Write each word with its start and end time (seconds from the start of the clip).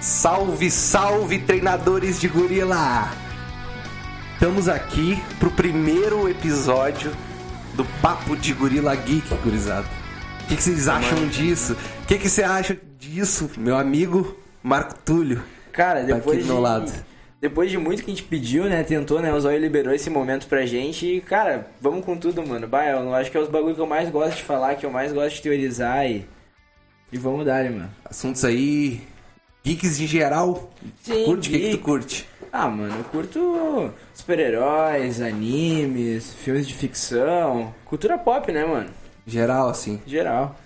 Salve, 0.00 0.70
salve, 0.70 1.38
treinadores 1.40 2.20
de 2.20 2.28
gorila! 2.28 3.10
Estamos 4.34 4.68
aqui 4.68 5.22
pro 5.38 5.50
primeiro 5.50 6.28
episódio 6.28 7.12
do 7.74 7.84
Papo 8.00 8.34
de 8.36 8.54
Gorila 8.54 8.94
Geek, 8.96 9.34
gurizada. 9.42 9.86
O 10.44 10.46
que, 10.48 10.56
que 10.56 10.62
vocês 10.62 10.88
acham 10.88 11.28
disso? 11.28 11.76
O 12.02 12.06
que, 12.06 12.18
que 12.18 12.28
você 12.28 12.42
acha 12.42 12.76
disso, 12.98 13.50
meu 13.58 13.76
amigo 13.76 14.36
Marco 14.62 14.94
Túlio? 15.04 15.42
Cara, 15.72 16.00
Tá 16.00 16.06
depois 16.06 16.24
aqui 16.24 16.36
do 16.38 16.42
de, 16.42 16.52
meu 16.52 16.60
lado. 16.60 16.92
depois 17.40 17.70
de 17.70 17.76
muito 17.78 18.02
que 18.02 18.10
a 18.10 18.14
gente 18.14 18.24
pediu, 18.24 18.64
né? 18.64 18.82
Tentou, 18.82 19.20
né? 19.20 19.32
O 19.32 19.40
Zóio 19.40 19.60
liberou 19.60 19.92
esse 19.94 20.08
momento 20.08 20.46
pra 20.46 20.64
gente 20.64 21.06
e, 21.06 21.20
cara, 21.20 21.68
vamos 21.80 22.04
com 22.04 22.16
tudo, 22.16 22.44
mano. 22.44 22.66
Bah, 22.66 22.86
eu 22.86 23.14
acho 23.14 23.30
que 23.30 23.36
é 23.36 23.40
os 23.40 23.48
bagulho 23.50 23.74
que 23.74 23.80
eu 23.80 23.86
mais 23.86 24.08
gosto 24.10 24.38
de 24.38 24.42
falar, 24.42 24.74
que 24.76 24.86
eu 24.86 24.90
mais 24.90 25.12
gosto 25.12 25.36
de 25.36 25.42
teorizar 25.42 26.06
e. 26.10 26.26
E 27.12 27.18
vamos 27.18 27.44
dar, 27.44 27.64
mano. 27.64 27.90
Assuntos 28.04 28.44
aí, 28.44 29.00
geeks 29.64 30.00
em 30.00 30.06
geral. 30.06 30.70
Sim, 31.02 31.24
curte? 31.24 31.48
O 31.48 31.52
que, 31.52 31.58
que 31.58 31.70
tu 31.70 31.78
curte? 31.78 32.28
Ah, 32.52 32.68
mano, 32.68 32.94
eu 32.98 33.04
curto 33.04 33.92
super-heróis, 34.12 35.20
animes, 35.20 36.34
filmes 36.34 36.66
de 36.66 36.74
ficção, 36.74 37.72
cultura 37.84 38.18
pop, 38.18 38.50
né, 38.50 38.64
mano? 38.64 38.90
Geral, 39.26 39.68
assim. 39.68 40.00
Geral. 40.06 40.56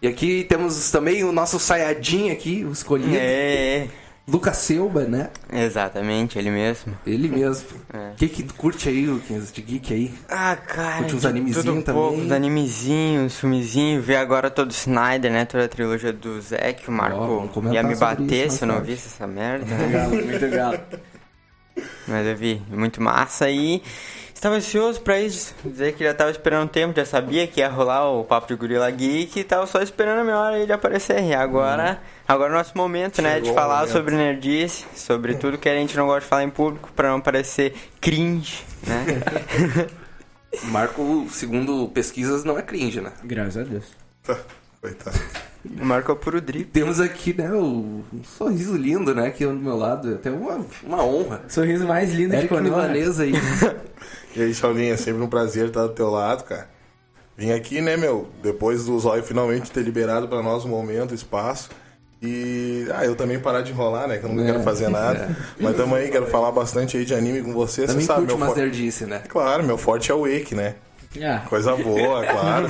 E 0.00 0.06
aqui 0.06 0.44
temos 0.44 0.90
também 0.90 1.22
o 1.24 1.32
nosso 1.32 1.58
Sayajin 1.58 2.30
aqui, 2.30 2.64
o 2.64 2.72
escolhido. 2.72 3.14
É, 3.14 3.88
Lucas 4.26 4.56
Selba, 4.56 5.04
né? 5.04 5.28
exatamente, 5.52 6.38
ele 6.38 6.50
mesmo. 6.50 6.96
Ele 7.06 7.28
mesmo. 7.28 7.68
É. 7.92 8.12
O 8.12 8.14
que 8.14 8.26
que 8.28 8.42
tu 8.42 8.54
curte 8.54 8.88
aí, 8.88 9.06
Luquinhas, 9.06 9.52
de 9.52 9.60
geek 9.60 9.92
aí? 9.92 10.14
Ah, 10.30 10.56
cara. 10.56 10.98
Curte 10.98 11.16
uns 11.16 11.20
de 11.20 11.26
animezinho 11.26 11.64
tudo 11.64 11.78
um 11.78 11.82
também? 11.82 12.02
Pouco, 12.02 12.20
os 12.20 12.32
animezinhos, 12.32 13.38
filmezinhos. 13.38 14.02
Ver 14.02 14.16
agora 14.16 14.50
todo 14.50 14.70
o 14.70 14.72
Snyder, 14.72 15.30
né? 15.30 15.44
Toda 15.44 15.66
a 15.66 15.68
trilogia 15.68 16.12
do 16.12 16.40
Zack, 16.40 16.88
o 16.88 16.92
Marco 16.92 17.48
comentar 17.52 17.82
ia 17.84 17.88
me 17.88 17.94
bater 17.96 18.50
se 18.50 18.62
eu 18.62 18.68
não 18.68 18.80
visse 18.80 19.08
essa 19.08 19.26
merda. 19.26 19.66
Muito 19.66 20.50
galo, 20.50 20.76
muito. 20.76 21.14
Mas 22.08 22.26
eu 22.26 22.36
vi, 22.36 22.62
muito 22.70 23.02
massa 23.02 23.50
e 23.50 23.82
estava 24.44 24.56
ansioso 24.56 25.00
pra 25.00 25.18
isso. 25.18 25.54
Dizer 25.64 25.94
que 25.94 26.04
já 26.04 26.12
tava 26.12 26.30
esperando 26.30 26.64
um 26.64 26.68
tempo, 26.68 26.94
já 26.94 27.06
sabia 27.06 27.46
que 27.46 27.60
ia 27.60 27.68
rolar 27.68 28.10
o 28.10 28.24
papo 28.24 28.46
de 28.46 28.54
Gorila 28.54 28.90
Geek 28.90 29.40
e 29.40 29.44
tava 29.44 29.66
só 29.66 29.80
esperando 29.80 30.20
a 30.20 30.24
minha 30.24 30.36
hora 30.36 30.58
ele 30.58 30.70
aparecer. 30.70 31.22
E 31.22 31.34
agora, 31.34 31.98
agora 32.28 32.50
é 32.50 32.54
o 32.54 32.58
nosso 32.58 32.76
momento, 32.76 33.22
né? 33.22 33.40
De 33.40 33.46
Chegou 33.46 33.54
falar 33.54 33.80
momento. 33.80 33.92
sobre 33.92 34.14
nerdice, 34.14 34.84
sobre 34.94 35.34
tudo 35.36 35.56
que 35.56 35.68
a 35.68 35.74
gente 35.74 35.96
não 35.96 36.06
gosta 36.06 36.20
de 36.20 36.26
falar 36.26 36.44
em 36.44 36.50
público 36.50 36.90
pra 36.94 37.08
não 37.08 37.22
parecer 37.22 37.74
cringe, 38.02 38.62
né? 38.86 39.88
Marco, 40.64 41.26
segundo 41.30 41.88
pesquisas, 41.88 42.44
não 42.44 42.58
é 42.58 42.62
cringe, 42.62 43.00
né? 43.00 43.12
Graças 43.24 43.56
a 43.56 43.62
Deus. 43.62 43.86
Coitado. 44.78 45.18
o 45.80 45.86
Marco 45.86 46.12
é 46.12 46.14
puro 46.14 46.42
drip. 46.42 46.70
Temos 46.70 47.00
aqui, 47.00 47.32
né, 47.32 47.50
o 47.50 48.04
um 48.12 48.22
sorriso 48.22 48.76
lindo, 48.76 49.14
né, 49.14 49.28
aqui 49.28 49.46
do 49.46 49.54
meu 49.54 49.76
lado. 49.76 50.12
É 50.12 50.14
Até 50.16 50.30
uma, 50.30 50.66
uma 50.82 51.02
honra. 51.02 51.40
Sorriso 51.48 51.86
mais 51.88 52.12
lindo 52.12 52.32
de 52.32 52.36
Eric 52.36 52.48
Konoha. 52.48 52.82
Milanês 52.82 53.18
aí. 53.18 53.32
E 54.36 54.42
aí, 54.42 54.52
Shaolin, 54.54 54.88
é 54.88 54.96
sempre 54.96 55.22
um 55.22 55.28
prazer 55.28 55.68
estar 55.68 55.82
do 55.86 55.92
teu 55.92 56.10
lado, 56.10 56.44
cara. 56.44 56.68
Vim 57.36 57.52
aqui, 57.52 57.80
né, 57.80 57.96
meu, 57.96 58.28
depois 58.42 58.84
do 58.84 58.98
Zóio 58.98 59.22
finalmente 59.22 59.70
ter 59.70 59.82
liberado 59.82 60.28
pra 60.28 60.42
nós 60.42 60.64
o 60.64 60.68
momento, 60.68 61.12
o 61.12 61.14
espaço. 61.14 61.68
E, 62.22 62.86
ah, 62.94 63.04
eu 63.04 63.14
também 63.14 63.38
parar 63.38 63.60
de 63.60 63.70
enrolar, 63.72 64.08
né, 64.08 64.18
que 64.18 64.24
eu 64.24 64.32
não 64.32 64.42
É, 64.42 64.46
quero 64.46 64.62
fazer 64.62 64.88
nada. 64.88 65.36
Mas 65.60 65.76
tamo 65.76 65.94
aí, 65.94 66.10
quero 66.10 66.26
falar 66.26 66.50
bastante 66.52 66.96
aí 66.96 67.04
de 67.04 67.14
anime 67.14 67.42
com 67.42 67.52
você, 67.52 67.82
você 67.82 67.86
Também 67.88 68.06
sabe, 68.06 68.20
curte 68.20 68.36
meu 68.36 68.46
forte... 68.46 68.60
nerdice, 68.60 69.04
né? 69.06 69.22
Claro, 69.28 69.62
meu 69.64 69.76
forte 69.76 70.10
é 70.10 70.14
o 70.14 70.22
Wake, 70.22 70.54
né? 70.54 70.76
Ah, 71.22 71.42
Coisa 71.48 71.76
boa, 71.76 72.24
claro. 72.26 72.66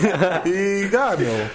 E, 0.46 0.88
cara, 0.90 1.16
meu... 1.16 1.50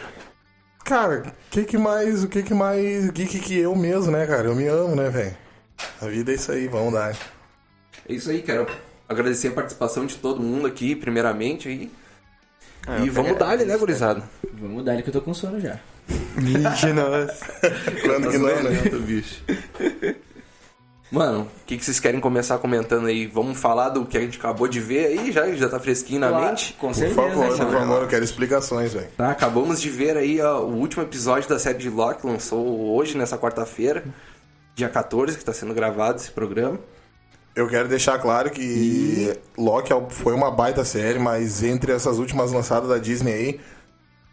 Cara, 0.85 1.23
o 1.27 1.51
que 1.51 1.65
que 1.65 1.77
mais, 1.77 2.23
o 2.23 2.27
que 2.27 2.41
que 2.41 2.53
mais 2.53 3.11
geek 3.11 3.39
que 3.39 3.59
eu 3.59 3.75
mesmo, 3.75 4.11
né, 4.11 4.25
cara? 4.25 4.47
Eu 4.47 4.55
me 4.55 4.65
amo, 4.67 4.95
né, 4.95 5.09
velho? 5.09 5.35
A 6.01 6.07
vida 6.07 6.31
é 6.31 6.35
isso 6.35 6.51
aí, 6.51 6.67
vamos 6.67 6.93
dar. 6.93 7.11
É 8.07 8.13
isso 8.13 8.31
aí, 8.31 8.41
quero 8.41 8.65
agradecer 9.09 9.47
a 9.49 9.51
participação 9.51 10.05
de 10.05 10.15
todo 10.15 10.41
mundo 10.41 10.67
aqui, 10.67 10.95
primeiramente. 10.95 11.67
Aí. 11.67 11.91
Ah, 12.87 12.99
e 12.99 13.09
vamos 13.09 13.37
dar 13.37 13.57
né, 13.57 13.77
gurizada? 13.77 14.23
vamos 14.53 14.85
dar 14.85 14.93
ele 14.93 15.03
que 15.03 15.09
eu 15.09 15.13
tô 15.13 15.21
com 15.21 15.33
sono 15.33 15.59
já. 15.59 15.79
Vixe, 16.37 16.93
nossa. 16.93 17.45
Quando 18.05 18.29
que 18.29 18.37
não, 18.37 18.63
né? 18.63 18.99
Bicho. 19.05 19.43
Mano, 21.11 21.41
o 21.41 21.65
que, 21.65 21.75
que 21.77 21.83
vocês 21.83 21.99
querem 21.99 22.19
começar 22.19 22.59
comentando 22.59 23.07
aí? 23.07 23.25
Vamos 23.25 23.57
falar 23.59 23.89
do 23.89 24.05
que 24.05 24.15
a 24.15 24.21
gente 24.21 24.37
acabou 24.37 24.67
de 24.67 24.79
ver 24.79 25.07
aí, 25.07 25.31
já, 25.31 25.51
já 25.53 25.67
tá 25.67 25.79
fresquinho 25.79 26.19
na 26.19 26.31
mente? 26.31 26.73
Com 26.73 26.89
Por 26.89 26.95
certeza. 26.95 27.15
favor, 27.15 27.49
né, 27.49 27.65
por 27.65 27.73
favor, 27.73 28.01
eu 28.03 28.07
quero 28.07 28.23
explicações, 28.23 28.93
velho. 28.93 29.07
Tá, 29.17 29.31
acabamos 29.31 29.81
de 29.81 29.89
ver 29.89 30.17
aí 30.17 30.39
ó, 30.39 30.61
o 30.61 30.75
último 30.75 31.01
episódio 31.01 31.49
da 31.49 31.57
série 31.57 31.79
de 31.79 31.89
Loki, 31.89 32.25
lançou 32.27 32.95
hoje, 32.95 33.17
nessa 33.17 33.39
quarta-feira, 33.39 34.03
dia 34.75 34.87
14, 34.87 35.35
que 35.35 35.43
tá 35.43 35.51
sendo 35.51 35.73
gravado 35.73 36.17
esse 36.17 36.29
programa. 36.29 36.79
Eu 37.55 37.67
quero 37.67 37.89
deixar 37.89 38.19
claro 38.19 38.49
que 38.49 39.37
Loki 39.57 39.91
é 39.91 40.09
foi 40.09 40.33
uma 40.33 40.51
baita 40.51 40.85
série, 40.85 41.19
mas 41.19 41.63
entre 41.63 41.91
essas 41.91 42.17
últimas 42.17 42.51
lançadas 42.51 42.89
da 42.89 42.97
Disney 42.97 43.33
aí, 43.33 43.59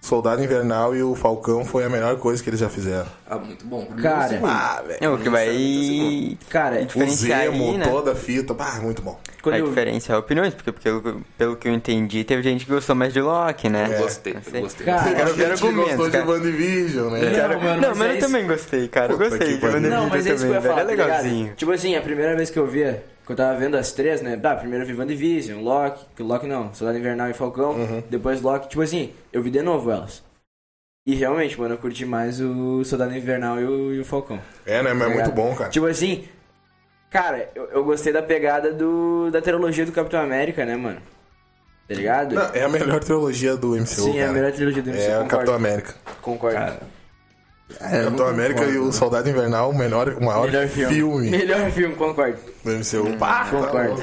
Soldado 0.06 0.42
Invernal 0.42 0.94
e 0.94 1.02
o 1.02 1.14
Falcão 1.14 1.64
foi 1.64 1.84
a 1.84 1.88
melhor 1.88 2.16
coisa 2.18 2.42
que 2.42 2.48
eles 2.48 2.60
já 2.60 2.68
fizeram. 2.68 3.06
Ah, 3.28 3.36
muito 3.38 3.66
bom. 3.66 3.84
Cara, 4.00 4.40
Ah, 4.44 4.82
velho. 4.86 4.98
É 5.00 5.08
o 5.08 5.18
que 5.18 5.28
vai 5.28 6.38
Cara, 6.48 6.80
O 6.80 6.86
diferenciar 6.86 7.42
Zemo, 7.42 7.72
aí, 7.72 7.78
né? 7.78 7.88
toda 7.88 8.12
a 8.12 8.14
fita, 8.14 8.54
ah, 8.58 8.78
muito 8.80 9.02
bom. 9.02 9.18
quando 9.42 9.52
Vai 9.54 9.60
eu, 9.62 9.68
diferenciar 9.68 10.18
opiniões, 10.18 10.54
porque 10.54 10.70
pelo, 10.72 11.22
pelo 11.36 11.56
que 11.56 11.68
eu 11.68 11.72
entendi, 11.74 12.22
teve 12.24 12.42
gente 12.42 12.64
que 12.64 12.70
gostou 12.72 12.94
mais 12.94 13.12
de 13.12 13.20
Loki, 13.20 13.68
né? 13.68 13.88
Eu 13.92 14.02
gostei, 14.02 14.36
eu 14.52 14.60
gostei. 14.62 14.86
Cara, 14.86 15.10
Eu 15.10 15.16
quero 15.16 15.34
ver 15.34 15.44
A 15.52 15.56
gente 15.56 15.72
gostou 15.74 16.04
de 16.06 16.12
cara. 16.12 16.26
WandaVision, 16.30 17.10
né? 17.10 17.20
Não, 17.20 17.60
mano, 17.60 17.80
Não, 17.82 17.88
mas 17.90 17.98
mas 17.98 18.08
é 18.08 18.10
eu 18.12 18.18
isso. 18.18 18.26
também 18.26 18.46
gostei, 18.46 18.88
cara. 18.88 19.12
Eu 19.12 19.18
Puta 19.18 19.30
gostei 19.30 19.56
de. 19.58 19.64
WandaVision 19.64 19.90
Não, 20.00 20.08
mas 20.08 20.26
é 20.26 20.34
isso 20.34 20.44
que 20.44 20.50
eu 20.50 20.54
ia 20.54 20.60
também, 20.60 20.70
falar, 20.76 20.84
tá 20.84 20.92
É 20.92 20.94
ligado? 20.94 21.08
legalzinho. 21.08 21.52
Tipo 21.56 21.72
assim, 21.72 21.96
a 21.96 22.00
primeira 22.00 22.36
vez 22.36 22.50
que 22.50 22.58
eu 22.58 22.66
via, 22.66 23.04
que 23.26 23.32
eu 23.32 23.36
tava 23.36 23.58
vendo 23.58 23.76
as 23.76 23.92
três, 23.92 24.22
né? 24.22 24.36
Tá, 24.36 24.54
primeiro 24.56 24.84
eu 24.84 24.88
vi 24.88 24.94
WandaVision, 24.94 25.60
Loki, 25.62 26.04
que 26.16 26.22
Loki 26.22 26.46
não, 26.46 26.72
Soldado 26.72 26.96
Invernal 26.98 27.28
e 27.28 27.34
Falcão, 27.34 27.72
Uhum. 27.72 28.02
depois 28.08 28.40
Loki, 28.40 28.68
tipo 28.68 28.80
assim, 28.82 29.12
eu 29.32 29.42
vi 29.42 29.50
de 29.50 29.60
novo 29.62 29.90
elas. 29.90 30.22
E 31.04 31.14
realmente, 31.14 31.58
mano, 31.60 31.74
eu 31.74 31.78
curti 31.78 32.04
mais 32.04 32.40
o 32.40 32.84
Soldado 32.84 33.16
Invernal 33.16 33.60
e 33.60 33.64
o, 33.64 33.94
e 33.94 34.00
o 34.00 34.04
Falcão. 34.04 34.40
É, 34.64 34.82
né? 34.82 34.92
Mas 34.92 35.10
é 35.10 35.14
muito 35.14 35.32
bom, 35.32 35.54
cara. 35.54 35.70
Tipo 35.70 35.86
assim, 35.86 36.24
cara, 37.10 37.48
eu, 37.54 37.64
eu 37.66 37.84
gostei 37.84 38.12
da 38.12 38.22
pegada 38.22 38.72
do, 38.72 39.30
da 39.30 39.40
trilogia 39.42 39.84
do 39.86 39.92
Capitão 39.92 40.20
América, 40.20 40.64
né, 40.64 40.76
mano? 40.76 41.00
Tá 41.88 41.94
ligado? 41.94 42.34
Não, 42.34 42.42
é 42.52 42.64
a 42.64 42.68
melhor 42.68 42.98
trilogia 42.98 43.56
do 43.56 43.76
MCU, 43.76 43.86
Sim, 43.86 44.16
é 44.16 44.20
cara. 44.20 44.30
a 44.30 44.32
melhor 44.32 44.52
trilogia 44.52 44.82
do 44.82 44.90
MCU, 44.90 45.00
É 45.00 45.20
o. 45.20 45.26
Capitão 45.26 45.54
América. 45.54 45.94
Concordo. 46.20 46.76
É, 47.80 47.96
eu 47.98 47.98
não 47.98 48.04
Capitão 48.04 48.26
América 48.28 48.60
concordo, 48.60 48.78
e 48.84 48.88
o? 48.88 48.92
Soldado 48.92 49.28
Invernal, 49.28 49.70
o 49.70 49.76
melhor, 49.76 50.08
o 50.10 50.24
maior 50.24 50.46
Melhor 50.46 50.68
filme. 50.68 50.94
filme 50.94 51.30
Melhor 51.30 51.70
filme, 51.72 51.94
concordo. 51.96 52.38
do 52.64 52.70
MCU. 52.70 53.16
Pá, 53.18 53.44
tá 53.44 53.50
Concordo. 53.50 54.02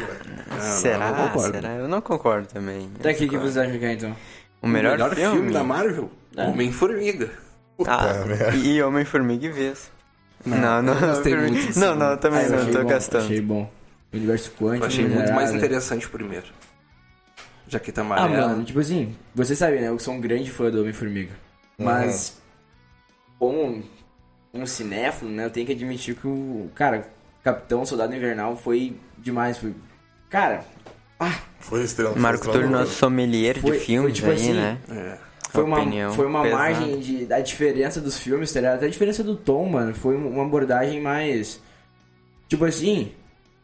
Ah, 0.51 0.59
Será? 0.59 1.11
não, 1.11 1.17
eu 1.17 1.27
concordo. 1.29 1.55
Será? 1.55 1.69
Eu 1.75 1.87
não 1.87 2.01
concordo 2.01 2.47
também. 2.47 2.89
Tá 3.01 3.09
aqui, 3.09 3.25
o 3.25 3.29
que 3.29 3.37
vocês 3.37 3.57
acham 3.57 3.79
que 3.79 3.85
é, 3.85 3.93
então? 3.93 4.15
O 4.61 4.67
melhor, 4.67 4.97
filme? 5.15 5.51
da 5.51 5.63
Marvel? 5.63 6.11
É. 6.35 6.43
Homem-Formiga. 6.45 7.29
Ah, 7.87 8.23
merda. 8.25 8.55
e 8.57 8.81
Homem-Formiga 8.81 9.45
e 9.47 9.49
Vez. 9.51 9.91
Não, 10.45 10.81
não, 10.81 10.93
gostei 10.99 11.33
Homem-Formiga- 11.33 11.63
muito 11.65 11.79
Não, 11.79 11.87
filme. 11.87 11.99
não, 11.99 12.11
eu 12.11 12.17
também 12.17 12.39
Ah, 12.39 12.43
eu 12.43 12.49
não, 12.51 12.57
achei 12.59 12.71
tô 12.73 12.81
bom, 12.83 12.87
gastando. 12.89 13.23
Achei 13.23 13.41
bom. 13.41 13.71
Universo 14.13 14.51
quântico. 14.51 14.83
Eu 14.83 14.87
achei 14.87 15.07
muito 15.07 15.33
mais 15.33 15.51
interessante 15.53 16.05
o 16.05 16.09
primeiro. 16.09 16.45
Jaqueta 17.67 18.01
Ah, 18.01 18.03
amarela. 18.03 18.47
mano, 18.49 18.63
tipo 18.63 18.79
assim, 18.79 19.15
você 19.33 19.55
sabe, 19.55 19.79
né? 19.79 19.87
Eu 19.87 19.97
sou 19.97 20.13
um 20.13 20.21
grande 20.21 20.51
fã 20.51 20.69
do 20.69 20.81
Homem-Formiga. 20.81 21.31
Mas, 21.77 22.37
como 23.43 23.83
um 24.53 24.65
cinéfilo, 24.65 25.31
né? 25.31 25.45
Eu 25.45 25.49
tenho 25.49 25.65
que 25.65 25.73
admitir 25.73 26.15
que 26.15 26.27
o, 26.27 26.69
cara, 26.75 27.07
Capitão 27.43 27.85
Soldado 27.85 28.15
Invernal 28.15 28.55
foi 28.55 28.95
demais. 29.17 29.57
Foi, 29.57 29.73
cara, 30.29 30.63
Foi 31.59 31.83
estrela. 31.83 32.15
Marco 32.15 32.45
foi 32.45 32.53
Túlio, 32.53 32.69
nosso 32.69 32.93
sommelier 32.93 33.59
Foi- 33.59 33.71
de 33.71 33.77
foi 33.77 33.85
filmes 33.85 34.13
tipo 34.13 34.29
aí, 34.29 34.35
assim, 34.35 34.53
né? 34.53 34.77
É. 34.89 35.17
foi 35.49 35.63
uma, 35.63 36.11
foi 36.11 36.25
uma 36.25 36.41
pesada. 36.43 36.61
margem 36.63 36.99
de, 36.99 37.25
da 37.25 37.39
diferença 37.39 37.99
dos 38.01 38.19
filmes, 38.19 38.51
tá 38.51 38.59
ligado? 38.59 38.75
Até 38.75 38.85
a 38.85 38.89
diferença 38.89 39.23
do 39.23 39.35
tom, 39.35 39.65
mano. 39.69 39.93
Foi 39.95 40.15
uma 40.15 40.43
abordagem 40.43 41.01
mais. 41.01 41.61
Tipo 42.47 42.65
assim, 42.65 43.11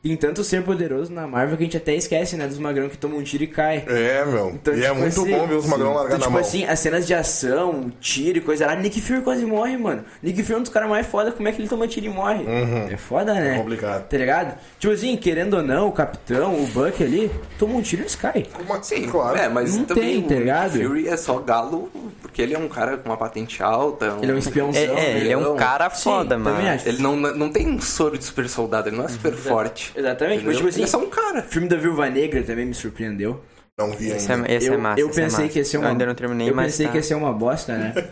tem 0.02 0.16
tanto 0.16 0.44
ser 0.44 0.64
poderoso 0.64 1.12
na 1.12 1.28
Marvel 1.28 1.58
que 1.58 1.64
a 1.64 1.66
gente 1.66 1.78
até 1.78 1.94
esquece, 1.94 2.36
né? 2.38 2.48
Dos 2.48 2.58
magrão 2.58 2.88
que 2.88 2.98
tomam 2.98 3.18
um 3.20 3.24
tiro 3.24 3.44
e 3.44 3.48
cai. 3.48 3.84
É, 3.88 4.24
meu. 4.26 4.50
Então, 4.52 4.74
e 4.74 4.80
é 4.80 4.88
tipo 4.88 4.96
muito 4.96 5.22
assim, 5.22 5.32
bom 5.32 5.48
ver 5.48 5.56
os 5.56 5.66
magrão 5.66 5.94
largar 5.94 6.06
Então, 6.08 6.18
na 6.20 6.24
tipo 6.26 6.32
mão. 6.32 6.42
assim, 6.42 6.66
as 6.66 6.80
cenas 6.80 7.06
de 7.06 7.14
ação, 7.14 7.72
o 7.82 7.90
tiro 8.00 8.38
e 8.38 8.42
coisa 8.42 8.66
lá, 8.66 8.76
Nick 8.76 9.02
Fury 9.02 9.22
quase 9.22 9.46
morre, 9.46 9.78
mano. 9.78 10.06
Nick 10.24 10.42
Fury 10.42 10.54
é 10.54 10.58
um 10.58 10.62
dos 10.62 10.72
caras 10.72 10.90
mais 10.90 11.06
foda, 11.06 11.32
como 11.34 11.48
é 11.48 11.52
que 11.52 11.62
ele 11.62 11.68
toma 11.68 11.88
tiro 11.88 12.06
e 12.06 12.10
morre? 12.10 12.46
É 12.90 12.96
foda, 12.98 13.34
né? 13.34 13.54
Uhum. 13.54 13.64
complicado. 13.64 14.08
Tá 14.08 14.18
ligado? 14.18 14.58
Tipo 14.80 14.94
assim, 14.94 15.18
querendo 15.18 15.56
ou 15.56 15.64
não, 15.64 15.88
o 15.90 15.92
capitão, 15.92 16.56
o 16.56 16.68
Buck 16.68 17.04
ali, 17.04 17.30
toma 17.58 17.76
um 17.76 17.82
tiro 17.82 18.02
e 18.02 18.04
eles 18.04 18.16
caem. 18.16 18.46
Como 18.54 18.74
assim? 18.74 18.90
Sim, 19.04 19.08
claro. 19.10 19.38
é, 19.38 19.50
mas 19.50 19.76
Não 19.76 19.84
também 19.86 20.22
tem, 20.22 20.24
tá 20.24 20.36
ligado? 20.36 20.76
o 20.76 20.84
Fury 20.84 21.08
é 21.10 21.18
só 21.18 21.40
galo 21.40 21.90
porque 22.22 22.42
ele 22.42 22.54
é 22.54 22.60
um 22.60 22.68
cara 22.70 22.98
com 22.98 23.10
uma 23.10 23.18
patente 23.18 23.62
alta. 23.62 24.18
Ele 24.22 24.32
é 24.32 24.36
um 24.36 24.38
espiãozão. 24.38 24.82
É, 24.82 24.86
é, 24.86 25.18
ele 25.18 25.32
é 25.32 25.38
um 25.38 25.42
Não. 25.42 25.56
cara 25.56 25.90
Sim, 25.90 26.04
foda, 26.04 26.36
também 26.38 26.54
mano. 26.54 26.70
acho. 26.70 26.88
Ele 26.88 27.02
não, 27.02 27.16
não 27.16 27.50
tem 27.50 27.68
um 27.70 27.82
soro 27.82 28.18
de 28.18 28.24
super 28.24 28.48
soldado, 28.48 28.88
ele 28.90 28.96
não 28.98 29.06
é 29.06 29.08
super 29.10 29.34
forte. 29.34 29.89
Exatamente, 29.96 30.46
mas 30.46 30.56
tipo 30.58 30.70
assim, 30.70 30.80
ele 30.80 30.84
é 30.86 30.88
só 30.88 31.00
um 31.00 31.10
cara. 31.10 31.40
o 31.40 31.44
filme 31.44 31.68
da 31.68 31.76
Viúva 31.76 32.10
Negra 32.10 32.42
também 32.44 32.66
me 32.66 32.74
surpreendeu. 32.74 33.42
Não 33.78 33.92
vi 33.92 34.10
Esse 34.10 34.30
ainda. 34.32 34.48
é, 34.50 34.56
esse 34.56 34.68
eu, 34.68 34.74
é 34.74 34.78
massa. 34.78 35.00
eu 35.00 35.10
esse 35.10 35.20
é 35.20 35.24
pensei 35.24 35.40
massa. 35.46 35.54
que 35.54 35.60
ia 35.60 35.66
ser 35.66 35.78
uma. 35.78 35.86
Eu 35.88 35.92
ainda 35.92 36.06
não 36.06 36.16
terminei, 36.16 36.50
eu 36.50 36.56
mas 36.56 36.66
pensei 36.74 36.86
tá. 36.88 36.92
que 36.92 36.98
ia 36.98 37.04
ser 37.04 37.16
uma 37.16 37.32
bosta, 37.34 37.78
né? 37.78 37.94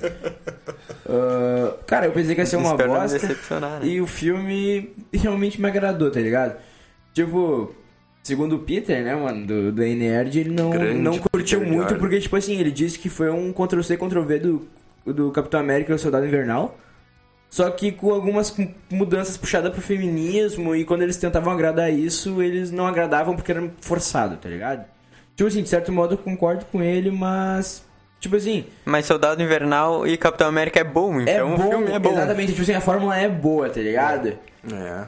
Ah, 1.10 1.74
cara, 1.86 2.06
eu 2.06 2.12
pensei 2.12 2.36
que 2.36 2.42
ia 2.42 2.46
ser 2.46 2.58
uma 2.58 2.72
Espero 2.72 2.90
bosta. 2.94 3.60
né? 3.60 3.80
E 3.84 4.02
o 4.02 4.08
filme 4.08 4.92
realmente 5.14 5.60
me 5.62 5.68
agradou, 5.68 6.12
tá 6.12 6.20
ligado? 6.20 6.58
Tipo, 7.14 7.74
segundo 8.24 8.58
o 8.58 8.60
Peter, 8.60 9.02
né, 9.04 9.16
mano, 9.16 9.46
do, 9.48 9.72
do 9.72 9.82
Nerd, 9.82 10.38
ele 10.38 10.50
não, 10.50 10.70
Grande 10.70 11.00
não 11.00 11.18
curtiu 11.18 11.60
Peter 11.60 11.74
muito, 11.74 11.90
Jordan. 11.90 12.00
porque, 12.00 12.20
tipo 12.20 12.36
assim, 12.36 12.60
ele 12.60 12.72
disse 12.72 13.00
que 13.00 13.10
foi 13.10 13.30
um 13.30 13.54
Ctrl-C, 13.54 13.96
Ctrl-V 13.98 14.40
do, 14.40 14.68
do 15.06 15.32
Capitão 15.32 15.60
América 15.62 15.94
e 15.94 15.96
o 15.96 16.00
Soldado 16.00 16.26
Invernal. 16.26 16.78
Só 17.50 17.70
que 17.70 17.92
com 17.92 18.12
algumas 18.14 18.56
mu- 18.56 18.74
mudanças 18.92 19.38
puxadas 19.38 19.72
pro 19.72 19.82
feminismo, 19.82 20.76
e 20.76 20.84
quando 20.84 21.02
eles 21.04 21.18
tentavam 21.18 21.52
agradar 21.54 21.92
isso, 21.92 22.42
eles 22.42 22.72
não 22.72 22.86
agradavam 22.86 23.36
porque 23.36 23.52
era 23.52 23.72
forçado, 23.82 24.36
tá 24.38 24.50
ligado? 24.50 24.86
Tipo 25.36 25.48
assim, 25.48 25.64
de 25.64 25.70
certo 25.70 25.92
modo 25.92 26.16
eu 26.16 26.18
concordo 26.18 26.66
com 26.66 26.82
ele, 26.84 27.10
mas. 27.12 27.86
Tipo 28.20 28.36
assim, 28.36 28.66
Mas 28.84 29.06
Soldado 29.06 29.42
Invernal 29.44 30.08
e 30.08 30.18
Capitão 30.18 30.48
América 30.48 30.80
é 30.80 30.84
bom, 30.84 31.20
é 31.22 31.24
então 31.36 31.54
o 31.54 31.58
bom, 31.58 31.70
filme 31.70 31.92
é 31.92 32.00
bom. 32.00 32.12
exatamente, 32.14 32.50
tipo 32.52 32.64
assim, 32.64 32.74
a 32.74 32.82
fórmula 32.82 33.16
é 33.16 33.30
boa, 33.30 33.70
tá 33.70 33.80
ligado? 33.80 34.30
É. 34.74 35.06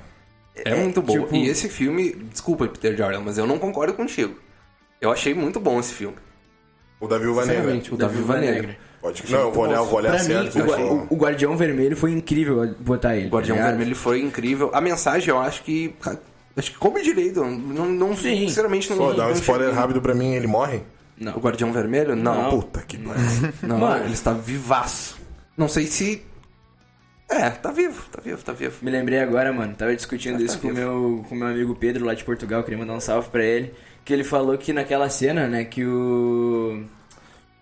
É, 0.63 0.75
muito 0.75 1.01
bom. 1.01 1.13
tipo- 1.13 1.35
E 1.35 1.47
esse 1.47 1.67
filme, 1.69 2.11
desculpa, 2.31 2.67
Peter 2.67 2.95
Jordan, 2.95 3.21
mas 3.21 3.37
eu 3.37 3.47
não 3.47 3.57
concordo 3.57 3.93
contigo. 3.93 4.35
Eu 5.01 5.11
achei 5.11 5.33
muito 5.33 5.59
bom 5.59 5.79
esse 5.79 5.93
filme. 5.93 6.17
O 6.99 7.07
da 7.07 7.17
Viúva 7.17 7.45
Negra. 7.45 7.81
O 7.91 7.97
da 7.97 8.07
Viúva 8.07 8.37
Negra. 8.37 8.77
Pode... 9.01 9.23
Não, 9.31 9.39
eu 9.39 9.51
vou 9.51 9.63
olhar, 9.63 9.77
eu 9.77 9.85
vou 9.85 9.95
olhar 9.97 10.09
Pra 10.11 10.19
mim, 10.19 10.25
certo. 10.25 10.61
achei- 10.73 10.83
o- 10.83 11.07
o 11.09 11.15
Guardião 11.15 11.55
Vermelho 11.55 11.95
foi 11.95 12.11
incrível 12.11 12.75
botar 12.79 13.15
ele. 13.15 13.27
O 13.27 13.29
Guardião 13.29 13.57
tá? 13.57 13.67
Vermelho 13.67 13.95
foi 13.95 14.19
incrível. 14.21 14.69
A 14.73 14.81
mensagem, 14.81 15.29
eu 15.29 15.39
acho 15.39 15.63
que. 15.63 15.95
Acho 16.57 16.71
que 16.71 16.77
come 16.77 17.01
direito. 17.01 17.41
Não, 17.45 17.85
não, 17.85 18.15
Sim. 18.15 18.47
sinceramente, 18.47 18.89
não. 18.89 18.97
Pô, 18.97 19.13
dá 19.13 19.27
um 19.27 19.31
spoiler 19.31 19.67
cheguei. 19.67 19.81
rápido 19.81 20.01
pra 20.01 20.13
mim, 20.13 20.33
ele 20.33 20.47
morre? 20.47 20.81
Não. 21.17 21.35
O 21.37 21.39
Guardião 21.39 21.71
Vermelho? 21.71 22.15
Não. 22.15 22.43
Não. 22.43 22.49
Puta 22.49 22.81
que 22.81 22.97
pariu. 22.97 23.21
Não, 23.63 23.77
Mano. 23.77 24.03
ele 24.03 24.13
está 24.13 24.33
vivaço. 24.33 25.17
Não 25.57 25.67
sei 25.69 25.85
se. 25.85 26.21
É, 27.29 27.49
tá 27.51 27.71
vivo, 27.71 28.03
tá 28.11 28.19
vivo, 28.23 28.41
tá 28.43 28.51
vivo. 28.53 28.73
Me 28.81 28.89
lembrei 28.89 29.19
agora, 29.19 29.53
mano. 29.53 29.73
Tava 29.75 29.95
discutindo 29.95 30.33
Mas 30.33 30.43
isso 30.43 30.55
tá 30.55 30.61
com 30.61 30.67
o 30.69 30.73
vivo. 30.73 30.87
meu, 30.87 31.25
com 31.29 31.35
meu 31.35 31.47
amigo 31.47 31.75
Pedro 31.75 32.03
lá 32.05 32.13
de 32.13 32.23
Portugal. 32.23 32.63
Queria 32.63 32.79
mandar 32.79 32.93
um 32.93 32.99
salve 32.99 33.29
pra 33.29 33.43
ele. 33.43 33.71
Que 34.03 34.11
ele 34.13 34.23
falou 34.23 34.57
que 34.57 34.73
naquela 34.73 35.09
cena, 35.09 35.47
né, 35.47 35.63
que 35.63 35.85
o. 35.85 36.83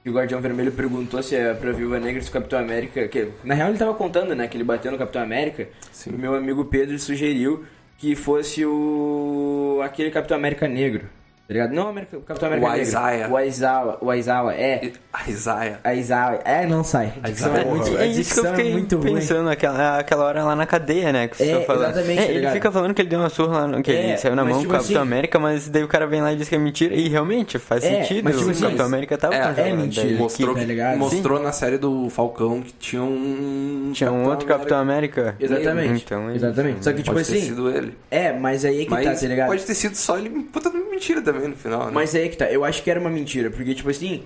Que 0.07 0.11
o 0.11 0.13
Guardião 0.13 0.39
Vermelho 0.39 0.71
perguntou 0.71 1.21
se 1.21 1.35
é 1.35 1.53
pra 1.53 1.73
Viúva 1.73 1.99
Negra 1.99 2.21
se 2.21 2.29
o 2.29 2.31
Capitão 2.31 2.57
América. 2.57 3.09
Que, 3.09 3.27
na 3.43 3.53
real 3.53 3.67
ele 3.67 3.77
tava 3.77 3.93
contando, 3.93 4.33
né, 4.33 4.47
que 4.47 4.55
ele 4.55 4.63
bateu 4.63 4.89
no 4.89 4.97
Capitão 4.97 5.21
América. 5.21 5.67
Sim. 5.91 6.11
O 6.11 6.17
meu 6.17 6.33
amigo 6.33 6.63
Pedro 6.63 6.97
sugeriu 6.97 7.65
que 7.97 8.15
fosse 8.15 8.65
o. 8.65 9.81
aquele 9.83 10.09
Capitão 10.09 10.37
América 10.37 10.65
negro. 10.65 11.09
Tá 11.47 11.53
ligado? 11.53 11.71
Não 11.73 11.85
o 11.85 11.87
América- 11.87 12.17
o 12.17 12.21
Capitão 12.21 12.47
América 12.49 12.71
O. 12.73 12.75
Isaiah. 12.75 13.29
O 13.29 13.39
Isaiah. 13.39 13.97
O 14.01 14.13
Isaiah, 14.13 14.53
é. 14.53 14.91
A 15.13 15.29
Isaiah. 15.29 15.79
A 15.81 15.95
Isaiah. 15.95 16.41
É, 16.43 16.67
não 16.67 16.83
sai. 16.83 17.13
A 17.23 17.29
dicção 17.29 17.55
é 17.55 17.63
muito, 17.63 17.85
Porra, 17.85 17.99
a 17.99 18.03
É 18.03 18.07
isso 18.07 18.33
que 18.33 18.39
eu 18.41 18.45
é 18.51 18.55
fiquei 18.57 18.71
muito 18.73 18.97
ruim. 18.97 19.13
pensando 19.13 19.49
aquela, 19.49 19.97
aquela 19.99 20.25
hora 20.25 20.43
lá 20.43 20.57
na 20.57 20.65
cadeia, 20.65 21.13
né? 21.13 21.29
Que 21.29 21.37
vocês 21.37 21.49
É, 21.49 21.61
falando. 21.61 21.91
exatamente, 21.91 22.21
É, 22.21 22.25
tá 22.25 22.31
ele 22.33 22.49
fica 22.51 22.69
falando 22.69 22.93
que 22.93 23.01
ele 23.01 23.07
deu 23.09 23.19
uma 23.19 23.29
surra 23.29 23.59
lá, 23.61 23.67
no- 23.67 23.81
que 23.81 23.89
É, 23.91 24.09
ele 24.09 24.17
saiu 24.17 24.35
na 24.35 24.43
mão 24.43 24.59
tipo 24.59 24.71
com 24.71 24.75
o 24.75 24.77
Capitão 24.81 25.01
assim- 25.01 25.09
América, 25.09 25.39
mas 25.39 25.69
daí 25.69 25.83
o 25.85 25.87
cara 25.87 26.05
vem 26.05 26.21
lá 26.21 26.33
e 26.33 26.35
diz 26.35 26.49
que 26.49 26.55
é 26.55 26.57
mentira. 26.57 26.93
E 26.93 27.07
realmente 27.07 27.57
faz 27.57 27.81
É, 27.85 28.03
sentido. 28.03 28.25
mas 28.25 28.35
tipo 28.35 28.47
o 28.47 28.51
assim, 28.51 28.61
Capitão 28.63 28.85
América 28.85 29.17
tava 29.17 29.35
é, 29.35 29.69
é 29.69 29.73
mentira. 29.73 30.05
daí 30.05 30.15
Mostrou, 30.17 30.53
tá 30.53 30.59
que- 30.59 30.65
ligado? 30.65 30.97
mostrou 30.97 31.39
na 31.41 31.53
série 31.53 31.77
do 31.77 32.09
Falcão 32.09 32.61
que 32.61 32.73
tinha 32.73 33.01
um. 33.01 33.91
Tinha 33.93 34.11
um 34.11 34.25
outro 34.27 34.45
Capitão 34.45 34.77
América. 34.79 35.33
Exatamente. 35.39 36.03
Então, 36.03 36.29
é 36.29 36.35
Exatamente. 36.35 36.83
Só 36.83 36.91
que, 36.91 37.01
tipo 37.01 37.13
Pode 37.15 37.25
ter 37.25 37.37
assim. 37.37 37.45
sido 37.47 37.69
ele. 37.69 37.97
É, 38.11 38.33
mas 38.33 38.65
aí 38.65 38.81
é 38.81 38.83
que 38.83 38.89
tá, 38.89 39.13
tá 39.15 39.27
ligado? 39.27 39.47
pode 39.47 39.63
ter 39.63 39.73
sido 39.75 39.95
só 39.95 40.17
ele 40.17 40.27
botando 40.53 40.86
mentira 40.97 41.21
também 41.21 41.47
no 41.47 41.55
final, 41.55 41.85
né? 41.85 41.91
Mas 41.93 42.13
aí 42.15 42.25
é 42.25 42.29
que 42.29 42.37
tá. 42.37 42.45
Eu 42.45 42.65
acho 42.65 42.83
que 42.83 42.91
era 42.91 42.99
uma 42.99 43.09
mentira, 43.09 43.49
porque, 43.49 43.73
tipo 43.73 43.89
assim. 43.89 44.23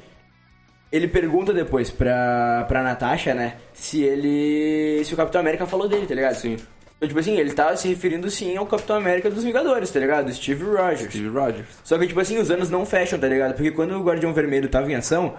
Ele 0.91 1.07
pergunta 1.07 1.53
depois 1.53 1.89
pra, 1.89 2.65
pra 2.67 2.83
Natasha, 2.83 3.33
né? 3.33 3.55
Se 3.73 4.03
ele. 4.03 5.01
Se 5.05 5.13
o 5.13 5.17
Capitão 5.17 5.39
América 5.39 5.65
falou 5.65 5.87
dele, 5.87 6.05
tá 6.05 6.13
ligado? 6.13 6.35
Sim. 6.35 6.57
Então, 6.97 7.07
tipo 7.07 7.19
assim, 7.19 7.35
ele 7.37 7.51
tá 7.53 7.75
se 7.75 7.87
referindo 7.87 8.29
sim 8.29 8.55
ao 8.57 8.65
Capitão 8.65 8.97
América 8.97 9.29
dos 9.29 9.43
Vingadores, 9.43 9.89
tá 9.89 9.99
ligado? 9.99 10.31
Steve 10.33 10.63
Rogers. 10.63 11.09
Steve 11.09 11.29
Rogers. 11.29 11.65
Só 11.83 11.97
que, 11.97 12.07
tipo 12.07 12.19
assim, 12.19 12.37
os 12.37 12.51
anos 12.51 12.69
não 12.69 12.85
fecham, 12.85 13.17
tá 13.17 13.27
ligado? 13.27 13.53
Porque 13.55 13.71
quando 13.71 13.93
o 13.93 14.03
Guardião 14.03 14.33
Vermelho 14.33 14.69
tava 14.69 14.91
em 14.91 14.95
ação, 14.95 15.33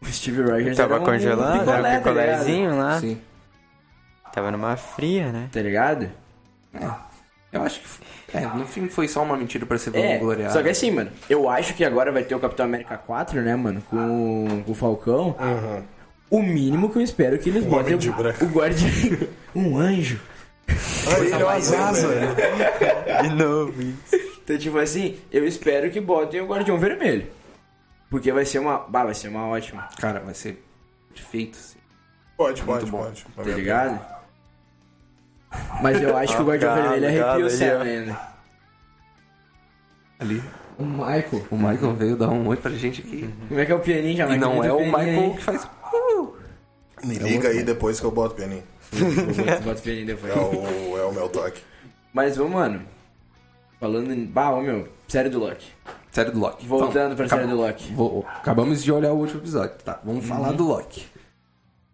o 0.00 0.06
Steve 0.06 0.40
Rogers 0.42 0.76
Tava 0.76 0.94
era 0.94 1.02
um 1.02 1.04
congelado, 1.04 1.58
picolé, 1.58 1.78
era 1.78 1.88
um 1.88 1.90
tá 1.90 1.98
picolézinho 1.98 2.78
lá. 2.78 3.00
Sim. 3.00 3.20
Tava 4.32 4.50
numa 4.50 4.76
fria, 4.76 5.32
né? 5.32 5.48
Tá 5.52 5.60
ligado? 5.60 6.10
Eu 7.52 7.62
acho 7.62 7.80
que. 7.80 7.86
É, 8.36 8.40
no 8.46 8.66
filme 8.66 8.88
foi 8.88 9.06
só 9.08 9.22
uma 9.22 9.36
mentira 9.36 9.64
pra 9.64 9.78
ser 9.78 9.94
É, 9.94 10.14
vangloriado. 10.18 10.52
só 10.52 10.62
que 10.62 10.68
assim, 10.68 10.90
mano, 10.90 11.10
eu 11.30 11.48
acho 11.48 11.74
que 11.74 11.84
agora 11.84 12.10
vai 12.12 12.22
ter 12.24 12.34
o 12.34 12.40
Capitão 12.40 12.66
América 12.66 12.96
4, 12.98 13.40
né, 13.40 13.54
mano, 13.56 13.80
com, 13.88 14.62
com 14.64 14.72
o 14.72 14.74
Falcão. 14.74 15.36
Uhum. 15.38 15.82
O 16.28 16.42
mínimo 16.42 16.90
que 16.90 16.98
eu 16.98 17.02
espero 17.02 17.36
é 17.36 17.38
que 17.38 17.48
eles 17.48 17.64
Um 17.64 17.68
botem 17.68 17.96
de 17.96 18.10
branco. 18.10 18.44
o 18.44 18.48
guardião. 18.48 18.90
um 19.54 19.78
anjo. 19.78 20.20
Ah, 20.68 21.18
ele 21.20 21.32
é 21.32 21.38
né? 22.20 23.22
De 23.22 23.34
novo. 23.36 23.72
Então, 24.42 24.58
tipo 24.58 24.78
assim, 24.78 25.18
eu 25.30 25.46
espero 25.46 25.90
que 25.90 26.00
botem 26.00 26.40
o 26.40 26.46
Guardião 26.46 26.78
Vermelho. 26.78 27.28
Porque 28.10 28.32
vai 28.32 28.44
ser 28.44 28.58
uma. 28.58 28.78
Bah, 28.78 29.04
vai 29.04 29.14
ser 29.14 29.28
uma 29.28 29.46
ótima, 29.46 29.88
Cara, 29.98 30.20
vai 30.20 30.34
ser 30.34 30.62
perfeito, 31.14 31.56
sim. 31.56 31.78
Pode, 32.36 32.62
pode, 32.62 32.86
bom. 32.86 32.98
pode. 32.98 33.24
tá 33.34 33.42
ligado? 33.56 34.15
Mas 35.82 36.00
eu 36.02 36.16
acho 36.16 36.36
que 36.36 36.42
o 36.42 36.46
Guardião 36.46 36.74
Calma, 36.74 36.90
Vermelho 36.90 37.24
arrepia 37.26 37.46
o 37.46 37.50
céu 37.50 37.80
ainda. 37.80 38.18
Ali. 40.18 40.42
O 40.78 40.84
Michael. 40.84 41.46
O 41.50 41.56
Michael 41.56 41.94
veio 41.94 42.16
dar 42.16 42.28
um 42.28 42.46
oi 42.48 42.56
pra 42.56 42.70
gente 42.72 43.00
aqui. 43.00 43.32
Como 43.48 43.60
é 43.60 43.64
que 43.64 43.72
é 43.72 43.74
o 43.74 43.80
pianinho 43.80 44.16
já, 44.16 44.34
E 44.34 44.38
não 44.38 44.62
é 44.62 44.72
o 44.72 44.84
Michael 44.84 45.06
Michael. 45.10 45.34
que 45.34 45.42
faz. 45.42 45.64
Uh! 45.92 46.34
Me 47.04 47.14
liga 47.18 47.48
aí 47.48 47.62
depois 47.62 47.98
que 48.00 48.06
eu 48.06 48.10
boto 48.10 48.34
o 48.34 48.36
pianinho. 48.36 48.62
Bota 49.64 49.78
o 49.78 49.82
pianinho 49.82 50.06
depois. 50.06 50.32
É 50.34 50.38
o, 50.38 50.98
é 50.98 51.04
o 51.06 51.12
meu 51.12 51.28
toque. 51.28 51.62
Mas, 52.12 52.38
ô, 52.38 52.48
mano. 52.48 52.82
Falando 53.80 54.12
em. 54.12 54.24
Bah, 54.26 54.50
ô, 54.50 54.60
meu. 54.60 54.88
Série 55.08 55.28
do 55.28 55.38
Loki. 55.38 55.66
Série 56.10 56.30
do 56.30 56.38
Loki. 56.40 56.66
Voltando 56.66 57.14
pra 57.16 57.28
série 57.28 57.46
do 57.46 57.56
Loki. 57.56 57.92
Vou- 57.94 58.24
acabamos 58.26 58.82
de 58.82 58.90
olhar 58.90 59.12
o 59.12 59.16
último 59.16 59.40
episódio. 59.40 59.76
Tá, 59.84 60.00
vamos 60.04 60.24
falar 60.26 60.52
do 60.52 60.64
Loki. 60.64 61.06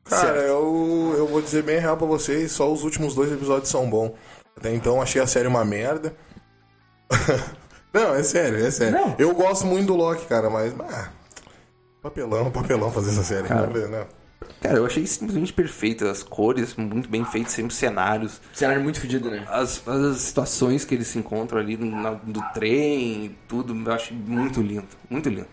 Cara, 0.05 0.39
eu, 0.39 1.15
eu 1.17 1.27
vou 1.27 1.41
dizer 1.41 1.63
bem 1.63 1.79
real 1.79 1.97
pra 1.97 2.07
vocês, 2.07 2.53
só 2.53 2.71
os 2.71 2.83
últimos 2.83 3.15
dois 3.15 3.33
episódios 3.33 3.71
são 3.71 3.89
bons. 3.89 4.13
Até 4.57 4.75
então 4.75 5.01
achei 5.01 5.21
a 5.21 5.27
série 5.27 5.49
uma 5.49 5.65
merda. 5.65 6.15
não, 7.93 8.15
é 8.15 8.23
sério, 8.23 8.65
é 8.65 8.71
sério. 8.71 8.99
Não. 8.99 9.17
Eu 9.19 9.35
gosto 9.35 9.67
muito 9.67 9.87
do 9.87 9.97
Loki, 9.97 10.27
cara, 10.27 10.51
mas. 10.51 10.75
Ah, 10.81 11.11
papelão, 12.03 12.51
papelão 12.51 12.91
fazer 12.91 13.11
essa 13.11 13.23
série. 13.23 13.49
Cara. 13.49 13.67
Não, 13.67 13.89
não. 13.89 14.23
Cara, 14.61 14.77
eu 14.79 14.87
achei 14.87 15.07
simplesmente 15.07 15.53
perfeito. 15.53 16.07
As 16.07 16.23
cores 16.23 16.75
muito 16.75 17.09
bem 17.09 17.25
feitas, 17.25 17.53
sempre 17.53 17.75
cenários. 17.75 18.41
Cenário 18.53 18.83
muito 18.83 19.01
fodido, 19.01 19.31
né? 19.31 19.47
As, 19.49 19.87
as 19.87 20.19
situações 20.19 20.85
que 20.85 20.95
eles 20.95 21.09
se 21.09 21.19
encontram 21.19 21.59
ali 21.59 21.77
no, 21.77 22.17
do 22.17 22.43
trem 22.53 23.27
e 23.27 23.29
tudo, 23.49 23.75
eu 23.75 23.93
acho 23.93 24.15
muito 24.15 24.61
lindo. 24.61 24.89
Muito 25.09 25.29
lindo. 25.29 25.49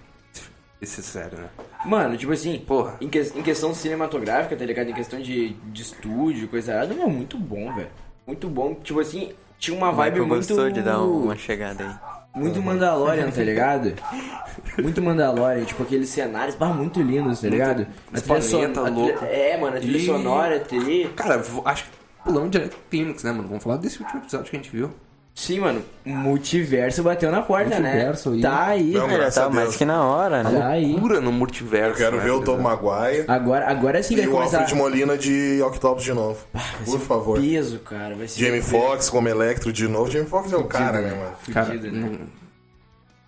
Esse 0.82 1.04
sério, 1.04 1.38
né? 1.38 1.50
Mano, 1.86 2.18
tipo 2.18 2.32
assim, 2.34 2.60
Porra. 2.60 2.98
em, 3.00 3.08
que- 3.08 3.32
em 3.36 3.42
questão 3.42 3.74
cinematográfica, 3.74 4.56
tá 4.56 4.66
ligado? 4.66 4.90
Em 4.90 4.94
questão 4.94 5.20
de, 5.22 5.50
de 5.50 5.82
estúdio, 5.82 6.48
coisa 6.48 6.74
errada, 6.74 6.94
meu, 6.94 7.10
muito 7.10 7.38
bom, 7.38 7.74
velho. 7.74 7.88
Muito 8.28 8.48
bom. 8.50 8.76
Tipo 8.76 9.00
assim, 9.00 9.32
tinha 9.58 9.76
uma 9.78 9.92
vibe 9.92 10.14
Michael 10.20 10.28
muito. 10.28 10.48
gostou 10.48 10.70
de 10.70 10.82
dar 10.82 11.00
uma 11.02 11.36
chegada 11.38 11.84
aí. 11.86 12.42
Muito 12.42 12.62
Mandalorian, 12.62 13.32
tá 13.32 13.42
ligado? 13.44 13.94
Muito 14.78 15.02
Mandalorian, 15.02 15.64
tipo 15.66 15.82
aqueles 15.84 16.10
cenários, 16.10 16.56
bah, 16.56 16.68
muito 16.68 17.02
lindos, 17.02 17.42
tá 17.42 17.48
ligado? 17.50 17.88
Planeta 18.26 18.82
a 18.82 18.84
trilha- 18.84 18.90
louco. 18.92 19.26
É, 19.26 19.58
mano, 19.58 19.78
a 19.78 19.80
trilha 19.80 19.98
E- 19.98 20.06
sonora, 20.06 20.56
a 20.58 20.60
trilha. 20.60 21.10
Cara, 21.16 21.38
vou- 21.40 21.64
acho 21.66 21.86
que 21.86 21.90
pulamos 22.24 22.52
direto 22.52 22.72
pro 22.76 22.80
Phoenix, 22.92 23.24
né, 23.24 23.32
mano? 23.32 23.48
Vamos 23.48 23.64
falar 23.64 23.78
desse 23.78 24.02
último 24.02 24.22
episódio 24.22 24.50
que 24.50 24.56
a 24.56 24.60
gente 24.60 24.70
viu. 24.72 24.92
Sim, 25.36 25.62
mano, 25.62 25.82
o 26.06 26.10
multiverso 26.10 27.02
bateu 27.02 27.32
na 27.32 27.42
porta, 27.42 27.80
Multiverso 27.80 28.30
né? 28.32 28.36
aí. 28.36 28.42
Tá 28.42 28.66
aí, 28.66 28.92
Não, 28.92 29.08
cara. 29.08 29.32
Tá 29.32 29.50
mais 29.50 29.76
que 29.78 29.86
na 29.86 30.04
hora, 30.04 30.44
né? 30.44 30.60
Tá 30.60 30.68
aí. 30.68 31.00
Pura 31.00 31.22
no 31.22 31.32
multiverso. 31.32 31.92
Eu 31.92 31.96
quero 31.96 32.18
né, 32.18 32.24
ver 32.24 32.32
o 32.32 32.42
Tom 32.44 32.58
Maguire 32.58 33.24
Agora, 33.26 33.66
agora 33.70 34.04
sim 34.04 34.18
vai 34.18 34.26
e 34.26 34.28
o 34.28 34.32
começar. 34.32 34.60
Alfred 34.60 34.76
Molina 34.78 35.18
de 35.18 35.62
Octopus 35.64 36.04
de 36.04 36.14
novo. 36.14 36.46
Por 36.84 37.00
favor. 37.00 37.40
Peso, 37.40 37.80
cara. 37.80 38.16
Vai 38.16 38.28
ser 38.28 38.44
Jamie 38.46 38.62
Foxx 38.62 39.10
como 39.10 39.30
Electro 39.30 39.72
de 39.72 39.88
novo. 39.88 40.12
Jamie 40.12 40.28
Foxx 40.28 40.52
é 40.52 40.58
o 40.58 40.66
cara, 40.66 41.00
né, 41.02 41.12
mano? 41.16 41.32
Cara, 41.54 41.66
Fudido, 41.68 41.90
né? 41.92 42.20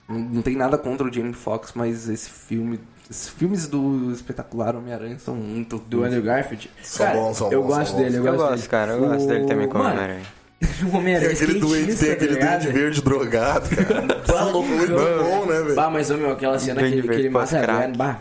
não, 0.09 0.19
não, 0.19 0.41
tem 0.41 0.57
nada 0.57 0.77
contra 0.77 1.07
o 1.07 1.13
Jamie 1.13 1.33
Foxx, 1.33 1.71
mas 1.75 2.09
esse 2.09 2.29
filme. 2.29 2.77
Esses 3.09 3.29
filmes 3.29 3.67
do 3.67 4.11
espetacular 4.11 4.75
Homem-Aranha 4.75 5.17
são 5.17 5.35
muito. 5.35 5.77
Do. 5.79 6.03
Andrew 6.03 6.23
Garfield. 6.23 6.69
São 6.83 7.05
cara, 7.05 7.17
bons, 7.19 7.37
são 7.37 7.51
eu 7.51 7.61
bons, 7.61 7.67
gosto 7.69 7.91
são 7.91 7.99
dele, 7.99 8.17
eu 8.17 8.25
Eu 8.25 8.31
gosto 8.33 8.37
gosto, 8.39 8.55
dele. 8.55 8.67
cara. 8.67 8.91
Eu 8.93 8.99
gosto 8.99 9.27
dele 9.27 9.45
também 9.45 9.67
como 9.69 9.83
Mano, 9.83 9.95
Homem-Aranha. 9.95 10.25
O 10.83 10.97
Homem-Aranha 10.97 11.35
Tem 11.35 11.43
aquele 11.47 11.59
skatista, 11.59 12.05
tem 12.05 12.13
aquele 12.13 12.35
tá 12.35 12.39
ligado? 12.39 12.61
duende 12.63 12.79
verde 12.79 13.01
drogado, 13.01 13.69
cara. 13.75 14.01
Bah, 14.27 14.43
louco, 14.45 14.67
Muito 14.69 14.93
bom, 14.93 15.45
né, 15.45 15.61
velho? 15.61 15.75
Bah, 15.75 15.89
mas, 15.89 16.09
ô, 16.09 16.17
meu, 16.17 16.31
aquela 16.31 16.57
cena 16.57 16.81
que, 16.81 17.01
que 17.01 17.07
ele 17.11 17.29
mata 17.29 17.59
a. 17.59 17.65
Gwen, 17.65 17.93
bah. 17.95 18.19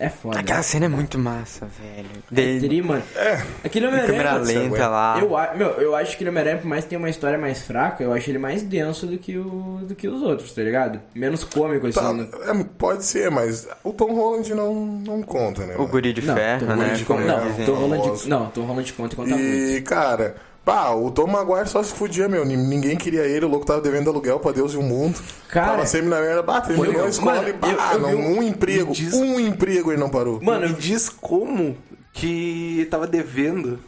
É 0.00 0.08
foda. 0.08 0.38
Aquela 0.38 0.62
cena 0.62 0.84
é 0.86 0.88
muito 0.88 1.18
massa, 1.18 1.66
velho. 1.66 2.08
De... 2.30 2.60
Tri, 2.60 2.80
mano. 2.82 3.02
É, 3.16 3.42
Aquele 3.64 3.86
Câmera 3.88 4.04
Homem-Aranha. 4.06 4.44
você 4.44 4.58
lenta 4.58 4.88
lá. 4.88 5.18
Eu, 5.20 5.58
meu, 5.58 5.68
eu 5.80 5.96
acho 5.96 6.16
que 6.16 6.24
o 6.24 6.28
Homem-Aranha, 6.28 6.58
por 6.58 6.68
mais 6.68 6.84
que 6.84 6.90
tenha 6.90 7.00
uma 7.00 7.10
história 7.10 7.36
mais 7.36 7.62
fraca, 7.62 8.04
eu 8.04 8.12
acho 8.12 8.30
ele 8.30 8.38
mais 8.38 8.62
denso 8.62 9.08
do 9.08 9.18
que, 9.18 9.36
o, 9.36 9.80
do 9.82 9.96
que 9.96 10.06
os 10.06 10.22
outros, 10.22 10.52
tá 10.52 10.62
ligado? 10.62 11.00
Menos 11.12 11.42
cômico, 11.42 11.88
assim. 11.88 11.98
tá, 11.98 12.12
né? 12.12 12.28
é, 12.46 12.64
pode 12.78 13.04
ser, 13.04 13.28
mas 13.28 13.66
o 13.82 13.92
Tom 13.92 14.14
Holland 14.14 14.54
não, 14.54 14.72
não 14.72 15.20
conta, 15.20 15.66
né? 15.66 15.74
O 15.74 15.78
mano? 15.78 15.90
guri 15.90 16.12
de 16.12 16.22
Não, 16.22 16.34
ferro, 16.36 16.66
Tom 16.68 16.76
né? 16.76 17.04
Conta- 17.04 17.24
não. 17.24 17.64
Tom 17.66 17.74
Holland, 17.74 18.28
não, 18.28 18.46
Tom 18.50 18.62
Holland 18.62 18.92
conta 18.92 19.14
e 19.14 19.16
conta 19.16 19.36
muito. 19.36 19.42
E, 19.76 19.82
cara, 19.82 20.36
pá, 20.68 20.90
o 20.90 21.10
Tom 21.10 21.26
Maguire 21.26 21.66
só 21.68 21.82
se 21.82 21.94
fudia, 21.94 22.28
meu. 22.28 22.44
Nin- 22.44 22.56
Ninguém 22.68 22.94
queria 22.96 23.22
ele, 23.22 23.46
o 23.46 23.48
louco 23.48 23.64
tava 23.64 23.80
devendo 23.80 24.10
aluguel 24.10 24.38
pra 24.38 24.52
Deus 24.52 24.74
e 24.74 24.76
o 24.76 24.82
mundo. 24.82 25.18
Cara, 25.48 25.72
tava 25.72 25.86
sempre 25.86 26.08
na 26.08 26.20
merda, 26.20 26.42
bah, 26.42 26.60
terminou 26.60 27.04
a 27.04 27.08
escola 27.08 27.36
mano, 27.36 27.48
e 27.48 27.52
pá, 27.54 27.68
eu- 27.94 28.00
eu 28.10 28.18
um- 28.18 28.38
um 28.38 28.42
emprego, 28.42 28.92
diz- 28.92 29.14
um 29.14 29.40
emprego 29.40 29.90
ele 29.90 30.00
não 30.00 30.10
parou. 30.10 30.38
Mano, 30.42 30.68
Me 30.68 30.74
diz 30.74 31.08
como 31.08 31.74
que 32.12 32.86
tava 32.90 33.06
devendo. 33.06 33.78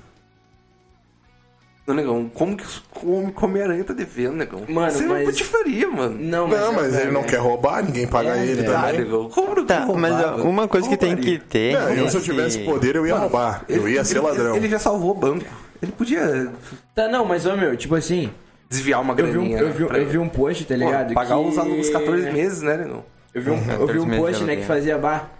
Não, 1.86 1.94
negão, 1.94 2.30
como 2.32 2.56
que 2.56 2.64
como 2.94 3.32
Homem-Aranha 3.42 3.82
tá 3.82 3.92
devendo, 3.92 4.36
negão? 4.36 4.62
Mano, 4.68 4.92
Você 4.92 5.04
mas- 5.06 5.18
não 5.18 5.26
patifaria, 5.26 5.90
mano. 5.90 6.16
não, 6.20 6.46
mas, 6.46 6.60
não, 6.60 6.72
mas 6.72 6.94
é, 6.94 7.02
ele 7.02 7.10
não 7.10 7.22
é. 7.22 7.24
quer 7.24 7.38
roubar, 7.38 7.82
ninguém 7.84 8.06
paga 8.06 8.36
É, 8.36 8.42
ele 8.44 8.62
velho. 8.62 8.76
Ah, 8.76 8.80
também. 8.82 8.98
negão, 9.00 9.28
como 9.28 9.54
não 9.56 9.66
Tá, 9.66 9.80
roubar, 9.84 10.00
mas 10.00 10.24
ó, 10.24 10.36
uma 10.42 10.68
coisa 10.68 10.88
que 10.88 10.96
tem 10.96 11.16
que 11.16 11.38
ter. 11.38 11.72
Não, 11.74 11.88
eu 11.90 12.08
se 12.08 12.16
eu 12.16 12.20
esse- 12.20 12.30
tivesse 12.30 12.58
poder 12.60 12.94
eu 12.96 13.06
ia 13.06 13.14
Mano, 13.14 13.26
roubar. 13.28 13.64
eu 13.68 13.82
ele- 13.88 13.94
ia 13.96 14.04
ser 14.04 14.18
ele- 14.18 14.26
ladrão. 14.26 14.54
Ele 14.56 14.68
já 14.68 14.78
salvou 14.78 15.10
o 15.10 15.14
banco. 15.14 15.44
Ele 15.82 15.92
podia 15.92 16.52
Tá, 16.94 17.08
não, 17.08 17.24
mas, 17.24 17.46
ô, 17.46 17.56
meu, 17.56 17.76
tipo 17.76 17.94
assim, 17.94 18.30
desviar 18.68 19.00
uma 19.00 19.14
eu 19.14 19.26
vi, 19.26 19.38
um, 19.38 19.48
graninha. 19.48 19.58
eu, 19.58 19.72
vi, 19.72 19.82
né, 19.82 19.88
pra 19.88 19.98
eu 19.98 20.06
vi 20.06 20.18
um 20.18 20.28
post, 20.28 20.64
tá 20.64 20.74
Pô, 20.74 20.80
ligado? 20.80 21.14
pagar 21.14 21.36
que... 21.36 21.42
os, 21.42 21.56
os 21.56 21.90
14 21.90 22.30
meses, 22.30 22.62
né, 22.62 22.76
negão? 22.76 23.04
Eu 23.34 23.42
vi 23.42 23.50
um, 23.50 23.54
eu 23.54 23.60
vi 23.60 23.68
14 23.68 23.98
um 23.98 24.16
post, 24.16 24.44
né, 24.44 24.56
que 24.56 24.64
fazia 24.64 24.98
bar. 24.98 25.30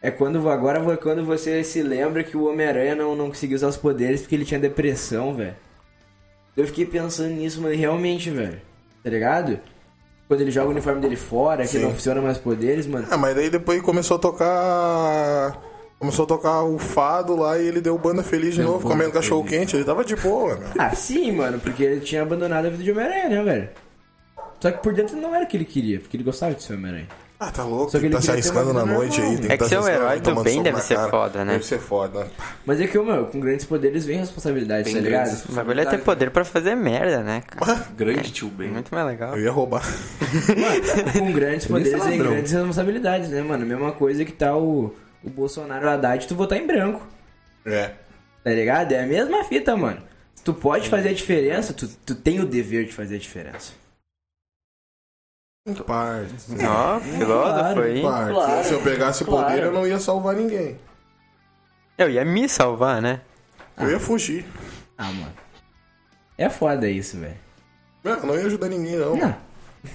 É 0.00 0.10
quando 0.10 0.48
agora 0.48 0.96
quando 0.96 1.24
você 1.24 1.64
se 1.64 1.82
lembra 1.82 2.22
que 2.22 2.36
o 2.36 2.48
Homem-Aranha 2.48 2.94
não, 2.94 3.16
não 3.16 3.28
conseguiu 3.28 3.56
usar 3.56 3.66
os 3.66 3.76
poderes 3.76 4.20
porque 4.20 4.36
ele 4.36 4.44
tinha 4.44 4.60
depressão, 4.60 5.34
velho. 5.34 5.56
Eu 6.56 6.66
fiquei 6.66 6.86
pensando 6.86 7.30
nisso, 7.30 7.60
mano, 7.60 7.74
realmente, 7.74 8.30
velho. 8.30 8.60
Tá 9.02 9.10
ligado? 9.10 9.58
Quando 10.28 10.40
ele 10.40 10.50
joga 10.50 10.68
o 10.68 10.70
uniforme 10.70 11.00
dele 11.00 11.16
fora, 11.16 11.62
que 11.62 11.68
Sim. 11.68 11.82
não 11.82 11.92
funciona 11.92 12.20
mais 12.20 12.36
os 12.36 12.42
poderes, 12.42 12.86
mano. 12.86 13.06
Ah, 13.10 13.16
mas 13.16 13.34
daí 13.34 13.48
depois 13.48 13.80
começou 13.82 14.16
a 14.16 14.20
tocar. 14.20 15.60
Começou 15.98 16.24
a 16.24 16.28
tocar 16.28 16.62
o 16.62 16.78
fado 16.78 17.34
lá 17.34 17.58
e 17.58 17.66
ele 17.66 17.80
deu 17.80 17.98
banda 17.98 18.22
feliz 18.22 18.54
de 18.54 18.60
Deu 18.62 18.70
novo, 18.70 18.88
comendo 18.88 19.10
cachorro 19.10 19.42
feliz. 19.42 19.58
quente. 19.58 19.76
Ele 19.76 19.84
tava 19.84 20.04
de 20.04 20.14
boa, 20.14 20.54
meu. 20.56 20.68
Ah, 20.78 20.94
sim, 20.94 21.32
mano, 21.32 21.58
porque 21.58 21.82
ele 21.82 22.00
tinha 22.00 22.22
abandonado 22.22 22.66
a 22.66 22.70
vida 22.70 22.84
de 22.84 22.92
Homem-Aranha, 22.92 23.28
né, 23.28 23.42
velho? 23.42 23.68
Só 24.60 24.70
que 24.70 24.82
por 24.82 24.94
dentro 24.94 25.16
não 25.16 25.34
era 25.34 25.44
o 25.44 25.48
que 25.48 25.56
ele 25.56 25.64
queria, 25.64 25.98
porque 25.98 26.16
ele 26.16 26.24
gostava 26.24 26.54
de 26.54 26.62
ser 26.62 26.74
Homem-Aranha. 26.74 27.08
Ah, 27.40 27.52
tá 27.52 27.62
louco. 27.64 27.90
Só 27.92 27.98
que 28.00 28.06
ele 28.06 28.14
tá 28.14 28.20
se 28.20 28.30
arriscando 28.32 28.72
na 28.72 28.84
noite 28.84 29.20
aí. 29.20 29.36
Tem 29.38 29.46
É 29.46 29.48
que 29.48 29.48
que 29.50 29.56
tá 29.58 29.64
ser 29.68 29.80
se 29.82 29.88
um 29.88 29.88
herói 29.88 30.20
também 30.20 30.60
deve 30.60 30.80
ser 30.80 30.96
cara. 30.96 31.08
foda, 31.08 31.44
né? 31.44 31.52
Deve 31.52 31.64
ser 31.66 31.78
foda. 31.78 32.26
Mas 32.66 32.80
é 32.80 32.86
que, 32.88 32.98
meu, 32.98 33.26
com 33.26 33.38
grandes 33.38 33.64
poderes 33.64 34.04
vem 34.04 34.18
responsabilidade, 34.18 34.92
tá 34.92 34.98
ligado? 35.00 35.42
O 35.48 35.52
bagulho 35.52 35.80
é 35.80 35.84
ter 35.84 35.98
poder 35.98 36.30
pra 36.32 36.44
fazer 36.44 36.74
merda, 36.74 37.22
né, 37.22 37.42
cara? 37.46 37.86
Grande 37.96 38.32
tio 38.32 38.48
Ben. 38.48 38.68
Muito 38.70 38.92
mais 38.92 39.06
legal. 39.06 39.36
Eu 39.36 39.42
ia 39.44 39.52
roubar. 39.52 39.82
com 41.18 41.32
grandes 41.32 41.62
ser 41.64 41.68
poderes 41.68 41.98
ladrão. 41.98 42.16
grandes 42.18 42.52
responsabilidades, 42.52 43.30
né, 43.30 43.40
mano? 43.42 43.64
Mesma 43.64 43.92
coisa 43.92 44.24
que 44.24 44.32
tá 44.32 44.56
o, 44.56 44.92
o 45.22 45.30
Bolsonaro 45.30 45.84
e 45.84 45.86
o 45.88 45.90
Haddad, 45.90 46.26
tu 46.26 46.34
votar 46.34 46.58
em 46.58 46.66
branco, 46.66 47.06
É. 47.64 47.94
tá 48.44 48.50
ligado? 48.50 48.92
É 48.92 49.02
a 49.02 49.06
mesma 49.06 49.44
fita, 49.44 49.76
mano. 49.76 50.02
Se 50.34 50.42
tu 50.44 50.54
pode 50.54 50.88
fazer 50.88 51.08
a 51.10 51.12
diferença, 51.14 51.72
tu, 51.72 51.88
tu 51.88 52.14
tem 52.14 52.40
o 52.40 52.46
dever 52.46 52.84
de 52.86 52.92
fazer 52.92 53.16
a 53.16 53.18
diferença. 53.18 53.72
Em 55.66 55.74
partes. 55.74 56.46
Ó, 56.66 57.00
filósofo 57.00 57.80
aí. 57.80 57.98
Em 57.98 58.02
partes. 58.02 58.34
Claro, 58.34 58.64
Se 58.64 58.72
eu 58.72 58.82
pegasse 58.82 59.24
claro. 59.24 59.46
poder, 59.48 59.62
eu 59.64 59.72
não 59.72 59.86
ia 59.86 59.98
salvar 59.98 60.34
ninguém. 60.34 60.78
Eu 61.98 62.08
ia 62.08 62.24
me 62.24 62.48
salvar, 62.48 63.02
né? 63.02 63.20
Eu 63.76 63.90
ia 63.90 64.00
fugir. 64.00 64.46
Ah, 64.96 65.12
mano. 65.12 65.34
É 66.38 66.48
foda 66.48 66.88
isso, 66.88 67.18
velho. 67.18 67.36
Não, 68.02 68.12
eu 68.12 68.26
não 68.26 68.34
ia 68.36 68.46
ajudar 68.46 68.68
ninguém, 68.68 68.96
não. 68.96 69.16
Não, 69.16 69.36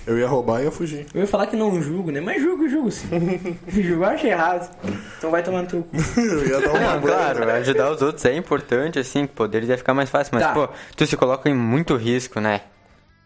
Eu 0.08 0.18
ia 0.18 0.28
roubar 0.28 0.62
e 0.62 0.66
ia 0.66 0.72
fugir. 0.72 1.06
eu 1.14 1.22
ia 1.22 1.28
falar 1.28 1.48
que 1.48 1.56
não 1.56 1.82
julgo, 1.82 2.10
né? 2.12 2.20
Mas 2.22 2.42
julgo, 2.42 2.68
julgo 2.70 2.90
sim. 2.92 3.08
julgo 3.68 4.04
eu 4.04 4.06
acho 4.06 4.26
errado. 4.28 4.70
Então 5.18 5.30
vai 5.30 5.44
tomar 5.44 5.62
no 5.64 5.68
teu 5.68 5.84
cu. 5.84 5.96
Eu 6.20 6.48
ia 6.48 6.62
dar 6.62 6.70
uma 6.72 6.94
Não, 6.96 7.02
claro, 7.02 7.50
ajudar 7.52 7.92
os 7.92 8.02
outros 8.02 8.24
é 8.26 8.36
importante, 8.36 8.98
assim, 9.00 9.26
poderes 9.28 9.68
ia 9.70 9.78
ficar 9.78 9.94
mais 9.94 10.10
fácil. 10.10 10.32
Mas, 10.36 10.44
Tá. 10.44 10.54
pô, 10.54 10.70
tu 10.96 11.06
se 11.06 11.18
coloca 11.18 11.50
em 11.50 11.54
muito 11.54 11.96
risco, 11.96 12.40
né? 12.40 12.62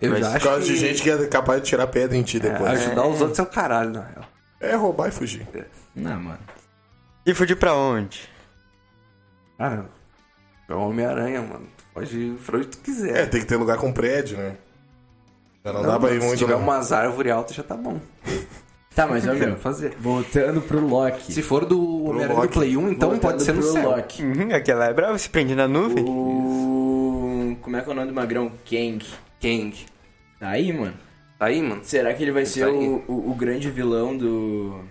Eu 0.02 0.12
Mas 0.12 0.20
já 0.20 0.28
Por 0.30 0.36
acho 0.38 0.46
causa 0.46 0.62
que 0.62 0.74
de 0.74 0.78
gente 0.78 1.02
que 1.02 1.10
é 1.10 1.26
capaz 1.28 1.62
de 1.62 1.68
tirar 1.70 1.88
pedra 1.88 2.16
em 2.16 2.22
ti 2.24 2.38
é, 2.38 2.40
depois. 2.40 2.70
ajudar 2.72 3.08
os 3.08 3.20
outros 3.22 3.40
é 3.40 3.42
o 3.44 3.46
caralho, 3.48 3.92
na 3.92 4.02
real. 4.04 4.26
É 4.60 4.76
roubar 4.76 5.08
e 5.08 5.12
fugir. 5.12 5.48
Não, 5.96 6.20
mano. 6.20 6.40
E 7.26 7.34
fugir 7.34 7.56
pra 7.56 7.74
onde? 7.74 8.30
Ah, 9.60 9.84
é 10.70 10.74
o 10.74 10.80
Homem-Aranha, 10.90 11.42
mano. 11.42 11.68
Tu 11.78 11.84
Pode 11.94 12.16
ir 12.18 12.34
pra 12.46 12.58
onde 12.58 12.68
tu 12.68 12.78
É, 12.80 12.84
quiser. 12.84 13.30
tem 13.30 13.42
que 13.42 13.48
ter 13.48 13.56
lugar 13.56 13.78
com 13.78 13.92
prédio, 13.92 14.38
né? 14.38 14.56
Já 15.68 15.74
não, 15.74 15.82
dá 15.82 16.00
pra 16.00 16.12
ir 16.12 16.22
se 16.22 16.28
muito, 16.28 16.40
tiver 16.40 16.54
não. 16.54 16.62
umas 16.62 16.94
árvores 16.94 17.30
altas 17.30 17.56
já 17.58 17.62
tá 17.64 17.76
bom. 17.76 18.00
Tá, 18.96 19.06
mas, 19.06 19.26
meu, 19.26 19.58
fazer. 19.58 19.94
voltando 20.00 20.62
pro 20.62 20.80
Loki. 20.80 21.34
Se 21.34 21.42
for 21.42 21.66
do 21.66 22.06
Homem-Aranha 22.06 22.42
do. 22.42 22.48
Play 22.48 22.78
1, 22.78 22.90
então 22.92 23.10
Voltando 23.10 23.32
pode 23.32 23.44
ser 23.44 23.54
no 23.54 23.60
pro 23.62 23.72
céu. 23.74 23.90
Loki. 23.90 24.24
Uhum, 24.24 24.56
aquela 24.56 24.86
é 24.86 24.94
brava, 24.94 25.18
se 25.18 25.30
prende 25.30 25.54
na 25.54 25.68
nuvem. 25.68 26.06
O... 26.08 27.58
Como 27.62 27.76
é 27.76 27.82
que 27.82 27.90
é 27.90 27.92
o 27.92 27.96
nome 27.96 28.08
do 28.08 28.14
magrão? 28.14 28.50
Kang. 28.68 29.06
Kang. 29.42 29.76
Tá 30.40 30.50
aí, 30.50 30.72
mano? 30.72 30.94
Tá 31.38 31.46
aí, 31.48 31.62
mano? 31.62 31.82
Será 31.84 32.14
que 32.14 32.24
ele 32.24 32.32
vai 32.32 32.46
ser 32.46 32.66
Tá 32.66 32.72
o, 32.72 33.04
o, 33.08 33.32
o 33.32 33.36
grande 33.36 33.70
vilão 33.70 34.18
do. 34.18 34.82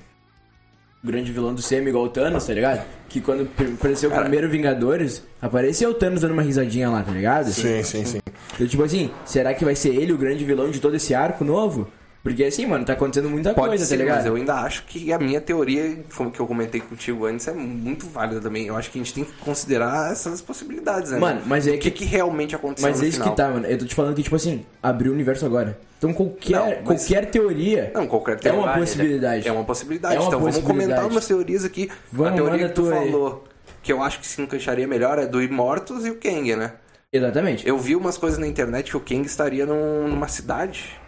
O 1.02 1.06
grande 1.06 1.32
vilão 1.32 1.54
do 1.54 1.62
Semi 1.62 1.88
igual 1.88 2.04
o 2.04 2.08
Thanos, 2.08 2.46
tá 2.46 2.52
ligado? 2.52 2.84
Que 3.08 3.20
quando 3.20 3.48
apareceu 3.74 4.10
o 4.10 4.14
primeiro 4.14 4.48
Vingadores, 4.48 5.24
apareceu 5.40 5.90
o 5.90 5.94
Thanos 5.94 6.20
dando 6.20 6.32
uma 6.32 6.42
risadinha 6.42 6.90
lá, 6.90 7.02
tá 7.02 7.12
ligado? 7.12 7.50
Sim, 7.50 7.82
sim, 7.82 8.04
sim. 8.04 8.20
Então, 8.56 8.66
tipo 8.66 8.82
assim, 8.82 9.10
será 9.24 9.54
que 9.54 9.64
vai 9.64 9.76
ser 9.76 9.94
ele 9.94 10.12
o 10.12 10.18
grande 10.18 10.44
vilão 10.44 10.70
de 10.70 10.80
todo 10.80 10.96
esse 10.96 11.14
arco 11.14 11.44
novo? 11.44 11.86
Porque 12.22 12.42
assim, 12.42 12.66
mano, 12.66 12.84
tá 12.84 12.94
acontecendo 12.94 13.30
muita 13.30 13.54
Pode 13.54 13.68
coisa, 13.68 13.84
ser, 13.84 13.98
tá 13.98 14.02
ligado? 14.02 14.16
mas 14.16 14.26
eu 14.26 14.34
ainda 14.34 14.54
acho 14.54 14.82
que 14.86 15.12
a 15.12 15.18
minha 15.18 15.40
teoria, 15.40 15.98
como 16.16 16.28
que 16.32 16.40
eu 16.40 16.46
comentei 16.48 16.80
contigo 16.80 17.24
antes, 17.24 17.46
é 17.46 17.52
muito 17.52 18.08
válida 18.08 18.40
também. 18.40 18.66
Eu 18.66 18.76
acho 18.76 18.90
que 18.90 18.98
a 18.98 19.00
gente 19.02 19.14
tem 19.14 19.22
que 19.22 19.30
considerar 19.34 20.10
essas 20.10 20.40
possibilidades, 20.40 21.12
né? 21.12 21.20
Mano, 21.20 21.42
mas 21.46 21.68
é 21.68 21.70
O 21.70 21.78
que, 21.78 22.04
realmente 22.04 22.52
aconteceu 22.56 22.90
Mas 22.90 23.00
é 23.00 23.06
isso 23.06 23.18
final. 23.18 23.30
que 23.30 23.36
tá, 23.36 23.48
mano. 23.48 23.64
Eu 23.66 23.78
tô 23.78 23.84
te 23.84 23.94
falando 23.94 24.16
que, 24.16 24.24
tipo 24.24 24.34
assim, 24.34 24.66
abriu 24.82 25.12
o 25.12 25.14
universo 25.14 25.46
agora. 25.46 25.78
Então 25.98 26.12
qualquer, 26.12 26.52
Não, 26.56 26.66
mas- 26.84 27.06
qualquer 27.06 27.26
teoria 27.30 27.92
Não, 27.94 28.08
qualquer 28.08 28.32
é 28.32 28.38
teoria. 28.38 28.60
uma 28.60 28.74
possibilidade. 28.74 29.46
É 29.48 29.52
uma 29.52 29.64
possibilidade. 29.64 30.16
É 30.16 30.18
uma 30.18 30.26
então 30.26 30.40
vamos 30.40 30.56
possibilidade. 30.56 30.90
comentar 30.94 31.08
umas 31.12 31.26
teorias 31.28 31.64
aqui. 31.64 31.88
Vamos, 32.10 32.32
a 32.32 32.34
teoria 32.34 32.68
que 32.68 32.74
tu 32.74 32.82
tua 32.82 32.98
aí. 32.98 33.10
falou, 33.12 33.44
que 33.84 33.92
eu 33.92 34.02
acho 34.02 34.18
que 34.18 34.26
se 34.26 34.42
encaixaria 34.42 34.88
melhor, 34.88 35.16
é 35.20 35.26
do 35.26 35.40
Imortus 35.40 36.04
e 36.04 36.10
o 36.10 36.16
Kang, 36.16 36.56
né? 36.56 36.72
Exatamente. 37.12 37.66
Eu 37.66 37.78
vi 37.78 37.94
umas 37.96 38.18
coisas 38.18 38.38
na 38.38 38.46
internet 38.46 38.90
que 38.90 38.96
o 38.96 39.00
Kang 39.00 39.24
estaria 39.26 39.64
num- 39.64 40.08
numa 40.08 40.28
cidade 40.28 40.98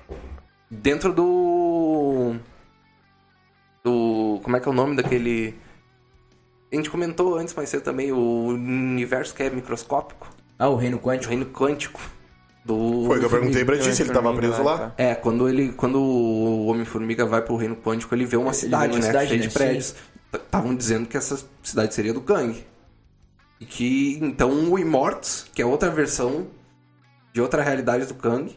dentro 0.71 1.13
do. 1.13 2.37
Do. 3.85 4.41
Como 4.43 4.57
é 4.57 4.61
que 4.61 4.69
é 4.69 4.71
o 4.71 4.75
nome 4.75 4.97
daquele. 4.97 5.55
A 6.73 6.77
gente 6.77 6.91
comentou 6.91 7.37
antes, 7.37 7.55
mas 7.55 7.69
cedo 7.71 7.83
também, 7.83 8.13
o 8.13 8.47
universo 8.49 9.35
que 9.35 9.43
é 9.43 9.49
microscópico, 9.51 10.29
Ah, 10.59 10.69
o 10.69 10.77
reino 10.77 10.99
o 10.99 11.01
quântico. 11.01 11.31
reino 11.31 11.47
quântico. 11.47 12.01
Do. 12.65 13.05
Foi 13.07 13.17
o 13.17 13.21
que 13.21 13.27
eu 13.27 13.31
perguntei 13.31 13.65
pra 13.65 13.79
ti 13.79 13.95
se 13.95 14.03
ele 14.03 14.13
tava 14.13 14.35
preso 14.35 14.63
lá, 14.63 14.73
lá. 14.73 14.79
tá. 14.91 14.95
É, 15.03 15.15
quando 15.15 15.49
ele. 15.49 15.73
Quando 15.73 15.99
o 16.01 16.67
Homem-Formiga 16.67 17.25
vai 17.27 17.41
pro 17.43 17.57
reino 17.57 17.77
quântico, 17.77 18.15
ele 18.15 18.25
vê 18.27 18.37
uma 18.37 18.53
cidade, 18.53 18.93
uma 18.93 19.01
né? 19.01 19.07
cidade, 19.07 19.29
cheia 19.29 19.41
né? 19.41 19.47
de 19.47 19.53
prédios. 19.55 19.95
Estavam 20.33 20.75
dizendo 20.75 21.09
que 21.09 21.17
essa 21.17 21.43
cidade 21.63 21.95
seria 21.95 22.13
do 22.13 22.21
Kang. 22.21 22.63
E 23.61 23.67
que 23.67 24.19
então 24.23 24.71
o 24.71 24.79
Immortus, 24.79 25.47
que 25.55 25.61
é 25.63 25.67
outra 25.67 25.91
versão 25.91 26.47
de 27.33 27.41
outra 27.41 27.63
realidade 27.63 28.07
do 28.07 28.15
Kang, 28.15 28.57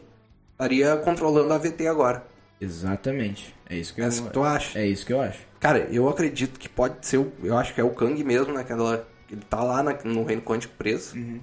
estaria 0.52 0.96
controlando 0.98 1.52
a 1.52 1.58
VT 1.58 1.86
agora. 1.86 2.24
Exatamente. 2.60 3.54
É 3.68 3.76
isso 3.76 3.94
que 3.94 4.00
eu 4.00 4.04
É 4.04 4.08
isso 4.08 4.22
que 4.24 4.30
tu 4.30 4.42
acha? 4.42 4.78
É 4.78 4.86
isso 4.86 5.04
que 5.06 5.12
eu 5.12 5.20
acho. 5.20 5.40
Cara, 5.58 5.88
eu 5.90 6.08
acredito 6.08 6.58
que 6.58 6.68
pode 6.68 7.04
ser. 7.06 7.18
o- 7.18 7.32
Eu 7.42 7.56
acho 7.56 7.74
que 7.74 7.80
é 7.80 7.84
o 7.84 7.90
Kang 7.90 8.22
mesmo, 8.22 8.52
né? 8.52 8.60
Aquela, 8.60 9.06
ele 9.30 9.40
tá 9.48 9.62
lá 9.62 9.82
na- 9.82 9.98
no 10.04 10.24
reino 10.24 10.42
quântico 10.42 10.74
preso. 10.78 11.16
Uhum. 11.16 11.40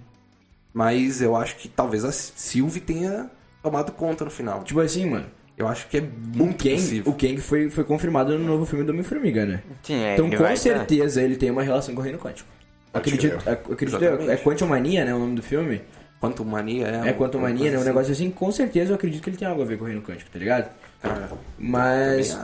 Mas 0.74 1.22
eu 1.22 1.36
acho 1.36 1.56
que 1.58 1.68
talvez 1.68 2.06
a 2.06 2.12
Sylvie 2.12 2.80
tenha 2.82 3.30
tomado 3.62 3.92
conta 3.92 4.24
no 4.24 4.32
final. 4.32 4.63
Tipo 4.63 4.80
assim, 4.80 5.06
mano. 5.06 5.25
Eu 5.58 5.68
acho 5.68 5.88
que 5.89 5.98
é 5.98 6.00
O 6.00 6.06
muito 6.38 6.63
Kang, 6.63 6.75
possível. 6.75 7.12
o 7.12 7.16
Kang 7.16 7.38
foi, 7.42 7.70
foi 7.70 7.84
confirmado 7.84 8.38
no 8.39 8.46
novo 8.46 8.66
filme 8.66 8.86
do 8.86 8.92
Homem-Formiga, 8.94 9.46
né? 9.46 9.62
Sim, 9.84 9.96
é, 9.96 10.13
então, 10.13 10.30
com 10.30 10.56
certeza, 10.56 11.22
ele 11.22 11.36
tem 11.36 11.51
uma 11.51 11.62
relação 11.63 11.94
com 11.94 12.00
o 12.00 12.04
reino 12.04 12.18
quântico. 12.18 12.48
Acredito, 12.93 13.36
ac- 13.48 13.72
acredito 13.72 13.98
Exatamente. 14.03 14.31
é 14.31 14.38
Quantum 14.38 14.65
Mania, 14.67 15.05
né? 15.05 15.13
O 15.13 15.19
nome 15.19 15.36
do 15.36 15.43
filme. 15.43 15.81
Quanto 16.19 16.43
mania 16.43 16.88
é. 17.05 17.10
É 17.10 17.13
Quantum 17.13 17.39
Mania, 17.39 17.72
né? 17.72 17.77
Um 17.77 17.84
negócio 17.84 18.12
assim. 18.12 18.29
Com 18.29 18.51
certeza 18.51 18.91
eu 18.91 18.96
acredito 18.96 19.24
que 19.24 19.29
ele 19.29 19.38
tem 19.38 19.48
algo 19.48 19.62
a 19.62 19.65
ver 19.65 19.77
com 19.77 19.86
o 19.86 19.88
reino 19.88 20.01
quântico, 20.01 20.29
tá 20.29 20.38
ligado? 20.38 20.69
Cara, 21.01 21.29
Mas, 21.58 22.38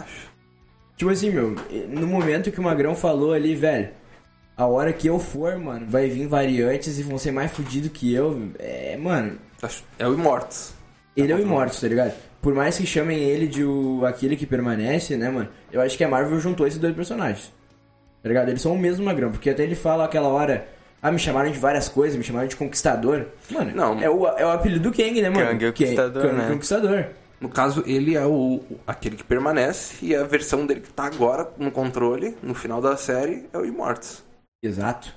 tipo 0.95 1.11
assim, 1.11 1.29
meu, 1.29 1.55
no 1.89 2.07
momento 2.07 2.51
que 2.51 2.59
o 2.59 2.63
Magrão 2.63 2.95
falou 2.95 3.33
ali, 3.33 3.53
velho, 3.53 3.89
a 4.55 4.65
hora 4.65 4.93
que 4.93 5.07
eu 5.07 5.19
for, 5.19 5.57
mano, 5.57 5.85
vai 5.89 6.07
vir 6.09 6.25
variantes 6.27 6.97
e 6.99 7.03
vão 7.03 7.17
ser 7.17 7.31
mais 7.31 7.51
fudidos 7.51 7.91
que 7.91 8.13
eu. 8.13 8.49
É, 8.59 8.95
mano, 8.95 9.37
É 9.99 10.07
o 10.07 10.13
Immortus. 10.13 10.73
ele 11.17 11.33
é 11.33 11.35
o 11.35 11.39
Imortus, 11.41 11.81
tá 11.81 11.87
ligado? 11.89 12.13
Por 12.41 12.53
mais 12.53 12.77
que 12.77 12.85
chamem 12.85 13.17
ele 13.19 13.45
de 13.47 13.65
o, 13.65 14.05
aquele 14.05 14.37
que 14.37 14.45
permanece, 14.45 15.17
né, 15.17 15.29
mano? 15.29 15.49
Eu 15.71 15.81
acho 15.81 15.97
que 15.97 16.03
a 16.03 16.07
Marvel 16.07 16.39
juntou 16.39 16.65
esses 16.65 16.79
dois 16.79 16.95
personagens. 16.95 17.51
Tá 18.25 18.29
ligado? 18.29 18.49
Eles 18.49 18.59
são 18.63 18.73
o 18.73 18.79
mesmo 18.79 19.05
magrão, 19.05 19.29
porque 19.31 19.51
até 19.51 19.61
ele 19.61 19.75
fala 19.75 20.03
aquela 20.05 20.29
hora. 20.29 20.67
Ah, 20.99 21.11
me 21.11 21.19
chamaram 21.19 21.51
de 21.51 21.59
várias 21.59 21.87
coisas, 21.87 22.17
me 22.17 22.23
chamaram 22.23 22.47
de 22.47 22.55
conquistador. 22.55 23.27
Mano, 23.51 23.71
Não. 23.75 23.99
É, 24.01 24.09
o, 24.09 24.27
é 24.29 24.43
o 24.43 24.49
apelido 24.49 24.89
do 24.89 24.97
Kang, 24.97 25.21
né, 25.21 25.29
mano? 25.29 25.45
Kang, 25.45 25.67
o 25.67 25.73
Que 25.73 25.83
é- 25.83 25.87
Conquistador, 25.89 26.21
Kang, 26.23 26.35
né? 26.35 26.47
Conquistador. 26.49 27.05
No 27.39 27.49
caso, 27.49 27.83
ele 27.85 28.15
é 28.15 28.25
o 28.25 28.63
aquele 28.87 29.15
que 29.15 29.23
permanece 29.23 30.03
e 30.03 30.15
a 30.15 30.23
versão 30.23 30.65
dele 30.65 30.79
que 30.81 30.91
tá 30.91 31.05
agora 31.05 31.47
no 31.59 31.69
controle, 31.69 32.35
no 32.41 32.55
final 32.55 32.81
da 32.81 32.97
série, 32.97 33.47
é 33.53 33.57
o 33.59 33.63
Immortus. 33.63 34.23
Exato. 34.63 35.13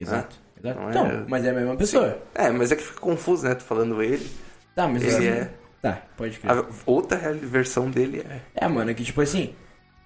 Exato. 0.00 0.34
Exato. 0.60 0.80
Não 0.80 0.88
é- 0.88 0.90
Então, 0.90 1.26
mas 1.28 1.44
é 1.44 1.50
a 1.50 1.52
mesma 1.52 1.76
pessoa. 1.76 2.18
É, 2.34 2.50
mas 2.50 2.72
é 2.72 2.74
que 2.74 2.82
fica 2.82 2.98
confuso, 2.98 3.46
né? 3.46 3.54
Tu 3.54 3.62
falando 3.62 4.02
ele. 4.02 4.28
Tá, 4.74 4.88
mas 4.88 5.04
Ele 5.04 5.12
assim- 5.12 5.28
é. 5.28 5.50
Tá, 5.80 6.02
pode 6.16 6.36
crer. 6.36 6.50
A 6.52 6.64
outra 6.84 7.16
versão 7.32 7.88
dele 7.88 8.26
é. 8.28 8.64
É, 8.64 8.66
mano, 8.66 8.90
é 8.90 8.94
que 8.94 9.04
tipo 9.04 9.20
assim. 9.20 9.54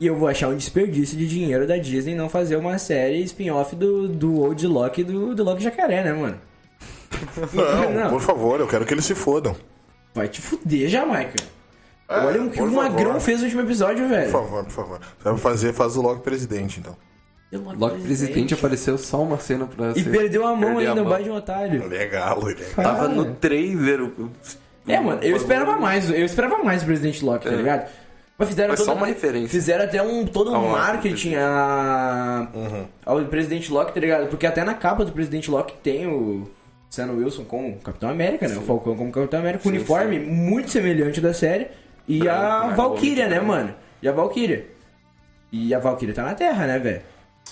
E 0.00 0.06
eu 0.06 0.16
vou 0.16 0.28
achar 0.28 0.48
um 0.48 0.56
desperdício 0.56 1.16
de 1.16 1.26
dinheiro 1.28 1.66
da 1.66 1.76
Disney 1.76 2.14
não 2.14 2.28
fazer 2.28 2.56
uma 2.56 2.76
série 2.78 3.22
spin-off 3.22 3.76
do, 3.76 4.08
do 4.08 4.40
Old 4.40 4.66
Loki 4.66 5.02
e 5.02 5.04
do, 5.04 5.34
do 5.34 5.44
Loki 5.44 5.62
Jacaré, 5.62 6.02
né, 6.02 6.12
mano? 6.12 6.36
Não, 7.54 7.92
Não. 7.92 8.10
por 8.10 8.20
favor, 8.20 8.58
eu 8.60 8.66
quero 8.66 8.84
que 8.84 8.92
eles 8.92 9.04
se 9.04 9.14
fodam. 9.14 9.54
Vai 10.12 10.28
te 10.28 10.40
fuder, 10.42 10.88
Jamaica. 10.88 11.34
É, 12.08 12.18
Olha 12.18 12.42
o 12.42 12.50
que 12.50 12.60
o 12.60 12.70
Magrão 12.70 13.06
favor. 13.06 13.20
fez 13.20 13.38
no 13.38 13.44
último 13.44 13.62
episódio, 13.62 14.08
velho. 14.08 14.30
Por 14.30 14.42
favor, 14.42 14.64
por 14.64 14.70
favor. 14.72 15.00
Se 15.18 15.24
vai 15.24 15.36
fazer, 15.38 15.72
faz 15.72 15.96
o 15.96 16.02
Loki 16.02 16.22
presidente, 16.22 16.80
então. 16.80 16.96
Logo 17.52 17.98
presidente 18.00 18.52
apareceu 18.52 18.98
só 18.98 19.22
uma 19.22 19.38
cena 19.38 19.64
pra 19.66 19.90
E 19.92 20.02
ser- 20.02 20.10
perdeu 20.10 20.44
a 20.44 20.56
mão 20.56 20.78
ainda, 20.78 20.96
mão. 20.96 21.04
baita 21.04 21.24
de 21.24 21.30
um 21.30 21.36
otário. 21.36 21.94
É 21.94 22.06
galo. 22.06 22.52
Tava 22.74 23.06
no 23.06 23.32
trailer. 23.36 24.02
o- 24.02 24.30
É, 24.88 24.98
mano, 24.98 25.22
eu 25.22 25.36
esperava 25.36 25.76
mais, 25.78 26.10
eu 26.10 26.24
esperava 26.24 26.58
mais 26.64 26.82
do 26.82 26.86
Presidente 26.86 27.24
Loki, 27.24 27.44
tá 27.46 27.52
É. 27.54 27.56
ligado? 27.56 27.88
Mas 28.38 28.48
fizeram 28.48 28.70
Mas 28.70 28.80
toda- 28.80 28.90
só 28.92 28.96
uma 28.96 29.06
referência. 29.06 29.48
Fizeram 29.48 29.84
até 29.84 30.02
um 30.02 30.26
todo 30.26 30.52
um 30.52 30.70
marketing 30.70 31.34
a... 31.36 32.48
Uhum. 32.52 32.84
ao 33.06 33.24
Presidente 33.26 33.70
Loki, 33.72 33.92
tá 33.94 34.00
ligado? 34.00 34.26
Porque 34.28 34.46
até 34.46 34.64
na 34.64 34.74
capa 34.74 35.04
do 35.04 35.12
Presidente 35.12 35.50
Loki 35.50 35.74
tem 35.82 36.06
o 36.06 36.50
Sam 36.90 37.12
Wilson 37.12 37.44
como 37.44 37.76
Capitão 37.78 38.10
América, 38.10 38.48
né? 38.48 38.56
O 38.56 38.62
Falcão 38.62 38.96
como 38.96 39.12
Capitão 39.12 39.38
América, 39.40 39.60
o 39.60 39.70
Sim, 39.70 39.76
uniforme 39.76 40.18
muito 40.18 40.70
semelhante 40.70 41.20
da 41.20 41.32
série. 41.32 41.68
E 42.08 42.28
a 42.28 42.66
né? 42.68 42.74
Valkyria, 42.74 43.28
né, 43.28 43.40
mano? 43.40 43.72
E 44.02 44.08
a 44.08 44.12
Valkyria. 44.12 44.66
E 45.52 45.72
a 45.72 45.78
Valkyria 45.78 46.12
tá 46.14 46.24
na 46.24 46.34
Terra, 46.34 46.66
né, 46.66 46.78
velho? 46.80 47.02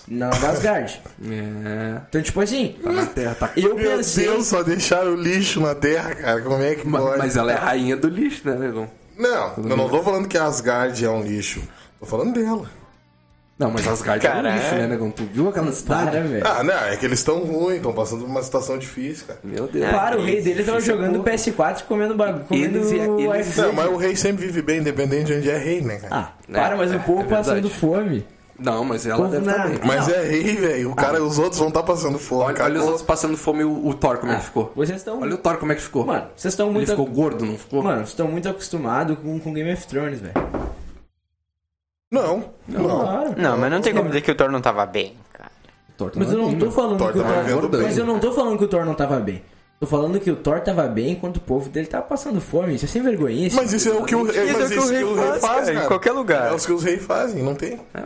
Na 0.08 0.30
Asgard. 0.30 1.00
É. 1.24 2.00
então, 2.08 2.22
tipo 2.22 2.40
assim, 2.40 2.74
Tá 2.82 2.90
na 2.90 3.06
terra, 3.06 3.34
tá. 3.36 3.52
eu 3.56 3.76
Meu 3.76 3.98
pensei... 3.98 4.24
Deus, 4.24 4.46
só 4.46 4.62
deixaram 4.64 5.12
o 5.12 5.14
lixo 5.14 5.60
na 5.60 5.74
terra, 5.76 6.12
cara. 6.14 6.40
Como 6.40 6.60
é 6.62 6.74
que 6.74 6.90
pode? 6.90 7.18
Mas 7.18 7.36
ela 7.36 7.52
é 7.52 7.56
a 7.56 7.60
rainha 7.60 7.96
do 7.96 8.08
lixo, 8.08 8.48
né, 8.48 8.56
negão? 8.56 8.88
Não, 9.16 9.52
eu 9.70 9.76
não 9.76 9.88
tô 9.88 10.02
falando 10.02 10.26
que 10.28 10.38
Asgard 10.38 11.04
é 11.04 11.10
um 11.10 11.22
lixo. 11.22 11.62
Tô 12.00 12.06
falando 12.06 12.32
dela. 12.34 12.68
Não, 13.58 13.70
mas 13.70 13.86
Asgard 13.86 14.26
é 14.26 14.34
um 14.34 14.42
lixo, 14.42 14.74
né, 14.74 14.86
negão? 14.88 15.10
Tu 15.10 15.24
viu 15.24 15.48
aquela 15.48 15.70
cidade? 15.70 16.18
Velho. 16.18 16.42
Ah, 16.44 16.64
não, 16.64 16.74
é 16.74 16.96
que 16.96 17.04
eles 17.06 17.20
estão 17.20 17.38
ruins, 17.44 17.76
estão 17.76 17.92
passando 17.92 18.20
por 18.22 18.28
uma 18.30 18.42
situação 18.42 18.76
difícil, 18.78 19.26
cara. 19.26 19.38
Meu 19.44 19.68
Deus. 19.68 19.88
Para, 19.90 20.18
o 20.18 20.24
rei 20.24 20.36
isso, 20.36 20.44
dele 20.44 20.64
tava 20.64 20.78
é 20.78 20.80
jogando 20.80 21.14
pouco. 21.22 21.30
PS4 21.30 21.80
e 21.80 21.82
comendo 21.84 22.14
bagulho. 22.16 22.44
Comendo 22.44 22.78
Eles 22.78 22.90
eles- 22.92 23.46
iFood. 23.48 23.66
Não, 23.68 23.72
mas 23.74 23.86
o 23.92 23.96
rei 23.96 24.16
sempre 24.16 24.46
vive 24.46 24.62
bem, 24.62 24.80
independente 24.80 25.26
de 25.26 25.34
onde 25.34 25.50
é 25.50 25.58
rei, 25.58 25.80
né, 25.80 25.98
cara? 25.98 26.14
Ah, 26.16 26.32
para, 26.50 26.76
mas 26.76 26.90
é, 26.92 26.96
o 26.96 27.00
povo 27.00 27.20
é 27.22 27.24
passando 27.24 27.70
fome. 27.70 28.26
Não, 28.62 28.84
mas 28.84 29.06
ela 29.06 29.28
deve 29.28 29.50
estar 29.50 29.68
bem. 29.68 29.78
Mas 29.84 30.06
não. 30.08 30.14
é 30.14 30.22
rei, 30.22 30.56
velho. 30.56 30.90
O 30.92 30.94
cara, 30.94 31.22
os 31.22 31.38
outros 31.38 31.58
vão 31.58 31.68
estar 31.68 31.82
passando 31.82 32.18
fome, 32.18 32.44
Olha, 32.44 32.54
cara. 32.54 32.70
olha 32.70 32.80
os 32.80 32.86
outros 32.86 33.02
passando 33.02 33.36
fome, 33.36 33.64
o, 33.64 33.86
o 33.88 33.94
Thor 33.94 34.18
como 34.18 34.32
é 34.32 34.36
que 34.36 34.44
ficou. 34.44 34.72
Vocês 34.76 34.98
estão. 34.98 35.20
Olha 35.20 35.34
o 35.34 35.38
Thor 35.38 35.56
como 35.58 35.72
é 35.72 35.74
que 35.74 35.82
ficou. 35.82 36.06
Mano, 36.06 36.26
vocês 36.36 36.52
estão 36.52 36.66
Ele 36.66 36.74
muito. 36.74 36.90
ficou 36.90 37.06
gordo, 37.06 37.44
não 37.44 37.56
ficou? 37.58 37.82
Mano, 37.82 37.98
vocês 37.98 38.10
estão 38.10 38.28
muito 38.28 38.48
acostumados 38.48 39.18
com, 39.18 39.38
com 39.40 39.52
Game 39.52 39.72
of 39.72 39.86
Thrones, 39.86 40.20
velho. 40.20 40.34
Não, 42.10 42.44
não. 42.68 42.84
Claro. 42.84 43.34
Não, 43.36 43.56
mas 43.56 43.70
não 43.70 43.80
tem 43.80 43.94
como 43.94 44.08
dizer 44.08 44.20
que 44.20 44.30
o 44.30 44.34
Thor 44.34 44.50
não 44.50 44.60
tava 44.60 44.84
bem, 44.84 45.16
cara. 45.32 45.50
O 45.88 45.92
Thor 45.96 46.10
tá 46.10 46.18
Mas 46.20 46.30
eu 46.32 46.38
não 46.38 46.54
tô 46.58 46.70
falando 46.70 46.98
Thor 46.98 47.12
que 47.12 47.18
o 47.18 47.22
tava 47.22 47.44
Thor. 47.48 47.68
bem. 47.68 47.82
Mas 47.82 47.98
eu 47.98 48.06
não 48.06 48.18
tô 48.18 48.32
falando 48.32 48.58
que 48.58 48.64
o 48.64 48.68
Thor 48.68 48.84
não 48.84 48.94
tava 48.94 49.18
bem. 49.18 49.42
Tô 49.80 49.86
falando 49.86 50.20
que 50.20 50.30
o 50.30 50.36
Thor 50.36 50.60
tava 50.60 50.86
bem 50.86 51.10
enquanto 51.12 51.38
o 51.38 51.40
povo 51.40 51.68
dele 51.68 51.86
tava 51.88 52.04
passando 52.04 52.40
fome. 52.40 52.74
Isso 52.76 52.84
é 52.84 52.88
sem 52.88 53.02
vergonha. 53.02 53.48
Mas 53.52 53.72
isso 53.72 53.88
é 53.88 53.92
o 53.92 54.04
que 54.04 54.14
o, 54.14 54.28
é, 54.30 54.30
Isso 54.30 54.38
é 54.38 54.52
mas 54.52 54.70
o 54.70 54.72
que 54.72 54.78
o 54.78 55.14
rei 55.14 55.40
faz, 55.40 55.66
cara, 55.68 55.84
em 55.84 55.88
qualquer 55.88 56.12
lugar. 56.12 56.52
É 56.52 56.54
os 56.54 56.64
que 56.64 56.72
os 56.72 56.84
reis 56.84 57.02
fazem, 57.02 57.42
não 57.42 57.54
tem. 57.56 57.80
É, 57.92 58.00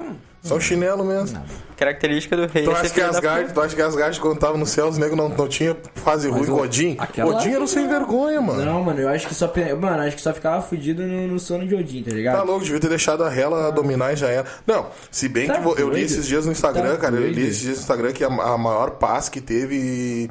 Só 0.48 0.60
chinelo 0.60 1.04
mesmo. 1.04 1.42
Característica 1.76 2.36
do 2.36 2.46
rei 2.46 2.64
Tu 2.64 2.70
é 2.70 2.74
acha 2.74 2.88
que 2.90 3.00
Asgard, 3.00 3.52
tu 3.52 3.60
acha 3.60 3.76
que 3.76 3.82
Asgard 3.82 4.18
quando 4.20 4.38
tava 4.38 4.56
no 4.56 4.64
céu, 4.64 4.86
os 4.88 4.96
negros 4.96 5.16
não, 5.18 5.28
não 5.28 5.46
tinha 5.48 5.76
fase 5.94 6.28
ruim 6.28 6.46
com 6.46 6.52
o- 6.52 6.62
Odin? 6.62 6.96
aquela- 6.98 7.36
Odin 7.36 7.50
era 7.52 7.62
um 7.62 7.66
sem 7.66 7.86
vergonha, 7.86 8.40
mano. 8.40 8.64
Não, 8.64 8.82
mano, 8.82 9.00
eu 9.00 9.08
acho 9.08 9.28
que 9.28 9.34
só. 9.34 9.52
Mano, 9.78 10.02
acho 10.02 10.16
que 10.16 10.22
só 10.22 10.32
ficava 10.32 10.62
fudido 10.62 11.02
no, 11.02 11.26
no 11.28 11.38
sono 11.38 11.66
de 11.66 11.74
Odin, 11.74 12.02
tá 12.02 12.12
ligado? 12.12 12.36
Tá 12.36 12.42
louco, 12.42 12.64
devia 12.64 12.80
ter 12.80 12.88
deixado 12.88 13.22
a 13.24 13.34
Hela 13.34 13.70
dominar 13.72 14.12
e 14.12 14.16
já 14.16 14.28
era. 14.28 14.46
Não, 14.66 14.86
se 15.10 15.28
bem 15.28 15.46
Tá 15.48 15.56
que 15.56 15.60
vo- 15.60 15.74
eu 15.74 15.88
li 15.88 15.96
doido. 15.96 16.04
esses 16.06 16.26
dias 16.26 16.46
no 16.46 16.52
Instagram, 16.52 16.92
Tá 16.92 16.96
cara, 16.98 17.16
eu 17.16 17.26
li 17.28 17.34
doido. 17.34 17.46
esses 17.48 17.58
dias 17.60 17.76
no 17.76 17.80
Instagram 17.82 18.12
que 18.12 18.24
a, 18.24 18.28
a 18.28 18.56
maior 18.56 18.92
paz 18.92 19.28
que 19.28 19.40
teve 19.40 20.30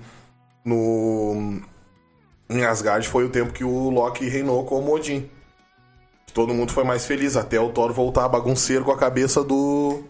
no 0.66 1.60
em 2.50 2.64
Asgard 2.66 3.08
foi 3.08 3.24
o 3.26 3.30
tempo 3.30 3.52
que 3.54 3.64
o 3.64 3.90
Loki 3.90 4.28
reinou 4.28 4.64
como 4.66 4.94
Odin. 4.94 5.30
Todo 6.36 6.54
mundo 6.54 6.74
foi 6.74 6.84
mais 6.84 7.06
feliz, 7.06 7.38
até 7.38 7.58
o 7.62 7.70
Thor 7.70 7.94
voltar 7.94 8.28
bagunceiro 8.28 8.84
com 8.84 8.92
a 8.92 8.98
cabeça 8.98 9.42
do. 9.42 10.04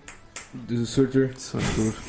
Do 0.52 0.84
Surtur. 0.84 1.30
Surtur. 1.38 1.94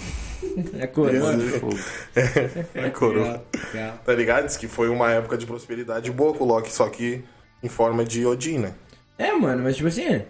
É 0.78 0.86
coroa. 0.86 1.38
Fogo. 1.60 1.78
É, 2.72 2.88
coroa. 2.88 3.44
Legal. 3.74 3.98
Tá 4.02 4.14
ligado? 4.14 4.46
Diz 4.46 4.56
que 4.56 4.66
foi 4.66 4.88
uma 4.88 5.10
época 5.10 5.36
de 5.36 5.44
prosperidade 5.44 6.10
boa 6.10 6.32
com 6.32 6.44
o 6.44 6.46
Loki, 6.46 6.72
só 6.72 6.88
que 6.88 7.22
em 7.62 7.68
forma 7.68 8.06
de 8.06 8.24
Odin, 8.24 8.58
né? 8.60 8.74
É, 9.18 9.32
mano, 9.32 9.62
mas 9.62 9.76
tipo 9.76 9.88
assim, 9.88 10.22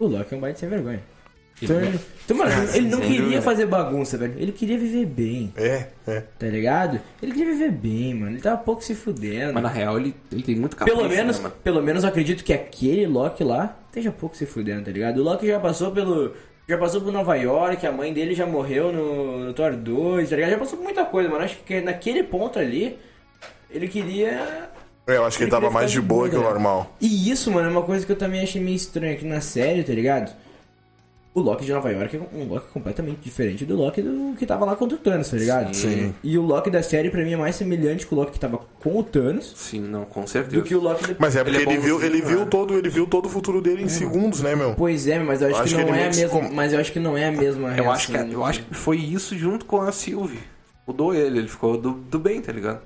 o 0.00 0.06
Loki 0.06 0.34
é 0.34 0.36
um 0.36 0.40
baita 0.40 0.58
sem 0.58 0.68
vergonha. 0.68 1.00
Então, 1.60 1.80
ele, 1.80 1.98
então, 2.24 2.36
mano, 2.36 2.50
ele 2.74 2.88
não 2.88 3.00
queria 3.00 3.20
dúvida. 3.22 3.42
fazer 3.42 3.66
bagunça, 3.66 4.16
velho. 4.16 4.34
Ele 4.38 4.52
queria 4.52 4.78
viver 4.78 5.06
bem, 5.06 5.52
É, 5.56 5.86
é. 6.06 6.22
tá 6.38 6.46
ligado? 6.46 7.00
Ele 7.22 7.32
queria 7.32 7.52
viver 7.52 7.72
bem, 7.72 8.14
mano. 8.14 8.32
Ele 8.32 8.40
tava 8.40 8.58
pouco 8.58 8.82
se 8.84 8.94
fudendo. 8.94 9.54
Mas 9.54 9.62
na 9.62 9.68
real 9.68 9.98
ele, 9.98 10.14
ele 10.30 10.42
tem 10.42 10.54
muito 10.54 10.76
capricho, 10.76 10.96
Pelo 10.96 11.08
menos, 11.08 11.36
né, 11.38 11.42
mano? 11.44 11.54
pelo 11.64 11.82
menos 11.82 12.02
eu 12.04 12.08
acredito 12.10 12.44
que 12.44 12.52
aquele 12.52 13.06
Loki 13.06 13.42
lá 13.42 13.76
esteja 13.88 14.12
pouco 14.12 14.36
se 14.36 14.46
fudendo, 14.46 14.84
tá 14.84 14.90
ligado? 14.92 15.18
O 15.18 15.22
Loki 15.24 15.46
já 15.46 15.58
passou 15.58 15.90
pelo. 15.90 16.32
Já 16.68 16.76
passou 16.76 17.00
por 17.00 17.10
Nova 17.10 17.34
York, 17.34 17.86
a 17.86 17.90
mãe 17.90 18.12
dele 18.12 18.34
já 18.34 18.44
morreu 18.46 18.92
no, 18.92 19.46
no 19.46 19.52
Thor 19.54 19.74
2, 19.74 20.28
tá 20.28 20.36
ligado? 20.36 20.50
Já 20.50 20.58
passou 20.58 20.76
por 20.78 20.84
muita 20.84 21.04
coisa, 21.06 21.28
mano. 21.28 21.42
Acho 21.42 21.56
que 21.64 21.80
naquele 21.80 22.22
ponto 22.22 22.58
ali, 22.58 22.98
ele 23.70 23.88
queria. 23.88 24.68
É, 25.06 25.16
eu 25.16 25.24
acho 25.24 25.38
que 25.38 25.44
ele 25.44 25.50
Ele 25.50 25.60
tava 25.60 25.72
mais 25.72 25.90
de 25.90 25.98
boa 26.00 26.28
que 26.28 26.36
o 26.36 26.42
normal. 26.42 26.94
E 27.00 27.30
isso, 27.30 27.50
mano, 27.50 27.68
é 27.68 27.72
uma 27.72 27.82
coisa 27.82 28.04
que 28.04 28.12
eu 28.12 28.16
também 28.16 28.42
achei 28.42 28.60
meio 28.62 28.76
estranho 28.76 29.14
aqui 29.14 29.24
na 29.24 29.40
série, 29.40 29.82
tá 29.82 29.94
ligado? 29.94 30.30
O 31.38 31.42
Loki 31.42 31.64
de 31.64 31.72
Nova 31.72 31.90
York 31.90 32.16
é 32.16 32.20
um 32.36 32.48
Loki 32.48 32.66
completamente 32.72 33.18
diferente 33.20 33.64
do 33.64 33.76
Loki 33.76 34.02
do 34.02 34.34
que 34.36 34.44
tava 34.44 34.64
lá 34.64 34.74
contra 34.76 34.96
o 34.96 35.00
Thanos, 35.00 35.28
tá 35.30 35.36
ligado? 35.36 35.74
Sim. 35.74 36.14
E 36.22 36.36
o 36.36 36.42
Loki 36.42 36.68
da 36.70 36.82
série, 36.82 37.10
pra 37.10 37.22
mim, 37.22 37.32
é 37.32 37.36
mais 37.36 37.54
semelhante 37.56 38.06
com 38.06 38.16
o 38.16 38.18
Loki 38.18 38.32
que 38.32 38.40
tava 38.40 38.58
com 38.80 38.98
o 38.98 39.02
Thanos 39.02 39.52
Sim, 39.56 39.80
não, 39.80 40.04
com 40.04 40.26
certeza. 40.26 40.56
do 40.56 40.62
que 40.62 40.74
o 40.74 40.80
Loki... 40.80 41.16
Mas 41.18 41.36
é 41.36 41.44
porque 41.44 41.56
Ele 41.60 41.68
é 41.70 41.72
ele, 41.74 41.80
viu, 41.80 42.02
ele 42.02 42.20
viu 42.22 42.40
né? 42.40 42.46
todo, 42.50 42.76
ele 42.76 42.88
viu 42.88 43.06
todo 43.06 43.26
o 43.26 43.28
futuro 43.28 43.60
dele 43.60 43.82
em 43.82 43.88
segundos, 43.88 44.40
né, 44.42 44.54
meu? 44.56 44.74
Pois 44.74 45.06
é, 45.06 45.18
mas 45.18 45.40
eu 45.42 45.48
acho, 45.48 45.60
Acho 45.62 45.74
que 45.76 45.80
que 45.84 45.88
não 45.90 45.94
é 45.96 46.02
a 46.04 46.06
mesma. 46.06 46.28
com- 46.28 46.52
Mas 46.54 46.72
eu 46.72 46.80
acho 46.80 46.92
que 46.92 46.98
não 46.98 47.16
é 47.16 47.26
a 47.26 47.32
mesma 47.32 47.76
Eu 47.76 47.90
acho, 47.90 48.06
que, 48.08 48.12
reação. 48.12 48.32
eu 48.32 48.44
acho 48.44 48.62
que 48.64 48.74
foi 48.74 48.96
isso 48.98 49.36
junto 49.38 49.64
com 49.64 49.80
a 49.80 49.92
Sylvie. 49.92 50.38
Mudou 50.86 51.14
ele, 51.14 51.38
ele 51.38 51.48
ficou 51.48 51.76
do, 51.76 51.92
do 51.92 52.18
bem, 52.18 52.40
tá 52.40 52.50
ligado? 52.52 52.80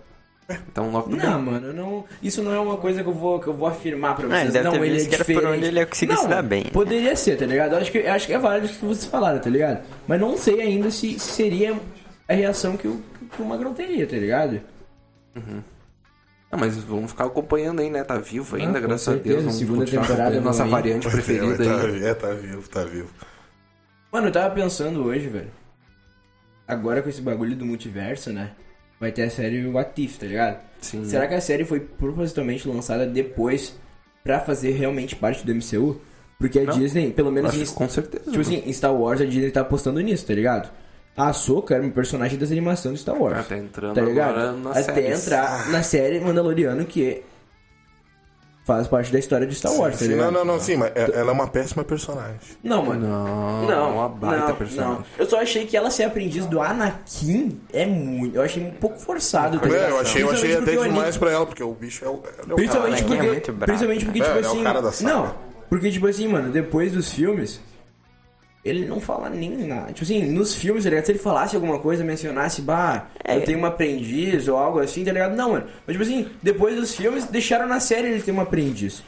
Então 0.70 0.90
logo 0.90 1.08
do 1.08 1.16
Não, 1.16 1.42
bem. 1.42 1.52
mano, 1.52 1.72
não, 1.72 2.04
isso 2.22 2.42
não 2.42 2.52
é 2.52 2.58
uma 2.58 2.76
coisa 2.76 3.02
que 3.02 3.08
eu 3.08 3.14
vou, 3.14 3.40
que 3.40 3.46
eu 3.46 3.54
vou 3.54 3.66
afirmar 3.68 4.14
pra 4.16 4.26
Ah, 4.26 4.28
vocês. 4.28 4.42
ele 4.42 4.52
deve 4.52 4.64
não, 4.64 4.72
ter 4.72 4.78
ele 4.86 4.96
é 4.98 5.00
era 5.00 5.10
por 5.10 5.16
diferente. 5.26 5.46
onde 5.46 5.64
ele 5.66 5.78
ia 5.80 5.86
conseguir 5.86 6.12
não, 6.14 6.22
se 6.22 6.28
dar 6.28 6.42
bem. 6.42 6.64
Poderia 6.64 7.16
ser, 7.16 7.36
tá 7.38 7.46
ligado? 7.46 7.72
Eu 7.72 7.78
acho 7.78 7.92
que, 7.92 7.98
eu 7.98 8.12
acho 8.12 8.26
que 8.26 8.32
é 8.34 8.38
válido 8.38 8.66
o 8.66 8.70
que 8.70 8.84
vocês 8.84 9.06
falaram, 9.06 9.38
tá 9.38 9.48
ligado? 9.48 9.82
Mas 10.06 10.20
não 10.20 10.36
sei 10.36 10.60
ainda 10.60 10.90
se, 10.90 11.18
se 11.18 11.32
seria 11.32 11.80
a 12.28 12.34
reação 12.34 12.76
que 12.76 12.86
o, 12.88 13.00
que 13.34 13.40
o 13.40 13.44
Magrão 13.46 13.72
teria, 13.72 14.06
tá 14.06 14.16
ligado? 14.16 14.60
Ah, 16.50 16.56
mas 16.58 16.76
vamos 16.76 17.12
ficar 17.12 17.24
acompanhando 17.24 17.80
aí, 17.80 17.88
né? 17.88 18.04
Tá 18.04 18.18
vivo 18.18 18.56
ainda, 18.56 18.76
Ah, 18.78 18.80
graças 18.80 19.08
a 19.08 19.12
certeza, 19.12 19.34
Deus. 19.36 19.44
Vamos 19.44 19.58
segunda 19.58 19.84
temporada 19.86 20.40
nossa 20.40 20.64
variante 20.66 21.08
preferida 21.10 21.64
é, 21.64 21.68
aí. 21.68 22.00
tá, 22.00 22.06
é, 22.08 22.14
tá 22.14 22.34
vivo, 22.34 22.68
tá 22.68 22.84
vivo. 22.84 23.08
Mano, 24.12 24.26
eu 24.28 24.32
tava 24.32 24.54
pensando 24.54 25.02
hoje, 25.04 25.28
velho. 25.28 25.50
Agora 26.68 27.00
com 27.00 27.08
esse 27.08 27.22
bagulho 27.22 27.56
do 27.56 27.64
multiverso, 27.64 28.30
né? 28.32 28.50
Vai 29.02 29.10
ter 29.10 29.22
a 29.24 29.30
série 29.30 29.66
What 29.66 30.00
If, 30.00 30.16
tá 30.18 30.26
ligado? 30.26 30.60
Sim. 30.80 31.04
Será 31.04 31.26
que 31.26 31.34
a 31.34 31.40
série 31.40 31.64
foi 31.64 31.80
propositalmente 31.80 32.68
lançada 32.68 33.04
depois 33.04 33.74
pra 34.22 34.38
fazer 34.38 34.70
realmente 34.70 35.16
parte 35.16 35.44
do 35.44 35.52
MCU? 35.52 36.00
Porque 36.38 36.60
a 36.60 36.64
Não. 36.64 36.78
Disney, 36.78 37.10
pelo 37.10 37.32
menos 37.32 37.52
em, 37.52 37.66
com 37.74 37.88
certeza. 37.88 38.24
tipo 38.30 38.40
assim, 38.40 38.62
em 38.64 38.72
Star 38.72 38.94
Wars 38.94 39.20
a 39.20 39.24
Disney 39.24 39.50
tá 39.50 39.62
apostando 39.62 39.98
nisso, 40.00 40.24
tá 40.24 40.32
ligado? 40.34 40.70
A 41.16 41.30
Ahsoka 41.30 41.74
era 41.74 41.84
um 41.84 41.90
personagem 41.90 42.38
das 42.38 42.52
animações 42.52 42.94
de 42.94 43.00
Star 43.00 43.20
Wars. 43.20 43.38
Até 43.40 43.58
entrando 43.58 43.94
tá 43.96 44.00
ligado? 44.02 44.30
agora 44.38 44.52
nas 44.52 44.76
Até 44.88 44.94
séries. 45.02 45.24
entrar 45.26 45.68
na 45.70 45.82
série 45.82 46.20
Mandaloriano 46.20 46.84
que 46.84 47.22
faz 48.64 48.86
parte 48.86 49.12
da 49.12 49.18
história 49.18 49.46
de 49.46 49.54
Star 49.54 49.72
Wars, 49.74 49.94
tá 49.98 50.04
Sim, 50.04 50.12
ligado? 50.12 50.30
não, 50.32 50.44
não, 50.44 50.52
não, 50.54 50.60
sim, 50.60 50.76
mas 50.76 50.92
é- 50.94 51.10
ela 51.18 51.30
é 51.30 51.32
uma 51.32 51.48
péssima 51.48 51.82
personagem. 51.82 52.38
Não, 52.62 52.84
mano. 52.84 53.06
Não, 53.08 53.66
Não, 53.66 53.92
uma 53.96 54.08
baita 54.08 54.48
não, 54.48 54.54
personagem. 54.56 54.92
não. 54.94 55.04
Eu 55.18 55.26
só 55.26 55.40
achei 55.40 55.66
que 55.66 55.76
ela 55.76 55.90
ser 55.90 56.04
aprendiz 56.04 56.46
do 56.46 56.60
Anakin 56.60 57.60
é 57.72 57.84
muito. 57.86 58.36
Eu 58.36 58.42
achei 58.42 58.62
um 58.64 58.70
pouco 58.70 58.98
forçado, 59.00 59.58
tá 59.58 59.68
É, 59.68 59.90
eu 59.90 59.98
achei, 60.00 60.22
eu 60.22 60.30
achei 60.30 60.56
até 60.56 60.76
demais 60.76 61.16
pra 61.16 61.30
ela, 61.30 61.44
porque 61.46 61.62
o 61.62 61.72
bicho 61.72 62.04
é 62.04 62.08
o. 62.08 62.22
é 62.48 62.52
o 62.52 62.54
Principalmente 62.56 63.02
cara, 63.02 63.04
Anakin 63.04 63.14
é 63.14 63.16
porque, 63.16 63.30
muito 63.32 63.52
brabo, 63.52 63.64
principalmente 63.66 64.04
porque 64.04 64.18
né? 64.20 64.24
tipo 64.26 64.36
É, 64.38 64.42
é 64.42 64.46
o 64.46 64.52
assim. 64.52 64.62
cara 64.62 64.82
da 64.82 64.92
saga. 64.92 65.12
não, 65.12 65.34
porque 65.68 65.90
tipo 65.90 66.06
assim, 66.06 66.28
mano, 66.28 66.50
depois 66.50 66.92
dos 66.92 67.12
filmes, 67.12 67.60
ele 68.64 68.86
não 68.86 69.00
fala 69.00 69.28
nem 69.28 69.50
nada. 69.66 69.88
Tipo 69.92 70.04
assim, 70.04 70.22
nos 70.30 70.54
filmes, 70.54 70.84
tá 70.84 70.90
ligado? 70.90 71.04
Se 71.06 71.12
ele 71.12 71.18
falasse 71.18 71.54
alguma 71.56 71.78
coisa, 71.78 72.04
mencionasse, 72.04 72.62
bah, 72.62 73.06
É. 73.24 73.36
eu 73.36 73.44
tenho 73.44 73.58
uma 73.58 73.68
aprendiz 73.68 74.46
ou 74.48 74.56
algo 74.56 74.78
assim, 74.80 75.04
tá 75.04 75.12
ligado? 75.12 75.34
Não, 75.34 75.52
mano. 75.52 75.66
Mas 75.86 75.96
tipo 75.96 76.02
assim, 76.02 76.28
depois 76.42 76.76
dos 76.76 76.94
filmes, 76.94 77.24
deixaram 77.24 77.66
na 77.66 77.80
série 77.80 78.08
ele 78.08 78.22
ter 78.22 78.30
uma 78.30 78.42
aprendiz. 78.44 79.02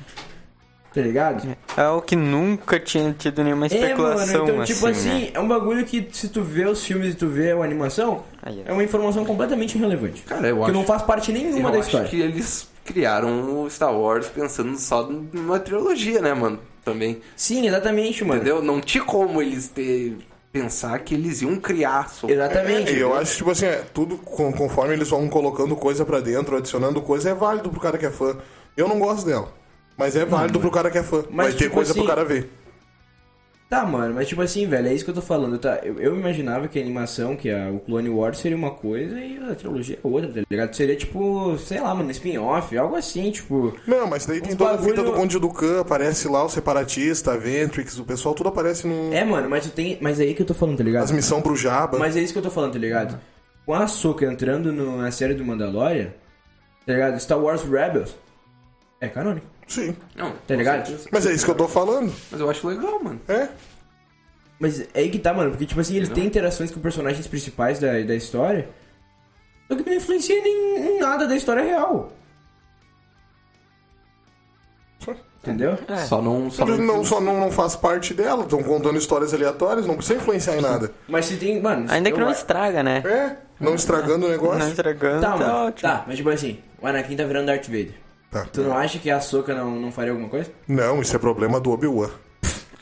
Tá 0.93 1.01
ligado? 1.01 1.57
É 1.77 1.89
o 1.89 2.01
que 2.01 2.15
nunca 2.15 2.79
tinha 2.79 3.13
tido 3.19 3.43
nenhuma 3.43 3.67
É, 3.67 3.69
mano, 3.69 3.83
especulação 3.85 4.45
então, 4.45 4.65
tipo 4.65 4.87
assim, 4.87 5.11
assim, 5.11 5.21
né? 5.25 5.31
é 5.35 5.41
um 5.41 5.49
bagulho 5.49 5.85
que 5.85 6.09
se 6.13 6.29
tu 6.29 6.41
vê 6.41 6.67
os 6.67 6.85
filmes 6.87 7.15
e 7.15 7.17
tu 7.17 7.27
vê 7.27 7.51
a 7.51 7.57
animação, 7.65 8.23
Aí, 8.41 8.63
é 8.65 8.73
uma 8.73 8.85
informação 8.85 9.25
completamente 9.25 9.77
irrelevante. 9.77 10.23
Cara, 10.23 10.47
eu 10.47 10.57
que 10.59 10.63
acho- 10.63 10.73
não 10.73 10.85
faz 10.85 11.03
parte 11.03 11.33
nenhuma 11.33 11.69
Eu 11.69 11.73
da 11.73 11.79
acho 11.81 11.89
história. 11.89 12.09
que 12.09 12.21
eles 12.21 12.69
criaram 12.85 13.65
o 13.65 13.69
Star 13.69 13.93
Wars 13.93 14.29
pensando 14.29 14.79
só 14.79 15.03
numa 15.03 15.59
trilogia, 15.59 16.21
né, 16.23 16.33
mano? 16.33 16.61
Também. 16.85 17.21
Sim, 17.37 17.67
exatamente, 17.67 18.23
mano. 18.25 18.37
Entendeu? 18.41 18.63
Não 18.63 18.81
tinha 18.81 19.03
como 19.05 19.41
eles 19.41 19.69
ter 19.69 20.17
pensar 20.53 20.99
que 21.01 21.15
eles 21.15 21.43
iam 21.43 21.57
criar 21.57 22.09
só. 22.11 22.29
Exatamente. 22.29 22.93
E 22.93 23.01
eu 23.01 23.15
acho, 23.15 23.37
tipo 23.39 23.51
assim, 23.51 23.67
é, 23.67 23.83
tudo 23.93 24.17
com- 24.19 24.53
conforme 24.53 24.93
eles 24.95 25.09
vão 25.09 25.27
colocando 25.29 25.75
coisa 25.75 26.05
pra 26.05 26.21
dentro, 26.21 26.57
adicionando 26.57 27.01
coisa, 27.03 27.31
é 27.31 27.35
válido 27.35 27.71
pro 27.71 27.81
cara 27.81 27.99
que 27.99 28.07
é 28.07 28.11
fã. 28.11 28.37
Eu 28.77 28.87
não 28.87 28.99
gosto 28.99 29.27
dela. 29.27 29.53
Mas 29.97 30.15
é 30.15 30.25
válido 30.25 30.61
pro 30.61 30.71
cara 30.71 30.91
que 30.91 30.99
é 30.99 31.03
fã. 31.03 31.25
Mas, 31.31 31.47
Vai 31.49 31.53
ter 31.53 31.65
tipo 31.65 31.75
coisa 31.75 31.91
assim, 31.93 32.01
pro 32.01 32.09
cara 32.09 32.25
ver. 32.25 32.51
Tá, 33.75 33.85
mano, 33.85 34.15
mas 34.15 34.29
tipo 34.29 34.41
assim, 34.41 34.69
velho, 34.69 34.87
é 34.87 34.95
isso 34.95 35.05
que 35.05 35.11
eu 35.11 35.15
tô 35.17 35.21
falando, 35.21 35.59
tá? 35.59 35.81
Eu, 35.83 35.99
eu 35.99 36.17
imaginava 36.17 36.69
que 36.69 36.79
a 36.79 36.83
animação, 36.83 37.35
que 37.35 37.51
a, 37.51 37.71
o 37.71 37.81
Clone 37.81 38.09
Wars 38.09 38.39
seria 38.39 38.57
uma 38.57 38.71
coisa 38.71 39.19
e 39.19 39.37
a 39.51 39.53
trilogia 39.57 39.97
é 39.97 40.07
outra, 40.07 40.31
tá 40.31 40.43
ligado? 40.49 40.75
Seria 40.75 40.95
tipo, 40.95 41.59
sei 41.59 41.81
lá, 41.81 41.93
mano, 41.93 42.09
spin-off, 42.13 42.79
algo 42.79 42.95
assim, 42.95 43.33
tipo. 43.33 43.77
Não, 43.85 44.07
mas 44.07 44.27
daí 44.27 44.41
tem 44.41 44.55
toda 44.55 44.71
a 44.71 44.77
bagulho- 44.77 44.91
fita 44.97 45.03
do 45.03 45.13
Conde 45.13 45.39
do 45.41 45.49
Khan, 45.49 45.81
aparece 45.81 46.29
lá 46.29 46.45
o 46.45 46.49
Separatista, 46.49 47.33
a 47.33 47.37
Ventrix, 47.37 47.99
o 47.99 48.05
pessoal 48.05 48.33
tudo 48.33 48.49
aparece 48.49 48.87
no... 48.87 49.13
É, 49.13 49.25
mano, 49.25 49.51
mas 49.51 49.69
tem. 49.71 49.99
Mas 50.01 50.21
é 50.21 50.23
aí 50.23 50.35
que 50.35 50.43
eu 50.43 50.47
tô 50.47 50.55
falando, 50.55 50.79
tá 50.79 50.85
ligado? 50.85 51.03
As 51.05 51.11
missão 51.11 51.43
pro 51.43 51.57
Jabba. 51.57 51.99
Mas 51.99 52.17
é 52.17 52.21
isso 52.21 52.33
que 52.33 52.39
eu 52.39 52.43
tô 52.45 52.51
falando, 52.51 52.75
tá 52.75 52.79
ligado? 52.79 53.19
Com 53.67 53.75
a 53.75 53.83
Ahsoka 53.83 54.25
entrando 54.25 54.73
no- 54.73 54.99
na 54.99 55.11
série 55.11 55.35
do 55.35 55.45
Mandalorian, 55.45 56.11
tá 56.87 56.93
ligado? 56.93 57.19
Star 57.19 57.41
Wars 57.41 57.63
Rebels 57.65 58.15
é 59.01 59.09
canônico, 59.09 59.47
Sim. 59.67 59.97
Não, 60.15 60.33
tá 60.47 60.55
ligado? 60.55 60.87
certeza. 60.87 61.09
Mas 61.13 61.27
é 61.27 61.33
isso 61.33 61.45
que 61.45 61.51
eu 61.51 61.55
tô 61.55 61.67
falando. 61.69 62.13
Mas 62.31 62.41
eu 62.41 62.49
acho 62.51 62.67
legal, 62.69 63.03
mano. 63.03 63.21
É. 63.29 63.49
Mas 64.59 64.81
é 64.81 64.87
aí 64.95 65.11
que 65.11 65.19
tá, 65.19 65.33
mano, 65.35 65.51
porque 65.51 65.67
tipo 65.67 65.81
assim, 65.81 65.97
eles 65.97 66.09
têm 66.09 66.25
interações 66.27 66.71
com 66.71 66.81
personagens 66.81 67.27
principais 67.27 67.79
da, 67.79 68.01
da 68.03 68.15
história, 68.15 68.69
só 69.69 69.77
que 69.77 69.83
não 69.89 69.97
influencia 69.97 70.37
em, 70.39 70.97
em 70.97 71.01
nada 71.01 71.27
da 71.27 71.35
história 71.37 71.63
real. 71.63 72.13
Entendeu? 75.43 75.77
Só 76.09 76.23
não. 76.23 76.51
Só 76.51 76.65
não, 76.65 76.79
não, 76.79 77.05
só 77.05 77.21
não, 77.21 77.39
não 77.39 77.51
faz 77.51 77.77
parte 77.77 78.15
dela, 78.15 78.45
estão 78.45 78.63
contando 78.63 78.97
histórias 78.97 79.35
aleatórias, 79.35 79.87
não 79.87 79.95
precisa 79.95 80.19
influenciar 80.19 80.57
em 80.57 80.63
nada. 80.63 80.91
Mas 81.07 81.27
se 81.27 81.37
tem, 81.37 81.61
mano. 81.61 81.85
Ainda 81.91 82.11
que 82.11 82.19
não 82.19 82.29
acho- 82.29 82.39
estraga, 82.41 82.83
né? 82.83 83.03
É, 83.05 83.37
não 83.61 83.75
estragando 83.75 84.25
o 84.25 84.31
negócio. 84.31 84.59
Não 84.61 84.69
estragando, 84.69 85.21
Tá, 85.21 85.33
tá, 85.33 85.37
mano. 85.37 85.67
ótimo. 85.67 85.91
Tá, 85.91 86.05
mas 86.07 86.17
tipo 86.17 86.31
assim, 86.31 86.61
o 86.81 86.87
Anakin 86.87 87.15
tá 87.17 87.25
virando 87.25 87.47
Darth 87.49 87.67
Vader. 87.67 87.93
Tá. 88.35 88.47
Tu 88.53 88.63
não 88.63 88.77
acha 88.77 88.99
que 88.99 89.09
a 89.09 89.19
Ahsoka 89.19 89.55
não, 89.55 89.71
não 89.79 89.93
faria 89.93 90.11
alguma 90.11 90.29
coisa? 90.29 90.51
Não, 90.67 91.01
isso 91.01 91.15
é 91.15 91.19
problema 91.21 91.61
do 91.61 91.71
Obi-Wan. 91.71 92.11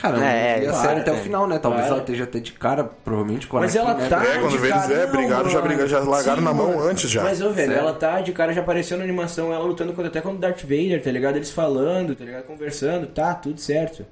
Cara, 0.00 0.16
não 0.16 0.24
É, 0.26 0.60
para, 0.62 0.72
série 0.72 1.00
até 1.00 1.12
o 1.12 1.14
é. 1.16 1.18
final, 1.18 1.46
né? 1.46 1.58
Talvez 1.58 1.82
Para. 1.84 1.92
ela 1.92 2.00
esteja 2.02 2.24
até 2.24 2.40
de 2.40 2.52
cara, 2.52 2.84
provavelmente, 2.84 3.46
com 3.46 3.58
a 3.58 3.60
Mas 3.60 3.76
ela 3.76 3.92
né? 3.94 4.08
tá- 4.08 4.24
É, 4.24 4.38
quando 4.38 4.58
vê 4.58 4.68
eles 4.70 4.90
é, 4.90 5.06
brigaram, 5.06 5.48
já, 5.50 5.60
brigaram, 5.60 5.86
já 5.88 5.98
largaram 6.00 6.38
Sim, 6.38 6.44
na 6.44 6.54
mão 6.54 6.68
mano. 6.68 6.82
antes 6.88 7.08
já. 7.10 7.22
Mas, 7.22 7.40
ô, 7.42 7.50
velho, 7.50 7.68
Sério? 7.68 7.74
ela 7.82 7.92
tá 7.92 8.20
de 8.22 8.32
cara, 8.32 8.52
já 8.54 8.62
apareceu 8.62 8.96
na 8.96 9.04
animação, 9.04 9.52
ela 9.52 9.62
lutando 9.64 9.92
contra, 9.92 10.08
até 10.08 10.20
contra 10.22 10.38
o 10.38 10.40
Darth 10.40 10.62
Vader, 10.62 11.02
tá 11.04 11.10
ligado? 11.12 11.36
Eles 11.36 11.50
falando, 11.50 12.16
tá 12.16 12.24
ligado? 12.24 12.44
Conversando, 12.44 13.06
tá, 13.08 13.34
tudo 13.34 13.60
certo. 13.60 14.06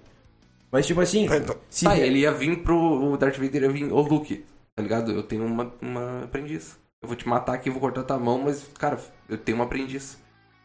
Mas, 0.71 0.87
tipo 0.87 1.01
assim, 1.01 1.27
Tá, 1.27 1.39
então. 1.39 1.57
se 1.71 1.85
Tá, 1.87 1.97
ele 1.99 2.19
ia 2.21 2.31
vir 2.33 2.59
pro. 2.63 2.77
O 2.77 3.17
Darth 3.17 3.39
Vader 3.39 3.63
ia 3.63 3.71
vir. 3.71 3.91
Ô, 3.93 4.01
Luke, 4.03 4.45
tá 4.77 4.83
ligado? 4.83 5.11
Eu 5.11 5.23
tenho 5.25 5.45
uma, 5.45 5.73
uma 5.81 6.25
aprendiz. 6.25 6.77
Eu 7.03 7.09
vou 7.09 7.17
te 7.17 7.27
matar 7.27 7.55
aqui, 7.55 7.69
vou 7.71 7.81
cortar 7.81 8.03
tua 8.05 8.19
mão, 8.19 8.43
mas, 8.45 8.63
cara, 8.79 8.99
eu 9.29 9.39
tenho 9.39 9.57
uma 9.59 9.65
aprendiz. 9.65 10.19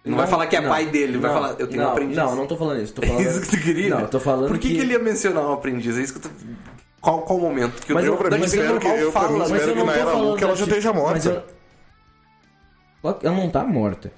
Ele 0.05 0.11
não, 0.11 0.17
vai 0.19 0.27
falar 0.27 0.45
que 0.47 0.55
é 0.55 0.61
não, 0.61 0.69
pai 0.69 0.85
dele, 0.85 1.03
ele 1.13 1.17
vai 1.17 1.31
não, 1.31 1.41
falar, 1.41 1.55
eu 1.59 1.67
tenho 1.67 1.79
não, 1.81 1.87
uma 1.87 1.91
aprendiz. 1.93 2.15
Não, 2.15 2.35
não 2.35 2.45
tô 2.47 2.55
falando 2.55 2.81
isso, 2.81 2.93
tô 2.93 3.01
É 3.03 3.07
falando... 3.07 3.25
isso 3.27 3.41
que 3.41 3.47
tu 3.57 3.63
queria? 3.63 3.89
Não, 3.89 4.07
tô 4.07 4.19
falando 4.19 4.47
Por 4.47 4.59
que, 4.59 4.69
que 4.69 4.77
ele 4.77 4.93
ia 4.93 4.99
mencionar 4.99 5.43
um 5.45 5.53
aprendiz? 5.53 5.97
É 5.97 6.01
isso 6.01 6.13
que 6.19 6.27
eu 6.27 6.31
tô. 6.31 6.37
Qual, 7.01 7.21
qual 7.23 7.39
momento? 7.39 7.83
Que 7.85 7.91
o 7.91 7.95
Mas 7.95 8.05
Eu, 8.05 8.13
eu- 8.13 8.17
pra 8.17 8.29
mim, 8.31 8.37
mas 8.39 8.53
eu 8.53 8.59
espero 8.61 8.73
não 8.75 8.79
que, 8.79 8.87
vou 8.87 8.97
eu, 8.97 9.11
falar, 9.11 9.31
Mas 9.31 9.41
espero 9.51 9.63
eu 9.63 9.73
que 9.73 9.79
não 9.79 9.85
na 9.87 9.93
era 9.93 10.05
falando 10.05 10.29
Luke 10.29 10.43
ela 10.43 10.55
já 10.55 10.63
esteja 10.65 10.93
morta. 10.93 11.11
Mas 11.13 11.25
eu... 11.25 11.43
Ela- 13.03 13.19
Ela 13.23 13.35
não 13.35 13.49
tá 13.49 13.63
morta. 13.63 14.11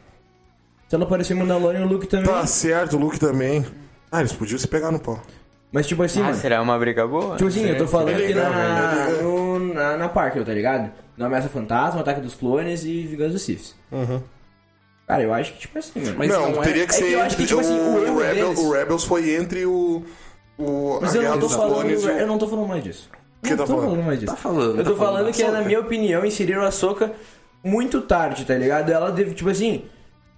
Se 0.88 0.96
ela 0.96 1.04
aparecer 1.06 1.34
em 1.34 1.38
Mandalorian, 1.40 1.86
o 1.86 1.88
Luke 1.88 2.08
também. 2.08 2.26
Tá 2.28 2.46
certo, 2.48 2.96
o 2.96 3.00
Luke 3.00 3.20
também. 3.20 3.66
Ah, 4.12 4.20
eles 4.22 4.32
podiam 4.32 4.58
se 4.58 4.68
pegar 4.68 4.92
no 4.92 5.00
pau. 5.00 5.22
Mas, 5.70 5.86
tipo 5.86 6.02
assim, 6.04 6.22
Ah, 6.22 6.26
mano... 6.26 6.36
será 6.38 6.62
uma 6.62 6.80
briga 6.80 7.06
boa? 7.06 7.36
Tipo 7.36 7.50
assim, 7.50 7.66
eu 7.66 7.78
tô 7.78 7.88
falando 7.88 8.10
aqui 8.16 8.28
liga, 8.28 8.50
na, 8.50 9.06
liga. 9.10 9.22
no, 9.24 9.60
na, 9.74 9.98
na 9.98 10.08
Parker, 10.10 10.46
tá 10.46 10.54
ligado? 10.54 10.90
No 11.18 11.26
Ameaça 11.26 11.50
Fantasma, 11.50 12.00
Ataque 12.00 12.22
dos 12.22 12.36
Clones 12.36 12.86
e 12.86 13.02
Vingança 13.06 13.34
dos 13.34 13.42
Siths. 13.42 13.76
Cara, 15.08 15.24
eu 15.24 15.34
acho 15.34 15.54
que, 15.54 15.60
tipo 15.60 15.80
assim, 15.80 16.02
mano. 16.02 16.16
Mas 16.18 16.28
não, 16.30 16.52
não 16.52 16.62
é- 16.62 16.66
teria 16.66 16.86
que 16.86 16.94
é 16.94 16.98
que 16.98 17.04
ser 17.06 17.14
eu 17.14 17.22
acho 17.22 17.38
que, 17.38 17.46
tipo 17.46 17.60
assim, 17.62 17.80
o 17.80 18.04
erro 18.06 18.20
Rebel- 18.20 18.46
deles- 18.50 18.60
o 18.60 18.72
Rebels 18.74 19.04
foi 19.06 19.36
entre 19.36 19.66
o. 19.66 20.04
o 20.58 21.00
Mas 21.02 21.14
a 21.14 21.18
eu 21.18 21.22
Guerra 21.22 21.34
não 21.36 21.40
tô 21.40 21.48
dos 21.48 21.56
falando. 21.56 21.74
Clones 21.76 22.04
e 22.04 22.06
o- 22.06 22.10
Eu 22.10 22.28
não 22.28 22.38
tô 22.38 22.48
falando 22.48 22.68
mais 22.68 22.84
disso. 22.84 23.10
Que 23.42 23.52
não 23.52 23.58
tá 23.58 23.64
tô 23.64 23.70
falando? 23.70 23.86
falando 23.90 24.06
mais 24.06 24.20
disso. 24.20 24.32
Tá 24.34 24.38
falando, 24.38 24.78
Eu 24.80 24.84
tô 24.84 24.92
tá 24.92 24.98
falando 24.98 24.98
falando 25.16 25.26
da 25.28 25.32
que, 25.32 25.44
na 25.44 25.62
minha 25.62 25.80
opinião, 25.80 26.26
inseriram 26.26 26.64
a 26.64 26.72
Soca 26.72 27.14
muito 27.64 28.02
tarde, 28.02 28.44
tá 28.44 28.56
ligado? 28.56 28.90
Ela 28.92 29.10
deve, 29.12 29.34
tipo 29.34 29.50
assim. 29.50 29.86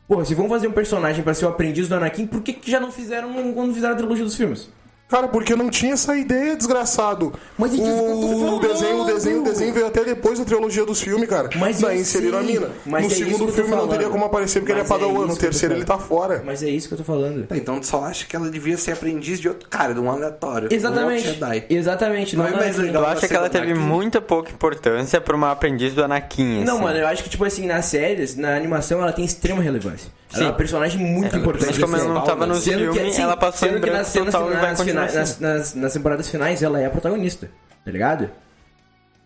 Pô, 0.08 0.24
se 0.26 0.34
vão 0.36 0.48
fazer 0.50 0.68
um 0.68 0.72
personagem 0.72 1.24
pra 1.24 1.34
ser 1.34 1.46
o 1.46 1.50
aprendiz 1.50 1.88
do 1.88 1.96
Anakin, 1.96 2.26
por 2.28 2.42
que, 2.42 2.54
que 2.54 2.70
já 2.70 2.80
não 2.80 2.92
fizeram 2.92 3.32
quando 3.54 3.74
fizeram 3.74 3.94
a 3.94 3.98
trilogia 3.98 4.24
dos 4.26 4.36
filmes? 4.36 4.70
Cara, 5.10 5.28
porque 5.28 5.56
não 5.56 5.70
tinha 5.72 5.94
essa 5.94 6.16
ideia, 6.16 6.56
desgraçado. 6.56 7.34
Mas 7.58 7.74
é 7.74 7.78
eu 7.78 7.82
o 7.84 8.30
falando. 8.30 8.60
desenho, 8.62 9.02
o 9.02 9.06
desenho, 9.06 9.42
o 9.42 9.44
desenho 9.44 9.74
veio 9.74 9.88
até 9.88 10.04
depois 10.04 10.38
da 10.38 10.46
trilogia 10.46 10.86
dos 10.86 11.02
filmes, 11.02 11.28
cara. 11.28 11.50
Mas 11.56 11.80
Daí 11.82 11.96
eu 11.96 12.02
inseriram 12.02 12.38
a 12.38 12.44
mina. 12.44 12.70
mas 12.86 13.06
no 13.06 13.12
é 13.12 13.16
segundo 13.16 13.46
eu 13.48 13.54
filme 13.54 13.72
não 13.72 13.88
teria 13.88 14.08
como 14.10 14.24
aparecer 14.26 14.60
porque 14.60 14.72
Mas 14.74 14.82
ele 14.84 14.94
é 14.94 14.96
é 14.96 15.00
padawan. 15.00 15.18
isso 15.20 15.28
No 15.28 15.34
eu 15.34 15.38
terceiro 15.38 15.74
ele 15.74 15.84
tá 15.84 15.98
fora. 15.98 16.44
Mas 16.46 16.62
é 16.62 16.70
isso 16.70 16.88
que 16.88 16.94
eu 16.94 16.98
tô 17.00 17.04
falando. 17.04 17.48
Tá, 17.48 17.58
então 17.58 17.80
tu 17.80 17.88
só 17.88 18.04
acha 18.06 18.26
que 18.28 18.36
ela 18.36 18.50
devia 18.52 18.78
ser 18.78 18.92
aprendiz 18.92 19.40
de 19.40 19.48
outro 19.50 19.68
cara, 19.68 19.96
de 19.96 20.00
um 20.00 20.12
aleatório. 20.12 20.70
Exatamente. 20.72 21.28
Um 21.28 21.34
Jedi. 21.34 21.64
Exatamente. 21.70 22.36
Não, 22.36 22.44
Não 22.44 22.50
é 22.50 22.54
da 22.54 22.60
mais 22.60 22.78
legal. 22.78 23.04
Tu 23.04 23.10
acha 23.10 23.28
que 23.28 23.36
ela 23.36 23.50
teve 23.50 23.72
Anakin. 23.72 23.82
muita 23.88 24.22
pouca 24.22 24.52
importância 24.52 25.20
pra 25.20 25.36
uma 25.36 25.52
aprendiz 25.52 25.94
do 25.96 26.04
Anakin, 26.04 26.64
Não, 26.64 26.76
assim? 26.76 26.84
mano, 26.84 26.98
eu 27.00 27.08
acho 27.08 27.24
que, 27.24 27.30
tipo 27.32 27.44
assim, 27.46 27.66
nas 27.66 27.86
séries, 27.86 28.36
na 28.36 28.56
animação, 28.56 29.02
ela 29.02 29.12
tem 29.12 29.26
extrema 29.26 29.62
relevância. 29.64 30.12
Ela 30.32 30.44
é 30.44 30.46
uma 30.46 30.52
Sim. 30.52 30.58
personagem 30.58 31.00
muito 31.02 31.36
importante. 31.36 31.66
Mas 31.72 31.78
como 31.80 31.96
ela 31.96 32.14
não 32.14 32.22
tava 32.24 32.46
no 32.46 32.54
Sendo 32.54 32.94
filme, 32.94 33.12
sim, 33.12 33.22
ela 33.24 33.36
passou 33.36 33.68
sendo 33.68 33.80
em 33.80 33.82
que 33.82 33.90
branco 33.90 34.12
total 34.12 34.52
e 34.52 34.56
vai 34.58 34.76
continuar 34.76 34.99
finais- 35.08 35.40
nas, 35.40 35.40
nas, 35.40 35.74
nas 35.76 35.94
temporadas 35.94 36.30
finais, 36.30 36.62
ela 36.64 36.80
é 36.80 36.86
a 36.86 36.90
protagonista, 36.90 37.50
tá 37.86 37.92
ligado? 37.92 38.30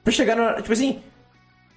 Pra 0.03 0.11
chegar 0.13 0.35
na... 0.35 0.55
Tipo 0.61 0.73
assim... 0.73 1.01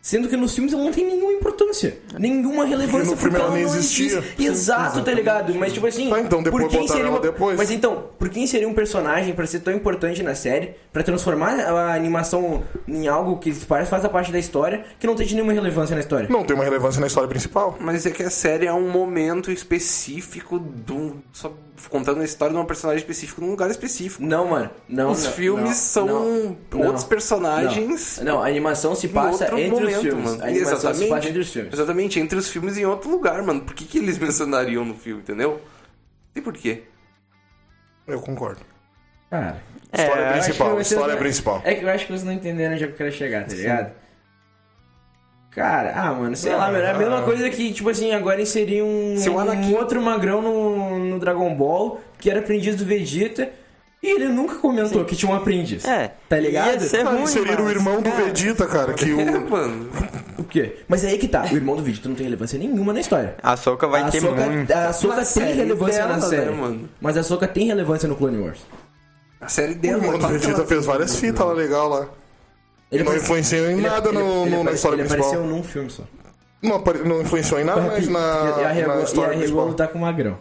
Sendo 0.07 0.29
que 0.29 0.37
nos 0.37 0.55
filmes 0.55 0.73
ela 0.73 0.85
não 0.85 0.93
tem 0.93 1.05
nenhuma 1.05 1.33
importância. 1.33 1.99
Nenhuma 2.17 2.65
relevância. 2.65 3.11
no 3.11 3.17
filme 3.17 3.23
porque 3.23 3.37
ela 3.45 3.51
nem 3.53 3.65
não 3.65 3.75
existia. 3.75 4.19
existe. 4.19 4.45
Exato, 4.47 5.03
tá 5.03 5.11
ligado? 5.11 5.53
Mas 5.57 5.73
tipo 5.73 5.85
assim... 5.85 6.09
Tá, 6.09 6.21
então 6.21 6.45
depois 6.45 6.63
por 6.63 6.71
que 6.71 6.77
botaram 6.77 6.85
inserir 6.85 7.09
ela 7.09 7.17
uma- 7.17 7.21
depois. 7.21 7.57
Mas 7.57 7.73
então, 7.73 8.05
por 8.17 8.29
que 8.29 8.39
inserir 8.39 8.67
um 8.67 8.73
personagem 8.73 9.35
pra 9.35 9.45
ser 9.49 9.59
tão 9.59 9.75
importante 9.75 10.23
na 10.23 10.37
série, 10.37 10.77
pra 10.93 11.03
transformar 11.03 11.59
a 11.59 11.93
animação 11.93 12.63
em 12.87 13.09
algo 13.09 13.39
que 13.39 13.53
faz, 13.53 13.89
faz 13.89 14.05
a 14.05 14.09
parte 14.09 14.31
da 14.31 14.39
história, 14.39 14.85
que 15.01 15.09
não 15.09 15.17
tem 15.17 15.27
nenhuma 15.27 15.53
relevância 15.53 15.97
na 15.97 16.03
história? 16.03 16.29
Não 16.31 16.45
tem 16.45 16.55
uma 16.55 16.63
relevância 16.63 17.01
na 17.01 17.09
história 17.09 17.29
principal. 17.29 17.77
Mas 17.81 18.07
é 18.07 18.13
que 18.13 18.23
a 18.23 18.31
série 18.31 18.65
é 18.67 18.73
um 18.73 18.89
momento 18.89 19.51
específico 19.51 20.63
um. 20.89 21.15
Só 21.33 21.53
contando 21.91 22.21
a 22.21 22.25
história 22.25 22.55
de 22.55 22.61
um 22.61 22.65
personagem 22.65 23.01
específico 23.01 23.41
num 23.41 23.51
lugar 23.51 23.71
específico. 23.71 24.23
Não, 24.23 24.49
mano. 24.49 24.71
Não, 24.89 25.11
Os 25.11 25.25
não, 25.25 25.33
filmes 25.33 25.65
não, 25.69 25.75
são 25.75 26.07
não, 26.07 26.81
outros 26.87 27.05
personagens. 27.05 28.19
Não, 28.23 28.37
não, 28.37 28.43
a 28.43 28.47
animação 28.47 28.95
se 28.95 29.09
passa 29.09 29.45
entre 29.61 29.85
os 29.85 29.96
momento, 29.97 30.15
filmes. 30.15 30.37
mano. 30.39 30.51
Exatamente. 30.57 31.09
passa 31.09 31.29
entre 31.29 31.41
os 31.41 31.53
filmes. 31.53 31.73
Exatamente, 31.73 32.21
entre 32.21 32.39
os 32.39 32.49
filmes 32.49 32.79
em 32.79 32.87
outro 32.87 33.11
lugar, 33.11 33.43
mano. 33.43 33.61
Por 33.63 33.75
que, 33.75 33.85
que 33.85 33.99
eles 33.99 34.19
mencionariam 34.19 34.85
no 34.85 34.95
filme, 34.95 35.23
entendeu? 35.23 35.61
E 36.35 36.41
por 36.41 36.53
quê? 36.53 36.83
Eu 38.07 38.21
concordo. 38.21 38.61
Cara, 39.31 39.61
História 39.93 40.23
É, 40.23 40.33
principal, 40.33 40.81
história 40.81 41.17
principal. 41.17 41.63
É 41.65 41.75
que 41.75 41.85
eu 41.85 41.89
acho 41.89 42.07
que 42.07 42.13
vocês 42.13 42.25
não 42.25 42.33
entenderam 42.33 42.75
onde 42.75 42.85
eu 42.85 42.93
quero 42.93 43.11
chegar, 43.13 43.47
tá 43.47 43.55
ligado? 43.55 43.93
Cara, 45.51 45.95
ah, 45.97 46.13
mano, 46.13 46.37
sei 46.37 46.55
lá, 46.55 46.71
mano, 46.71 46.85
é 46.85 46.91
a 46.91 46.99
mesma 46.99 47.23
coisa 47.23 47.49
que, 47.49 47.73
tipo 47.73 47.89
assim, 47.89 48.13
agora 48.13 48.43
inserir 48.43 48.83
um, 48.83 49.15
um 49.17 49.75
outro 49.75 50.03
magrão 50.03 50.43
no, 50.43 50.99
no 50.99 51.19
Dragon 51.19 51.55
Ball, 51.55 51.99
que 52.19 52.29
era 52.29 52.41
aprendiz 52.41 52.77
do 52.77 52.85
Vegeta, 52.85 53.51
e 54.03 54.07
ele 54.15 54.29
nunca 54.29 54.57
comentou 54.57 55.05
que 55.05 55.17
tinha 55.17 55.31
um 55.33 55.35
aprendiz. 55.35 55.85
É. 55.85 56.13
Tá 56.29 56.39
ligado? 56.39 56.73
Ia 56.73 56.81
ser 56.81 57.03
ruim, 57.03 57.23
inseriram 57.23 57.63
o 57.63 57.65
mas, 57.65 57.77
irmão 57.77 58.01
do 58.03 58.11
cara, 58.11 58.25
Vegeta, 58.25 58.67
cara, 58.67 58.93
que 58.95 59.13
o. 59.13 59.21
É, 59.21 59.39
mano. 59.41 59.89
O 60.39 60.45
quê? 60.45 60.79
Mas 60.87 61.03
é 61.03 61.09
aí 61.09 61.19
que 61.19 61.27
tá, 61.27 61.45
o 61.51 61.55
irmão 61.57 61.75
do 61.77 61.83
Vegeta 61.83 62.09
não 62.09 62.15
tem 62.15 62.25
relevância 62.25 62.59
nenhuma 62.59 62.93
na 62.93 63.01
história. 63.01 63.37
A 63.43 63.57
Soca 63.57 63.87
vai 63.89 64.03
a 64.03 64.11
ter 64.11 64.19
Ahsoka- 64.19 64.47
muito. 64.47 64.71
A 64.73 65.17
Na 65.17 65.25
tem 65.25 65.55
relevância 65.55 65.99
dela, 66.03 66.17
na 66.19 66.29
né, 66.29 66.37
série. 66.37 66.51
mano? 66.55 66.89
Mas 67.01 67.17
a 67.17 67.21
Ahsoka 67.21 67.49
tem 67.49 67.67
relevância 67.67 68.09
no 68.09 68.15
Clone 68.17 68.39
Wars. 68.39 68.61
A 69.41 69.49
série 69.49 69.73
O 69.73 69.77
dela. 69.77 70.05
irmão 70.05 70.19
do 70.19 70.29
Vegeta 70.29 70.65
fez 70.67 70.85
várias 70.85 71.17
fitas 71.17 71.45
lá 71.47 71.53
legal 71.53 71.89
lá. 71.89 72.07
Ele 72.93 73.03
não 73.03 73.17
influenciou 73.17 73.67
em 73.71 73.79
ele- 73.79 73.89
nada 73.89 74.11
ele- 74.11 74.19
no, 74.19 74.25
ele 74.43 74.51
no- 74.51 74.57
na 74.57 74.61
apare- 74.61 74.75
história 74.77 74.97
ele 74.97 75.09
principal. 75.09 75.29
apareceu 75.33 75.57
num 75.57 75.63
filme 75.65 75.91
só. 75.91 76.03
Não, 76.63 76.77
apare- 76.77 77.03
não 77.05 77.21
influenciou 77.23 77.61
em 77.61 77.65
nada, 77.65 77.81
mas 77.81 78.09
na, 78.09 78.19
e 78.21 78.23
a 78.23 78.63
na 78.63 78.69
Rego- 78.71 78.91
e 78.93 78.93
a 78.93 79.03
história 79.03 79.37
principal. 79.37 79.75
tá 79.75 79.89
com 79.89 79.99
o 79.99 80.03
magrão. 80.03 80.39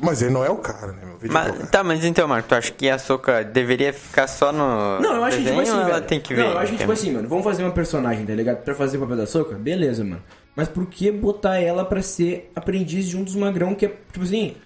Mas 0.00 0.22
ele 0.22 0.32
não 0.32 0.44
é 0.44 0.50
o 0.50 0.56
cara, 0.56 0.92
né? 0.92 1.04
Meu 1.04 1.18
vídeo 1.18 1.28
é 1.28 1.30
o 1.30 1.32
Mas, 1.32 1.52
cara. 1.52 1.66
tá, 1.66 1.84
mas 1.84 2.04
então, 2.04 2.28
Marco, 2.28 2.48
tu 2.48 2.54
acha 2.54 2.70
que 2.72 2.88
a 2.88 2.98
Soca 2.98 3.42
deveria 3.44 3.92
ficar 3.92 4.26
só 4.26 4.52
no. 4.52 5.00
Não, 5.00 5.16
eu 5.16 5.24
acho 5.24 5.38
que 5.38 5.44
tipo 5.44 5.60
assim, 5.60 5.70
ela 5.72 6.00
tem 6.00 6.20
que 6.20 6.34
ver? 6.34 6.42
Não, 6.42 6.50
eu 6.52 6.58
acho 6.58 6.72
que 6.72 6.78
tipo 6.78 6.92
também? 6.92 6.92
assim, 6.94 7.12
mano, 7.12 7.28
vamos 7.28 7.44
fazer 7.44 7.62
uma 7.64 7.72
personagem, 7.72 8.24
tá 8.24 8.34
ligado? 8.34 8.62
Pra 8.62 8.74
fazer 8.74 8.96
o 8.96 9.00
papel 9.00 9.16
da 9.16 9.26
Soca? 9.26 9.54
Beleza, 9.56 10.04
mano. 10.04 10.22
Mas 10.54 10.68
por 10.68 10.86
que 10.86 11.10
botar 11.10 11.58
ela 11.58 11.84
pra 11.84 12.02
ser 12.02 12.50
aprendiz 12.54 13.06
de 13.06 13.16
um 13.16 13.22
dos 13.22 13.34
magrão 13.34 13.74
que 13.74 13.86
é, 13.86 13.88
tipo 14.12 14.24
assim. 14.24 14.56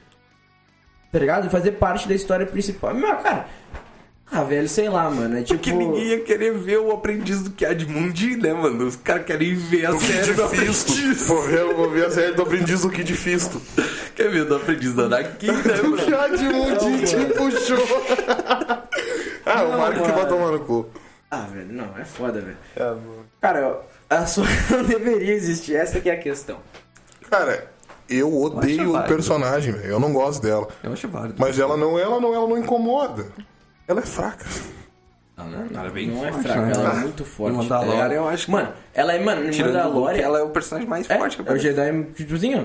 Tá 1.10 1.18
ligado? 1.18 1.50
Fazer 1.50 1.72
parte 1.72 2.08
da 2.08 2.14
história 2.14 2.46
principal. 2.46 2.94
Meu, 2.94 3.14
cara. 3.16 3.46
Ah, 4.34 4.44
velho, 4.44 4.66
sei 4.66 4.88
lá, 4.88 5.10
mano. 5.10 5.36
É 5.36 5.42
tipo. 5.42 5.58
Porque 5.58 5.72
ninguém 5.72 6.04
ia 6.06 6.20
querer 6.20 6.54
ver 6.54 6.78
o 6.78 6.90
aprendiz 6.90 7.42
do 7.42 7.50
Kiadmundi, 7.50 8.36
né, 8.36 8.54
mano? 8.54 8.86
Os 8.86 8.96
caras 8.96 9.26
querem 9.26 9.54
ver 9.54 9.84
a 9.84 9.90
Do 9.90 10.00
série 10.00 10.22
Kid 10.22 10.32
do 10.34 10.48
Fisto. 10.48 10.92
aprendiz. 10.92 11.26
Vou 11.28 11.42
ver, 11.42 11.74
vou 11.74 11.90
ver 11.90 12.06
a 12.06 12.10
série 12.10 12.32
do 12.32 12.42
aprendiz 12.42 12.80
do 12.80 12.88
Kid 12.90 13.12
Fisto. 13.14 13.60
Quer 14.16 14.30
ver 14.30 14.46
do 14.46 14.56
aprendiz 14.56 14.94
da 14.94 15.02
Anakin, 15.02 15.48
né, 15.52 15.82
mano? 15.84 15.98
Já 15.98 16.28
de 16.28 16.44
mundinho 16.44 17.04
te 17.06 17.34
puxou. 17.34 17.76
ah, 19.44 19.64
o 19.64 19.78
Marco 19.78 20.00
que 20.02 20.08
vai 20.12 20.16
mano. 20.16 20.28
tomar 20.28 20.50
no 20.52 20.60
cu. 20.60 20.88
Ah, 21.30 21.46
velho, 21.52 21.72
não, 21.72 21.98
é 21.98 22.04
foda, 22.04 22.40
velho. 22.40 22.56
Cara, 23.38 23.80
a 24.08 24.24
Soca 24.26 24.48
não 24.70 24.84
deveria 24.84 25.34
existir, 25.34 25.76
essa 25.76 26.00
que 26.00 26.08
é 26.08 26.14
a 26.14 26.18
questão. 26.18 26.56
Cara, 27.30 27.70
eu 28.08 28.34
odeio 28.34 28.96
o 28.96 29.02
personagem, 29.04 29.72
velho. 29.72 29.92
Eu 29.92 30.00
não 30.00 30.12
gosto 30.12 30.42
dela. 30.42 30.68
Eu 30.82 30.92
acho 30.92 31.06
válido. 31.08 31.34
Mas 31.38 31.58
ela 31.58 31.76
não, 31.76 31.98
ela 31.98 32.18
não, 32.20 32.34
ela 32.34 32.46
não 32.48 32.58
incomoda. 32.58 33.26
Ela 33.88 34.00
é 34.00 34.02
fraca. 34.06 34.44
Não, 35.36 35.48
não, 35.48 35.78
ela 35.80 35.88
é 35.88 35.90
bem 35.90 36.08
Não 36.08 36.24
é 36.26 36.30
forte, 36.32 36.44
fraca, 36.46 36.60
né? 36.66 36.72
ela 36.74 36.90
é 36.92 36.96
muito 37.00 37.24
forte. 37.24 37.56
Mandalorian, 37.56 38.08
tá 38.08 38.14
eu 38.14 38.28
acho 38.28 38.44
que- 38.46 38.52
Mano, 38.52 38.72
ela 38.94 39.12
é, 39.14 39.18
mano, 39.24 39.50
Tirando 39.50 39.70
o 39.74 39.78
Luke, 39.78 39.88
Mandalorian. 39.94 40.22
ela 40.22 40.38
é 40.38 40.42
o 40.42 40.50
personagem 40.50 40.88
mais 40.88 41.10
É, 41.10 41.18
forte 41.18 41.36
que 41.36 41.48
é 41.48 41.52
o. 41.52 41.58
Jedi, 41.58 42.04
tipo 42.14 42.34
assim, 42.34 42.54
ó. 42.54 42.64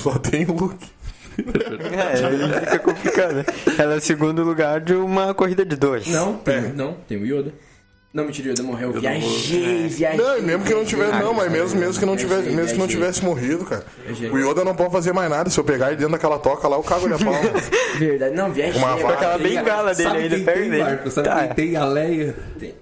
Só 0.00 0.18
tem 0.18 0.44
o 0.46 0.52
Luke. 0.52 0.90
É, 1.36 2.26
aí 2.26 2.60
fica 2.60 2.78
complicado. 2.78 3.44
Ela 3.76 3.94
é 3.94 3.96
o 3.96 4.00
segundo 4.00 4.44
lugar 4.44 4.80
de 4.80 4.94
uma 4.94 5.34
corrida 5.34 5.64
de 5.64 5.74
dois. 5.74 6.06
Não, 6.06 6.34
tem, 6.36 6.54
É. 6.54 6.60
não, 6.60 6.94
tem 7.08 7.18
o 7.20 7.26
Yoda. 7.26 7.52
Não, 8.14 8.24
mentira, 8.24 8.48
o 8.48 8.52
Yoda 8.52 8.62
morreu. 8.62 8.92
Viajei, 8.92 9.88
viajei. 9.88 10.16
Não, 10.24 10.38
e 10.38 10.42
mesmo 10.42 10.64
que 10.64 10.72
não 10.72 10.84
tivesse, 10.84 11.10
Ah, 11.14 11.18
não, 11.18 11.34
mas 11.34 11.50
mesmo, 11.50 11.80
mesmo 11.80 11.98
que 11.98 12.06
não 12.06 12.14
Viajei, 12.14 12.28
tivesse, 12.36 12.54
mesmo 12.56 12.72
que 12.72 12.78
não 12.78 12.86
viajei. 12.86 12.96
tivesse 13.02 13.24
morrido, 13.24 13.64
cara. 13.64 13.84
Viajei. 14.06 14.30
O 14.30 14.38
Yoda 14.38 14.64
não 14.64 14.72
pode 14.72 14.92
fazer 14.92 15.12
mais 15.12 15.28
nada. 15.28 15.50
Se 15.50 15.58
eu 15.58 15.64
pegar 15.64 15.88
ele 15.88 15.96
dentro 15.96 16.12
daquela 16.12 16.38
toca 16.38 16.68
lá, 16.68 16.76
eu 16.76 16.82
cago 16.84 17.06
ele 17.06 17.14
a 17.14 17.18
pau. 17.18 17.34
Verdade, 17.98 18.36
não, 18.36 18.52
viajei. 18.52 18.80
Uma 18.80 18.94
vaca. 18.96 19.14
Aquela 19.14 19.38
bengala 19.38 19.94
dele 19.94 20.08
Sabe 20.08 20.22
ainda 20.22 20.52
tem. 20.52 20.78
Marco? 20.78 21.10
Sabe 21.10 21.28
Tá. 21.28 21.46
quem 21.48 21.54
tem? 21.72 21.76
A 21.76 21.84
Leia. 21.86 22.34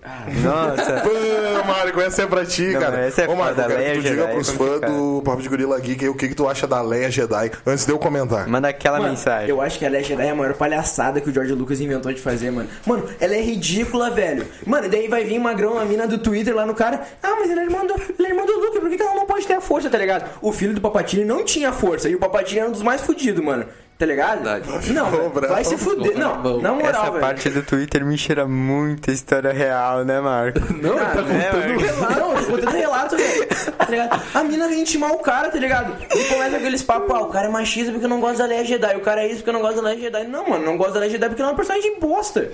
Ah, 0.05 0.27
Nossa. 0.45 1.01
Pô, 1.01 1.67
Mário, 1.67 2.01
essa 2.03 2.23
é 2.23 2.27
pra 2.27 2.45
ti, 2.45 2.67
Não, 2.67 2.81
cara. 2.81 3.01
essa 3.07 3.23
é 3.23 3.29
Ô, 3.29 3.35
foda, 3.37 3.51
eu 3.51 3.55
quero 3.69 3.75
Leia 3.81 3.95
tu 3.95 4.01
Jedi 4.03 4.11
diga 4.11 4.23
é 4.25 4.33
pros 4.35 4.51
fãs 4.51 4.59
complicado. 4.69 4.93
do 4.93 5.23
Papo 5.23 5.43
de 5.43 5.49
Gorila 5.49 5.81
Geek 5.81 6.05
aí 6.05 6.11
o 6.11 6.15
que, 6.15 6.29
que 6.29 6.35
tu 6.35 6.47
acha 6.47 6.67
da 6.67 6.83
Leia 6.83 7.11
Jedi, 7.11 7.51
antes 7.67 7.87
de 7.87 7.93
eu 7.93 7.99
comentar. 7.99 8.47
Manda 8.49 8.69
aquela 8.69 8.99
Mano, 8.99 9.11
mensagem. 9.13 9.49
eu 9.49 9.63
acho 9.63 9.79
que 9.79 9.87
a 9.87 9.89
Leia 9.89 10.05
Jedi 10.05 10.27
é 10.27 10.31
a 10.31 10.35
maior 10.35 10.53
palhaçada 10.55 11.21
que 11.23 11.31
o 11.31 11.33
George 11.33 11.53
Lucas 11.55 11.81
inventou 11.81 12.13
de 12.13 12.21
fazer, 12.21 12.51
mano. 12.51 12.69
Mano, 12.87 13.05
ela 13.19 13.35
é 13.35 13.41
ridícula, 13.41 14.11
velho. 14.11 14.47
Mano, 14.67 14.89
daí 14.91 15.09
vai 15.09 15.22
vir 15.25 15.39
magrão, 15.39 15.79
a 15.79 15.85
mina 15.85 16.07
do 16.07 16.19
Twitter 16.19 16.55
lá 16.55 16.65
no 16.67 16.75
cara. 16.75 17.01
Ah, 17.23 17.37
mas 17.39 17.51
ele 17.51 17.61
é 17.61 17.65
irmã 17.65 17.85
do, 17.87 17.95
ele 17.95 18.27
é 18.27 18.31
irmã 18.31 18.45
do 18.45 18.53
Luke, 18.59 18.81
por 18.81 18.89
que, 18.91 18.97
que 18.97 19.03
ela 19.03 19.15
não 19.15 19.27
pode 19.27 19.47
ter 19.47 19.55
a 19.55 19.61
força, 19.61 19.89
tá 19.91 19.99
ligado? 19.99 20.29
O 20.41 20.53
filho 20.53 20.75
do 20.75 20.81
Papatini 20.81 21.25
não 21.25 21.45
tinha 21.45 21.73
força, 21.73 22.09
e 22.09 22.15
o 22.15 22.19
Papatini 22.19 22.61
era 22.61 22.69
um 22.69 22.73
dos 22.73 22.83
mais 22.83 23.01
fudidos, 23.01 23.45
mano. 23.45 23.65
Tá 23.99 24.07
ligado? 24.07 24.43
Verdade. 24.43 24.93
Não, 24.93 25.31
vai 25.31 25.63
se 25.63 25.77
fuder. 25.79 26.19
Não, 26.19 26.61
na 26.61 26.73
moral, 26.73 26.91
Essa 26.91 27.11
velho. 27.11 27.21
parte 27.21 27.49
do 27.51 27.63
Twitter 27.63 28.05
me 28.05 28.19
cheira 28.19 28.49
muito 28.49 29.11
a 29.11 29.15
história 29.15 29.53
real, 29.53 30.05
né, 30.05 30.21
Marco? 30.21 30.59
Não, 30.75 30.95
ele 30.97 31.05
tá 31.05 31.13
Ah, 31.21 31.23
né, 31.23 31.51
contando. 31.51 31.79
Relato, 31.79 32.19
não, 32.19 32.35
tô 32.35 32.51
contando 32.51 32.75
relato, 32.77 33.17
velho. 33.17 33.47
Tá 33.79 33.85
ligado? 33.89 34.23
A 34.35 34.43
mina 34.43 34.67
vem 34.67 34.81
intimar 34.81 35.13
o 35.13 35.19
cara, 35.19 35.51
tá 35.51 35.59
ligado? 35.59 35.95
E 36.17 36.25
começa 36.25 36.57
aqueles 36.57 36.83
papos, 36.83 37.15
ah, 37.15 37.21
o 37.21 37.27
cara 37.29 37.47
é 37.47 37.51
machista 37.51 37.93
porque 37.93 38.09
não 38.09 38.19
gosta 38.21 38.39
da 38.39 38.49
Leia 38.49 38.65
Jedi, 38.65 38.97
o 38.97 39.01
cara 39.03 39.23
é 39.23 39.27
isso 39.29 39.37
porque 39.37 39.53
não 39.53 39.61
gosta 39.61 39.77
da 39.77 39.89
Leia 39.91 40.01
Jedi. 40.01 40.27
Não, 40.27 40.49
mano, 40.49 40.65
não 40.65 40.77
gosta 40.77 40.95
da 40.95 41.01
Leia 41.01 41.13
Jedi 41.13 41.29
porque 41.29 41.41
ela 41.41 41.51
é 41.51 41.53
uma 41.53 41.57
personagem 41.57 42.01
bosta. 42.01 42.51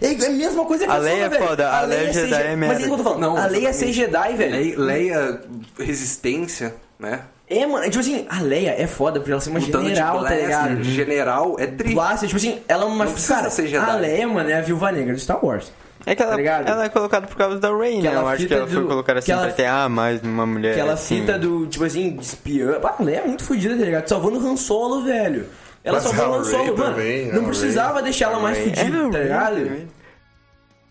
É 0.00 0.12
é 0.12 0.26
a 0.26 0.30
mesma 0.30 0.64
coisa 0.66 0.84
que 0.84 0.90
A 0.90 0.96
Leia 0.98 1.24
é 1.24 1.28
velho. 1.28 1.46
foda, 1.46 1.70
a 1.72 1.80
Leia 1.82 2.08
é 2.08 2.12
ser 2.12 2.26
Jedi 2.28 2.36
Je- 2.36 2.42
é 2.42 2.48
Mas 2.50 2.58
merda. 2.58 2.74
é 2.74 2.78
isso 2.78 2.86
que 2.86 2.92
eu 2.92 2.96
tô 2.98 3.02
falando. 3.04 3.20
Não, 3.20 3.36
a 3.36 3.46
Leia 3.46 3.68
é 3.68 3.72
ser. 3.72 3.92
Jedi, 3.92 4.34
velho. 4.34 4.52
Leia, 4.52 4.78
Leia 4.78 5.40
resistência, 5.78 6.74
né? 6.98 7.20
É, 7.48 7.64
mano, 7.64 7.84
é 7.84 7.88
tipo 7.88 8.00
assim, 8.00 8.26
a 8.28 8.40
Leia 8.40 8.74
é 8.76 8.86
foda 8.86 9.20
por 9.20 9.30
ela 9.30 9.40
ser 9.40 9.50
uma 9.50 9.60
Lutando 9.60 9.84
de 9.84 9.90
general, 9.90 10.14
tá 10.14 10.20
blaster, 10.20 10.40
ligado? 10.44 10.84
General 10.84 11.56
é 11.60 11.66
tri. 11.66 11.94
Blaster, 11.94 12.28
tipo 12.28 12.36
assim, 12.36 12.58
ela 12.68 12.82
é 12.82 12.86
uma. 12.86 13.04
Não 13.04 13.14
Cara, 13.14 13.50
ser 13.50 13.68
Jedi. 13.68 13.88
a 13.90 13.94
Leia, 13.96 14.26
mano, 14.28 14.50
é 14.50 14.54
a 14.54 14.60
viúva 14.60 14.90
negra 14.92 15.14
do 15.14 15.20
Star 15.20 15.42
Wars. 15.44 15.72
É 16.04 16.14
que 16.14 16.22
ela, 16.22 16.32
Tá 16.32 16.36
ligado? 16.36 16.68
ela 16.68 16.84
é 16.84 16.88
colocada 16.88 17.26
por 17.26 17.36
causa 17.36 17.58
da 17.58 17.74
Rey, 17.76 18.00
né? 18.00 18.14
Eu 18.14 18.28
acho 18.28 18.46
que 18.46 18.54
ela 18.54 18.66
foi 18.66 18.82
do- 18.82 18.86
colocada 18.88 19.18
assim 19.18 19.32
aquela- 19.32 19.46
pra 19.48 19.56
ter, 19.56 19.66
ah, 19.66 19.88
mais 19.88 20.22
uma 20.22 20.46
mulher. 20.46 20.72
Aquela 20.72 20.92
assim. 20.92 21.20
fita 21.20 21.36
do, 21.38 21.66
tipo 21.66 21.84
assim, 21.84 22.10
de 22.16 22.22
espiã. 22.24 22.78
Ah, 22.84 22.94
a 22.98 23.02
Leia 23.02 23.18
é 23.20 23.26
muito 23.26 23.42
fodida, 23.42 23.76
tá 23.76 23.84
ligado? 23.84 24.06
Salvando 24.08 24.38
o 24.38 24.46
Han 24.46 24.56
Solo, 24.56 25.02
velho. 25.04 25.46
Ela 25.86 26.00
Mas 26.02 26.10
Solo, 26.10 26.42
Rey 26.42 26.56
mano. 26.72 26.74
também, 26.74 27.26
não 27.32 27.44
precisava 27.44 28.02
deixar 28.02 28.26
ela 28.32 28.40
mais 28.40 28.58
fodida, 28.58 28.82
É, 28.82 29.10
tá 29.10 29.18
ligado? 29.50 29.88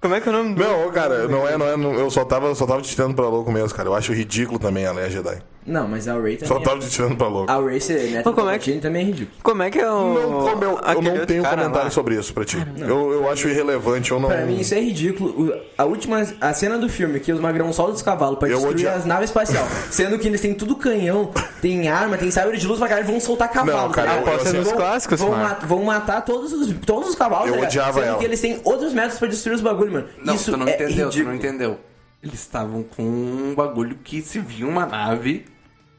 Como 0.01 0.15
é 0.15 0.21
que 0.21 0.29
é 0.29 0.31
o 0.31 0.35
nome 0.35 0.55
do. 0.55 0.63
Não, 0.63 0.89
cara, 0.91 1.27
não 1.27 1.45
é, 1.47 1.57
não 1.57 1.67
é, 1.67 1.75
não- 1.75 1.93
eu 1.95 2.09
só 2.09 2.23
tava, 2.23 2.55
só 2.55 2.65
tava 2.65 2.81
te 2.81 2.89
tirando 2.95 3.13
pra 3.13 3.27
louco 3.27 3.51
mesmo, 3.51 3.75
cara. 3.75 3.89
Eu 3.89 3.93
acho 3.95 4.13
ridículo 4.13 4.57
também 4.57 4.85
a 4.85 4.91
Leia 4.93 5.09
Jedi. 5.09 5.37
Não, 5.65 5.87
mas 5.87 6.07
a 6.07 6.13
Rey 6.19 6.37
também. 6.37 6.47
Só 6.47 6.57
é- 6.57 6.63
tava 6.63 6.79
te 6.79 6.89
tirando 6.91 7.17
pra 7.17 7.27
louco. 7.27 7.51
A 7.51 7.59
Rey 7.59 7.81
ser 7.81 8.11
neto 8.11 8.23
Pô, 8.23 8.29
do 8.29 8.35
como 8.35 8.47
é 8.49 8.51
Palpatine 8.51 8.79
também 8.81 9.01
é 9.01 9.05
ridículo. 9.05 9.37
Como 9.41 9.63
é 9.63 9.71
que 9.71 9.79
é 9.79 9.89
o. 9.89 10.13
Não, 10.13 10.51
como 10.51 10.63
eu, 10.63 11.15
não 11.15 11.25
tenho 11.25 11.41
cara 11.41 11.55
comentário 11.57 11.85
lá? 11.85 11.89
sobre 11.91 12.15
isso 12.19 12.33
pra 12.33 12.45
ti. 12.45 12.57
Eu, 12.77 13.11
eu 13.13 13.29
acho 13.31 13.47
irrelevante, 13.49 14.11
eu 14.11 14.19
não. 14.19 14.29
Pra 14.29 14.45
mim 14.45 14.59
isso 14.59 14.75
é 14.75 14.79
ridículo. 14.79 15.53
A 15.75 15.83
última, 15.85 16.23
a 16.39 16.53
cena 16.53 16.77
do 16.77 16.87
filme 16.87 17.19
que 17.19 17.31
os 17.33 17.39
magrão 17.39 17.73
soltam 17.73 17.93
dos 17.93 18.03
cavalos 18.03 18.37
pra 18.37 18.47
Eu 18.47 18.57
destruir 18.57 18.75
odia- 18.75 18.93
as 18.93 19.05
naves 19.05 19.29
espaciais, 19.31 19.67
sendo 19.89 20.19
que 20.19 20.27
eles 20.27 20.39
têm 20.39 20.53
tudo 20.53 20.75
canhão, 20.75 21.31
tem 21.61 21.87
arma, 21.87 22.15
tem 22.15 22.29
sabre 22.29 22.57
de 22.57 22.67
luz 22.67 22.77
pra 22.77 22.87
caralho, 22.87 23.07
vão 23.07 23.19
soltar 23.19 23.49
cavalo. 23.51 23.87
Não, 23.87 23.89
cara, 23.91 24.11
tá 24.11 24.17
eu- 24.21 24.27
eu- 24.27 24.41
assim, 24.41 24.57
nos 24.57 24.67
vão, 24.67 24.75
clássicos, 24.77 25.19
vão, 25.19 25.31
mano. 25.31 25.43
ma- 25.43 25.53
vão 25.65 25.83
matar 25.83 26.21
todos 26.23 26.53
os, 26.53 26.75
todos 26.85 27.09
os 27.09 27.15
cavalos, 27.15 27.49
Eu 27.49 27.57
tá 27.59 27.63
odiava 27.65 27.93
sendo 27.93 28.05
ela. 28.09 28.17
que 28.19 28.25
eles 28.25 28.39
têm 28.39 28.61
outros 28.63 28.93
métodos 28.93 29.17
pra 29.17 29.27
destruir 29.27 29.55
os 29.55 29.61
bagulhos, 29.61 29.93
mano. 29.93 30.07
Não, 30.23 30.35
isso 30.35 30.51
tu 30.51 30.57
não 30.57 30.67
é 30.67 30.75
entendeu, 30.75 31.09
tu 31.09 31.23
não 31.23 31.33
entendeu. 31.33 31.79
Eles 32.21 32.39
estavam 32.39 32.81
com 32.83 33.03
um 33.03 33.53
bagulho 33.55 33.97
que 34.03 34.21
se 34.21 34.39
via 34.39 34.65
uma 34.67 34.85
nave, 34.85 35.45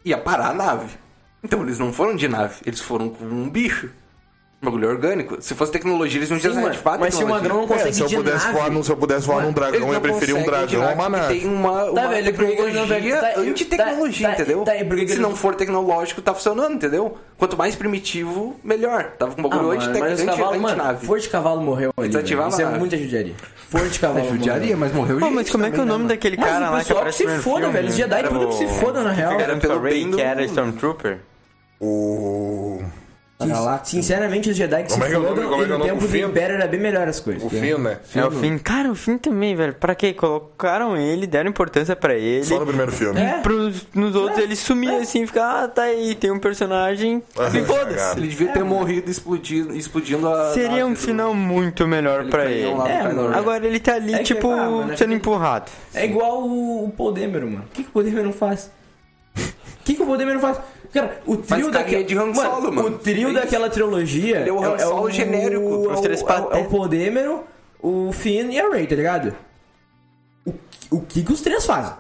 ia 0.06 0.16
parar 0.16 0.50
a 0.50 0.54
nave. 0.54 0.96
Então 1.42 1.62
eles 1.62 1.78
não 1.80 1.92
foram 1.92 2.14
de 2.14 2.28
nave, 2.28 2.60
eles 2.64 2.80
foram 2.80 3.08
com 3.08 3.24
um 3.24 3.50
bicho. 3.50 3.90
Um 4.62 4.64
bagulho 4.66 4.88
orgânico. 4.88 5.36
Se 5.40 5.54
fosse 5.54 5.70
tecnologia, 5.70 6.18
eles 6.18 6.30
não 6.30 6.38
tinham 6.38 6.54
mano, 6.54 6.70
de 6.70 6.78
fato 6.78 6.98
mas 6.98 7.14
se 7.14 7.22
o 7.22 7.28
magrão 7.28 7.56
não 7.56 7.64
É, 7.64 7.66
consegue 7.66 7.94
se 7.94 8.00
eu 8.00 8.06
de 8.08 8.16
pudesse 8.16 8.50
voar 8.52 8.70
num, 8.70 8.82
se 8.82 8.90
eu 8.90 8.96
pudesse 8.96 9.26
voar 9.26 9.36
num 9.42 9.42
Eles 9.48 9.54
dragão, 9.54 9.80
não 9.80 9.88
eu 9.88 9.92
ia 9.94 10.00
preferir 10.00 10.34
um 10.34 10.42
dragão 10.44 10.88
a 10.88 10.92
uma 10.92 11.08
nave. 11.10 11.34
Tem 11.40 11.46
uma, 11.46 11.84
uma 11.84 11.94
Tá, 11.94 12.06
velho, 12.08 12.24
não 12.24 12.32
tecnologia 12.32 13.16
tá, 13.20 13.40
antitecnologia, 13.40 14.28
tá, 14.28 14.34
tá, 14.34 14.42
entendeu? 14.42 14.64
tá, 14.64 14.76
e 14.76 14.84
que 15.04 15.08
Se 15.12 15.18
não 15.18 15.36
for 15.36 15.54
tecnológico, 15.54 16.22
tá 16.22 16.32
funcionando, 16.32 16.74
entendeu? 16.74 17.18
Quanto 17.36 17.56
mais 17.56 17.76
primitivo, 17.76 18.56
melhor. 18.64 19.12
Tava 19.18 19.34
com 19.34 19.42
um 19.42 19.46
Ah, 19.46 19.48
bagulho 19.48 19.68
mano, 19.68 19.80
anti 19.90 20.00
mas 20.00 20.20
os 20.20 20.24
cavalos, 20.24 20.60
mano, 20.60 20.68
antinave. 20.80 21.06
Forte 21.06 21.22
de 21.24 21.28
Cavalo 21.28 21.60
morreu 21.60 21.92
ali. 21.98 22.08
Isso 22.08 22.62
é 22.62 22.78
muita 22.78 22.96
judiaria. 22.96 23.34
Forte 23.68 23.88
de 23.90 23.98
Cavalo 24.00 24.28
judiaria, 24.28 24.60
morreu. 24.74 24.78
mas 24.78 24.92
morreu 24.92 25.20
gente 25.20 25.34
mas 25.34 25.50
como 25.50 25.66
é 25.66 25.70
que 25.70 25.78
é 25.78 25.82
o 25.82 25.86
nome 25.86 26.04
né, 26.04 26.08
daquele 26.10 26.36
cara 26.38 26.70
o 26.70 26.72
lá 26.72 26.78
que 26.78 26.84
pessoal 26.84 26.96
que 27.04 27.08
aparece 27.10 27.36
se 27.36 27.42
foda, 27.42 27.68
velho. 27.68 27.88
Os 27.88 27.94
Jedi 27.94 28.22
tudo 28.24 28.48
que 28.48 28.54
se 28.54 28.68
foda, 28.80 29.02
na 29.02 29.10
real. 29.12 29.38
Era 29.38 29.56
pelo 29.56 29.80
Ray, 29.82 29.92
bem 29.92 30.10
que 30.12 30.20
era 30.22 30.42
Stormtrooper. 30.44 31.18
O. 31.78 32.80
Sin- 33.38 33.52
Sinceramente, 33.84 34.48
os 34.48 34.56
Jedi 34.56 34.84
que 34.84 34.88
Como 34.90 35.02
se 35.04 35.08
é 35.08 35.10
que 35.10 35.16
é 35.16 35.28
como 35.28 35.30
é 35.62 35.66
que 35.66 35.72
é 35.72 35.76
no 35.76 35.84
tempo 35.84 36.00
do 36.00 36.08
Finn? 36.08 36.26
Império 36.28 36.54
era 36.56 36.66
bem 36.66 36.80
melhor 36.80 37.06
as 37.06 37.20
coisas. 37.20 37.42
O 37.42 37.50
Finn, 37.50 37.76
né? 37.78 37.98
É 38.14 38.24
o 38.24 38.30
fim. 38.30 38.56
Cara, 38.56 38.90
o 38.90 38.94
fim 38.94 39.18
também, 39.18 39.54
velho. 39.54 39.74
Pra 39.74 39.94
quê? 39.94 40.14
Colocaram 40.14 40.96
ele, 40.96 41.26
deram 41.26 41.50
importância 41.50 41.94
pra 41.94 42.14
ele. 42.14 42.44
Só 42.44 42.58
no 42.58 42.64
primeiro 42.66 42.90
filme. 42.90 43.20
É. 43.20 43.40
Pros, 43.42 43.86
nos 43.94 44.14
outros 44.14 44.38
ele 44.38 44.56
sumia 44.56 44.98
assim, 45.00 45.26
fica, 45.26 45.44
ah, 45.64 45.68
tá 45.68 45.82
aí, 45.82 46.14
tem 46.14 46.30
um 46.30 46.38
personagem. 46.38 47.22
E 47.54 47.62
foda-se. 47.66 48.18
Ele 48.18 48.28
devia 48.28 48.48
ter 48.52 48.64
morrido 48.64 49.10
explodindo, 49.10 49.76
explodindo 49.76 50.26
a. 50.28 50.54
Seria 50.54 50.86
um 50.86 50.94
do- 50.94 50.98
final 50.98 51.34
muito 51.34 51.86
melhor 51.86 52.20
aquele 52.20 52.30
pra 52.30 52.44
ele. 52.46 52.74
do 52.74 52.86
É. 52.86 53.36
Agora 53.38 53.66
ele 53.66 53.78
tá 53.80 53.96
ali, 53.96 54.14
É 54.14 54.22
tipo, 54.22 54.50
ah, 54.50 54.56
mano, 54.70 54.92
é 54.92 54.96
sendo 54.96 55.10
que- 55.10 55.14
empurrado. 55.16 55.70
É 55.94 56.06
igual 56.06 56.42
o, 56.42 56.86
o 56.86 56.90
Podêmero, 56.90 57.46
mano. 57.50 57.64
O 57.66 57.74
que, 57.74 57.82
que 57.82 57.88
o 57.90 57.92
Podêmero 57.92 58.32
faz? 58.32 58.70
O 59.78 59.86
que, 59.86 59.94
que 59.94 60.02
o 60.02 60.06
Podêmero 60.06 60.40
faz? 60.40 60.58
Cara, 61.00 61.20
o 61.26 61.36
trio 61.36 61.70
daquela... 61.70 62.04
de 62.04 62.16
Han 62.18 62.34
Solo, 62.34 62.72
mano. 62.72 62.88
O 62.88 62.98
trio 62.98 63.30
É 63.30 63.32
daquela 63.32 63.68
trilogia... 63.70 64.40
Ele 64.40 64.50
é 64.50 64.52
o 64.52 64.62
Han 64.64 64.78
Solo 64.78 65.10
genérico, 65.10 65.62
é 65.90 65.92
os 65.92 65.98
o- 65.98 66.02
três 66.02 66.20
é 66.20 66.24
o- 66.24 66.26
patetas. 66.26 66.58
É 66.58 66.62
o 66.62 66.64
Podêmero, 66.66 67.44
o 67.80 68.12
Finn 68.12 68.50
e 68.50 68.58
a 68.60 68.68
Rey, 68.70 68.86
tá 68.86 68.94
ligado? 68.96 69.34
O, 70.44 70.52
o 70.90 71.00
que 71.00 71.22
que 71.22 71.32
os 71.32 71.40
três 71.40 71.64
fazem? 71.66 71.92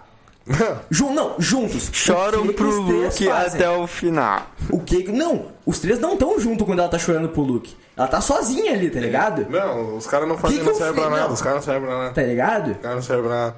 Jun, 0.90 1.12
não, 1.12 1.34
juntos. 1.38 1.90
Choram 1.92 2.40
o 2.40 2.42
que 2.42 2.48
que 2.48 2.54
pro 2.54 2.68
os 2.68 2.86
três 2.86 3.02
Luke 3.20 3.24
fazem? 3.26 3.60
até 3.60 3.68
o 3.70 3.86
final. 3.86 4.42
O 4.70 4.78
que... 4.80 5.10
Não, 5.10 5.46
os 5.66 5.78
três 5.80 5.98
não 5.98 6.12
estão 6.12 6.38
junto 6.38 6.64
quando 6.64 6.78
ela 6.78 6.88
tá 6.88 6.98
chorando 6.98 7.28
pro 7.30 7.42
Luke. 7.42 7.74
Ela 7.96 8.06
tá 8.06 8.20
sozinha 8.20 8.72
ali, 8.72 8.88
tá 8.90 9.00
ligado? 9.00 9.46
Não, 9.50 9.96
os 9.96 10.06
caras 10.06 10.28
não 10.28 10.38
fazem, 10.38 10.58
Que 10.58 10.64
não 10.64 10.72
que 10.72 10.78
servem 10.78 11.02
pra 11.02 11.10
nada. 11.10 11.32
Os 11.32 11.42
caras 11.42 11.56
não 11.56 11.62
servem 11.64 11.88
pra 11.88 11.98
nada. 11.98 12.10
Tá 12.14 12.22
ligado? 12.22 12.70
Os 12.72 12.76
caras 12.76 12.94
não 12.96 13.02
servem 13.02 13.24
pra 13.26 13.34
nada. 13.36 13.56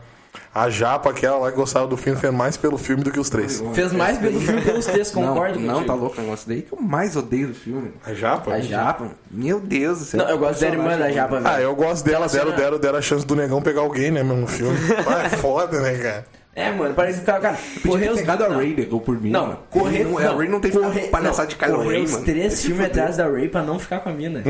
A 0.54 0.70
Japa, 0.70 1.10
aquela 1.10 1.38
lá 1.38 1.50
que 1.50 1.56
gostava 1.56 1.86
do 1.86 1.96
filme, 1.96 2.18
fez 2.18 2.32
mais 2.32 2.56
pelo 2.56 2.76
filme 2.78 3.02
do 3.02 3.10
que 3.10 3.20
os 3.20 3.30
três. 3.30 3.62
Fez 3.74 3.92
mais 3.92 4.18
pelo 4.18 4.40
filme 4.40 4.60
pelos 4.62 4.86
três, 4.86 5.10
concordo 5.10 5.58
Não, 5.58 5.80
não, 5.80 5.84
tá 5.84 5.94
louco 5.94 6.18
o 6.18 6.20
negócio 6.22 6.48
daí 6.48 6.62
que 6.62 6.72
eu 6.72 6.80
mais 6.80 7.16
odeio 7.16 7.48
do 7.48 7.54
filme. 7.54 7.92
A 8.04 8.12
Japa? 8.14 8.52
A 8.52 8.60
Japa. 8.60 9.10
Meu 9.30 9.60
Deus 9.60 10.00
do 10.00 10.04
céu. 10.04 10.20
Não, 10.20 10.28
eu 10.28 10.38
gosto 10.38 10.60
da 10.60 10.66
irmã 10.66 10.98
da 10.98 11.10
Japa, 11.10 11.40
velho. 11.40 11.54
Ah, 11.54 11.60
eu 11.60 11.74
gosto 11.74 12.04
dela, 12.04 12.26
deram, 12.28 12.52
deram, 12.52 12.78
deram 12.78 12.98
a 12.98 13.02
chance 13.02 13.26
do 13.26 13.36
negão 13.36 13.62
pegar 13.62 13.82
alguém, 13.82 14.10
né, 14.10 14.22
mesmo 14.22 14.42
no 14.42 14.46
filme. 14.46 14.78
Ah, 15.08 15.24
é 15.24 15.28
foda, 15.30 15.80
né, 15.80 15.96
cara? 15.96 16.26
É, 16.58 16.72
mano, 16.72 16.92
parece 16.94 17.18
que 17.18 17.22
o 17.22 17.26
cara, 17.40 17.56
ter 17.82 18.10
os 18.10 18.20
pegado 18.20 18.44
a 18.44 18.48
não. 18.48 18.56
Ray 18.56 18.74
negou 18.74 19.00
por 19.00 19.20
mim. 19.20 19.30
Não, 19.30 19.46
mano. 19.46 19.58
correr. 19.70 20.04
Não, 20.04 20.18
a 20.18 20.34
Ray 20.36 20.48
não 20.48 20.58
tem 20.60 20.70
correr, 20.72 21.08
palhaçada 21.08 21.48
de 21.48 21.54
Kylo 21.56 21.76
correr 21.78 21.98
Ren, 21.98 22.02
os 22.04 22.12
mano. 22.12 22.24
três 22.24 22.62
filmes 22.64 22.86
atrás 22.86 23.16
da 23.16 23.28
Ray 23.28 23.48
pra 23.48 23.62
não 23.62 23.78
ficar 23.78 24.00
com 24.00 24.08
a 24.08 24.12
mina. 24.12 24.42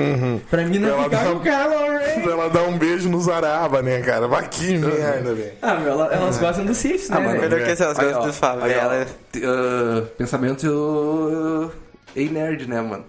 Pra 0.48 0.64
mim 0.64 0.78
não 0.78 0.88
Ela 0.88 1.04
ficar 1.04 1.24
dá- 1.24 1.30
com 1.30 1.36
o 1.36 1.40
Kylo 1.40 1.98
Ren. 1.98 2.20
Pra 2.22 2.32
ela 2.32 2.48
dar 2.48 2.62
um 2.64 2.78
beijo 2.78 3.08
no 3.10 3.20
Zaraba, 3.20 3.82
né, 3.82 4.00
cara? 4.00 4.26
Mas 4.26 4.48
que 4.48 4.78
merda, 4.78 5.34
velho. 5.34 5.52
Ah, 5.60 5.74
meu, 5.74 5.90
ela- 5.92 6.12
elas 6.14 6.38
gostam 6.38 6.64
do 6.64 6.74
Sith, 6.74 7.10
né? 7.10 7.16
Ah, 7.16 7.20
mano? 7.20 7.40
Melhor 7.40 7.60
que 7.62 7.82
elas 7.82 7.98
gostam 7.98 8.32
favelas. 8.32 9.08
aí, 9.34 9.42
ó, 9.44 10.02
uh, 10.02 10.06
pensamento 10.16 10.64
uh, 10.66 11.70
ei 12.16 12.28
nerd, 12.30 12.66
né, 12.68 12.80
mano? 12.80 13.04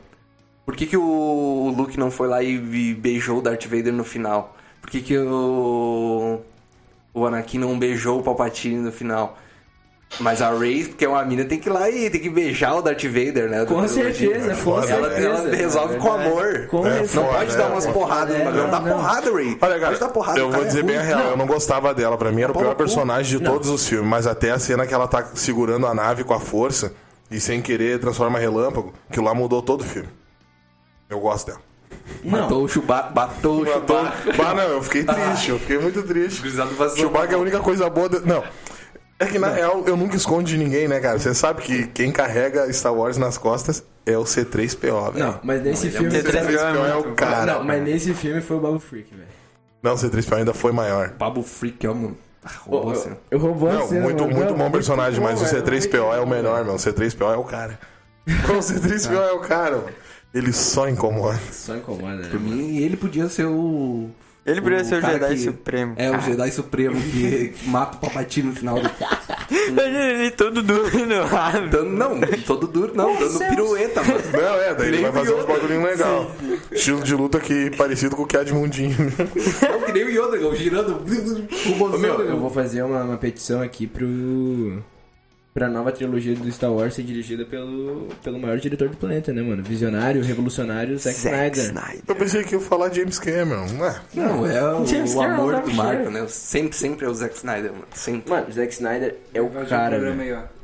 Por 0.65 0.75
que, 0.75 0.85
que 0.85 0.97
o 0.97 1.73
Luke 1.75 1.97
não 1.97 2.11
foi 2.11 2.27
lá 2.27 2.43
e, 2.43 2.53
e 2.55 2.93
beijou 2.93 3.39
o 3.39 3.41
Darth 3.41 3.65
Vader 3.65 3.93
no 3.93 4.03
final? 4.03 4.55
Por 4.81 4.89
que, 4.91 5.01
que 5.01 5.17
o, 5.17 6.39
o 7.19 7.25
Anakin 7.27 7.57
não 7.59 7.77
beijou 7.77 8.19
o 8.19 8.23
Palpatine 8.23 8.77
no 8.77 8.91
final? 8.91 9.37
Mas 10.19 10.41
a 10.41 10.49
Rey, 10.51 10.85
que 10.85 11.05
é 11.05 11.07
uma 11.07 11.23
mina, 11.23 11.45
tem 11.45 11.59
que 11.59 11.69
ir 11.69 11.71
lá 11.71 11.87
e 11.87 12.09
tem 12.09 12.19
que 12.19 12.31
beijar 12.31 12.73
o 12.75 12.81
Darth 12.81 13.03
Vader, 13.03 13.47
né? 13.47 13.63
Com 13.65 13.87
certeza, 13.87 14.55
com 14.63 14.81
certeza. 14.81 14.93
Ela, 14.93 15.13
ela 15.19 15.55
resolve 15.55 15.97
com 15.97 16.11
amor. 16.11 16.65
Com 16.67 16.87
É. 16.87 17.01
Não 17.01 17.07
foda, 17.07 17.27
pode 17.27 17.53
é, 17.53 17.57
dar 17.57 17.67
umas 17.67 17.85
porradas 17.85 18.35
no 18.35 18.41
É, 18.41 18.45
bagulho. 18.45 18.71
Dá 18.71 18.81
porrada, 18.81 19.31
Ray. 19.31 19.57
Olha, 19.61 19.73
cara, 19.79 19.85
pode 19.87 19.99
dar 19.99 20.09
porrada. 20.09 20.39
eu 20.39 20.49
vou 20.49 20.63
é 20.63 20.65
dizer 20.65 20.81
bem 20.83 20.97
a 20.97 21.01
real, 21.03 21.19
Não. 21.19 21.29
eu 21.29 21.37
não 21.37 21.45
gostava 21.45 21.93
dela. 21.93 22.17
Pra 22.17 22.31
mim 22.31 22.41
era 22.41 22.51
o 22.51 22.55
pior 22.57 22.73
personagem 22.73 23.37
de 23.37 23.43
Não. 23.43 23.51
todos 23.51 23.69
os 23.69 23.87
filmes, 23.87 24.09
mas 24.09 24.25
até 24.25 24.49
a 24.49 24.57
cena 24.57 24.87
que 24.87 24.93
ela 24.95 25.07
tá 25.07 25.23
segurando 25.35 25.85
a 25.85 25.93
nave 25.93 26.23
com 26.23 26.33
a 26.33 26.39
força 26.39 26.91
e 27.29 27.39
sem 27.39 27.61
querer 27.61 27.99
transforma 27.99 28.39
relâmpago, 28.39 28.91
que 29.11 29.19
lá 29.19 29.35
mudou 29.35 29.61
todo 29.61 29.81
o 29.81 29.83
filme. 29.83 30.09
Eu 31.07 31.19
gosto 31.19 31.45
dela. 31.47 31.68
Não, 32.23 32.41
Matou 32.41 32.63
o 32.63 32.67
Chewbacca. 32.67 33.11
Matou 33.15 33.61
o 33.61 33.65
Chewbacca. 33.65 34.33
Bah, 34.37 34.53
não, 34.53 34.63
eu 34.63 34.83
fiquei 34.83 35.03
triste, 35.03 35.49
eu 35.49 35.59
fiquei 35.59 35.77
muito 35.79 36.03
triste. 36.03 36.41
Chewbacca 36.95 37.33
é 37.33 37.35
a 37.35 37.39
única 37.39 37.59
coisa 37.59 37.89
boa. 37.89 38.09
de- 38.09 38.19
Não. 38.27 38.43
É 39.21 39.25
que 39.25 39.37
na 39.37 39.49
real 39.49 39.83
eu 39.85 39.97
nunca 39.97 40.15
escondo 40.15 40.43
de 40.43 40.57
ninguém, 40.57 40.87
né, 40.87 40.99
cara? 41.01 41.19
Você 41.19 41.33
sabe 41.33 41.61
que 41.61 41.87
quem 41.87 42.09
carrega 42.11 42.71
Star 42.71 42.93
Wars 42.93 43.17
nas 43.17 43.37
costas 43.37 43.83
é 44.05 44.17
o 44.17 44.23
C3PO, 44.23 45.11
velho. 45.11 45.25
não, 45.25 45.39
mas 45.43 45.61
nesse 45.61 45.87
ele 45.87 45.95
é 45.95 45.99
filme. 45.99 46.13
muito 46.13 46.27
O 46.29 46.31
C3PO 46.31 46.89
é 46.89 46.95
o 46.95 47.13
cara. 47.15 47.53
Não, 47.53 47.63
mas 47.65 47.83
nesse 47.83 48.13
filme 48.13 48.39
foi 48.41 48.55
o 48.57 48.59
Babu 48.61 48.79
Freak, 48.79 49.13
velho. 49.13 49.27
Não, 49.83 49.93
o 49.93 49.95
C3PO 49.95 50.37
ainda 50.37 50.53
foi 50.53 50.71
maior. 50.71 51.09
Babu 51.17 51.43
Freak 51.43 51.85
é 51.85 51.89
um. 51.91 52.15
Ah, 52.43 52.49
roubou, 52.65 52.91
assim. 52.91 53.11
Eu 53.29 53.39
roubou 53.39 53.71
Não, 53.73 53.87
cena, 53.89 54.01
muito, 54.01 54.23
mano. 54.23 54.35
muito 54.35 54.49
Não, 54.51 54.57
bom 54.57 54.71
personagem, 54.71 55.21
mas 55.21 55.41
o 55.41 55.45
velho. 55.45 55.63
C3PO 55.65 56.15
é 56.15 56.19
o 56.21 56.25
melhor, 56.27 56.63
meu. 56.63 56.75
O 56.75 56.77
C3PO 56.77 57.33
é 57.33 57.37
o 57.37 57.43
cara. 57.43 57.77
O 58.27 58.59
C3PO 58.59 59.15
é 59.21 59.31
o 59.33 59.39
cara, 59.39 59.75
mano. 59.77 59.89
Ele 60.33 60.53
só 60.53 60.87
incomoda. 60.87 61.39
Só 61.51 61.75
incomoda, 61.75 62.15
né? 62.17 62.27
Por 62.29 62.39
mim, 62.39 62.77
ele 62.77 62.95
podia 62.95 63.27
ser 63.29 63.45
o. 63.45 64.09
Ele 64.45 64.61
podia 64.61 64.83
ser 64.83 64.95
o 64.95 65.01
Jedi 65.01 65.35
que- 65.35 65.41
Supremo. 65.41 65.93
É, 65.97 66.09
o 66.09 66.19
Jedi 66.21 66.51
Supremo 66.51 66.99
que, 66.99 67.49
que 67.49 67.67
mata 67.69 67.97
o 67.97 67.99
Palpatine 67.99 68.49
no 68.49 68.55
final 68.55 68.79
do. 68.79 68.89
Ele 69.51 70.31
todo 70.31 70.61
duro 70.61 71.05
no 71.05 71.23
rabo. 71.25 71.67
Dando, 71.69 71.89
não, 71.89 72.19
todo 72.45 72.67
duro, 72.67 72.93
não, 72.95 73.15
dando 73.17 73.39
pirueta, 73.39 74.03
mano. 74.03 74.19
Não, 74.31 74.55
é, 74.61 74.75
daí 74.75 74.87
ele 74.87 75.01
vai 75.01 75.11
fazer 75.11 75.33
uns 75.33 75.45
bagulhinhos 75.45 75.83
legal. 75.83 76.31
Estilo 76.71 77.03
de 77.03 77.15
luta 77.15 77.39
que 77.39 77.71
parecido 77.75 78.15
com 78.15 78.23
o 78.23 78.27
que 78.27 78.37
é 78.37 78.43
de 78.43 78.53
mundinho. 78.53 78.95
Não, 78.97 79.81
que 79.81 79.91
nem 79.91 80.03
o 80.03 80.09
Yoda, 80.09 80.37
eu 80.37 80.55
girando. 80.55 80.93
O 80.97 81.83
Ô, 81.83 81.97
meu, 81.97 82.21
eu 82.21 82.39
vou 82.39 82.49
fazer 82.51 82.83
uma, 82.83 83.03
uma 83.03 83.17
petição 83.17 83.61
aqui 83.61 83.87
pro. 83.87 84.81
Pra 85.59 85.67
nova 85.67 85.91
trilogia 85.91 86.33
do 86.35 86.49
Star 86.49 86.71
Wars 86.71 86.93
ser 86.93 87.03
dirigida 87.03 87.43
pelo, 87.43 88.07
pelo 88.23 88.39
maior 88.39 88.57
diretor 88.59 88.87
do 88.87 88.95
planeta, 88.95 89.33
né, 89.33 89.41
mano? 89.41 89.61
Visionário, 89.61 90.23
revolucionário, 90.23 90.97
Zack 90.97 91.17
Snyder. 91.17 91.73
Eu 92.07 92.15
pensei 92.15 92.45
que 92.45 92.55
ia 92.55 92.61
falar 92.61 92.93
James 92.93 93.19
Cameron. 93.19 93.67
Não, 94.13 94.47
é 94.47 94.73
o, 94.73 94.85
James 94.85 95.13
o 95.13 95.21
amor 95.21 95.61
do 95.61 95.73
Marco, 95.73 96.09
né? 96.09 96.25
Sempre, 96.29 96.77
sempre 96.77 97.05
é 97.05 97.09
o 97.09 97.13
Zack 97.13 97.35
Snyder, 97.35 97.73
mano. 97.73 97.87
Sempre. 97.93 98.29
Mano, 98.29 98.49
Zack 98.53 98.71
Snyder 98.71 99.17
é 99.33 99.41
o 99.41 99.49
cara, 99.49 99.97
programa 99.97 100.23
velho. 100.23 100.37
aí, 100.37 100.43
ó. 100.55 100.59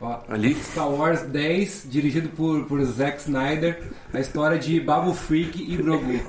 Ó, 0.00 0.20
Ali. 0.30 0.54
Star 0.54 0.90
Wars 0.90 1.20
10, 1.22 1.82
dirigido 1.90 2.30
por, 2.30 2.64
por 2.64 2.82
Zack 2.84 3.20
Snyder, 3.20 3.82
a 4.14 4.18
história 4.18 4.58
de 4.58 4.80
Babu 4.80 5.12
Freak 5.12 5.60
e 5.60 5.76
Grogu. 5.76 6.06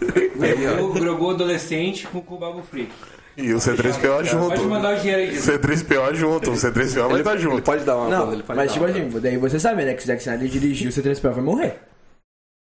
Grogu, 0.59 0.99
Grogu 0.99 1.29
adolescente 1.29 2.05
com, 2.07 2.19
com 2.19 2.35
o 2.35 2.37
Babu 2.37 2.63
Freak. 2.63 2.91
E 3.41 3.53
o 3.53 3.57
C3PO 3.57 4.23
junto. 4.25 4.47
Pode 4.49 4.61
mandar 4.63 4.95
o 4.97 4.99
dinheiro 4.99 5.21
aí, 5.21 5.29
Diego. 5.29 5.45
C3PO 5.45 6.15
junto. 6.15 6.51
O 6.51 6.53
C3PO 6.53 7.09
vai 7.09 7.19
estar 7.19 7.31
Ele 7.33 7.41
junto. 7.41 7.61
pode 7.63 7.83
dar 7.83 7.97
uma 7.97 8.09
Não, 8.09 8.33
ele 8.33 8.43
mas 8.47 8.71
tipo 8.73 8.85
assim, 8.85 9.09
daí 9.21 9.37
você 9.37 9.59
sabe, 9.59 9.85
né, 9.85 9.93
que 9.93 10.03
o 10.03 10.05
Zack 10.05 10.21
Snyder 10.21 10.47
dirigiu 10.47 10.89
o 10.89 10.93
C3PO 10.93 11.31
vai 11.31 11.43
morrer. 11.43 11.79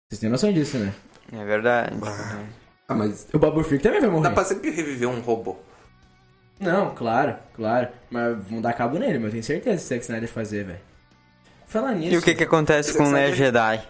Vocês 0.09 0.19
têm 0.19 0.29
noção 0.29 0.51
disso, 0.51 0.77
né? 0.77 0.93
É 1.33 1.43
verdade. 1.43 1.95
Ah, 2.87 2.93
mas 2.93 3.27
O 3.33 3.39
Babu 3.39 3.63
Freak 3.63 3.83
também 3.83 3.99
vai 4.01 4.09
morrer. 4.09 4.23
dá 4.29 4.31
pra 4.31 4.43
sempre 4.45 4.69
reviver 4.69 5.09
um 5.09 5.19
robô. 5.19 5.57
Não, 6.59 6.93
claro, 6.93 7.35
claro. 7.55 7.87
Mas 8.09 8.37
vão 8.47 8.61
dar 8.61 8.73
cabo 8.73 8.97
nele, 8.99 9.15
mas 9.17 9.25
eu 9.25 9.31
tenho 9.31 9.43
certeza 9.43 9.77
que 9.77 9.83
o 9.85 9.87
Zack 9.87 10.01
Snyder 10.03 10.29
fazer, 10.29 10.63
velho. 10.65 10.79
Falar 11.67 11.93
nisso. 11.95 12.13
E 12.13 12.17
o 12.17 12.21
que 12.21 12.35
que 12.35 12.43
acontece 12.43 12.95
com 12.95 13.03
o 13.11 13.33
Jedi? 13.33 13.81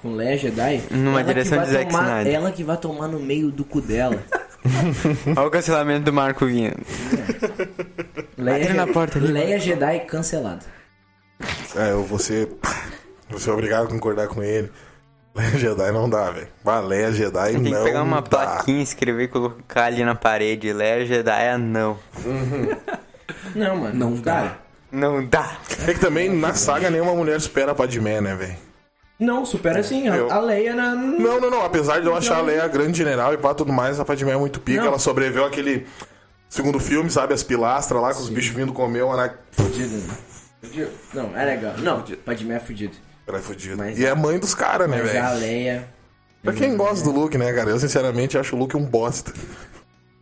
Com 0.00 0.14
Leia 0.14 0.38
Jedi? 0.38 0.82
Numa 0.90 1.22
direção 1.22 1.62
de 1.62 1.70
Zack 1.70 1.90
tomar, 1.90 2.02
Snyder. 2.04 2.34
Ela 2.34 2.52
que 2.52 2.64
vai 2.64 2.76
tomar 2.76 3.08
no 3.08 3.20
meio 3.20 3.50
do 3.50 3.64
cu 3.64 3.80
dela. 3.80 4.22
Olha 5.36 5.46
o 5.46 5.50
cancelamento 5.50 6.04
do 6.04 6.12
Marco 6.12 6.46
vindo. 6.46 6.76
Leia, 8.38 8.62
Entra 8.62 8.74
na 8.74 8.86
porta 8.86 9.18
ali. 9.18 9.28
Leia 9.28 9.58
Jedi 9.58 10.00
cancelado. 10.00 10.64
É, 11.76 11.90
eu 11.90 12.04
vou 12.04 12.18
ser. 12.18 12.48
Vou 13.28 13.40
ser 13.40 13.50
obrigado 13.50 13.86
a 13.86 13.88
concordar 13.88 14.28
com 14.28 14.42
ele. 14.42 14.70
Leia 15.34 15.58
Jedi 15.58 15.90
não 15.92 16.08
dá, 16.08 16.30
velho. 16.30 16.48
Leia 16.86 17.12
Jedi 17.12 17.52
Tem 17.52 17.62
não 17.62 17.78
que 17.78 17.84
pegar 17.84 18.02
uma 18.02 18.20
dá. 18.20 18.28
plaquinha, 18.28 18.82
escrever 18.82 19.24
e 19.24 19.28
colocar 19.28 19.84
ali 19.86 20.04
na 20.04 20.14
parede. 20.14 20.72
Leia 20.72 21.06
Jedi 21.06 21.42
é 21.44 21.56
não. 21.58 21.98
Não, 23.54 23.76
mano. 23.76 23.94
Não 23.94 24.16
cara. 24.18 24.58
Não 24.90 25.24
dá. 25.26 25.56
É 25.88 25.94
que 25.94 26.00
também 26.00 26.28
na 26.28 26.54
saga 26.54 26.90
nenhuma 26.90 27.14
mulher 27.14 27.40
supera 27.40 27.72
a 27.72 27.74
Padmé, 27.74 28.20
né, 28.20 28.34
velho? 28.34 28.56
Não, 29.24 29.44
supera 29.46 29.82
sim. 29.82 30.08
A, 30.08 30.16
Eu- 30.16 30.30
a 30.32 30.40
Leia 30.40 30.74
na. 30.74 30.94
Não, 30.94 31.40
não, 31.40 31.50
não. 31.50 31.64
Apesar 31.64 32.00
de 32.00 32.06
eu 32.06 32.16
achar 32.16 32.38
a 32.38 32.42
Leia 32.42 32.66
grande 32.68 32.98
general 32.98 33.32
e 33.32 33.38
pá, 33.38 33.54
tudo 33.54 33.72
mais, 33.72 34.00
a 34.00 34.04
Padmé 34.04 34.32
é 34.32 34.36
muito 34.36 34.60
pica. 34.60 34.80
Não. 34.80 34.88
Ela 34.88 34.98
sobreviveu 34.98 35.44
àquele 35.44 35.86
segundo 36.48 36.78
filme, 36.80 37.08
sabe? 37.10 37.32
As 37.34 37.42
pilastras 37.42 38.00
lá, 38.02 38.12
com 38.12 38.20
os 38.20 38.28
bichos 38.28 38.54
vindo 38.54 38.72
comer 38.72 39.02
o 39.02 39.12
Anakin. 39.12 39.36
Fudido, 39.52 39.96
né? 39.96 40.14
Fudido. 40.62 40.90
Não, 41.14 41.36
é 41.36 41.44
legal. 41.44 41.74
Não, 41.78 42.02
Padmé 42.24 42.56
é 42.56 42.60
fudido. 42.60 42.96
Ela 43.26 43.38
é 43.38 43.40
fodida. 43.40 43.76
Mas- 43.76 43.98
E 43.98 44.04
é 44.04 44.14
mãe 44.14 44.38
dos 44.38 44.52
caras, 44.54 44.90
né, 44.90 44.98
Mas 45.00 45.14
a 45.14 45.28
velho? 45.30 45.40
Leia. 45.40 45.88
Pra 46.42 46.52
quem 46.52 46.76
gosta 46.76 47.04
do 47.04 47.12
Luke, 47.12 47.38
né, 47.38 47.52
cara? 47.52 47.70
Eu, 47.70 47.78
sinceramente, 47.78 48.36
acho 48.36 48.56
o 48.56 48.58
Luke 48.58 48.76
um 48.76 48.84
bosta. 48.84 49.32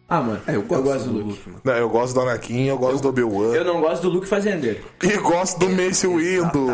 Ah, 0.07 0.21
mano, 0.21 0.41
É, 0.47 0.57
eu 0.57 0.63
gosto, 0.63 1.09
do 1.09 1.19
Luke. 1.25 1.41
mano. 1.49 1.61
Não, 1.65 1.73
eu 1.75 1.89
gosto 1.89 2.13
do 2.15 2.21
Anakin, 2.21 2.65
eu 2.67 2.77
gosto 2.77 3.01
do 3.01 3.09
Obi-Wan. 3.09 3.55
Eu 3.55 3.65
não 3.65 3.81
gosto 3.81 4.03
do 4.03 4.09
Luke 4.11 4.27
fazendeiro. 4.27 4.81
E 5.03 5.17
gosto 5.19 5.59
do 5.61 5.71
Mace 5.71 6.07
Windu. 6.07 6.67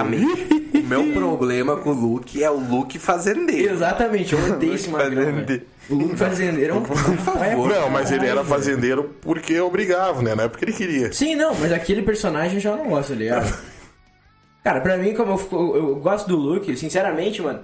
Meu 0.87 1.12
problema 1.12 1.77
com 1.77 1.90
o 1.90 1.92
Luke 1.92 2.42
é 2.42 2.51
o 2.51 2.59
Luke 2.59 2.99
fazendeiro. 2.99 3.75
Exatamente, 3.75 4.33
eu 4.35 4.53
odeio 4.53 4.75
esse 4.75 4.88
magrão, 4.88 5.33
velho. 5.33 5.62
O 5.90 5.94
Luke 5.94 6.16
fazendeiro 6.16 6.75
é 6.75 6.77
um. 6.77 6.85
favor. 7.18 7.68
Não, 7.68 7.90
mas 7.90 8.11
ele 8.11 8.27
era 8.27 8.44
fazendeiro 8.44 9.14
porque 9.20 9.59
obrigava, 9.61 10.22
né? 10.22 10.35
Não 10.35 10.44
é 10.44 10.49
porque 10.49 10.64
ele 10.64 10.72
queria. 10.72 11.12
Sim, 11.12 11.35
não, 11.35 11.55
mas 11.55 11.72
aquele 11.72 12.03
personagem 12.03 12.55
eu 12.55 12.61
já 12.61 12.77
não 12.77 12.88
gosto, 12.88 13.11
tá 13.11 13.14
ligado? 13.14 13.59
Cara, 14.62 14.81
pra 14.81 14.96
mim, 14.96 15.14
como 15.14 15.33
eu, 15.53 15.77
eu 15.77 15.96
gosto 15.96 16.27
do 16.27 16.37
Luke, 16.37 16.77
sinceramente, 16.77 17.40
mano. 17.40 17.61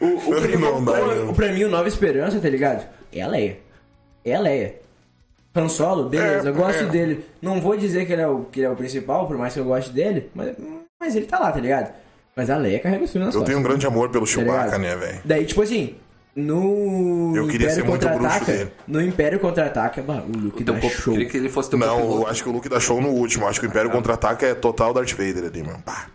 O, 0.00 0.06
o, 0.06 0.40
Não 0.58 0.84
dá, 0.84 0.92
o, 1.30 1.34
pra 1.34 1.52
mim, 1.52 1.62
o 1.62 1.68
Nova 1.68 1.86
Esperança, 1.86 2.40
tá 2.40 2.48
ligado? 2.48 2.84
É 3.12 3.22
a 3.22 3.28
Leia. 3.28 3.58
É 4.24 4.34
a 4.34 4.40
Leia. 4.40 4.80
Han 5.54 5.68
Solo, 5.68 6.08
beleza, 6.08 6.48
É, 6.48 6.50
eu 6.50 6.54
gosto 6.54 6.82
é. 6.82 6.86
dele. 6.86 7.24
Não 7.40 7.60
vou 7.60 7.76
dizer 7.76 8.04
que 8.04 8.12
ele, 8.12 8.22
é 8.22 8.26
o, 8.26 8.40
que 8.46 8.58
ele 8.60 8.66
é 8.66 8.70
o 8.70 8.74
principal, 8.74 9.28
por 9.28 9.38
mais 9.38 9.54
que 9.54 9.60
eu 9.60 9.64
goste 9.64 9.92
dele, 9.92 10.28
mas, 10.34 10.56
mas 11.00 11.14
ele 11.14 11.26
tá 11.26 11.38
lá, 11.38 11.52
tá 11.52 11.60
ligado? 11.60 11.94
Mas 12.36 12.50
a 12.50 12.56
Leia 12.56 12.80
carrega 12.80 13.04
os 13.04 13.10
filmes 13.12 13.26
nas 13.26 13.34
Eu 13.34 13.40
costas. 13.40 13.54
tenho 13.54 13.58
um 13.58 13.68
grande 13.68 13.86
amor 13.86 14.08
pelo 14.10 14.26
tá 14.26 14.32
Chewbacca, 14.32 14.78
né, 14.78 14.96
velho? 14.96 15.20
Daí, 15.24 15.44
tipo 15.46 15.62
assim, 15.62 15.94
no 16.34 17.32
Eu 17.36 17.46
queria 17.46 17.66
Império 17.68 17.74
ser 17.84 17.88
muito 17.88 18.08
bruxo 18.08 18.44
dele. 18.44 18.72
no 18.88 19.00
Império 19.00 19.38
Contra-Ataca, 19.38 20.02
bah, 20.02 20.22
o 20.26 20.36
Luke 20.36 20.62
Então, 20.62 20.74
dá 20.74 20.80
pô, 20.80 20.88
show. 20.90 21.12
queria 21.14 21.28
que 21.28 21.36
ele 21.36 21.48
fosse 21.48 21.70
teu 21.70 21.78
Não, 21.78 22.00
eu 22.22 22.26
acho 22.26 22.42
que 22.42 22.48
o 22.48 22.52
Luke 22.52 22.68
dá 22.68 22.80
show 22.80 23.00
no 23.00 23.08
último. 23.10 23.46
Acho 23.46 23.60
que 23.60 23.66
o 23.66 23.68
Império 23.68 23.90
Contra-Ataca 23.90 24.46
é 24.46 24.54
total 24.54 24.92
Darth 24.92 25.12
Vader 25.12 25.44
ali, 25.44 25.62
meu. 25.62 25.76
Pá. 25.84 26.06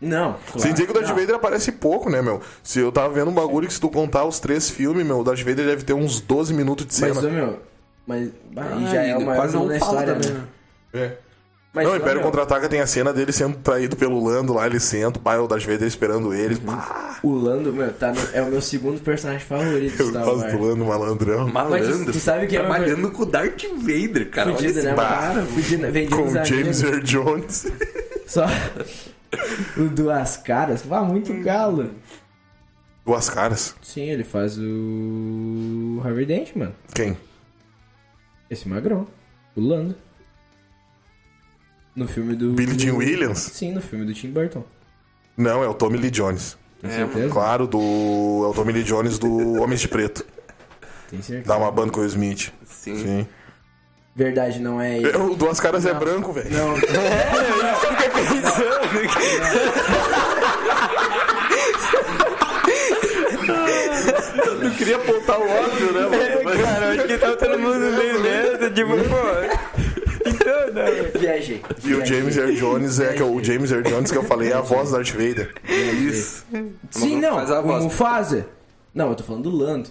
Não, 0.00 0.32
claro. 0.46 0.60
Sem 0.60 0.72
dizer 0.72 0.84
que 0.86 0.90
o 0.90 0.94
Darth 0.94 1.08
não. 1.08 1.14
Vader 1.16 1.36
aparece 1.36 1.72
pouco, 1.72 2.10
né, 2.10 2.20
meu? 2.20 2.40
Se 2.62 2.80
eu 2.80 2.90
tava 2.90 3.14
vendo 3.14 3.30
um 3.30 3.34
bagulho 3.34 3.66
que 3.68 3.72
se 3.72 3.80
tu 3.80 3.88
contar 3.88 4.24
os 4.24 4.40
três 4.40 4.68
filmes, 4.68 5.06
meu, 5.06 5.20
o 5.20 5.24
Darth 5.24 5.38
Vader 5.40 5.64
deve 5.64 5.84
ter 5.84 5.92
uns 5.94 6.20
12 6.20 6.52
minutos 6.52 6.84
de 6.86 6.92
cena. 6.94 7.14
Mas, 7.14 7.24
meu, 7.32 7.58
mas 8.06 8.30
bah, 8.52 8.62
aí 8.72 8.84
Ah, 8.84 8.90
já 8.90 9.02
é 9.04 9.16
o 9.16 9.20
maior 9.24 9.36
quase 9.36 9.54
não 9.54 9.62
fala 9.62 9.76
história, 9.76 10.14
também, 10.14 10.30
né? 10.32 10.44
né? 10.92 11.00
É. 11.02 11.16
Mas, 11.74 11.86
não, 11.86 11.94
o 11.94 11.96
Império 11.96 12.20
Contra-Ataca 12.20 12.68
tem 12.68 12.80
a 12.80 12.86
cena 12.86 13.14
dele 13.14 13.32
sendo 13.32 13.56
traído 13.56 13.96
pelo 13.96 14.22
Lando 14.22 14.52
lá, 14.52 14.66
ele 14.66 14.78
senta, 14.78 15.18
pai, 15.18 15.38
o 15.38 15.46
Darth 15.46 15.62
Vader 15.64 15.88
esperando 15.88 16.34
eles. 16.34 16.58
Uhum. 16.58 16.66
Pá, 16.66 17.18
O 17.22 17.32
Lando, 17.32 17.72
meu, 17.72 17.90
tá 17.94 18.12
no- 18.12 18.20
é 18.34 18.42
o 18.42 18.46
meu 18.50 18.60
segundo 18.60 19.00
personagem 19.00 19.40
favorito 19.46 19.96
do 19.96 20.02
eu 20.02 20.08
Star 20.10 20.22
gosto 20.24 20.40
Wars. 20.40 20.52
do 20.52 20.60
Lando 20.62 20.84
malandrão. 20.84 21.48
Malandro. 21.48 22.12
tu 22.12 22.20
sabe 22.20 22.46
que 22.46 22.56
é 22.56 22.60
Trabalhando 22.60 23.10
com 23.10 23.22
o 23.22 23.26
Darth 23.26 23.62
Vader, 23.76 24.28
cara. 24.30 24.48
Olha 24.50 24.58
Fudido, 24.58 24.82
né? 24.82 24.94
cara. 24.94 25.42
Fudido, 25.46 25.90
vendido 25.92 26.16
Com 26.16 26.22
o 26.28 26.44
James. 26.44 26.82
Earl 26.82 27.00
Jones. 27.00 27.66
Só 28.26 28.44
o 29.78 29.84
Duas 29.88 30.36
Caras. 30.36 30.82
Vá, 30.82 31.02
muito 31.02 31.32
galo. 31.42 31.90
Duas 33.06 33.30
caras. 33.30 33.74
Sim, 33.82 34.02
ele 34.10 34.24
faz 34.24 34.58
o 34.58 36.00
Harvey 36.04 36.26
Dent, 36.26 36.54
mano. 36.54 36.74
Quem? 36.94 37.16
Esse 38.50 38.68
magrão. 38.68 39.06
O 39.56 39.60
Lando. 39.60 39.96
No 41.94 42.08
filme 42.08 42.34
do. 42.34 42.52
Billy 42.52 42.78
Jean 42.78 42.92
do- 42.92 42.98
Williams? 42.98 43.38
Sim, 43.38 43.72
no 43.72 43.80
filme 43.80 44.04
do 44.04 44.14
Tim 44.14 44.30
Burton. 44.30 44.64
Não, 45.36 45.62
é 45.62 45.68
o 45.68 45.74
Tommy 45.74 45.98
Lee 45.98 46.10
Jones. 46.10 46.56
Tem 46.80 46.90
certeza? 46.90 47.28
Claro, 47.32 47.66
do. 47.66 47.78
É 48.44 48.48
o 48.48 48.52
Tommy 48.54 48.72
Lee 48.72 48.82
Jones 48.82 49.18
do 49.18 49.62
Homens 49.62 49.80
de 49.80 49.88
Preto. 49.88 50.24
Tem 51.10 51.20
certeza. 51.22 51.48
Dá 51.48 51.56
uma 51.58 51.70
banda 51.70 51.92
com 51.92 52.00
o 52.00 52.06
Smith. 52.06 52.52
Sim. 52.66 52.96
Sim. 53.02 53.26
Verdade, 54.14 54.58
não 54.60 54.80
é 54.80 54.98
ele. 54.98 55.10
É, 55.10 55.16
O 55.16 55.34
Duas 55.34 55.58
Caras 55.60 55.86
é 55.86 55.94
branco, 55.94 56.32
velho. 56.32 56.50
Não, 56.50 56.74
Não 64.62 64.70
queria 64.72 64.96
apontar 64.96 65.38
o 65.38 65.42
óbvio, 65.48 65.92
né, 65.92 66.00
mano? 66.02 66.40
Mas- 66.44 66.52
Cara, 66.62 66.90
acho 66.92 67.04
que 67.06 67.18
tá 67.18 67.36
todo 67.36 67.58
mundo 67.58 67.78
meio 67.96 68.22
dentro, 68.22 68.70
tipo, 68.70 68.90
pô. 69.08 69.16
Não. 70.72 71.20
viajei. 71.20 71.62
E 71.84 71.94
o 71.94 72.04
James 72.04 72.36
Earl 72.36 72.52
Jones 72.52 73.00
é 73.00 73.12
que 73.12 73.22
é 73.22 73.24
o 73.24 73.42
James 73.42 73.70
Earl 73.70 73.82
Jones 73.82 74.10
que 74.10 74.18
eu 74.18 74.24
falei 74.24 74.50
é 74.50 74.54
a 74.54 74.60
voz 74.60 74.90
do 74.90 74.96
Darth 74.96 75.10
Vader. 75.10 75.52
Isso. 75.68 76.44
Sim, 76.90 77.20
não. 77.20 77.34
faz 77.34 77.50
a 77.50 77.60
o 77.60 77.62
voz. 77.62 77.84
Mufasa. 77.84 78.46
Não, 78.94 79.10
eu 79.10 79.14
tô 79.14 79.24
falando 79.24 79.50
do 79.50 79.56
Lando. 79.56 79.88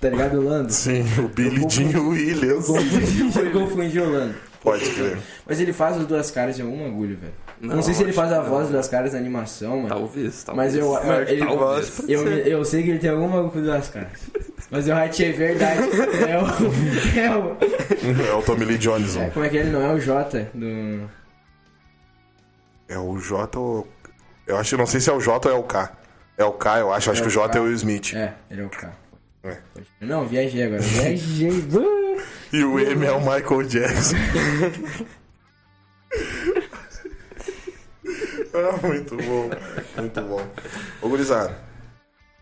Tá 0.00 0.10
ligado, 0.10 0.38
o 0.38 0.44
Lando? 0.44 0.70
Sim, 0.72 1.04
o 1.18 1.28
Billy 1.28 1.64
Jean 1.68 2.00
Williams. 2.00 2.68
Eu 3.36 3.50
confundi 3.52 3.98
o 3.98 4.10
Lando. 4.10 4.34
Pode 4.62 4.88
crer. 4.90 5.18
Mas 5.46 5.60
ele 5.60 5.72
faz 5.72 5.96
as 5.96 6.06
duas 6.06 6.30
caras 6.30 6.56
de 6.56 6.62
algum 6.62 6.86
agulho, 6.86 7.16
velho. 7.16 7.32
Não, 7.60 7.76
Não, 7.76 7.82
sei 7.82 7.94
se 7.94 8.02
ele 8.02 8.12
faz 8.12 8.32
a 8.32 8.40
voz 8.42 8.66
não. 8.66 8.72
das 8.72 8.88
caras 8.88 9.12
na 9.12 9.18
animação, 9.18 9.76
mano. 9.76 9.88
Talvez, 9.88 10.42
talvez. 10.44 10.74
Mas 10.74 10.76
eu, 10.82 10.92
mas 10.92 11.28
ele, 11.30 11.46
talvez. 11.46 12.02
eu, 12.08 12.24
me- 12.24 12.48
eu 12.50 12.64
sei 12.64 12.82
que 12.82 12.90
ele 12.90 12.98
tem 12.98 13.10
alguma 13.10 13.48
coisa 13.48 13.72
duas 13.72 13.88
caras. 13.88 14.08
Mas 14.70 14.88
eu 14.88 14.94
ratei 14.94 15.32
verdade. 15.32 15.80
É 16.28 16.38
o. 16.38 17.18
É 17.18 17.36
o. 17.36 18.26
É 18.28 18.34
o 18.34 18.42
Tommy 18.42 18.64
Lee 18.64 18.78
Jones. 18.78 19.16
é, 19.16 19.30
como 19.30 19.44
é 19.44 19.48
que 19.48 19.56
ele 19.56 19.70
não 19.70 19.80
é 19.82 19.92
o 19.92 20.00
Jota 20.00 20.48
do. 20.52 21.08
É 22.88 22.98
o 22.98 23.16
J 23.18 23.58
ou... 23.58 23.88
Eu 24.46 24.58
acho, 24.58 24.76
não 24.76 24.86
sei 24.86 25.00
se 25.00 25.08
é 25.08 25.12
o 25.12 25.20
J 25.20 25.48
ou 25.48 25.54
é 25.54 25.58
o 25.58 25.62
K. 25.62 25.90
É 26.36 26.44
o 26.44 26.52
K, 26.52 26.80
eu 26.80 26.92
acho. 26.92 27.10
Acho 27.10 27.22
que 27.22 27.28
o 27.28 27.30
J 27.30 27.56
é 27.56 27.60
o 27.60 27.64
Will 27.64 27.72
Smith. 27.74 28.12
É, 28.14 28.34
ele 28.50 28.60
é 28.62 28.64
o 28.64 28.68
K. 28.68 28.92
É. 29.44 29.56
Não, 30.00 30.26
viajei 30.26 30.64
agora. 30.64 30.80
Viajei. 30.82 31.50
E 32.52 32.62
o 32.62 32.78
M 32.78 33.04
é 33.04 33.10
o 33.10 33.18
Michael 33.18 33.62
Jackson. 33.64 34.14
muito 38.82 39.16
bom. 39.16 39.50
Muito 39.98 40.20
bom. 40.22 40.42
Ô, 41.02 41.08
gurizada. 41.08 41.56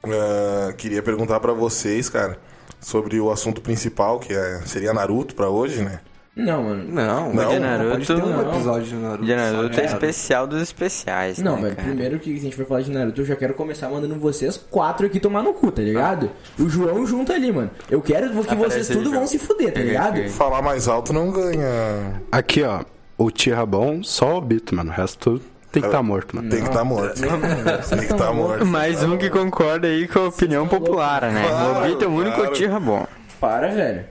ah, 0.05 0.73
queria 0.77 1.03
perguntar 1.03 1.41
pra 1.41 1.53
vocês, 1.53 2.09
cara, 2.09 2.39
sobre 2.81 3.19
o 3.21 3.31
assunto 3.31 3.61
principal, 3.61 4.19
que 4.19 4.33
é, 4.33 4.61
seria 4.67 4.93
Naruto 4.93 5.35
pra 5.35 5.49
hoje, 5.49 5.83
né? 5.83 6.01
Não, 6.35 6.63
mano. 6.63 6.85
Não, 6.89 7.29
Não, 7.35 7.35
mas 7.35 7.61
Naruto- 7.61 7.91
pode 7.91 8.07
ter 8.07 8.15
um 8.15 8.27
não. 8.31 8.49
episódio 8.55 8.85
de 8.89 8.95
Naruto. 8.95 9.25
De 9.27 9.37
Naruto 9.37 9.73
é 9.75 9.83
cara. 9.83 9.87
especial 9.87 10.47
dos 10.47 10.63
especiais, 10.63 11.39
Não, 11.39 11.57
né, 11.57 11.63
velho, 11.65 11.77
cara? 11.77 11.89
primeiro 11.89 12.19
que 12.19 12.35
a 12.35 12.41
gente 12.41 12.57
for 12.57 12.65
falar 12.65 12.81
de 12.81 12.91
Naruto, 12.91 13.21
eu 13.21 13.25
já 13.27 13.37
quero 13.37 13.53
começar 13.53 13.91
mandando 13.91 14.15
vocês 14.17 14.57
quatro 14.57 15.05
aqui 15.07 15.21
tomar 15.21 15.43
no 15.43 15.53
cu, 15.53 15.71
tá 15.71 15.83
ligado? 15.83 16.31
O 16.59 16.71
João 16.71 17.07
junto 17.07 17.33
ali, 17.35 17.53
mano. 17.53 17.71
Eu 17.91 18.01
quero 18.01 18.31
que 18.31 18.55
vocês 18.55 18.89
tudo 18.89 19.05
João. 19.05 19.17
vão 19.17 19.27
se 19.27 19.39
fuder, 19.39 19.75
tá 19.75 19.81
ligado? 19.81 20.27
Falar 20.31 20.63
mais 20.63 20.89
alto 20.89 21.13
não 21.13 21.31
ganha. 21.31 22.23
Aqui, 22.33 22.63
ó. 22.63 22.83
O 23.19 23.31
Tira 23.31 23.65
bom, 23.67 24.03
só 24.03 24.39
o 24.39 24.41
Bito, 24.41 24.75
mano. 24.75 24.91
O 24.91 24.95
resto 24.95 25.19
tudo 25.19 25.52
tem 25.73 25.83
que 25.83 25.89
estar 25.89 26.03
morto, 26.03 26.37
mano. 26.37 26.49
Tem 26.51 26.61
que 26.63 26.69
estar 26.69 26.85
morto. 26.85 27.21
Não, 27.21 27.39
mano, 27.39 27.63
vocês 27.65 27.89
Tem 27.89 27.99
que 27.99 28.05
estar 28.13 28.31
loucos. 28.31 28.49
morto. 28.51 28.67
Mais 28.67 29.03
um 29.03 29.17
que 29.17 29.29
concorda 29.31 29.89
aí 29.89 30.07
com 30.07 30.19
a 30.21 30.29
opinião 30.29 30.69
popular, 30.69 31.23
né? 31.33 31.45
Claro, 31.49 31.79
o 31.79 31.89
Bito 31.89 32.05
é 32.05 32.09
o 32.09 32.11
único 32.13 32.37
claro. 32.37 32.53
tira 32.53 32.79
bom. 32.79 33.07
Para, 33.41 33.69
velho. 33.69 34.05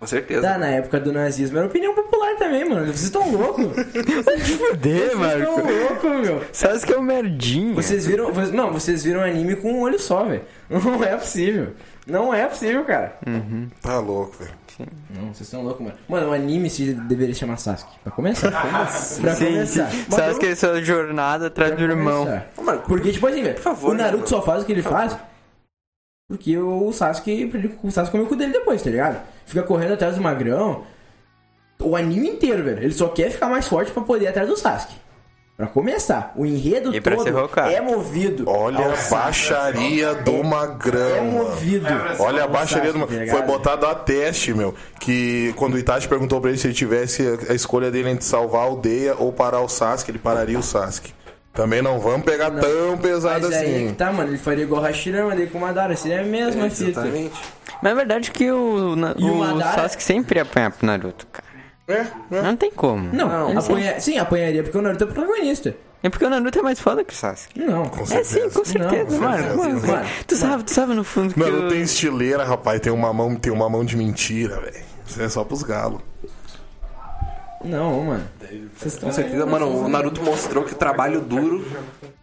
Com 0.00 0.06
certeza. 0.08 0.42
Tá, 0.42 0.58
na 0.58 0.66
época 0.66 0.98
do 0.98 1.12
nazismo 1.12 1.58
era 1.58 1.66
opinião 1.68 1.94
popular 1.94 2.34
também, 2.36 2.68
mano. 2.68 2.86
Vocês 2.86 3.04
estão 3.04 3.30
loucos? 3.30 3.66
Fuder, 3.66 5.10
Vocês 5.10 5.14
Marco. 5.14 5.38
estão 5.60 5.64
loucos, 5.64 6.26
meu. 6.28 6.42
Sabe 6.52 6.80
que 6.80 6.92
é 6.92 6.98
um 6.98 7.02
merdinha. 7.02 7.74
Vocês 7.74 8.04
viram. 8.04 8.32
vocês- 8.32 8.50
Não, 8.50 8.72
vocês 8.72 9.04
viram 9.04 9.20
anime 9.20 9.54
com 9.54 9.72
um 9.72 9.80
olho 9.82 10.00
só, 10.00 10.24
velho. 10.24 10.42
Não 10.68 11.04
é 11.04 11.16
possível. 11.16 11.68
Não 12.04 12.34
é 12.34 12.46
possível, 12.48 12.84
cara. 12.84 13.16
Tá 13.80 13.98
louco, 14.00 14.36
velho. 14.40 14.50
Não, 15.10 15.26
vocês 15.34 15.42
estão 15.42 15.62
loucos, 15.62 15.84
mano. 15.84 15.98
Mano, 16.08 16.28
o 16.30 16.32
anime 16.32 16.68
se 16.70 16.92
deveria 16.94 17.34
chamar 17.34 17.56
Sasuke. 17.58 17.98
Pra 18.02 18.12
começar. 18.12 18.50
pra 19.20 19.34
Sim, 19.34 19.34
sim. 19.34 19.44
começar. 19.80 19.90
Mas 20.08 20.28
eu- 20.34 20.38
que 20.38 20.46
é 20.46 20.54
sua 20.54 20.82
jornada 20.82 21.46
atrás 21.48 21.76
do 21.76 21.82
irmão. 21.82 22.24
Mano, 22.62 22.80
Porque, 22.86 23.12
tipo 23.12 23.26
assim, 23.26 23.42
velho, 23.42 23.58
favor, 23.60 23.90
o 23.90 23.94
né, 23.94 24.04
Naruto 24.04 24.18
mano? 24.24 24.28
só 24.28 24.42
faz 24.42 24.62
o 24.62 24.66
que 24.66 24.72
ele 24.72 24.82
faz 24.82 25.16
porque 26.28 26.56
o 26.56 26.90
Sasuke, 26.92 27.52
o 27.82 27.90
Sasuke 27.90 28.12
come 28.12 28.24
o 28.24 28.26
cu 28.26 28.34
dele 28.36 28.52
depois, 28.52 28.82
tá 28.82 28.88
ligado? 28.88 29.20
Fica 29.44 29.62
correndo 29.62 29.92
atrás 29.92 30.14
do 30.16 30.22
magrão 30.22 30.82
o 31.78 31.94
anime 31.94 32.26
inteiro, 32.28 32.62
velho. 32.64 32.82
Ele 32.82 32.92
só 32.94 33.08
quer 33.08 33.28
ficar 33.30 33.48
mais 33.48 33.68
forte 33.68 33.92
pra 33.92 34.02
poder 34.02 34.24
ir 34.24 34.28
atrás 34.28 34.48
do 34.48 34.56
Sasuke. 34.56 34.94
Pra 35.62 35.68
começar, 35.70 36.32
o 36.34 36.44
enredo 36.44 36.92
E 36.92 37.00
todo 37.00 37.24
é 37.68 37.80
movido. 37.80 38.50
Olha 38.50 38.84
a 38.84 39.10
baixaria 39.10 40.12
do 40.12 40.32
É 40.32 40.42
magrão. 40.42 41.24
mano. 41.26 41.32
movido. 41.44 41.86
Olha 42.18 42.42
a 42.42 42.46
baixaria 42.48 42.92
do 42.92 42.98
Sasuke, 42.98 43.26
tá 43.26 43.30
Foi 43.30 43.42
botado 43.42 43.86
a 43.86 43.94
teste, 43.94 44.52
meu. 44.52 44.74
Que 44.98 45.52
quando 45.56 45.74
o 45.74 45.78
Itachi 45.78 46.08
perguntou 46.08 46.40
pra 46.40 46.50
ele 46.50 46.58
se 46.58 46.66
ele 46.66 46.74
tivesse 46.74 47.22
a 47.48 47.54
escolha 47.54 47.92
dele 47.92 48.10
entre 48.10 48.24
salvar 48.24 48.62
a 48.62 48.64
aldeia 48.64 49.14
ou 49.16 49.32
parar 49.32 49.60
o 49.60 49.68
Sasuke, 49.68 50.10
ele 50.10 50.18
pararia 50.18 50.58
o 50.58 50.62
Sasuke. 50.64 51.14
Também 51.54 51.80
não 51.80 52.00
vamos 52.00 52.24
pegar 52.24 52.50
tão 52.50 52.98
pesado 52.98 53.46
Mas 53.48 53.52
é 53.56 53.60
assim. 53.60 53.86
que 53.88 53.92
tá, 53.92 54.10
mano. 54.10 54.30
Ele 54.30 54.38
faria 54.38 54.64
igual 54.64 54.82
o 54.82 54.84
Hashirama 54.84 55.36
dele 55.36 55.48
com 55.48 55.58
o 55.58 55.60
Madara. 55.60 55.94
Seria 55.94 56.22
a 56.22 56.24
mesma 56.24 56.68
fita. 56.70 56.90
Exatamente. 57.02 57.40
Mas 57.80 57.92
é 57.92 57.94
verdade 57.94 58.30
que 58.32 58.50
o, 58.50 58.96
E 59.16 59.24
o 59.24 59.32
o 59.32 59.38
Madara- 59.38 59.82
Sasuke 59.82 60.02
sempre 60.02 60.38
ia 60.40 60.42
apanhar 60.42 60.72
pro 60.72 60.84
Naruto, 60.86 61.24
cara. 61.30 61.51
É, 61.92 62.06
é. 62.30 62.42
Não 62.42 62.56
tem 62.56 62.70
como. 62.70 63.08
Não, 63.12 63.28
Não, 63.52 63.58
apanha... 63.58 64.00
sim, 64.00 64.18
apanharia 64.18 64.62
porque 64.62 64.76
o 64.78 64.82
Naruto 64.82 65.04
é 65.04 65.06
protagonista. 65.06 65.76
É 66.02 66.08
porque 66.10 66.24
o 66.24 66.30
Naruto 66.30 66.58
é 66.58 66.62
mais 66.62 66.80
foda 66.80 67.04
que 67.04 67.12
o 67.12 67.16
Sasuke. 67.16 67.60
Não. 67.60 67.86
Com 67.88 68.02
É 68.02 68.06
sim, 68.06 68.24
certeza. 68.24 68.58
com 68.58 68.64
certeza, 68.64 69.10
Não, 69.10 69.20
mano. 69.20 69.36
certeza. 69.36 69.56
mano, 69.56 69.86
Mano, 69.86 70.08
tu, 70.26 70.36
sabe, 70.36 70.62
tu 70.64 70.70
sabe 70.72 70.94
no 70.94 71.04
fundo 71.04 71.32
que 71.34 71.38
Mano, 71.38 71.66
o... 71.66 71.68
tem 71.68 71.80
estileira, 71.82 72.44
rapaz. 72.44 72.80
Tem 72.80 72.92
uma 72.92 73.12
mão, 73.12 73.36
tem 73.36 73.52
uma 73.52 73.68
mão 73.68 73.84
de 73.84 73.96
mentira, 73.96 74.60
velho. 74.60 74.82
Isso 75.06 75.22
é 75.22 75.28
só 75.28 75.44
pros 75.44 75.62
galos. 75.62 76.00
Não, 77.64 78.02
mano. 78.02 78.24
Vocês 78.76 78.96
Com 78.98 79.12
certeza, 79.12 79.46
mano, 79.46 79.68
o 79.84 79.88
Naruto 79.88 80.20
mostrou 80.22 80.64
que 80.64 80.72
o 80.72 80.76
trabalho 80.76 81.20
duro 81.20 81.64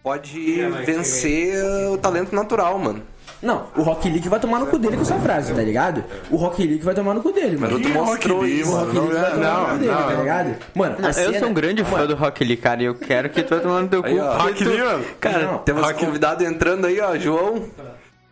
pode 0.04 0.62
vencer 0.86 1.56
o 1.90 1.98
talento 1.98 2.36
natural, 2.36 2.78
mano. 2.78 3.02
Não, 3.42 3.68
o 3.76 3.82
Rock 3.84 4.10
Lee 4.10 4.20
que 4.20 4.28
vai 4.28 4.40
tomar 4.40 4.60
no 4.60 4.68
cu 4.68 4.78
dele 4.78 4.98
com 4.98 5.02
essa 5.04 5.18
frase, 5.20 5.54
tá 5.54 5.62
ligado? 5.62 6.04
O 6.30 6.36
Rock 6.36 6.62
Lee 6.66 6.78
que 6.78 6.84
vai 6.86 6.94
tomar 6.94 7.14
no 7.14 7.22
cu 7.22 7.32
dele, 7.32 7.58
mano. 7.58 7.80
Naruto 7.80 7.90
mostrou 7.90 8.46
isso. 8.46 8.70
O 8.70 8.76
Rock 8.76 8.98
Lee 9.00 9.08
que 9.08 9.14
vai 9.16 9.32
tomar 9.32 9.60
no 9.62 9.68
cu 9.74 9.78
dele, 9.80 9.94
tá 9.94 10.14
ligado? 10.20 10.56
Mano, 10.76 10.96
a 11.02 11.08
Eu 11.08 11.14
cena- 11.14 11.40
sou 11.40 11.48
um 11.50 11.54
grande 11.54 11.84
fã 11.86 12.06
do 12.06 12.16
Rock 12.16 12.44
Lee, 12.44 12.58
cara, 12.58 12.82
e 12.82 12.86
eu 12.86 12.96
quero 12.96 13.30
que 13.30 13.42
tu 13.42 13.50
vai 13.50 13.60
tomar 13.62 13.82
no 13.82 13.88
teu 13.88 14.04
cu. 14.04 14.10
Rock 14.20 14.64
Lee, 14.64 14.82
mano. 14.82 15.06
Cara. 15.22 15.58
Temos 15.60 15.88
um 15.90 15.94
convidado 15.94 16.44
entrando 16.44 16.86
aí, 16.86 17.00
ó, 17.00 17.16
João. 17.18 17.64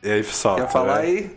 E 0.03 0.12
aí, 0.12 0.24
pessoal? 0.24 0.55
Quer 0.55 0.62
tudo 0.64 0.72
falar 0.74 0.97
aí? 0.97 1.32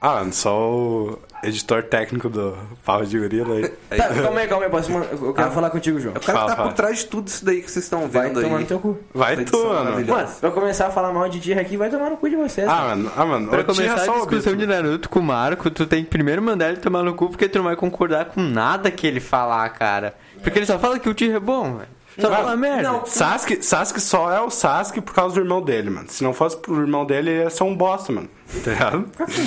Ah, 0.00 0.14
mano, 0.14 0.32
só 0.32 0.58
o 0.70 1.18
editor 1.42 1.82
técnico 1.82 2.28
do 2.28 2.56
Pau 2.84 3.04
de 3.04 3.18
Gorila 3.18 3.54
aí. 3.56 3.68
Tá, 3.68 4.08
calma 4.08 4.40
aí, 4.40 4.48
calma 4.48 4.64
aí, 4.66 4.70
posso, 4.70 4.92
eu 4.92 5.34
quero 5.34 5.50
falar 5.50 5.70
contigo, 5.70 5.98
João. 6.00 6.14
O 6.14 6.20
cara 6.20 6.38
Fala, 6.38 6.40
que 6.44 6.50
tá 6.50 6.56
fala. 6.56 6.68
por 6.68 6.74
trás 6.76 6.98
de 6.98 7.06
tudo 7.06 7.28
isso 7.28 7.44
daí 7.44 7.62
que 7.62 7.70
vocês 7.70 7.84
estão 7.84 8.08
Vai 8.08 8.28
vendo 8.28 8.42
tomar 8.42 8.56
aí. 8.56 8.62
no 8.62 8.66
teu 8.66 8.78
cu. 8.80 8.98
Vai 9.14 9.36
tu, 9.44 9.64
mano. 9.66 10.06
Mano, 10.06 10.28
pra 10.40 10.50
começar 10.50 10.86
a 10.86 10.90
falar 10.90 11.12
mal 11.12 11.28
de 11.28 11.40
Tira 11.40 11.60
aqui, 11.60 11.76
vai 11.76 11.88
tomar 11.90 12.10
no 12.10 12.16
cu 12.16 12.28
de 12.28 12.36
vocês. 12.36 12.66
Ah, 12.68 12.72
cara. 12.72 12.88
mano, 12.88 13.12
ah, 13.16 13.24
mano. 13.24 13.48
Pra 13.48 13.60
eu 13.60 13.64
começar 13.64 13.98
só 13.98 14.12
a 14.12 14.16
discussão 14.18 14.56
de 14.56 14.66
Naruto 14.66 15.08
com 15.08 15.18
o 15.20 15.22
Marco, 15.22 15.70
tu 15.70 15.86
tem 15.86 16.04
que 16.04 16.10
primeiro 16.10 16.42
mandar 16.42 16.68
ele 16.68 16.78
tomar 16.78 17.02
no 17.02 17.14
cu 17.14 17.28
porque 17.28 17.48
tu 17.48 17.58
não 17.58 17.64
vai 17.64 17.76
concordar 17.76 18.26
com 18.26 18.40
nada 18.40 18.90
que 18.90 19.06
ele 19.06 19.20
falar, 19.20 19.68
cara. 19.70 20.14
Porque 20.42 20.58
ele 20.58 20.66
só 20.66 20.78
fala 20.78 20.98
que 20.98 21.08
o 21.08 21.14
tio 21.14 21.34
é 21.36 21.40
bom, 21.40 21.76
velho. 21.76 21.88
Só 22.18 22.28
fala 22.28 22.56
merda. 22.56 22.82
Não, 22.82 23.06
Sasuke, 23.06 23.62
Sasuke 23.64 24.00
só 24.00 24.30
é 24.32 24.40
o 24.40 24.50
Sasuke 24.50 25.00
por 25.00 25.14
causa 25.14 25.36
do 25.36 25.40
irmão 25.40 25.62
dele, 25.62 25.88
mano. 25.90 26.06
Se 26.08 26.22
não 26.24 26.34
fosse 26.34 26.56
pro 26.56 26.80
irmão 26.80 27.06
dele, 27.06 27.30
ele 27.30 27.42
ia 27.44 27.50
ser 27.50 27.62
um 27.62 27.74
bosta, 27.74 28.12
mano. 28.12 28.28
Tá 28.64 28.92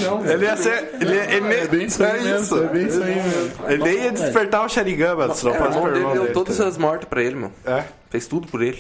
não, 0.02 0.26
Ele 0.26 0.46
ia 0.46 0.56
ser. 0.58 0.96
Ele, 1.00 1.16
ele, 1.18 1.54
É 1.56 1.68
bem 1.68 1.86
isso 1.86 2.04
aí 2.04 2.24
mesmo, 2.24 2.58
é 2.64 2.68
bem 2.68 2.88
isso 2.88 3.04
aí 3.04 3.16
mesmo. 3.16 3.52
Ele 3.70 3.84
nem 3.84 4.04
ia 4.06 4.12
despertar 4.12 4.66
o 4.66 4.70
Sharingan, 4.70 5.16
mano. 5.16 5.36
Se 5.36 5.44
não 5.46 5.54
É, 5.54 5.56
o 5.56 5.64
fosse 5.64 5.76
irmão 5.78 5.84
dele 5.92 6.00
irmão 6.00 6.14
deu 6.26 6.34
todas 6.34 6.60
as 6.62 6.78
mortes 6.78 7.08
pra 7.10 7.22
ele, 7.22 7.36
meu. 7.36 7.52
ligado? 7.66 7.84
Fez 8.10 8.28
tudo 8.28 8.48
por 8.48 8.62
ele. 8.62 8.80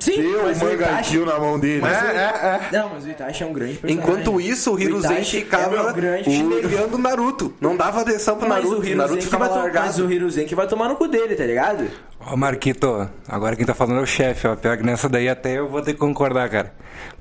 Sim, 0.00 0.20
Deu 0.20 0.42
mas 0.42 0.60
o 0.60 0.70
Itachi... 0.70 1.10
kill 1.10 1.24
na 1.24 1.38
mão 1.38 1.58
dele. 1.58 1.82
É, 1.86 1.88
é, 1.88 2.20
é. 2.20 2.78
Não, 2.78 2.90
mas 2.90 3.04
o 3.06 3.08
Itachi 3.08 3.42
é 3.42 3.46
um 3.46 3.52
grande 3.54 3.78
personagem. 3.78 4.12
Enquanto 4.14 4.38
isso, 4.38 4.74
o 4.74 4.78
Hiruzen 4.78 5.12
Itachi 5.12 5.38
ficava 5.38 5.88
é 5.90 5.92
grande 5.94 6.28
o 6.28 6.98
Naruto. 6.98 7.54
Não 7.58 7.74
dava 7.74 8.02
atenção 8.02 8.36
pro 8.36 8.46
Mas 8.46 8.62
Naruto. 8.64 8.86
o 8.86 8.94
Naruto 8.94 9.16
que 9.18 9.24
ficava 9.24 9.44
vai 9.48 9.54
to- 9.54 9.64
Mas 9.64 9.74
largado. 9.74 10.06
o 10.06 10.12
Hiruzen 10.12 10.46
que 10.46 10.54
vai 10.54 10.66
tomar 10.68 10.88
no 10.90 10.96
cu 10.96 11.08
dele, 11.08 11.34
tá 11.34 11.44
ligado? 11.44 11.86
Ó, 12.20 12.36
Marquito, 12.36 13.08
agora 13.26 13.56
quem 13.56 13.64
tá 13.64 13.72
falando 13.74 14.00
é 14.00 14.02
o 14.02 14.06
chefe, 14.06 14.46
ó. 14.46 14.54
Pior 14.54 14.76
que 14.76 14.82
nessa 14.82 15.08
daí 15.08 15.26
até 15.28 15.58
eu 15.58 15.68
vou 15.70 15.80
ter 15.80 15.94
que 15.94 15.98
concordar, 15.98 16.46
cara. 16.50 16.74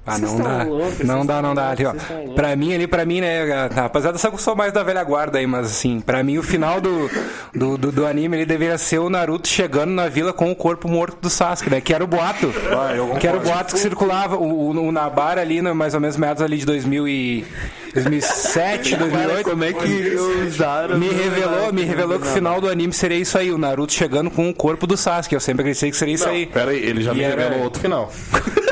Ah, 0.07 0.17
não 0.19 0.37
dá. 0.37 0.63
loucos, 0.63 0.99
não 0.99 1.25
dá, 1.25 1.41
não 1.41 1.55
dá. 1.55 1.69
Ali, 1.71 1.85
ó. 1.85 1.93
Pra 2.35 2.55
mim, 2.55 2.73
ali, 2.75 2.85
pra 2.85 3.05
mim, 3.05 3.21
né, 3.21 3.67
rapaziada, 3.73 4.17
só 4.19 4.29
que 4.29 4.35
eu 4.35 4.39
sou 4.39 4.55
mais 4.55 4.71
da 4.71 4.83
velha 4.83 5.03
guarda 5.03 5.39
aí, 5.39 5.47
mas 5.47 5.65
assim, 5.65 5.99
pra 5.99 6.23
mim 6.23 6.37
o 6.37 6.43
final 6.43 6.79
do, 6.79 7.09
do, 7.53 7.77
do, 7.77 7.91
do 7.91 8.05
anime 8.05 8.37
ele 8.37 8.45
deveria 8.45 8.77
ser 8.77 8.99
o 8.99 9.09
Naruto 9.09 9.47
chegando 9.47 9.91
na 9.91 10.07
vila 10.07 10.31
com 10.31 10.51
o 10.51 10.55
corpo 10.55 10.87
morto 10.87 11.17
do 11.21 11.29
Sasuke, 11.29 11.69
né? 11.69 11.81
Que 11.81 11.93
era 11.93 12.03
o 12.03 12.07
boato. 12.07 12.53
Ah, 12.77 12.93
eu 12.95 13.09
que 13.15 13.27
era 13.27 13.37
o 13.37 13.39
boato 13.39 13.73
que 13.73 13.79
circulava. 13.79 14.35
O, 14.37 14.43
o, 14.71 14.87
o 14.87 14.91
Nabara 14.91 15.41
ali, 15.41 15.61
no, 15.61 15.73
mais 15.73 15.93
ou 15.95 15.99
menos 15.99 16.17
meados 16.17 16.41
ali 16.43 16.57
de 16.57 16.65
2000 16.65 17.07
e 17.07 17.45
2007, 17.93 18.95
2008. 18.97 19.49
Como 19.49 19.63
é 19.63 19.73
que 19.73 20.15
usaram? 20.47 20.97
Me 20.99 21.07
revelou, 21.09 21.73
me 21.73 21.83
revelou 21.83 22.19
que 22.19 22.27
o 22.27 22.31
final 22.31 22.61
do 22.61 22.69
anime 22.69 22.93
seria 22.93 23.17
isso 23.17 23.37
aí, 23.37 23.51
o 23.51 23.57
Naruto 23.57 23.93
chegando 23.93 24.29
com 24.29 24.49
o 24.49 24.53
corpo 24.53 24.85
do 24.85 24.95
Sasuke. 24.95 25.33
Eu 25.33 25.39
sempre 25.41 25.61
acreditei 25.61 25.89
que 25.91 25.97
seria 25.97 26.13
isso 26.13 26.27
aí. 26.27 26.45
Pera 26.45 26.71
aí, 26.71 26.77
ele 26.77 27.01
já 27.01 27.11
E 27.13 27.15
me 27.17 27.23
era- 27.23 27.41
revelou 27.41 27.63
outro 27.63 27.81
final. 27.81 28.11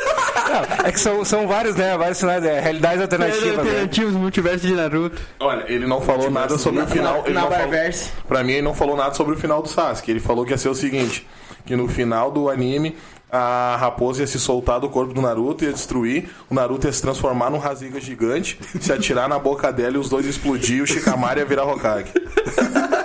Não, 0.54 0.86
é 0.86 0.92
que 0.92 1.00
são, 1.00 1.26
são 1.26 1.48
vários, 1.48 1.76
né? 1.76 1.98
Vários 1.98 2.20
finais, 2.20 2.44
é, 2.46 2.60
realidades 2.60 3.02
alternativas. 3.02 3.44
Né? 3.44 3.58
Alternativos, 3.58 4.14
multiverso 4.14 4.68
de 4.68 4.74
Naruto. 4.76 5.22
Olha, 5.40 5.66
ele 5.68 5.88
não 5.88 6.02
falou 6.02 6.30
nada 6.30 6.58
sobre 6.58 6.82
o 6.82 6.88
final. 6.88 7.24
Ele 7.26 7.34
na 7.34 7.42
não 7.42 7.52
falou, 7.52 7.70
pra 8.28 8.44
mim, 8.44 8.54
ele 8.54 8.62
não 8.62 8.74
falou 8.74 8.96
nada 8.96 9.14
sobre 9.16 9.34
o 9.34 9.38
final 9.38 9.62
do 9.62 9.68
Sasuke. 9.68 10.12
Ele 10.12 10.20
falou 10.20 10.46
que 10.46 10.52
ia 10.52 10.58
ser 10.58 10.70
o 10.70 10.76
seguinte: 10.76 11.28
que 11.66 11.76
no 11.76 11.88
final 11.88 12.32
do 12.32 12.50
anime. 12.50 12.96
A 13.32 13.78
raposa 13.80 14.22
ia 14.22 14.28
se 14.28 14.40
soltar 14.40 14.80
do 14.80 14.88
corpo 14.90 15.12
do 15.12 15.20
Naruto, 15.20 15.64
ia 15.64 15.74
destruir. 15.74 16.30
O 16.50 16.54
Naruto 16.54 16.86
ia 16.86 16.94
se 16.94 17.02
transformar 17.02 17.50
num 17.50 17.58
Raziga 17.58 18.00
gigante, 18.00 18.60
se 18.80 18.94
atirar 18.94 19.28
na 19.28 19.40
boca 19.40 19.72
dela 19.74 19.96
e 19.96 19.98
os 19.98 20.08
dois 20.08 20.28
explodir. 20.28 20.78
E 20.78 20.82
o 20.84 20.86
Shikamaru 20.86 21.40
ia 21.40 21.46
virar 21.46 21.64
Hokage. 21.66 22.12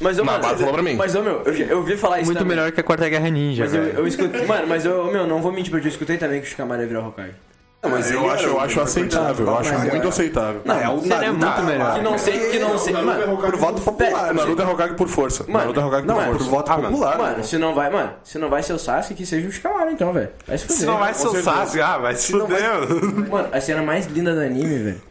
Mas 0.00 0.16
eu, 0.16 0.24
falou 0.24 0.72
pra 0.72 0.82
mim. 0.82 0.94
Mas 0.94 1.14
eu, 1.14 1.22
meu, 1.22 1.42
eu, 1.42 1.78
ouvi 1.78 1.96
falar 1.96 2.20
isso 2.20 2.26
Muito 2.26 2.38
também. 2.38 2.56
melhor 2.56 2.72
que 2.72 2.80
a 2.80 2.82
Quarta 2.82 3.08
Guerra 3.08 3.28
Ninja, 3.28 3.64
Mas 3.64 3.74
eu, 3.74 3.82
eu 3.82 4.06
escutei. 4.06 4.46
Mano, 4.46 4.66
mas 4.66 4.84
eu, 4.86 5.12
meu, 5.12 5.26
não 5.26 5.42
vou 5.42 5.52
mentir 5.52 5.70
pra 5.70 5.80
ti, 5.80 5.86
eu 5.86 5.90
escutei 5.90 6.16
também 6.16 6.40
que 6.40 6.46
o 6.46 6.50
Shikamaru 6.50 6.80
ia 6.80 6.88
virar 6.88 7.06
Hokage. 7.06 7.34
Mas 7.82 8.10
eu 8.10 8.30
acho, 8.30 8.44
eu 8.44 8.60
acho 8.60 8.80
aceitável, 8.80 9.46
eu 9.46 9.56
acho 9.58 9.72
muito 9.78 10.08
aceitável. 10.08 10.60
Não, 10.64 10.78
é 10.78 10.88
o 10.88 11.00
Seria 11.00 11.32
Naruto. 11.32 11.46
muito 11.46 11.62
melhor. 11.62 11.94
Que 11.94 12.02
não 12.02 12.18
sei, 12.18 12.50
que 12.50 12.58
não 12.58 12.76
sei. 12.78 12.92
Mano, 12.92 13.36
Por 13.38 13.56
voto 13.56 13.80
popular. 13.80 14.34
Naruto 14.34 14.62
é 14.62 14.66
Hokage 14.66 14.94
por 14.94 15.08
força. 15.08 15.44
Mano, 15.44 15.58
Naruto 15.58 15.80
é 15.80 15.84
Hokage 15.84 16.06
não, 16.06 16.14
por 16.14 16.22
é 16.22 16.26
força. 16.26 16.44
Por 16.44 16.50
voto 16.50 16.72
popular. 16.82 17.18
mano, 17.18 17.44
se 17.44 17.58
não 17.58 17.74
vai, 17.74 17.90
mano, 17.90 18.12
se 18.22 18.38
não 18.38 18.50
vai 18.50 18.62
ser 18.62 18.74
o 18.74 18.78
Sasuke, 18.78 19.14
que 19.14 19.24
seja 19.24 19.48
o 19.48 19.50
Shikamaru 19.52 19.90
então, 19.90 20.12
velho. 20.12 20.28
Vai 20.46 20.58
se 20.58 20.64
fuder. 20.64 20.78
Se 20.78 20.86
não 20.86 20.98
vai 20.98 21.14
ser 21.14 21.28
o. 21.28 21.42
Sasuke, 21.42 21.80
ah, 21.80 21.98
vai 21.98 22.14
se 22.16 22.32
fuder. 22.32 23.28
Mano, 23.30 23.48
a 23.50 23.60
cena 23.60 23.82
mais 23.82 24.06
linda 24.06 24.34
do 24.34 24.40
anime, 24.40 24.78
velho. 24.78 25.02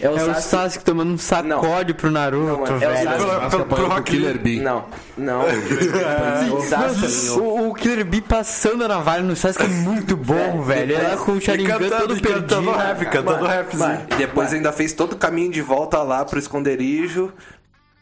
É 0.00 0.08
o 0.08 0.18
É 0.18 0.22
o 0.22 0.26
Sasuke. 0.26 0.42
Sasuke 0.42 0.84
tomando 0.84 1.12
um 1.12 1.18
sacode 1.18 1.94
pro 1.94 2.10
Naruto, 2.10 2.44
Não, 2.46 2.60
mano, 2.60 2.72
é 2.82 2.88
o 2.88 2.92
velho. 2.92 3.10
Sasuke. 3.10 3.50
Pro 3.50 3.64
Pro 3.66 3.86
Rock 3.86 4.02
Killer 4.10 4.38
Bee. 4.38 4.60
Não, 4.60 4.84
não. 5.16 5.42
o 6.56 6.60
Sasuke. 6.62 7.40
O, 7.40 7.68
o 7.70 7.74
Killer 7.74 8.04
Bee 8.04 8.20
passando 8.20 8.84
a 8.84 8.88
navalha 8.88 9.22
no 9.22 9.36
Sasuke 9.36 9.64
é 9.64 9.68
muito 9.68 10.16
bom, 10.16 10.62
velho. 10.62 10.92
Ele 10.92 11.02
lá 11.02 11.16
com 11.16 11.32
o 11.32 11.40
Sharingan 11.40 11.78
todo 11.78 11.90
cantando, 11.90 12.20
cantando 12.20 12.72
perdido. 12.72 12.72
rap, 12.72 13.04
cantando 13.10 13.44
rapzinho. 13.46 14.06
Depois 14.18 14.52
ainda 14.52 14.72
fez 14.72 14.92
todo 14.92 15.12
o 15.12 15.16
caminho 15.16 15.52
de 15.52 15.62
volta 15.62 16.02
lá 16.02 16.24
pro 16.24 16.38
esconderijo 16.38 17.32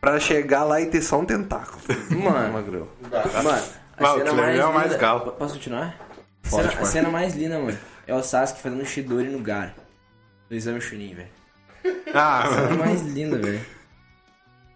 pra 0.01 0.19
chegar 0.19 0.65
lá 0.65 0.81
e 0.81 0.87
ter 0.87 1.03
só 1.03 1.19
um 1.21 1.25
tentáculo. 1.27 1.79
Mano, 2.11 2.53
Magrão. 2.55 2.89
mano. 3.45 3.63
A 3.99 4.03
Não, 4.03 4.15
o 4.15 4.19
cena 4.19 4.31
Killer 4.31 4.35
mais 4.37 4.53
Bee 4.55 4.61
é 4.61 4.65
o 4.65 4.69
linda... 4.69 4.79
mais 4.79 4.97
galo. 4.97 5.21
Posso 5.33 5.55
continuar? 5.55 5.95
A 6.45 6.49
cena, 6.49 6.73
a 6.81 6.85
cena 6.87 7.09
mais 7.11 7.35
linda, 7.35 7.59
mano, 7.59 7.77
é 8.07 8.15
o 8.15 8.23
Sasuke 8.23 8.63
fazendo 8.63 8.87
Shidori 8.87 9.29
no 9.29 9.41
Gara. 9.41 9.75
Do 10.49 10.57
exame 10.57 10.81
Chunin, 10.81 11.13
velho. 11.15 11.29
Ah, 12.15 12.45
A 12.45 12.49
cena 12.55 12.71
mais 12.77 13.03
linda, 13.03 13.39
velho. 13.39 13.61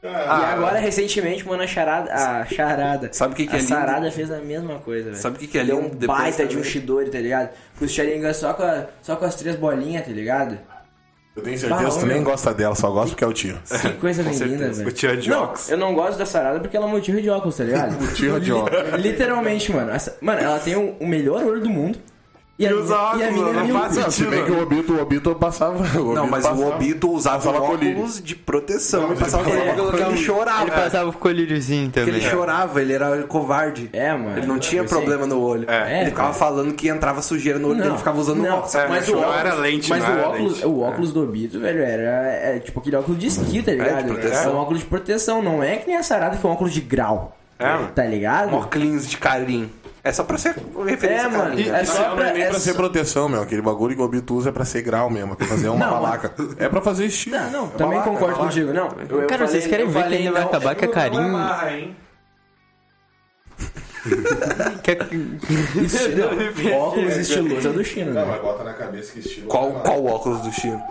E 0.02 0.07
agora, 0.07 0.78
recentemente, 0.78 1.46
mano, 1.46 1.62
a 1.62 1.66
charada. 1.66 2.12
A 2.12 2.44
charada. 2.44 3.09
Sabe 3.12 3.32
o 3.32 3.36
que 3.36 3.46
que 3.46 3.52
a 3.55 3.59
é 3.59 3.61
lindo? 3.61 3.68
Sarada 3.70 4.11
fez 4.11 4.30
a 4.30 4.38
mesma 4.38 4.78
coisa, 4.78 5.05
velho. 5.11 5.16
Sabe 5.16 5.36
o 5.36 5.38
que 5.38 5.46
que 5.46 5.59
é 5.59 5.64
Deu 5.64 5.76
lindo 5.80 5.94
um 5.94 5.98
depois 5.98 6.18
baita 6.18 6.44
de 6.44 6.57
um 6.57 6.59
também? 6.59 6.64
Shidori, 6.72 7.11
tá 7.11 7.18
ligado? 7.18 7.50
Com 7.78 7.84
os 7.86 7.90
Sharingan 7.90 8.32
só 8.34 8.52
com, 8.52 8.62
a- 8.62 8.84
só 9.00 9.16
com 9.16 9.24
as 9.24 9.34
três 9.34 9.57
bolinhas, 9.57 10.05
tá 10.05 10.12
ligado? 10.12 10.59
Eu 11.34 11.42
tenho 11.42 11.59
certeza 11.59 11.90
que 11.90 11.98
tu 12.00 12.07
nem 12.07 12.22
gosta 12.22 12.52
dela, 12.55 12.74
só 12.76 12.90
gosta 12.90 13.09
porque 13.11 13.24
é 13.24 13.26
o 13.26 13.32
tio. 13.32 13.59
Que 13.80 13.92
coisa 13.98 14.22
bem 14.22 14.38
linda, 14.38 14.70
velho. 14.70 14.88
O 14.88 14.92
tio 14.92 15.11
é 15.11 15.16
de 15.16 15.30
Não, 15.30 15.42
óculos. 15.44 15.68
eu 15.70 15.76
não 15.78 15.94
gosto 15.94 16.18
da 16.18 16.26
Sarada 16.26 16.61
porque 16.61 16.76
ela 16.76 16.86
é 16.86 16.90
motivo 16.90 17.20
de 17.20 17.28
óculos, 17.30 17.57
tá 17.57 17.64
ligado? 17.64 17.96
Tio 18.14 18.38
de 18.38 18.52
óculos. 18.52 19.00
Literalmente, 19.00 19.72
mano. 19.72 19.90
Essa- 19.90 20.16
mano, 20.20 20.40
ela 20.40 20.59
tem 20.61 20.76
o, 20.76 20.90
o 21.00 21.07
melhor 21.09 21.42
olho 21.44 21.61
do 21.62 21.68
mundo. 21.70 21.98
E, 22.57 22.72
usa 22.72 22.94
e 22.94 22.96
a 22.96 23.02
óculos, 23.02 23.22
é 23.24 24.00
não 24.00 24.11
Se 24.12 24.24
bem 24.26 24.44
que 24.44 24.52
o 24.52 24.62
Obito, 24.62 24.92
o 24.94 25.02
Obito 25.02 25.34
passava. 25.34 25.98
O 25.98 26.14
Não, 26.14 26.22
Obito 26.22 26.30
mas 26.30 26.44
o 26.44 26.48
passava. 26.50 26.74
Obito 26.76 27.11
usava 27.11 27.50
um 27.50 27.55
óculos 27.57 28.22
de 28.22 28.36
proteção. 28.36 29.02
Não, 29.02 29.11
Ele 29.11 29.18
passava 29.20 29.50
ele 29.50 29.70
óculos, 29.70 30.00
ele 30.00 30.16
chorava. 30.16 30.62
Ele 30.62 30.70
passava 30.70 31.11
o 31.11 31.12
colíriozinho 31.14 31.90
Porque 31.90 32.00
também. 32.00 32.14
ele 32.14 32.30
chorava, 32.30 32.80
ele 32.80 32.92
era 32.92 33.22
covarde. 33.24 33.90
É, 33.92 34.12
mano. 34.12 34.38
Ele 34.38 34.46
não 34.46 34.61
tinha 34.61 34.84
problema 34.84 35.26
no 35.26 35.40
olho. 35.40 35.68
É, 35.68 36.02
ele 36.02 36.11
ficava 36.11 36.32
falando 36.32 36.72
que 36.74 36.88
entrava 36.88 37.20
sujeira 37.22 37.59
no 37.59 37.68
olho 37.68 37.78
dele, 37.78 37.88
ele 37.90 37.98
ficava 37.98 38.20
usando 38.20 38.40
não, 38.40 38.59
óculos. 38.59 38.74
mas 38.88 39.09
não 39.09 39.14
o 39.14 39.20
óculos, 39.20 39.36
era 39.40 39.55
lente, 39.55 39.90
mas 39.90 40.05
não 40.05 40.16
o 40.16 40.20
óculos, 40.20 40.52
lente. 40.52 40.66
o 40.66 40.80
óculos 40.80 41.12
do 41.12 41.22
Obito, 41.24 41.59
velho, 41.59 41.82
era 41.82 42.26
é, 42.30 42.59
tipo 42.61 42.78
aquele 42.78 42.96
óculos 42.96 43.18
de 43.18 43.26
esqui, 43.26 43.62
tá 43.62 43.72
ligado? 43.72 44.07
proteção. 44.07 44.52
É 44.52 44.55
um 44.55 44.59
óculos 44.59 44.80
de 44.80 44.86
proteção, 44.86 45.42
não 45.42 45.61
é 45.61 45.76
que 45.76 45.88
nem 45.88 45.96
a 45.96 46.05
Sarada 46.05 46.36
que 46.36 46.46
é 46.46 46.48
um 46.48 46.52
óculos 46.52 46.72
de 46.72 46.80
grau. 46.80 47.36
É. 47.59 47.76
Tá 47.94 48.05
ligado? 48.05 48.55
Óculos 48.55 49.09
de 49.09 49.16
carinho. 49.16 49.70
É 50.05 50.12
só 50.12 50.22
pra 50.22 50.36
ser 50.36 50.55
referência. 50.86 51.24
É, 51.24 51.28
mano. 51.28 51.44
carinho. 51.50 51.74
É 51.74 51.84
só 51.84 52.09
não 52.11 52.16
pra. 52.16 52.28
é 52.28 52.32
nem 52.34 52.42
é 52.42 52.50
pra 52.50 52.61
ser 52.61 52.72
só- 52.72 52.76
proteção, 52.76 53.26
meu. 53.28 53.40
Aquele 53.40 53.62
bagulho 53.62 53.96
que 53.96 54.02
o 54.02 54.05
Obito 54.05 54.34
usa 54.34 54.50
é 54.50 54.52
pra 54.52 54.64
ser 54.66 54.82
grau 54.82 55.09
mesmo, 55.09 55.32
é 55.32 55.36
pra 55.36 55.46
fazer 55.46 55.68
uma 55.70 55.78
Não, 55.86 55.92
balaca. 55.92 56.34
É 56.59 56.68
pra 56.68 56.82
fazer 56.82 57.07
estilo. 57.07 57.36
Não, 57.38 57.50
não, 57.50 57.64
É 57.66 57.70
também 57.70 57.98
balaca, 57.98 58.11
concordo 58.11 58.34
é 58.34 58.38
contigo. 58.38 58.72
Não, 58.74 58.88
eu, 59.09 59.22
eu 59.22 59.26
Cara, 59.26 59.46
falei- 59.46 59.61
vocês 59.61 59.66
querem 59.66 59.86
eu 59.86 59.90
ver 59.90 59.98
que 60.00 60.05
falei 60.05 60.18
ele 60.20 60.30
vai 60.30 60.42
não- 60.42 60.48
acabar 60.48 60.74
com 60.76 60.84
a 60.84 60.88
carinho? 60.88 61.94
Que- 64.82 64.98
Estilo- 65.82 66.76
óculos 66.76 67.16
estiloso 67.16 67.68
é 67.68 67.72
do 67.72 67.82
China, 67.82 68.12
Não, 68.12 68.20
né? 68.26 68.32
mas 68.32 68.42
bota 68.42 68.62
na 68.62 68.74
cabeça 68.74 69.12
que 69.14 69.20
estilo. 69.20 69.46
Qual, 69.48 69.72
qual 69.72 70.05
óculos 70.05 70.42
do 70.42 70.52
Chino? 70.52 70.82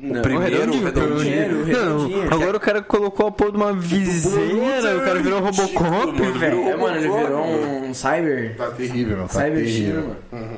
Não, 0.00 0.22
primeiro, 0.22 0.56
redondinho, 0.56 1.64
redondinho. 1.64 2.24
Não, 2.24 2.32
agora 2.32 2.56
o 2.56 2.60
cara 2.60 2.80
colocou 2.82 3.26
a 3.26 3.30
porra 3.32 3.50
de 3.50 3.56
uma 3.56 3.72
viseira, 3.72 4.96
o 4.96 5.04
cara 5.04 5.20
virou 5.20 5.40
Robocop, 5.40 6.22
velho. 6.38 6.68
É, 6.68 6.76
mano, 6.76 6.96
ele 6.96 7.08
virou 7.10 7.44
um 7.44 7.92
cyber. 7.94 8.56
Tá 8.56 8.70
terrível, 8.70 9.16
meu. 9.18 9.26
Tá 9.26 9.34
Cyber 9.34 9.64
terrível. 9.64 10.02
China, 10.02 10.16
mano. 10.32 10.56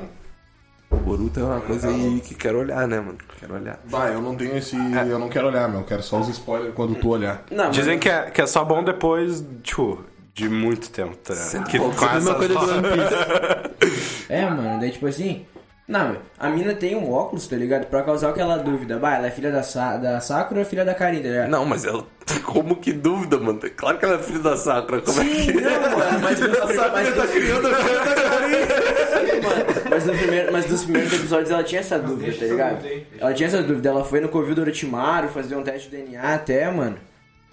O 0.90 0.96
Boruto 0.96 1.40
é 1.40 1.42
uma 1.44 1.60
coisa 1.60 1.88
aí 1.88 2.20
que 2.20 2.34
quero 2.34 2.58
olhar, 2.60 2.86
né, 2.86 3.00
mano? 3.00 3.16
Quero 3.40 3.54
olhar. 3.54 3.80
Vai, 3.84 4.14
eu 4.14 4.20
não 4.20 4.34
tenho 4.36 4.56
esse. 4.58 4.76
Eu 4.76 5.18
não 5.18 5.28
quero 5.28 5.48
olhar, 5.48 5.68
meu. 5.68 5.80
Eu 5.80 5.86
quero 5.86 6.02
só 6.02 6.20
os 6.20 6.28
spoilers 6.28 6.74
quando 6.74 6.94
tu 6.96 7.08
olhar. 7.08 7.42
Não, 7.50 7.66
mas- 7.66 7.76
Dizem 7.76 7.98
que 7.98 8.08
é, 8.10 8.30
que 8.30 8.40
é 8.42 8.46
só 8.46 8.62
bom 8.64 8.84
depois, 8.84 9.42
tipo, 9.62 10.04
de 10.34 10.48
muito 10.50 10.90
tempo. 10.90 11.16
Tá? 11.16 11.34
Que, 11.68 11.78
com 11.78 11.88
Mesma 11.88 12.08
essas 12.16 12.36
coisa 12.36 12.54
do 12.54 12.60
One 12.60 12.82
Piece. 12.82 14.12
É, 14.28 14.48
mano, 14.48 14.78
daí 14.80 14.90
tipo 14.90 15.06
assim. 15.06 15.44
Não, 15.86 16.16
a 16.38 16.48
mina 16.48 16.74
tem 16.74 16.94
um 16.94 17.10
óculos, 17.12 17.46
tá 17.46 17.56
ligado? 17.56 17.86
Pra 17.86 18.02
causar 18.02 18.30
aquela 18.30 18.56
dúvida. 18.56 18.98
Bah, 18.98 19.16
ela 19.16 19.26
é 19.26 19.30
filha 19.30 19.50
da, 19.50 19.62
Sa 19.62 19.96
da 19.96 20.20
Sakura 20.20 20.60
ou 20.60 20.66
filha 20.66 20.84
da 20.84 20.94
Karin, 20.94 21.20
tá 21.20 21.28
ligado? 21.28 21.50
Não, 21.50 21.64
mas 21.64 21.84
ela. 21.84 22.06
Como 22.46 22.76
que 22.76 22.92
dúvida, 22.92 23.38
mano? 23.38 23.58
Claro 23.76 23.98
que 23.98 24.04
ela 24.04 24.14
é 24.14 24.22
filha 24.22 24.38
da 24.38 24.56
Sakura. 24.56 25.00
Como 25.02 25.20
é 25.20 25.24
Sim, 25.24 25.46
que 25.46 25.52
não, 25.60 25.70
mano, 25.70 26.20
mas, 26.22 26.38
mas, 26.40 26.76
mas, 26.92 27.16
tá 27.16 27.26
criando 27.26 27.66
a 27.66 27.74
filha 27.74 27.98
da 27.98 28.14
Karin? 28.14 29.42
mano, 29.42 29.64
mas, 29.90 30.06
no 30.06 30.12
primeiro, 30.14 30.52
mas 30.52 30.70
nos 30.70 30.84
primeiros 30.84 31.12
episódios 31.12 31.50
ela 31.50 31.64
tinha 31.64 31.80
essa 31.80 31.98
dúvida, 31.98 32.32
tá 32.38 32.44
ligado? 32.44 32.86
Ela 33.18 33.34
tinha 33.34 33.46
essa 33.48 33.62
dúvida. 33.62 33.88
Ela 33.88 34.04
foi 34.04 34.20
no 34.20 34.28
Covil 34.28 34.54
do 34.54 34.60
Orochimaru 34.62 35.28
fazer 35.28 35.56
um 35.56 35.62
teste 35.64 35.90
de 35.90 35.96
DNA 35.96 36.34
até, 36.34 36.70
mano. 36.70 36.96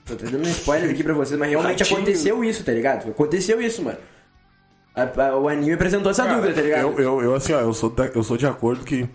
Tô 0.05 0.15
tá 0.15 0.25
dando 0.25 0.45
um 0.47 0.49
spoiler 0.49 0.89
aqui 0.89 1.03
pra 1.03 1.13
vocês, 1.13 1.38
mas 1.38 1.49
realmente 1.49 1.80
Ratinho. 1.80 1.97
aconteceu 1.97 2.43
isso, 2.43 2.63
tá 2.63 2.71
ligado? 2.71 3.09
Aconteceu 3.09 3.61
isso, 3.61 3.84
mano. 3.84 3.97
A- 5.03 5.27
a- 5.27 5.37
o 5.37 5.47
anime 5.47 5.73
apresentou 5.73 6.11
essa 6.11 6.25
dúvida, 6.25 6.53
tá 6.53 6.61
ligado? 6.61 6.81
Eu, 6.81 6.99
eu, 6.99 7.21
eu, 7.21 7.35
assim, 7.35 7.53
ó, 7.53 7.59
eu 7.59 7.73
sou, 7.73 7.89
da- 7.89 8.07
eu 8.07 8.23
sou 8.23 8.37
de 8.37 8.45
acordo 8.47 8.83
que 8.85 9.07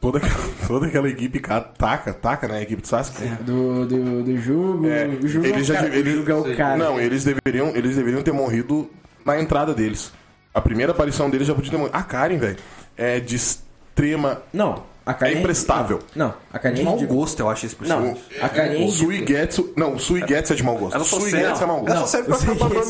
toda, 0.00 0.18
aquela- 0.18 0.34
toda 0.66 0.86
aquela 0.86 1.08
equipe 1.08 1.38
ca- 1.40 1.60
taca, 1.60 2.12
taca, 2.12 2.46
né? 2.48 2.58
A 2.58 2.62
equipe 2.62 2.82
do 2.82 2.88
Sasuke. 2.88 3.26
Do, 3.42 3.86
do, 3.86 4.22
do 4.22 4.36
Jugo. 4.38 4.86
É, 4.88 5.06
o 5.06 5.26
Jugo 5.28 5.46
é 5.46 5.50
o 5.50 5.54
eles 5.54 5.66
já 5.66 5.74
cara, 5.74 5.88
eles, 5.88 6.14
o 6.14 6.16
Jugo 6.18 6.30
é 6.30 6.34
o 6.34 6.56
cara. 6.56 6.76
Não, 6.76 7.00
eles 7.00 7.24
deveriam, 7.24 7.68
eles 7.74 7.96
deveriam 7.96 8.22
ter 8.22 8.32
morrido 8.32 8.90
na 9.24 9.40
entrada 9.40 9.72
deles. 9.74 10.12
A 10.52 10.60
primeira 10.60 10.92
aparição 10.92 11.28
deles 11.30 11.46
já 11.46 11.54
podia 11.54 11.70
ter 11.70 11.76
morrido. 11.76 11.96
A 11.96 12.02
Karen, 12.02 12.38
velho, 12.38 12.56
é 12.96 13.18
de 13.20 13.34
extrema. 13.36 14.42
Não, 14.52 14.82
É 15.06 15.32
imprestável. 15.32 15.98
Não, 16.16 16.32
a 16.52 16.58
Karen 16.58 16.74
De 16.74 16.80
é 16.80 16.84
mau 16.84 16.94
ridícula. 16.94 17.18
gosto, 17.20 17.40
eu 17.40 17.50
acho 17.50 17.66
esse 17.66 17.76
Não, 17.80 18.02
personagem. 18.02 18.22
a 18.40 18.48
é 18.80 18.84
O. 18.84 18.90
Suigetsu. 18.90 19.72
Não, 19.76 19.94
o 19.94 19.98
Suigetsu 19.98 20.52
é 20.52 20.56
de 20.56 20.62
mau 20.62 20.76
gosto. 20.76 20.94
Ela 20.94 21.02
O 21.04 21.06
só 21.06 21.20
Suigetsu 21.20 21.62
é 21.62 21.66
mau 21.66 21.76
ela 21.78 21.86
gosto. 21.86 21.98
só 22.00 22.06
serve 22.06 22.28
pra 22.28 22.36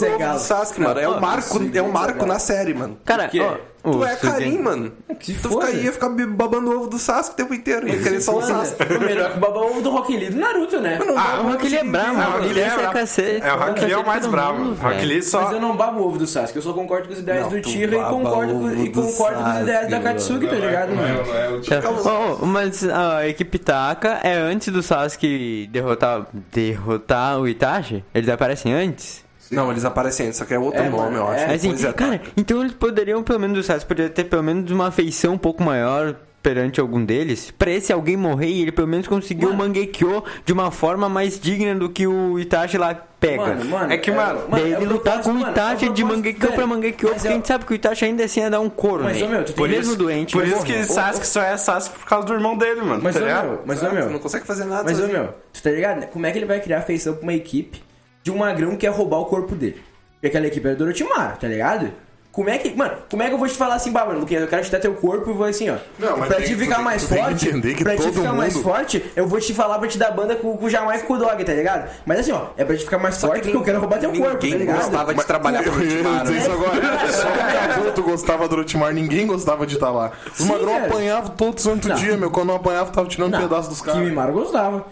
é 0.06 0.10
ovo 0.10 0.18
galo. 0.18 0.38
do 0.38 0.42
Sasuke, 0.44 0.80
mano. 0.80 1.00
É 1.00 1.04
Não, 1.04 1.18
o 1.18 1.20
marco, 1.20 1.56
é 1.74 1.82
o 1.82 1.86
é 1.86 1.88
marco 1.88 2.26
na 2.26 2.38
série, 2.38 2.72
mano. 2.74 2.96
Cara, 3.04 3.28
quê? 3.28 3.40
Tu 3.84 3.98
o 3.98 4.04
é 4.04 4.16
Karim, 4.16 4.58
mano. 4.58 4.92
Que 5.20 5.34
Tu 5.34 5.48
foda. 5.48 5.66
fica 5.66 5.78
aí, 5.78 5.84
ia 5.84 5.92
ficar 5.92 6.08
babando 6.08 6.74
ovo 6.74 6.86
do 6.88 6.98
Sasuke 6.98 7.34
o 7.34 7.36
tempo 7.36 7.52
inteiro. 7.54 7.86
Ia 7.86 8.02
querer 8.02 8.20
só 8.20 8.36
o 8.38 8.42
Sasuke. 8.42 8.82
O 8.94 9.00
melhor 9.00 9.30
que 9.32 9.36
o 9.36 9.40
babão 9.40 9.66
ovo 9.70 9.82
do 9.82 9.90
Rock 9.90 10.16
Lee 10.16 10.30
do 10.30 10.38
Naruto, 10.38 10.80
né? 10.80 10.98
Ah, 11.16 11.40
o 11.40 11.50
Rock 11.50 11.68
Lee 11.68 11.76
é 11.78 11.84
bravo, 11.84 12.20
Ah, 12.20 12.28
o 12.28 12.32
Rock 12.38 12.52
Lee 12.54 12.62
é 12.62 12.74
bravo. 12.74 12.92
cacete. 12.92 13.42
É, 13.46 13.52
o 13.52 13.58
Rock 13.58 13.84
Lee 13.84 13.92
é 13.92 13.98
o 13.98 14.06
mais 14.06 14.22
todo 14.22 14.30
bravo. 14.30 14.58
mundo, 14.58 14.72
O 14.72 14.82
Rock. 14.82 15.04
Lee 15.04 15.22
só. 15.22 15.42
Mas 15.42 15.52
eu 15.52 15.60
não 15.60 15.76
babo 15.76 16.00
o 16.00 16.06
ovo 16.08 16.18
do 16.18 16.26
Sasuke, 16.26 16.56
eu 16.56 16.62
só 16.62 16.72
concordo 16.72 17.06
com 17.08 17.12
as 17.12 17.18
ideias 17.20 17.42
Não, 17.42 17.50
do 17.50 17.60
Tira 17.60 17.96
e 17.96 18.04
concordo, 18.04 18.54
com, 18.54 18.70
e 18.70 18.72
as 18.72 19.62
ideias 19.62 19.90
da 19.90 20.00
Sasuke, 20.00 20.02
Katsuki, 20.02 20.46
tá 20.46 20.54
ligado, 20.54 20.94
mano? 20.94 21.62
Tá. 21.62 22.10
Ó, 22.10 22.46
mas 22.46 22.88
a 22.88 23.28
equipe 23.28 23.58
Taka 23.58 24.20
é 24.22 24.34
antes 24.34 24.68
do 24.72 24.82
Sasuke 24.82 25.68
derrotar, 25.70 26.26
derrotar 26.52 27.38
o 27.38 27.46
Itachi? 27.46 28.04
Eles 28.14 28.28
aparecem 28.28 28.72
antes? 28.72 29.23
Não, 29.50 29.70
eles 29.70 29.84
aparecem 29.84 30.26
antes, 30.26 30.38
só 30.38 30.44
que 30.44 30.54
é 30.54 30.58
outro 30.58 30.80
É, 30.80 30.88
nome, 30.88 31.14
mano, 31.14 31.16
eu 31.16 31.28
acho. 31.28 31.44
é. 31.44 31.54
Assim, 31.54 31.86
é 31.86 31.92
cara, 31.92 32.20
então 32.36 32.60
eles 32.60 32.72
poderiam, 32.72 33.22
pelo 33.22 33.40
menos 33.40 33.58
o 33.58 33.62
Sasuke 33.62 33.86
poderia 33.86 34.10
ter 34.10 34.24
pelo 34.24 34.42
menos 34.42 34.70
uma 34.70 34.88
afeição 34.88 35.34
um 35.34 35.38
pouco 35.38 35.62
maior 35.62 36.16
perante 36.42 36.78
algum 36.78 37.02
deles, 37.02 37.50
pra 37.58 37.70
esse 37.70 37.90
alguém 37.90 38.18
morrer 38.18 38.48
e 38.48 38.60
ele 38.60 38.70
pelo 38.70 38.86
menos 38.86 39.06
conseguiu 39.08 39.48
o 39.48 39.54
Mangekyo 39.56 40.22
de 40.44 40.52
uma 40.52 40.70
forma 40.70 41.08
mais 41.08 41.40
digna 41.40 41.74
do 41.74 41.88
que 41.88 42.06
o 42.06 42.38
Itachi 42.38 42.76
lá 42.76 42.94
pega. 42.94 43.46
Mano, 43.46 43.64
mano, 43.64 43.90
É 43.90 43.96
que, 43.96 44.10
mano, 44.10 44.42
Daí 44.50 44.74
é 44.74 44.76
ele 44.76 44.84
o 44.84 44.92
lutar 44.92 45.22
com 45.22 45.30
o 45.30 45.34
mano, 45.34 45.50
Itachi 45.50 45.86
é 45.86 45.88
de 45.88 46.04
Mangekyou 46.04 46.52
pra 46.52 46.66
Mas 46.66 46.80
porque 46.84 47.06
é 47.06 47.30
a 47.30 47.32
gente 47.32 47.48
sabe 47.48 47.64
que 47.64 47.72
o 47.72 47.74
Itachi 47.74 48.04
ainda 48.04 48.24
assim 48.24 48.40
ia 48.40 48.50
dar 48.50 48.60
um 48.60 48.68
couro, 48.68 49.04
Mas, 49.04 49.18
né? 49.18 49.26
meu, 49.26 49.42
tu 49.42 49.54
Por 49.54 49.66
mesmo 49.70 49.96
doente. 49.96 50.34
Por 50.36 50.46
isso 50.46 50.60
ô, 50.60 50.64
que 50.64 50.84
Sasuke 50.84 51.26
só 51.26 51.40
é 51.40 51.56
Sasuke 51.56 51.98
por 51.98 52.06
causa 52.06 52.26
do 52.26 52.34
irmão 52.34 52.58
dele, 52.58 52.82
mano. 52.82 53.00
Mas, 53.02 53.14
tá 53.14 53.22
ô, 53.22 53.24
meu, 53.24 53.62
mas, 53.64 53.82
ô, 53.82 53.86
Tu 53.86 53.94
meu, 53.94 54.10
não 54.10 54.18
consegue 54.18 54.46
fazer 54.46 54.64
nada 54.66 54.84
Mas, 54.84 55.00
ô, 55.00 55.06
meu, 55.06 55.28
tu 55.50 55.62
tá 55.62 55.70
ligado? 55.70 56.06
Como 56.08 56.26
é 56.26 56.30
que 56.30 56.36
ele 56.36 56.44
vai 56.46 56.60
criar 56.60 56.82
feição 56.82 57.14
pra 57.14 57.22
uma 57.22 57.32
equipe 57.32 57.82
de 58.24 58.30
um 58.32 58.38
magrão 58.38 58.70
que 58.70 58.78
quer 58.78 58.88
roubar 58.90 59.18
o 59.18 59.26
corpo 59.26 59.54
dele? 59.54 59.80
Porque 60.14 60.26
aquela 60.28 60.46
equipe 60.46 60.66
é 60.66 60.74
do 60.74 60.84
Orochimaru, 60.84 61.36
tá 61.38 61.46
ligado? 61.46 61.92
Como 62.32 62.48
é 62.50 62.58
que. 62.58 62.74
Mano, 62.74 62.94
como 63.08 63.22
é 63.22 63.28
que 63.28 63.34
eu 63.34 63.38
vou 63.38 63.46
te 63.46 63.54
falar 63.54 63.76
assim, 63.76 63.92
bah, 63.92 64.04
mano, 64.04 64.18
Luquinhas, 64.18 64.42
eu 64.42 64.48
quero 64.48 64.64
te 64.64 64.72
dar 64.72 64.80
teu 64.80 64.92
corpo 64.94 65.30
e 65.30 65.34
vou 65.34 65.46
assim, 65.46 65.70
ó. 65.70 65.76
Não, 66.00 66.16
mas 66.16 66.26
pra 66.26 66.38
tem- 66.38 66.46
te 66.46 66.54
tu 66.54 66.58
ficar 66.58 66.76
tem- 66.76 66.84
mais 66.84 67.02
tu 67.04 67.08
tem 67.10 67.18
que 67.18 67.24
forte. 67.24 67.74
que 67.76 67.84
pra 67.84 67.96
te 67.96 68.10
ficar 68.10 68.32
mais 68.32 68.54
mundo- 68.54 68.62
forte, 68.64 69.04
eu 69.14 69.28
vou 69.28 69.38
te 69.38 69.54
falar 69.54 69.78
pra 69.78 69.86
te 69.86 69.96
dar 69.98 70.10
banda 70.10 70.34
com, 70.34 70.56
com 70.56 70.64
o 70.64 70.68
Jamaica 70.70 71.04
e 71.04 71.06
com 71.06 71.14
o 71.14 71.18
Dog, 71.18 71.44
tá 71.44 71.52
ligado? 71.52 71.88
Mas 72.04 72.18
assim, 72.20 72.32
ó, 72.32 72.46
é 72.56 72.64
pra 72.64 72.76
te 72.76 72.82
ficar 72.82 72.98
mais 72.98 73.20
forte 73.20 73.42
porque 73.42 73.56
eu 73.56 73.62
quero 73.62 73.78
roubar 73.78 74.00
teu 74.00 74.10
corpo, 74.10 74.24
tá 74.24 74.32
Ninguém 74.42 74.58
ligado? 74.58 74.76
gostava 74.80 75.14
de 75.14 75.24
trabalhar 75.26 75.62
com 75.62 75.70
o 75.70 75.82
Eu 75.82 76.22
dizer 76.24 76.38
isso 76.38 76.50
agora. 76.50 76.74
Só 77.12 77.28
o 77.28 77.74
Kabuto 77.74 78.02
gostava 78.02 78.48
do 78.48 78.56
Orochimaru, 78.56 78.94
ninguém 78.94 79.26
gostava 79.28 79.64
de 79.64 79.74
estar 79.74 79.90
lá. 79.92 80.10
Os 80.26 80.38
Sim, 80.38 80.48
magrão 80.48 80.72
velho. 80.74 80.86
apanhavam 80.86 81.30
todo 81.36 81.60
santo 81.60 81.86
Não. 81.88 81.94
dia, 81.94 82.16
meu. 82.16 82.32
Quando 82.32 82.48
não 82.48 82.56
apanhava, 82.56 82.90
tava 82.90 83.06
tirando 83.06 83.28
um 83.28 83.38
Não, 83.38 83.48
pedaço 83.48 83.68
dos 83.68 83.80
caras. 83.80 84.00
Kimimaro 84.00 84.32
gostava. 84.32 84.84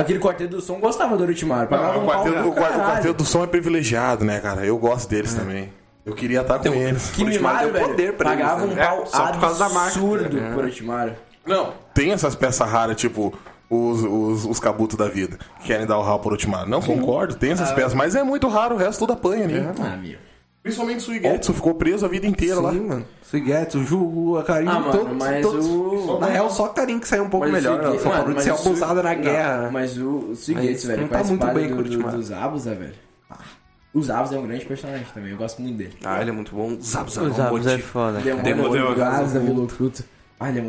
Aquele 0.00 0.18
quarteto 0.18 0.56
do 0.56 0.60
som 0.62 0.78
gostava 0.78 1.16
do 1.16 1.24
Orochimaru. 1.24 1.68
Não, 1.70 2.00
um 2.00 2.04
o, 2.04 2.06
pau 2.06 2.24
quarteto, 2.24 2.42
do 2.42 2.48
o, 2.48 2.52
quarteto, 2.52 2.52
o 2.52 2.54
caralho. 2.54 2.92
quarteto 2.92 3.14
do 3.14 3.24
som 3.24 3.42
é 3.42 3.46
privilegiado, 3.46 4.24
né, 4.24 4.38
cara? 4.40 4.64
Eu 4.64 4.78
gosto 4.78 5.08
deles 5.08 5.34
também. 5.34 5.72
Eu 6.06 6.14
queria 6.14 6.40
estar 6.40 6.58
com 6.58 6.68
eles. 6.72 7.10
Kimimaro, 7.10 7.58
deu 7.64 7.72
velho, 7.72 7.88
poder 7.88 8.12
pra 8.14 8.32
eles, 8.32 8.42
pagava 8.44 8.66
né? 8.66 8.72
um 8.72 8.76
pau 8.76 9.02
É, 9.02 9.06
só 9.06 9.26
por 9.32 9.40
causa 9.40 9.58
da 9.58 9.68
marca. 9.68 9.88
absurdo 9.98 10.28
pro 10.52 10.58
Orochimaru. 10.58 11.12
Não, 11.44 11.72
tem 11.92 12.12
essas 12.12 12.34
peças 12.34 12.68
raras, 12.70 12.96
tipo 12.96 13.34
os, 13.68 14.02
os, 14.02 14.44
os 14.46 14.60
cabutos 14.60 14.96
da 14.96 15.08
vida, 15.08 15.38
que 15.60 15.66
querem 15.66 15.86
dar 15.86 15.98
o 15.98 16.02
rabo 16.02 16.20
pro 16.20 16.28
Orochimaru. 16.30 16.70
Não 16.70 16.80
concordo, 16.80 17.34
tem 17.34 17.50
essas 17.50 17.72
peças, 17.72 17.92
mas 17.94 18.14
é 18.14 18.22
muito 18.22 18.48
raro, 18.48 18.74
o 18.76 18.78
resto 18.78 19.00
tudo 19.00 19.12
apanha, 19.14 19.46
né? 19.48 19.72
Ah, 19.80 19.96
meu. 19.96 20.16
Principalmente 20.68 20.98
o 20.98 21.02
Suigetsu, 21.02 21.52
ficou 21.54 21.74
preso 21.74 22.04
a 22.04 22.08
vida 22.08 22.26
inteira 22.26 22.60
lá. 22.60 22.72
Sim, 22.72 22.80
mano. 22.80 23.06
Suigetsu, 23.22 23.78
o 23.78 23.84
Jugo, 23.84 24.38
a 24.38 24.44
Karin, 24.44 24.68
Ah, 24.68 24.80
mano, 24.80 24.92
todos, 24.92 25.16
mas 25.16 25.42
todos. 25.42 25.66
o- 25.66 26.18
Na 26.20 26.26
real, 26.28 26.50
só 26.50 26.66
a 26.66 26.68
Karin 26.70 26.98
que 26.98 27.08
saiu 27.08 27.24
um 27.24 27.28
pouco 27.30 27.46
Mas 27.46 27.50
o 27.50 27.68
melhor. 27.68 27.80
Suigetsu- 27.82 28.02
só 28.02 28.08
mano, 28.10 28.20
parou 28.20 28.28
de 28.28 28.34
mas 28.34 28.44
ser 28.44 28.50
o 28.50 28.54
abusada 28.70 29.02
na 29.02 29.14
Não, 29.14 29.20
guerra. 29.22 29.70
Mas 29.72 29.98
o, 29.98 30.08
o 30.08 30.26
Mas 30.28 30.38
Suigetsu, 30.40 30.86
velho, 30.86 31.00
não 31.02 31.08
tá 31.08 31.24
muito 31.24 31.46
bem 31.46 31.68
com 31.68 31.74
o 31.74 31.82
do, 31.82 31.90
do, 31.90 32.10
dos 32.10 32.32
Abusa, 32.32 32.74
velho. 32.74 32.94
Os 33.94 34.10
Abusa 34.10 34.36
é 34.36 34.38
um 34.38 34.46
grande 34.46 34.64
personagem 34.66 35.06
também, 35.14 35.30
eu 35.32 35.36
gosto 35.38 35.62
muito 35.62 35.76
dele. 35.76 35.94
Ah, 36.04 36.20
ele 36.20 36.30
é 36.30 36.32
muito 36.32 36.54
bom. 36.54 36.76
Zabos, 36.80 37.16
Os 37.16 37.34
Zabos 37.36 37.66
é 37.66 37.78
foda. 37.78 38.20
Ele 38.20 38.30
é 38.30 38.34
um 38.34 38.42
Demodeu, 38.42 38.94
do 38.94 39.02
Asa 39.02 39.38
da 39.38 39.44
Vila 39.44 39.64
Oculta. 39.64 40.04
Ah, 40.38 40.50
ele 40.50 40.60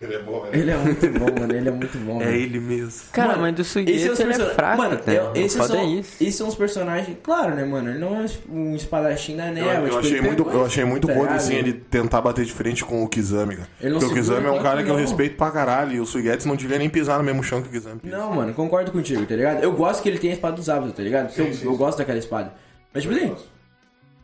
Ele 0.00 0.14
é 0.14 0.22
bom, 0.22 0.40
velho. 0.42 0.54
Ele 0.56 0.70
é 0.70 0.76
muito 0.76 1.06
bom, 1.18 1.40
mano, 1.40 1.52
ele 1.56 1.68
é 1.68 1.72
muito 1.72 1.98
bom, 1.98 2.22
É 2.22 2.32
ele 2.36 2.60
mesmo. 2.60 3.02
Cara, 3.12 3.30
Mano, 3.30 3.42
mas 3.42 3.54
do 3.56 3.62
os 3.62 3.66
Suigetsu 3.66 4.22
ele 4.22 4.32
é 4.32 4.36
person- 4.36 4.54
fraco, 4.54 4.78
Mano, 4.82 4.94
né? 5.04 5.18
eu- 5.18 5.32
esses, 5.34 5.64
são, 5.66 5.76
é 5.80 5.84
isso. 5.86 6.22
esses 6.22 6.34
são 6.36 6.46
os 6.46 6.54
personagens. 6.54 7.16
Claro, 7.20 7.56
né, 7.56 7.64
mano? 7.64 7.90
Ele 7.90 7.98
não 7.98 8.14
é 8.20 8.26
um 8.48 8.76
espadachim 8.76 9.36
da 9.36 9.48
Eu, 9.48 9.52
neva. 9.54 9.72
eu 9.72 9.84
tipo, 9.86 9.98
achei 9.98 10.20
muito, 10.20 10.48
eu 10.48 10.64
achei 10.64 10.84
muito 10.84 11.06
tá 11.08 11.12
podre 11.14 11.28
ligado? 11.32 11.42
assim 11.44 11.54
ele 11.56 11.72
tentar 11.72 12.20
bater 12.20 12.44
de 12.44 12.52
frente 12.52 12.84
com 12.84 13.02
o 13.02 13.08
Kizami, 13.08 13.56
cara. 13.56 13.68
Ele 13.80 13.90
não 13.94 13.98
Porque 13.98 14.12
o 14.12 14.16
Kizami 14.16 14.46
é 14.46 14.50
um 14.52 14.62
cara 14.62 14.84
que 14.84 14.88
eu 14.88 14.94
não. 14.94 15.00
respeito 15.00 15.36
pra 15.36 15.50
caralho. 15.50 15.92
E 15.94 16.00
o 16.00 16.06
Suigetsu 16.06 16.46
não 16.46 16.54
devia 16.54 16.78
nem 16.78 16.88
pisar 16.88 17.18
no 17.18 17.24
mesmo 17.24 17.42
chão 17.42 17.60
que 17.60 17.66
o 17.68 17.70
Kizami 17.72 17.98
pisa. 17.98 18.16
Não, 18.16 18.32
mano, 18.32 18.54
concordo 18.54 18.92
contigo, 18.92 19.26
tá 19.26 19.34
ligado? 19.34 19.64
Eu 19.64 19.72
gosto 19.72 20.00
que 20.00 20.08
ele 20.08 20.18
tem 20.20 20.30
a 20.30 20.34
espada 20.34 20.54
dos 20.54 20.68
Abusa, 20.68 20.92
tá 20.92 21.02
ligado? 21.02 21.26
Porque 21.26 21.40
eu, 21.40 21.70
eu 21.72 21.76
gosto 21.76 21.98
daquela 21.98 22.18
espada. 22.18 22.52
Mas, 22.94 23.02
tipo 23.02 23.16
assim, 23.16 23.34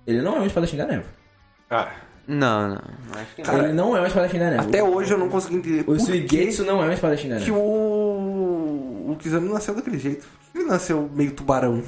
ele 0.06 0.22
não 0.22 0.36
é 0.36 0.40
um 0.40 0.46
espadachim 0.46 0.76
da 0.76 0.86
neva. 0.86 1.04
Ah, 1.68 1.88
Não, 2.26 2.68
não. 2.68 2.80
Acho 3.14 3.34
que 3.36 3.42
não. 3.42 3.58
ele 3.58 3.72
não 3.72 3.96
é 3.96 4.00
um 4.00 4.06
espadachim 4.06 4.38
da 4.38 4.50
neva. 4.50 4.62
Até 4.62 4.82
hoje 4.82 5.12
eu 5.12 5.18
não 5.18 5.28
consegui 5.28 5.56
entender 5.56 5.84
O 5.86 5.94
que, 5.94 6.00
Suigetsu 6.02 6.64
não 6.64 6.82
é 6.82 6.86
um 6.86 6.92
espadachim 6.92 7.28
da 7.28 7.36
que 7.36 7.50
neva. 7.50 7.58
o... 7.58 9.10
o 9.10 9.16
Kizami 9.18 9.48
nasceu 9.52 9.74
daquele 9.74 9.98
jeito. 9.98 10.26
Por 10.26 10.52
que 10.52 10.58
ele 10.58 10.68
nasceu 10.68 11.10
meio 11.14 11.32
tubarão? 11.32 11.82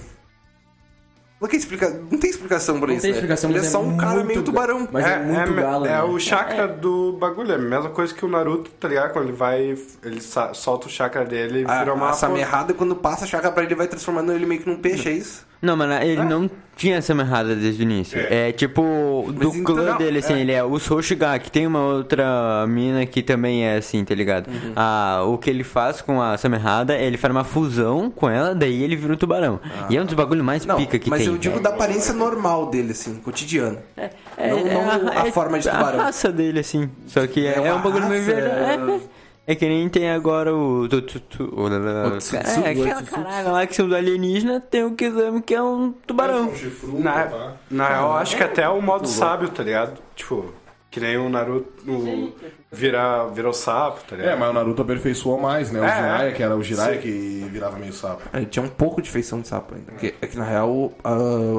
Não 1.38 1.46
tem, 1.48 1.58
explica... 1.58 1.90
não 1.90 2.18
tem 2.18 2.30
explicação 2.30 2.78
pra 2.78 2.86
Não 2.88 2.94
isso, 2.94 3.02
tem 3.02 3.10
né? 3.10 3.16
explicação, 3.18 3.50
Ele 3.50 3.58
é 3.58 3.62
só 3.62 3.82
um 3.82 3.94
cara 3.98 4.14
muito 4.14 4.26
meio 4.28 4.42
tubarão. 4.42 4.88
Mas 4.90 5.04
é, 5.04 5.18
muito 5.18 5.52
me- 5.52 5.60
galo, 5.60 5.84
é 5.84 5.90
né? 5.90 6.02
o 6.02 6.18
chakra 6.18 6.66
do 6.66 7.12
bagulho, 7.20 7.52
é 7.52 7.56
a 7.56 7.58
mesma 7.58 7.90
coisa 7.90 8.14
que 8.14 8.24
o 8.24 8.28
Naruto, 8.28 8.70
tá 8.70 8.88
ligado? 8.88 9.12
Quando 9.12 9.26
ele 9.28 9.36
vai, 9.36 9.76
ele 10.02 10.20
solta 10.54 10.86
o 10.86 10.90
chakra 10.90 11.26
dele 11.26 11.60
e 11.60 11.64
vira 11.66 11.92
uma... 11.92 12.06
A, 12.06 12.10
a 12.10 12.12
Samerrada, 12.14 12.72
quando 12.72 12.96
passa 12.96 13.24
a 13.26 13.28
chaca 13.28 13.52
pra 13.52 13.64
ele, 13.64 13.74
vai 13.74 13.86
transformando 13.86 14.32
ele 14.32 14.46
meio 14.46 14.62
que 14.62 14.68
num 14.68 14.78
peixe, 14.78 15.10
é 15.10 15.12
isso? 15.12 15.46
Não, 15.62 15.76
mano, 15.76 15.94
ele 15.94 16.22
não 16.22 16.50
tinha 16.76 16.96
essa 16.96 17.12
errada 17.14 17.56
desde 17.56 17.82
o 17.82 17.84
início. 17.84 18.18
É, 18.30 18.52
tipo, 18.52 19.24
do 19.32 19.48
então- 19.48 19.64
clã 19.74 19.96
dele, 19.96 20.18
assim, 20.18 20.34
ele 20.34 20.52
é 20.52 20.62
o 20.62 20.78
Soshigaki. 20.78 21.50
Tem 21.50 21.66
uma 21.66 21.80
outra 21.80 22.66
mina 22.68 23.06
que 23.06 23.22
também 23.22 23.64
é 23.66 23.76
assim, 23.78 24.04
tá 24.04 24.14
ligado? 24.14 24.48
Uhum. 24.48 24.72
Ah, 24.76 25.22
o 25.26 25.38
que 25.38 25.48
ele 25.48 25.64
faz 25.64 26.02
com 26.02 26.20
a 26.20 26.36
Samerrada, 26.36 26.94
ele 26.94 27.16
faz 27.16 27.32
uma 27.32 27.42
fusão 27.44 28.10
com 28.10 28.28
ela, 28.28 28.54
daí 28.54 28.82
ele 28.82 28.94
vira 28.96 29.14
um 29.14 29.16
tubarão. 29.16 29.58
E 29.88 29.96
é 29.96 30.02
um 30.02 30.04
dos 30.04 30.14
bagulhos 30.14 30.44
mais 30.44 30.66
Não, 30.66 30.76
pica 30.76 30.98
que 30.98 31.08
mas 31.08 31.20
tem. 31.22 31.28
eu 31.28 31.38
digo 31.38 31.58
da 31.58 31.70
aparência 31.70 32.12
normal 32.12 32.66
dele, 32.66 32.92
assim, 32.92 33.14
cotidiano. 33.16 33.78
É, 33.96 34.10
não- 34.50 34.64
não 34.84 35.08
a 35.10 35.26
é 35.26 35.32
forma 35.32 35.58
de 35.58 35.68
tubarão. 35.70 36.00
A 36.00 36.04
raça 36.04 36.30
dele, 36.30 36.60
assim. 36.60 36.90
Só 37.06 37.26
que 37.26 37.46
é, 37.46 37.54
É 37.58 37.66
é 37.68 37.74
um 37.74 37.80
bagulho 37.80 38.06
meio 38.06 38.22
verdade. 38.22 39.00
É, 39.46 39.52
é 39.52 39.54
que 39.54 39.66
nem 39.68 39.88
tem 39.88 40.10
agora 40.10 40.54
o. 40.54 40.88
tu- 40.88 41.02
tu- 41.02 41.20
tu- 41.20 41.54
o- 41.54 42.06
Otsutsu, 42.16 42.36
É, 42.64 42.70
aquela 42.70 43.02
caralho 43.02 43.52
lá 43.52 43.66
que 43.66 43.74
são 43.76 43.88
do 43.88 43.94
alienígena, 43.94 44.60
tem 44.60 44.84
o 44.84 44.92
Kizami 44.94 45.40
que 45.42 45.54
é 45.54 45.62
um 45.62 45.92
tubarão. 46.06 46.52
Na, 46.94 47.52
na 47.70 47.88
real, 47.88 48.10
eu 48.10 48.16
acho 48.16 48.36
que 48.36 48.42
até 48.42 48.62
é 48.62 48.68
o 48.68 48.80
modo 48.82 49.06
sábio, 49.06 49.48
tá 49.48 49.62
ligado? 49.62 49.98
Tipo, 50.14 50.52
que 50.90 50.98
nem 51.00 51.16
o 51.18 51.28
Naruto 51.28 51.68
o, 51.90 52.32
vira, 52.72 53.26
vira 53.26 53.48
o 53.48 53.52
sapo, 53.52 54.00
tá 54.08 54.16
ligado? 54.16 54.32
É, 54.32 54.36
mas 54.36 54.48
o 54.50 54.52
Naruto 54.52 54.82
aperfeiçoou 54.82 55.38
mais, 55.38 55.70
né? 55.70 55.80
O 55.80 55.84
É, 55.84 55.94
Jiraiya, 55.96 56.28
é. 56.28 56.32
que 56.32 56.42
era 56.42 56.56
o 56.56 56.62
Jiraiya 56.62 56.98
que 57.00 57.46
virava 57.50 57.78
meio 57.78 57.92
sapo. 57.92 58.22
Ele 58.34 58.46
tinha 58.46 58.64
um 58.64 58.68
pouco 58.68 59.02
de 59.02 59.10
feição 59.10 59.40
de 59.40 59.48
sapo 59.48 59.74
ainda. 59.74 59.92
Porque, 59.92 60.14
é 60.20 60.26
que 60.26 60.36
na 60.38 60.44
real, 60.44 60.92
a 61.04 61.12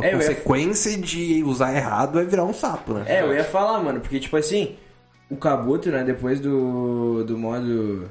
É, 0.04 0.08
ia- 0.12 0.16
consequência 0.18 0.98
de 0.98 1.44
usar 1.46 1.74
errado 1.76 2.20
é 2.20 2.24
virar 2.26 2.44
um 2.46 2.54
sapo, 2.54 2.94
né? 2.94 3.04
É, 3.08 3.22
eu 3.22 3.34
ia 3.34 3.44
falar, 3.44 3.80
mano, 3.80 4.00
porque, 4.00 4.20
tipo 4.20 4.36
assim, 4.36 4.76
o 5.30 5.36
Kabuto, 5.36 5.90
né, 5.90 6.04
depois 6.04 6.40
do, 6.40 7.24
do 7.24 7.38
modo. 7.38 8.10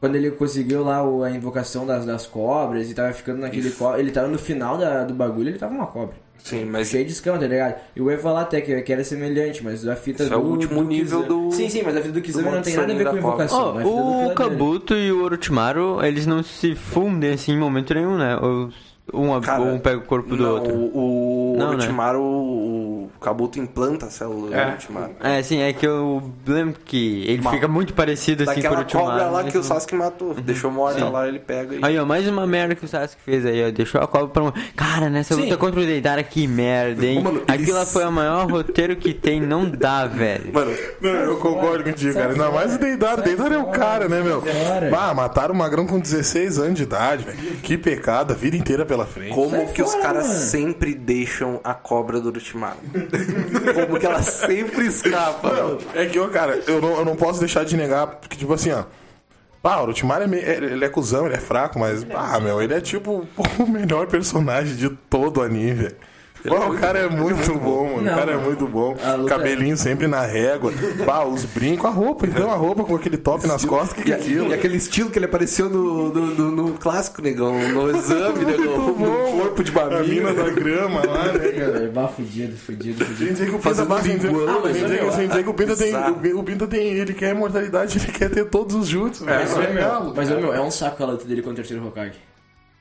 Quando 0.00 0.16
ele 0.16 0.32
conseguiu 0.32 0.82
lá 0.82 1.02
o- 1.04 1.22
a 1.22 1.30
invocação 1.30 1.86
das, 1.86 2.04
das 2.04 2.26
cobras 2.26 2.90
e 2.90 2.94
tava 2.94 3.12
ficando 3.12 3.38
naquele. 3.40 3.70
Co... 3.70 3.94
Ele 3.96 4.10
tava 4.10 4.26
no 4.26 4.38
final 4.38 4.76
da- 4.76 5.04
do 5.04 5.14
bagulho, 5.14 5.50
ele 5.50 5.58
tava 5.58 5.72
uma 5.72 5.86
cobra. 5.86 6.16
Sim, 6.38 6.64
mas 6.64 6.88
Cheio 6.88 7.04
de 7.04 7.12
escama, 7.12 7.38
tá 7.38 7.46
ligado? 7.46 7.76
Eu 7.94 8.10
ia 8.10 8.18
falar 8.18 8.40
até 8.40 8.60
que, 8.60 8.82
que 8.82 8.92
era 8.92 9.04
semelhante, 9.04 9.62
mas 9.62 9.86
a 9.86 9.94
fita 9.94 10.24
Isso 10.24 10.30
do. 10.32 10.34
é 10.34 10.38
o 10.38 10.44
último 10.44 10.82
do 10.82 10.88
nível 10.88 11.22
do- 11.22 11.52
Sim, 11.52 11.68
sim, 11.68 11.82
mas 11.84 11.96
a 11.96 12.00
fita 12.00 12.14
do 12.14 12.20
Kizami 12.20 12.50
não 12.50 12.60
tem 12.62 12.74
nada 12.74 12.92
a 12.92 12.96
ver 12.96 13.10
com 13.10 13.16
invocação. 13.16 13.60
Ó, 13.60 13.78
é 13.78 13.82
a 13.82 13.84
fita 13.84 13.88
do 13.96 14.10
o 14.10 14.22
dele. 14.22 14.34
Kabuto 14.34 14.94
e 14.94 15.12
o 15.12 15.22
Orochimaru, 15.22 16.04
eles 16.04 16.26
não 16.26 16.42
se 16.42 16.74
fundem 16.74 17.34
assim 17.34 17.52
em 17.52 17.58
momento 17.60 17.94
nenhum, 17.94 18.16
né? 18.18 18.36
Os- 18.38 18.90
Um, 19.12 19.40
Cara, 19.40 19.60
um 19.62 19.78
pega 19.80 19.98
o 19.98 20.02
corpo 20.02 20.34
do 20.36 20.42
não, 20.44 20.54
outro. 20.54 20.72
O, 20.74 21.52
o 21.54 21.56
Não, 21.58 21.68
né? 21.70 21.74
Orochimaru, 21.74 22.22
o 23.04 23.18
Kabuto 23.20 23.58
implanta 23.58 24.06
a 24.06 24.10
célula 24.10 24.48
do 24.48 24.54
É. 24.54 24.66
Orochimaru. 24.66 25.12
É, 25.20 25.42
sim, 25.42 25.60
é 25.60 25.72
que 25.72 25.86
eu 25.86 26.22
lembro 26.46 26.76
que 26.84 27.24
ele 27.26 27.42
fica 27.48 27.66
muito 27.68 27.94
parecido 27.94 28.42
assim 28.44 28.54
com 28.54 28.58
o 28.60 28.62
Daquela 28.62 28.80
Orochimaru. 28.80 29.06
cobra 29.10 29.24
lá 29.30 29.42
mas 29.44 29.52
que 29.52 29.58
o 29.58 29.62
Sasuke 29.62 29.94
matou. 29.94 30.34
Deixou 30.34 30.70
morta 30.70 31.04
lá, 31.08 31.26
ele 31.28 31.38
pega 31.38 31.74
e... 31.76 31.78
Aí, 31.82 31.98
ó, 31.98 32.04
mais 32.04 32.26
uma 32.28 32.46
merda 32.46 32.74
que 32.74 32.84
o 32.84 32.88
Sasuke 32.88 33.20
fez 33.24 33.44
aí, 33.46 33.66
ó. 33.66 33.70
Deixou 33.70 34.00
a 34.00 34.06
cobra 34.06 34.28
pra. 34.28 34.42
um- 34.44 34.52
Cara, 34.76 35.08
nessa 35.10 35.34
Sim. 35.34 35.42
luta 35.42 35.56
contra 35.56 35.80
o 35.80 35.84
Deidara, 35.84 36.22
que 36.22 36.46
merda, 36.46 37.04
hein? 37.06 37.22
Mano, 37.22 37.42
Aquilo 37.48 37.78
eles- 37.78 37.92
foi 37.92 38.04
o 38.04 38.12
maior 38.12 38.50
roteiro 38.50 38.96
que 38.96 39.12
tem, 39.14 39.40
não 39.40 39.68
dá, 39.68 40.06
velho. 40.06 40.52
Mano, 40.52 40.72
Não, 41.00 41.10
eu 41.10 41.36
concordo 41.38 41.84
contigo, 41.84 42.14
cara. 42.14 42.30
Ainda 42.32 42.50
mais 42.50 42.74
o 42.74 42.78
Deidara. 42.78 43.20
O 43.20 43.24
Deidara 43.24 43.54
é 43.54 43.58
o 43.58 43.66
cara, 43.66 44.08
né, 44.08 44.22
meu? 44.22 44.40
fora. 44.42 44.90
Ah, 44.96 45.14
mataram 45.14 45.54
o 45.54 45.56
Magrão 45.56 45.86
com 45.86 45.98
16 45.98 46.58
anos 46.58 46.74
de 46.74 46.82
idade, 46.84 47.24
velho. 47.24 47.38
Que 47.62 47.76
pecado, 47.76 48.32
a 48.32 48.36
vida 48.36 48.56
inteira 48.56 48.84
pela 48.86 49.04
frente. 49.06 49.34
como 49.34 49.72
que 49.72 49.82
os 49.82 49.94
caras 49.96 50.26
sempre 50.26 50.94
deixam 50.94 51.60
a 51.64 51.74
cobra 51.74 52.20
do 52.20 52.28
Orochimaru? 52.28 52.76
como 53.86 53.98
que 53.98 54.06
ela 54.06 54.22
sempre 54.22 54.86
escapa? 54.86 55.50
Não, 55.52 55.78
é 55.94 56.06
que, 56.06 56.18
ó, 56.18 56.28
cara, 56.28 56.60
eu 56.66 56.80
não, 56.80 56.98
eu 56.98 57.04
não 57.04 57.16
posso 57.16 57.40
deixar 57.40 57.64
de 57.64 57.76
negar, 57.76 58.06
porque, 58.06 58.36
tipo 58.36 58.52
assim, 58.52 58.70
ó. 58.72 58.84
Ah, 59.64 59.78
o 59.78 59.82
Orochimaru 59.84 60.24
é 60.24 60.26
meio, 60.26 60.44
é- 60.44 60.56
ele 60.56 60.84
é 60.84 60.88
cuzão, 60.88 61.26
ele 61.26 61.36
é 61.36 61.40
fraco, 61.40 61.78
mas, 61.78 62.04
ah, 62.14 62.40
meu, 62.40 62.60
ele 62.60 62.74
é 62.74 62.80
tipo 62.80 63.26
o 63.58 63.66
melhor 63.66 64.06
personagem 64.08 64.74
de 64.74 64.88
todo 64.88 65.38
o 65.38 65.42
anime, 65.42 65.72
velho. 65.74 65.96
Pô, 66.46 66.56
o 66.56 66.78
cara 66.78 66.98
é 66.98 67.08
muito 67.08 67.54
bom, 67.54 67.84
mano. 67.96 68.02
Não, 68.02 68.12
o 68.12 68.16
cara 68.16 68.32
é 68.32 68.36
muito 68.36 68.66
bom. 68.66 68.96
Luta- 69.18 69.28
Cabelinho 69.28 69.76
sempre 69.76 70.06
na 70.06 70.22
régua. 70.22 70.72
Pá, 71.06 71.24
os 71.24 71.44
brincos, 71.44 71.86
a 71.86 71.90
roupa. 71.90 72.26
Então 72.26 72.50
a 72.50 72.54
roupa 72.56 72.82
com 72.84 72.96
aquele 72.96 73.16
top 73.16 73.46
nas 73.46 73.64
costas, 73.64 73.92
que 73.92 74.02
que 74.02 74.12
é 74.12 74.16
aquilo? 74.16 74.48
E 74.48 74.54
aquele 74.54 74.76
estilo 74.76 75.08
que 75.10 75.18
ele 75.18 75.26
apareceu 75.26 75.68
no, 75.70 76.08
no, 76.12 76.26
no- 76.26 76.50
no 76.50 76.72
clássico, 76.74 77.22
negão, 77.22 77.52
no 77.70 77.90
exame, 77.96 78.44
negão, 78.44 78.78
Muito 78.92 78.98
no 79.00 79.06
bom, 79.06 79.38
corpo 79.40 79.62
de 79.64 79.72
A 79.78 80.02
mina 80.02 80.32
da 80.34 80.50
grama 80.50 81.06
lá, 81.06 81.32
né, 81.32 81.48
cara? 81.48 81.84
É, 81.84 81.88
bah, 81.88 82.08
fudido, 82.08 82.56
fudido, 82.56 82.98
Sem 82.98 83.06
fudido. 83.14 83.32
dizer 83.32 83.44
que 83.44 83.50
o 83.50 83.54
Pinta, 83.58 83.68
Fazendo 83.68 83.88
bah, 83.88 84.02
sem 84.02 84.16
dizer, 84.16 84.28
que- 85.42 85.48
o 85.48 85.54
Pinta 85.54 85.76
tem, 85.76 85.86
bizarro. 85.86 86.20
o, 86.34 86.38
o 86.38 86.42
Pinta 86.42 86.66
tem, 86.66 86.86
ele 86.88 87.14
quer 87.14 87.30
imortalidade, 87.34 87.98
ele 88.02 88.12
quer 88.12 88.28
ter 88.30 88.44
todos 88.46 88.74
os 88.74 88.88
jutsus, 88.88 89.24
velho. 89.24 89.38
Mas, 89.40 89.50
Isso 89.50 89.60
é 89.60 89.72
meu, 89.72 90.12
mas 90.14 90.28
meu, 90.28 90.52
é 90.54 90.60
um 90.60 90.70
saco 90.70 91.02
a 91.02 91.06
luta 91.06 91.24
dele 91.24 91.40
contra 91.42 91.52
o 91.52 91.56
terceiro 91.56 91.86
Hokage. 91.86 92.18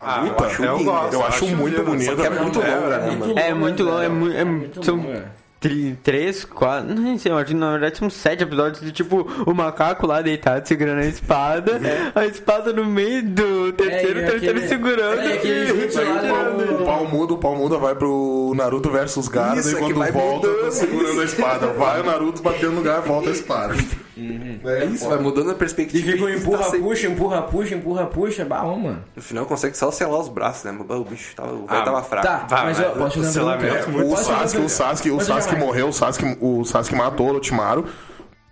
Ah, 0.01 0.25
eu 0.25 0.45
acho 0.45 0.63
eu 0.63 0.83
gosto. 0.83 1.13
Eu 1.13 1.25
acho 1.25 1.47
muito 1.47 1.77
lindo, 1.77 1.83
bonito, 1.91 2.15
só 2.17 2.23
é 2.25 2.29
muito 2.29 2.61
é, 2.61 2.75
longa, 2.75 2.97
né? 2.97 3.07
né, 3.09 3.15
mano? 3.17 3.39
É 3.39 3.53
muito 3.53 3.83
longo, 3.83 3.97
é 3.97 4.01
velho. 4.01 4.13
muito. 4.15 4.37
É, 4.37 4.43
muito 4.45 4.83
são 4.85 4.99
é. 5.03 5.23
tri- 5.59 5.95
três, 6.03 6.43
quatro. 6.43 6.95
Não 6.95 7.17
sei, 7.19 7.31
eu 7.31 7.37
acho 7.37 7.45
que 7.47 7.53
na 7.53 7.71
verdade 7.73 7.97
são 7.99 8.09
sete 8.09 8.41
episódios 8.41 8.81
de 8.81 8.91
tipo 8.91 9.27
o 9.45 9.53
macaco 9.53 10.07
lá 10.07 10.21
deitado 10.23 10.67
segurando 10.67 11.01
a 11.01 11.05
espada, 11.05 11.79
a 12.15 12.25
espada 12.25 12.73
no 12.73 12.83
meio 12.83 13.21
do 13.23 13.71
terceiro 13.73 14.21
inteiro 14.21 14.25
Peraí, 14.25 14.39
tentando 14.39 14.57
aquele- 14.57 14.67
segurando. 14.67 15.15
peraí, 15.17 15.33
aquele 15.33 15.65
jutsu 15.67 15.99
lá 16.01 16.81
O 16.81 16.85
pau 16.85 17.05
muda, 17.07 17.33
o 17.33 17.37
pau 17.37 17.55
muda 17.55 17.77
vai 17.77 17.93
pro 17.93 18.53
Naruto 18.55 18.89
versus 18.89 19.27
Isso, 19.27 19.69
e 19.69 19.75
é 19.75 19.79
quando 19.79 20.11
volta, 20.11 20.47
tá 20.47 20.71
segurando 20.71 21.21
a 21.21 21.25
espada. 21.25 21.67
Vai 21.67 22.01
o 22.01 22.03
Naruto 22.05 22.41
batendo 22.41 22.71
no 22.71 22.77
lugar, 22.77 23.01
volta 23.01 23.29
a 23.29 23.33
espada. 23.33 23.75
É 24.17 24.85
isso, 24.85 25.07
vai 25.07 25.17
mudando 25.19 25.49
a 25.49 25.53
E 25.53 25.55
perspectiva. 25.55 26.11
fica 26.11 26.23
um 26.25 26.29
e 26.29 26.35
empurra, 26.35 26.65
tá 26.65 26.77
puxa, 26.77 27.07
empurra, 27.07 27.41
puxa, 27.43 27.75
empurra, 27.75 28.05
puxa. 28.07 28.45
Bah, 28.45 28.63
mano. 28.63 29.03
No 29.15 29.21
final 29.21 29.45
consegue 29.45 29.77
só 29.77 29.89
selar 29.91 30.19
os 30.19 30.27
braços, 30.27 30.63
né? 30.65 30.77
O 30.89 31.03
bicho 31.05 31.33
tava, 31.35 31.53
o 31.53 31.65
velho 31.65 31.67
Ah, 31.69 31.81
tava 31.81 32.03
fraco. 32.03 32.27
Tá, 32.27 32.45
Vai, 32.49 32.65
mas 32.65 32.79
eu 32.79 32.91
posso 32.91 33.19
o 33.19 33.23
fazer 33.23 33.33
selamento 33.33 33.73
pergunta? 33.73 33.91
muito 33.91 34.13
O 34.13 34.17
Sasuke, 34.17 34.61
o? 34.63 34.69
Sasuke, 34.69 35.11
o 35.11 35.19
Sasuke 35.21 35.55
morreu, 35.55 35.87
o 35.87 35.93
Sasuke, 35.93 36.37
o 36.41 36.65
Sasuke 36.65 36.95
matou 36.95 37.27
o 37.27 37.29
Orochimaru 37.29 37.85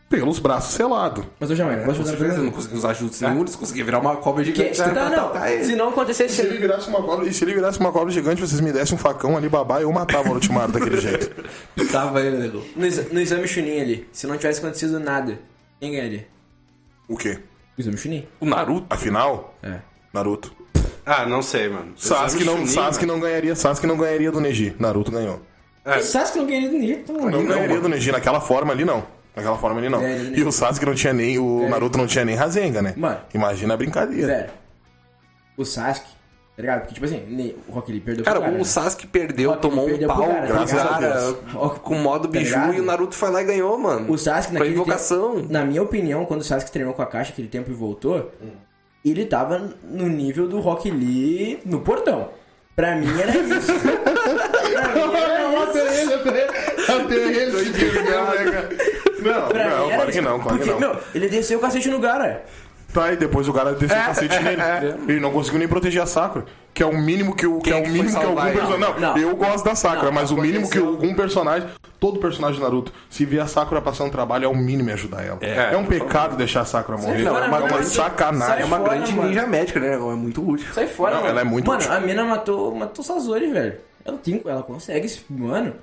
pelos 0.09 0.39
braços 0.39 0.73
selados. 0.73 1.23
Mas 1.39 1.49
eu 1.51 1.55
jamais, 1.55 1.85
posso 1.85 1.99
fazer 2.03 2.15
uma 2.17 2.33
Ele 2.33 2.43
não 2.45 2.51
conseguiu 2.51 2.77
usar 2.77 2.93
jutsu 2.93 3.23
nenhum, 3.27 3.41
eles 3.41 3.55
conseguiam 3.55 3.85
virar 3.85 3.99
uma 3.99 4.15
cobra 4.17 4.43
Que, 4.43 4.51
gigante. 4.55 4.77
tá, 4.77 4.89
pra 4.89 5.09
não, 5.09 5.25
atacar 5.27 5.51
ele. 5.53 5.63
se 5.63 5.75
não 5.75 5.85
E 5.85 5.87
se 5.89 5.93
acontecesse... 5.93 6.41
ele 6.41 6.57
virasse 6.57 6.89
uma 6.89 7.01
cobra, 7.03 7.27
e 7.27 7.33
se 7.33 7.43
ele 7.43 7.53
virasse 7.53 7.79
uma 7.79 7.91
cobra 7.91 8.11
gigante, 8.11 8.41
vocês 8.41 8.59
me 8.59 8.71
dessem 8.73 8.95
um 8.95 8.97
facão 8.97 9.37
ali, 9.37 9.47
babá, 9.47 9.81
eu 9.81 9.91
matava 9.91 10.27
o 10.27 10.31
Orochimaru 10.31 10.71
daquele 10.71 10.97
jeito. 11.01 11.31
Tava 11.91 12.21
ele, 12.21 12.37
nego. 12.37 12.63
No, 12.75 12.85
exa- 12.85 13.05
no 13.11 13.21
exame 13.21 13.47
Chunin 13.47 13.79
ali, 13.81 14.09
se 14.11 14.25
não 14.25 14.35
tivesse 14.35 14.59
acontecido 14.59 14.99
nada, 14.99 15.39
quem 15.79 15.91
ganharia? 15.91 16.27
O 17.07 17.15
quê? 17.15 17.39
O 17.77 17.81
exame 17.81 17.97
Chunin. 17.97 18.27
O 18.39 18.45
Naruto? 18.45 18.87
Afinal, 18.89 19.55
É. 19.61 19.75
Naruto. 20.11 20.51
Ah, 21.05 21.25
não 21.25 21.41
sei, 21.41 21.69
mano. 21.69 21.93
Sasuke 21.95 22.43
não, 22.43 22.53
Chunin, 22.57 22.67
Sasuke 22.67 23.05
não 23.05 23.19
ganharia, 23.19 23.55
Sasuke 23.55 23.87
não 23.87 23.97
ganharia 23.97 24.31
do 24.31 24.39
Neji. 24.41 24.75
Naruto 24.79 25.11
ganhou. 25.11 25.39
É. 25.85 25.99
Sasuke 26.01 26.39
não 26.39 26.45
ganharia 26.47 26.69
do 26.69 26.77
Nito, 26.77 27.13
Não 27.13 27.21
mano. 27.25 27.43
ganharia 27.45 27.79
do 27.79 27.87
Neji 27.89 28.11
naquela 28.11 28.41
forma 28.41 28.73
ali 28.73 28.83
não. 28.85 29.03
Naquela 29.35 29.57
forma 29.57 29.79
ali 29.79 29.89
não. 29.89 29.99
Neji. 30.01 30.33
E 30.39 30.43
o 30.43 30.51
Sasuke 30.51 30.85
não 30.85 30.95
tinha 30.95 31.13
nem 31.13 31.37
o 31.39 31.67
Naruto 31.69 31.97
não 31.97 32.07
tinha 32.07 32.25
nem 32.25 32.35
Rasengan, 32.35 32.81
né? 32.81 32.93
Mano. 32.97 33.19
Imagina 33.33 33.73
a 33.73 33.77
brincadeira. 33.77 34.27
Velho, 34.27 34.49
o 35.55 35.63
Sasuke, 35.65 36.07
tá 36.55 36.61
ligado? 36.61 36.79
Porque, 36.81 36.93
tipo 36.95 37.05
assim, 37.05 37.53
o 37.67 37.71
Rock 37.71 37.91
Lee 37.91 38.01
perdeu 38.01 38.25
Cara, 38.25 38.37
pro 38.37 38.43
cara, 38.45 38.55
o 38.55 38.59
né? 38.59 38.63
Sasuke 38.65 39.07
perdeu, 39.07 39.51
Rock 39.51 39.61
tomou 39.61 39.85
um 39.85 39.89
perdeu 39.89 40.09
pro 40.09 40.17
pau 40.17 40.27
cara, 40.27 40.45
pro 40.47 40.55
graças 40.55 40.79
a 40.79 40.87
cara 40.87 41.19
Deus. 41.21 41.37
com 41.83 41.95
o 41.95 41.99
modo 41.99 42.27
Tá 42.27 42.31
biju 42.39 42.55
ligado? 42.55 42.73
e 42.73 42.79
o 42.81 42.83
Naruto 42.83 43.15
foi 43.15 43.29
lá 43.31 43.41
e 43.41 43.45
ganhou, 43.45 43.77
mano. 43.77 44.11
O 44.11 44.17
Sasuke 44.17 44.47
Com 44.47 44.53
naquele 44.55 44.73
invocação. 44.75 45.35
tempo, 45.35 45.53
na 45.53 45.63
minha 45.63 45.81
opinião, 45.83 46.25
quando 46.25 46.41
o 46.41 46.43
Sasuke 46.43 46.71
treinou 46.71 46.93
com 46.93 47.01
a 47.01 47.05
caixa 47.05 47.31
aquele 47.31 47.47
tempo 47.47 47.69
e 47.71 47.73
voltou, 47.73 48.31
ele 49.05 49.25
tava 49.25 49.73
no 49.83 50.07
nível 50.07 50.47
do 50.47 50.59
Rock 50.59 50.89
Lee 50.91 51.59
no 51.65 51.79
portão. 51.81 52.29
Pra 52.75 52.95
mim 52.95 53.07
era 53.19 53.37
isso. 53.37 53.73
pra 53.73 54.95
mim 54.95 55.01
era 57.15 57.43
isso. 57.43 57.59
Não, 59.21 59.47
Pra 59.47 59.69
não, 59.69 59.77
mim 59.85 59.91
era 59.91 59.95
claro 59.95 60.11
que 60.11 60.17
isso. 60.17 60.21
não, 60.29 60.39
claro 60.39 60.57
que 60.59 60.65
Porque, 60.65 60.85
não. 60.85 60.93
meu, 60.93 61.01
ele 61.15 61.29
desceu 61.29 61.57
o 61.57 61.61
cacete 61.61 61.89
no 61.89 61.99
cara. 61.99 62.43
Tá, 62.91 63.13
e 63.13 63.17
depois 63.17 63.47
o 63.47 63.53
cara 63.53 63.73
desceu 63.73 63.97
o 63.97 64.05
cacete 64.05 64.39
nele. 64.41 64.61
Ele 65.07 65.19
não 65.19 65.31
conseguiu 65.31 65.59
nem 65.59 65.67
proteger 65.67 66.01
a 66.01 66.07
Sakura. 66.07 66.45
Que 66.73 66.81
é 66.81 66.85
o 66.85 66.97
mínimo 66.97 67.35
que 67.35 67.45
o 67.45 67.57
que 67.59 67.69
Quem 67.69 67.73
é 67.73 67.77
é 67.77 67.81
o 67.81 67.83
que 67.83 67.89
mínimo 67.91 68.09
que 68.09 68.15
algum 68.15 68.27
salvar 68.35 68.51
personagem. 68.53 68.79
Não, 68.99 68.99
Não. 68.99 69.17
eu 69.17 69.35
gosto 69.35 69.63
da 69.65 69.75
Sakura, 69.75 70.05
Não, 70.05 70.11
mas 70.11 70.31
o 70.31 70.37
mínimo 70.37 70.67
que 70.69 70.77
algum 70.79 71.13
personagem, 71.13 71.67
todo 71.99 72.19
personagem 72.19 72.55
de 72.57 72.63
Naruto, 72.63 72.91
se 73.09 73.25
vê 73.25 73.39
a 73.39 73.45
Sakura 73.45 73.79
passando 73.81 74.09
trabalho, 74.11 74.45
é 74.45 74.47
o 74.47 74.55
mínimo 74.55 74.89
em 74.89 74.93
ajudar 74.93 75.23
ela. 75.23 75.37
É, 75.41 75.75
um 75.77 75.85
pecado 75.85 76.35
deixar 76.35 76.61
a 76.61 76.65
Sakura 76.65 76.97
morrer. 76.97 77.23
fora, 77.25 77.45
é 77.45 77.47
uma, 77.49 77.59
mano. 77.59 77.75
uma 77.75 77.83
sacanagem. 77.83 78.61
É 78.63 78.65
uma 78.65 78.77
fora, 78.79 78.89
grande 78.95 79.13
mano. 79.13 79.27
ninja 79.29 79.45
médica, 79.45 79.79
né? 79.79 79.93
É 79.93 79.97
muito 79.97 80.47
útil. 80.47 80.67
Sai 80.73 80.87
fora, 80.87 81.11
Não, 81.15 81.21
mano. 81.21 81.31
ela 81.31 81.41
é 81.41 81.43
muito 81.43 81.67
Mano, 81.67 81.79
útil. 81.81 81.91
a 81.93 81.99
mina 81.99 82.23
matou, 82.23 82.73
matou 82.73 83.03
Sazori, 83.05 83.51
velho. 83.51 83.75
Ela, 84.05 84.17
tem, 84.17 84.41
ela 84.45 84.63
consegue, 84.63 85.05
esse- 85.05 85.21
mano. 85.29 85.73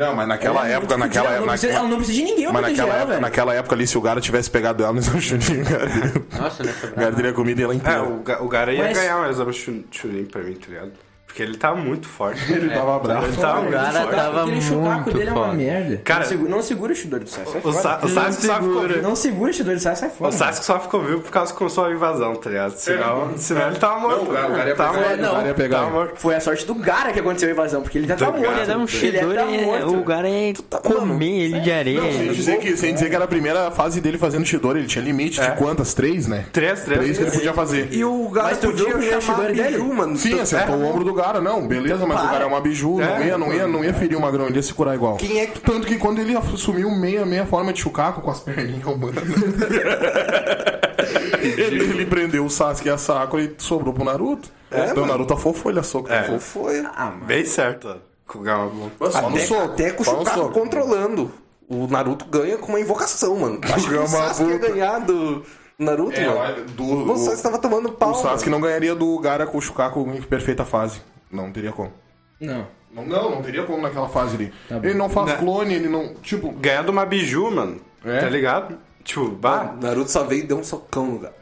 Não, 0.00 0.16
mas 0.16 0.26
naquela 0.26 0.60
Ela 0.60 0.68
é 0.68 0.72
época, 0.76 0.96
naquela 0.96 1.26
ela, 1.26 1.34
época. 1.36 1.50
precisa, 1.50 1.72
ela 1.74 1.86
não 1.88 1.96
precisa 1.98 2.16
de 2.18 2.24
ninguém 2.24 2.50
Mas 2.50 2.62
naquela 2.62 2.88
ela, 2.88 2.94
época, 2.96 3.06
velho. 3.08 3.20
naquela 3.20 3.54
época 3.54 3.74
ali, 3.76 3.86
se 3.86 3.98
o 3.98 4.00
Gara 4.00 4.20
tivesse 4.20 4.50
pegado 4.50 4.82
ela 4.82 4.92
no 4.94 4.98
exame 4.98 5.20
Chunin, 5.20 5.60
o 5.60 5.64
Gara 5.64 5.86
teria- 5.90 6.22
Nossa, 6.40 6.62
né? 6.64 6.74
o 6.96 7.00
Gara 7.00 7.14
teria 7.14 7.32
comido 7.34 7.62
ela 7.62 7.72
É, 7.74 7.76
inteira. 7.76 8.02
o, 8.04 8.22
Ga- 8.22 8.42
o 8.42 8.48
Gara 8.48 8.72
ia 8.72 8.82
Mas- 8.82 8.96
ganhar 8.98 9.20
o 9.20 9.28
exame 9.30 9.52
Chun- 9.52 9.84
Chunin 9.90 10.24
pra 10.24 10.42
mim, 10.42 10.54
tá 10.54 10.66
ligado? 10.68 10.92
Porque 11.30 11.44
ele 11.44 11.56
tá 11.56 11.72
muito 11.76 12.08
forte. 12.08 12.52
Ele 12.52 12.68
tava 12.70 12.98
bravo. 12.98 13.26
Ele 13.26 13.36
tá 13.36 13.52
O 13.54 13.62
muito 13.62 13.70
Gara 13.72 13.92
forte. 13.92 14.16
tava 14.16 14.40
Aquele 14.42 14.60
muito 14.64 15.12
dele 15.16 15.28
é 15.28 15.32
uma 15.32 15.44
foda. 15.44 15.52
merda. 15.56 15.96
Cara- 16.04 16.20
não, 16.20 16.28
segura, 16.28 16.50
não 16.50 16.62
segura 16.62 16.92
o 16.92 16.96
Shidori 16.96 17.24
do 17.24 17.30
Sasuke, 17.30 17.52
sai 17.52 17.60
O, 17.60 17.62
fora. 17.72 17.82
Sa 17.82 18.00
o 18.04 18.08
Sasuke 18.08 18.46
só 18.46 18.54
ficou 18.56 18.82
vivo. 18.88 19.02
Não 19.02 19.16
segura 19.16 19.50
o 19.50 19.54
Shidori 19.54 19.76
do 19.76 19.82
Sasuke, 19.82 20.00
sai 20.00 20.10
fora. 20.10 20.30
O 20.30 20.36
Sasuke 20.36 20.64
só 20.66 20.80
ficou 20.80 21.00
vivo 21.02 21.20
por 21.20 21.30
causa 21.30 21.52
que 21.52 21.58
começou 21.58 21.84
a 21.84 21.92
invasão, 21.92 22.34
tá 22.34 22.50
ligado? 22.50 22.72
Senão, 22.76 23.30
senão 23.36 23.68
ele 23.68 23.76
tava 23.78 24.00
morto. 24.00 24.24
Não, 24.24 24.30
o 24.30 24.32
Gara- 24.34 24.48
Gara 24.56 24.68
ia 24.70 24.74
tava 24.74 24.92
pegar 24.98 25.06
morto. 25.06 25.12
ele, 25.20 25.26
o 25.28 25.32
Gara 25.34 25.46
ia 25.48 25.54
pegar 25.54 25.78
Tava 25.84 26.00
ele. 26.02 26.10
Foi 26.16 26.34
a 26.34 26.40
sorte 26.40 26.66
do 26.66 26.74
Gara 26.74 27.12
que 27.12 27.20
aconteceu 27.20 27.48
a 27.48 27.52
invasão, 27.52 27.82
porque 27.82 27.98
ele 27.98 28.08
já 28.08 28.16
tá 28.16 28.24
Do 28.26 28.32
morto. 28.32 28.42
Gara. 28.48 28.58
Ia 28.60 28.66
dar 28.66 28.78
um 28.78 28.84
Ele 28.84 29.36
tá 29.36 29.44
morto. 29.46 29.96
o 30.00 30.04
cara 30.04 30.28
ia 30.28 30.54
comer 30.82 31.40
ele 31.44 31.60
de 31.60 31.70
areia. 31.70 32.00
Sem 32.12 32.32
dizer, 32.32 32.58
que, 32.58 32.76
sem 32.76 32.92
dizer 32.92 33.08
que 33.08 33.14
era 33.14 33.24
a 33.24 33.28
primeira 33.28 33.70
fase 33.70 34.00
dele 34.00 34.18
fazendo 34.18 34.44
Shidori, 34.44 34.80
ele 34.80 34.88
tinha 34.88 35.04
limite 35.04 35.40
É. 35.40 35.50
de 35.50 35.56
quantas? 35.56 35.94
Três, 35.94 36.26
né? 36.26 36.46
Três, 36.52 36.80
três. 36.82 36.98
Três 37.00 37.16
que 37.18 37.22
ele 37.24 37.30
podia 37.30 37.52
fazer. 37.54 37.88
E 37.92 38.04
o 38.04 38.28
Gara 38.30 38.56
podia 38.56 39.20
chamar 39.20 39.52
biju, 39.52 39.84
mano. 39.94 40.16
Sim, 40.16 40.40
acertou 40.40 40.74
o 40.76 40.84
ombro 40.84 41.04
do 41.04 41.14
Gara, 41.22 41.40
não, 41.40 41.66
beleza, 41.66 42.06
mas 42.06 42.20
o. 42.22 42.28
Gara 42.30 42.44
é 42.44 42.46
uma 42.46 42.60
biju, 42.60 42.98
não, 42.98 43.02
É. 43.04 43.26
ia, 43.26 43.38
não, 43.38 43.52
ia, 43.52 43.66
não 43.66 43.84
ia 43.84 43.92
ferir 43.94 44.16
o 44.16 44.20
magrão, 44.20 44.46
ele 44.46 44.56
ia 44.56 44.62
se 44.62 44.72
curar 44.74 44.94
igual. 44.94 45.16
Quem 45.16 45.40
é 45.40 45.46
que- 45.46 45.60
Tanto 45.60 45.86
que 45.86 45.96
quando 45.98 46.20
ele 46.20 46.36
assumiu 46.36 46.90
meia, 46.90 47.24
meia 47.26 47.46
forma 47.46 47.72
de 47.72 47.80
chucaco 47.80 48.20
com 48.20 48.30
as 48.30 48.40
perninhas 48.40 48.84
humanas, 48.86 49.24
ele, 51.42 51.82
ele 51.84 52.06
prendeu 52.06 52.44
o 52.44 52.50
Sasuke 52.50 52.88
e 52.88 52.90
a 52.90 52.98
Sakura 52.98 53.42
e 53.42 53.54
sobrou 53.58 53.92
pro 53.92 54.04
Naruto. 54.04 54.48
então 54.70 55.04
o 55.04 55.06
Naruto 55.06 55.34
afofou 55.34 55.70
ele 55.70 55.80
a 55.80 55.82
soco. 55.82 56.10
É. 56.12 56.30
Ou 56.30 56.38
foi. 56.40 56.80
Ah, 56.94 57.06
mano. 57.06 57.24
Bem 57.24 57.44
certo. 57.44 57.96
Gama 58.42 58.70
Só 59.10 59.18
Até, 59.28 59.38
soco. 59.40 59.62
até 59.64 59.90
com 59.90 60.02
o 60.02 60.06
Chukaku 60.06 60.48
controlando. 60.50 61.32
O 61.68 61.86
Naruto 61.88 62.24
ganha 62.26 62.56
com 62.58 62.68
uma 62.68 62.80
invocação, 62.80 63.36
mano. 63.36 63.60
Acho 63.62 63.88
que 63.88 63.94
o 63.94 64.06
Sasuke 64.06 64.50
ia 64.50 64.58
ganhar 64.58 64.98
do 65.00 65.42
Naruto, 65.78 66.20
É, 66.20 66.28
mano. 66.28 66.64
do- 66.66 67.12
o 67.12 67.16
Sasuke 67.16 67.42
tava 67.42 67.58
tomando 67.58 67.90
pau. 67.92 68.10
O 68.10 68.14
Sasuke 68.14 68.50
não 68.50 68.60
ganharia 68.60 68.94
do 68.94 69.18
Gara 69.18 69.46
com 69.46 69.58
o 69.58 69.60
Chukaku 69.60 70.00
em 70.14 70.22
perfeita 70.22 70.64
fase. 70.64 71.00
Não 71.30 71.50
teria 71.52 71.72
como. 71.72 71.92
Não. 72.40 72.66
Não, 72.92 73.06
não, 73.06 73.30
não 73.36 73.42
teria 73.42 73.62
como 73.64 73.82
naquela 73.82 74.08
fase 74.08 74.34
ali. 74.34 74.52
Tá 74.68 74.76
ele 74.82 74.94
não 74.94 75.08
faz 75.08 75.28
Né? 75.28 75.36
clone, 75.36 75.74
ele 75.74 75.88
não. 75.88 76.14
Tipo, 76.14 76.50
Ganhar 76.52 76.82
de 76.82 76.90
uma 76.90 77.06
biju, 77.06 77.50
mano. 77.50 77.80
É? 78.04 78.18
Tá 78.18 78.28
ligado? 78.28 78.76
Tipo, 79.04 79.28
bah. 79.30 79.74
Naruto 79.80 80.10
só 80.10 80.24
veio 80.24 80.42
e 80.44 80.46
deu 80.46 80.58
um 80.58 80.64
socão 80.64 81.06
no 81.06 81.18
cara. 81.20 81.34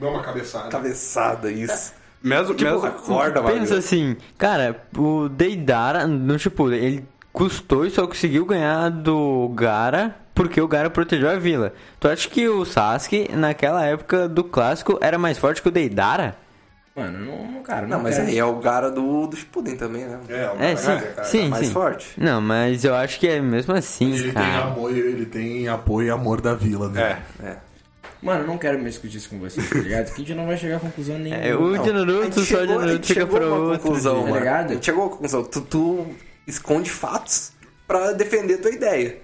dá 0.00 0.08
uma 0.08 0.22
cabeçada. 0.22 0.68
Cabeçada, 0.70 1.50
isso. 1.50 1.92
Mesmo, 2.22 2.54
mesmo, 2.54 2.84
Acorda, 2.84 3.42
Pensa 3.42 3.58
Magrão. 3.60 3.78
assim, 3.78 4.16
cara, 4.36 4.82
o 4.96 5.28
Deidara, 5.28 6.06
no 6.06 6.36
tipo, 6.36 6.72
ele 6.72 7.04
custou 7.32 7.86
e 7.86 7.90
só 7.90 8.06
conseguiu 8.06 8.44
ganhar 8.44 8.90
do 8.90 9.48
Gara 9.54 10.16
porque 10.34 10.60
o 10.60 10.66
Gara 10.66 10.90
protegeu 10.90 11.30
a 11.30 11.36
vila. 11.36 11.72
Tu 12.00 12.08
acha 12.08 12.28
que 12.28 12.48
o 12.48 12.64
Sasuke, 12.64 13.28
naquela 13.32 13.84
época 13.84 14.28
do 14.28 14.42
clássico, 14.42 14.98
era 15.00 15.16
mais 15.18 15.38
forte 15.38 15.60
que 15.62 15.68
o 15.68 15.72
Deidara? 15.72 16.36
Mano, 16.98 17.18
não, 17.52 17.62
cara, 17.62 17.82
não, 17.82 17.98
Não, 17.98 18.02
mas 18.02 18.16
quero. 18.16 18.28
aí 18.28 18.38
é 18.38 18.44
o 18.44 18.56
Gara 18.56 18.90
do, 18.90 19.26
do 19.26 19.36
Shippuden 19.36 19.76
também, 19.76 20.04
né? 20.04 20.18
É, 20.28 20.50
o 20.50 20.62
É, 20.62 20.74
sim, 20.76 20.86
cara, 20.86 21.24
sim, 21.24 21.48
mais 21.48 21.66
sim. 21.66 21.72
forte. 21.72 22.08
Não, 22.16 22.40
mas 22.40 22.84
eu 22.84 22.94
acho 22.94 23.20
que 23.20 23.28
é 23.28 23.40
mesmo 23.40 23.74
assim, 23.74 24.12
Ele 24.12 24.22
tem, 24.24 24.32
cara. 24.32 24.64
apoio, 24.68 24.96
ele 24.96 25.26
tem 25.26 25.68
apoio 25.68 26.08
e 26.08 26.10
amor 26.10 26.40
da 26.40 26.54
vila, 26.54 26.88
né? 26.88 27.22
É. 27.42 27.56
Mano, 28.20 28.40
eu 28.42 28.46
não 28.48 28.58
quero 28.58 28.78
mais 28.78 28.94
discutir 28.94 29.18
isso 29.18 29.30
com 29.30 29.38
vocês, 29.38 29.68
tá 29.70 29.78
ligado? 29.78 30.06
Que 30.06 30.12
a 30.14 30.16
gente 30.24 30.34
não 30.34 30.46
vai 30.46 30.56
chegar 30.56 30.78
a 30.78 30.80
conclusão 30.80 31.16
nenhuma. 31.18 31.40
É, 31.40 31.54
o 31.54 31.78
de 31.78 31.92
Naruto, 31.92 32.40
só 32.40 32.62
de 32.62 32.66
Naruto 32.66 32.88
gente 32.88 33.06
fica 33.06 33.20
chegou 33.20 33.36
a 33.36 33.40
pra 33.40 33.48
uma 33.48 33.56
outro. 33.58 33.78
conclusão, 33.80 34.14
dia. 34.14 34.22
mano. 34.22 34.34
Tá 34.34 34.38
ligado? 34.40 34.70
A 34.70 34.74
gente 34.74 34.84
chegou 34.86 35.06
a 35.06 35.10
conclusão. 35.10 35.44
Tu, 35.44 35.60
tu 35.60 36.06
esconde 36.46 36.90
fatos 36.90 37.52
pra 37.86 38.10
defender 38.12 38.56
tua 38.58 38.72
ideia. 38.72 39.18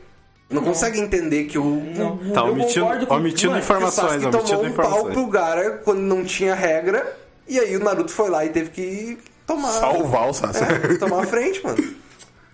Não, 0.49 0.63
consegue 0.63 1.01
entender 1.01 1.47
que 1.47 1.59
o. 1.59 1.65
Não. 1.97 2.19
Tá 2.33 2.43
Eu 2.43 2.53
omitindo, 2.53 2.85
concordo 2.85 3.07
com- 3.09 3.15
omitindo 3.17 3.51
Mano, 3.53 3.65
que 3.65 3.73
o 3.73 3.75
informações, 3.75 4.11
Sasuke 4.23 4.27
omitindo 4.37 4.45
tomou 4.59 4.65
um 4.65 4.73
pau 4.73 4.85
informações. 4.87 5.13
pro 5.15 5.27
Gara 5.27 5.71
quando 5.79 5.99
não 6.01 6.25
tinha 6.25 6.55
regra. 6.55 7.17
E 7.47 7.59
aí 7.61 7.77
o 7.77 7.81
Naruto 7.85 8.13
foi 8.13 8.31
lá 8.31 8.45
e 8.45 8.49
teve 8.51 8.71
que 8.71 9.19
tomar. 9.47 9.71
Salvar 9.73 10.29
o 10.29 10.33
Sasuke. 10.35 10.65
É, 10.73 10.97
tomar 10.99 11.23
a 11.23 11.27
frente, 11.27 11.63
mano. 11.65 11.95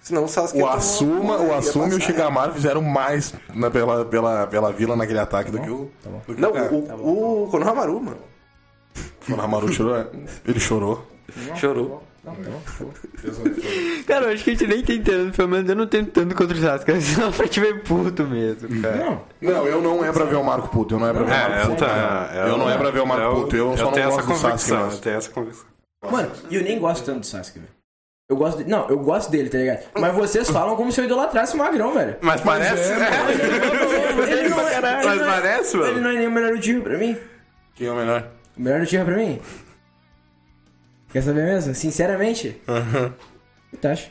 Senão 0.02 0.24
o 0.24 0.28
Sasuke 0.28 0.60
O 0.60 0.66
Asuma, 0.66 1.36
o 1.36 1.54
Asuma 1.54 1.84
e 1.84 1.88
o 1.88 1.92
passar. 1.92 2.06
Shikamaru 2.06 2.52
fizeram 2.54 2.82
mais 2.82 3.34
na- 3.54 3.70
pela, 3.70 4.04
pela, 4.04 4.46
pela 4.46 4.72
vila 4.72 4.96
naquele 4.96 5.18
ataque 5.18 5.50
do 5.50 5.60
que 5.60 5.70
o. 5.70 5.90
do 6.26 6.34
que 6.34 6.40
Não, 6.40 6.50
o 6.50 7.06
o, 7.06 7.44
o 7.44 7.48
Konohamaru, 7.50 8.00
mano. 8.00 8.18
O 9.28 9.40
Hamaru 9.40 9.72
chorou. 9.72 10.06
Ele 10.46 10.58
chorou. 10.58 11.06
Chorou. 11.54 12.02
Cara, 14.06 14.26
eu 14.26 14.32
acho 14.34 14.44
que 14.44 14.50
a 14.50 14.52
gente 14.54 14.66
nem 14.66 14.82
tá 14.82 14.92
entendendo, 14.92 15.34
pelo 15.34 15.48
menos 15.48 15.68
eu 15.70 15.76
não 15.76 15.86
tenho 15.86 16.06
tanto 16.06 16.34
contra 16.34 16.56
o 16.56 16.60
Sasuke, 16.60 17.00
só 17.00 17.30
pra 17.30 17.48
te 17.48 17.60
ver 17.60 17.82
puto 17.82 18.24
mesmo, 18.24 18.82
cara. 18.82 18.96
Não. 18.96 19.22
Não, 19.40 19.66
eu 19.66 19.80
não 19.80 20.04
é 20.04 20.12
pra 20.12 20.24
ver 20.24 20.36
o 20.36 20.44
Marco 20.44 20.68
Puto. 20.68 20.94
Eu 20.96 20.98
não 21.00 21.08
é 21.08 21.12
pra 21.12 21.22
ver 21.22 21.30
o 21.30 21.34
É, 21.34 21.48
Marco 21.48 21.56
eu, 21.56 21.66
Puto. 21.70 21.84
tá, 21.84 22.30
Eu 22.46 22.58
não 22.58 22.70
é 22.70 22.76
pra 22.78 22.90
ver 22.90 23.00
o 23.00 23.06
Marco 23.06 23.40
Puto. 23.42 23.56
Eu 23.56 23.76
só 23.76 23.84
não 23.84 23.92
tenho 23.92 24.10
gosto 24.10 24.20
essa 24.32 24.32
do 24.50 24.58
Sasuke. 24.58 24.94
Eu 24.94 25.00
tenho 25.00 25.16
essa 25.16 25.30
convicção. 25.30 25.64
Mano, 26.10 26.30
e 26.50 26.56
eu 26.56 26.62
nem 26.62 26.78
gosto 26.78 27.04
tanto 27.04 27.20
do 27.20 27.26
Sasuke, 27.26 27.58
velho. 27.58 27.70
Eu 28.28 28.36
gosto 28.36 28.62
de... 28.62 28.70
Não, 28.70 28.88
eu 28.88 28.98
gosto 29.00 29.28
dele, 29.30 29.48
tá 29.50 29.58
ligado? 29.58 29.80
Mas 29.98 30.14
vocês 30.14 30.48
falam 30.50 30.76
como 30.76 30.92
se 30.92 31.00
eu 31.00 31.04
idolatrasse 31.04 31.54
o 31.54 31.58
Magrão, 31.58 31.92
velho. 31.94 32.16
Mas 32.20 32.40
parece. 32.42 32.92
Ele 32.92 32.98
não 34.48 34.60
é- 34.60 34.76
ele 34.76 34.84
Mas 35.04 35.04
não 35.20 35.26
é- 35.26 35.30
parece, 35.40 35.76
Ele 35.76 35.84
mano. 35.86 36.00
não 36.00 36.10
é 36.10 36.14
nem 36.14 36.26
o 36.28 36.30
melhor 36.30 36.52
do 36.52 36.60
Tiro 36.60 36.82
pra 36.82 36.96
mim. 36.96 37.16
Quem 37.74 37.88
é 37.88 37.90
o 37.90 37.96
melhor? 37.96 38.28
O 38.56 38.62
melhor 38.62 38.80
do 38.80 38.86
Tiro 38.86 39.04
pra 39.04 39.16
mim? 39.16 39.40
Quer 41.12 41.22
saber 41.22 41.44
mesmo? 41.44 41.74
Sinceramente? 41.74 42.60
Aham. 42.68 43.12
Itachi. 43.72 44.10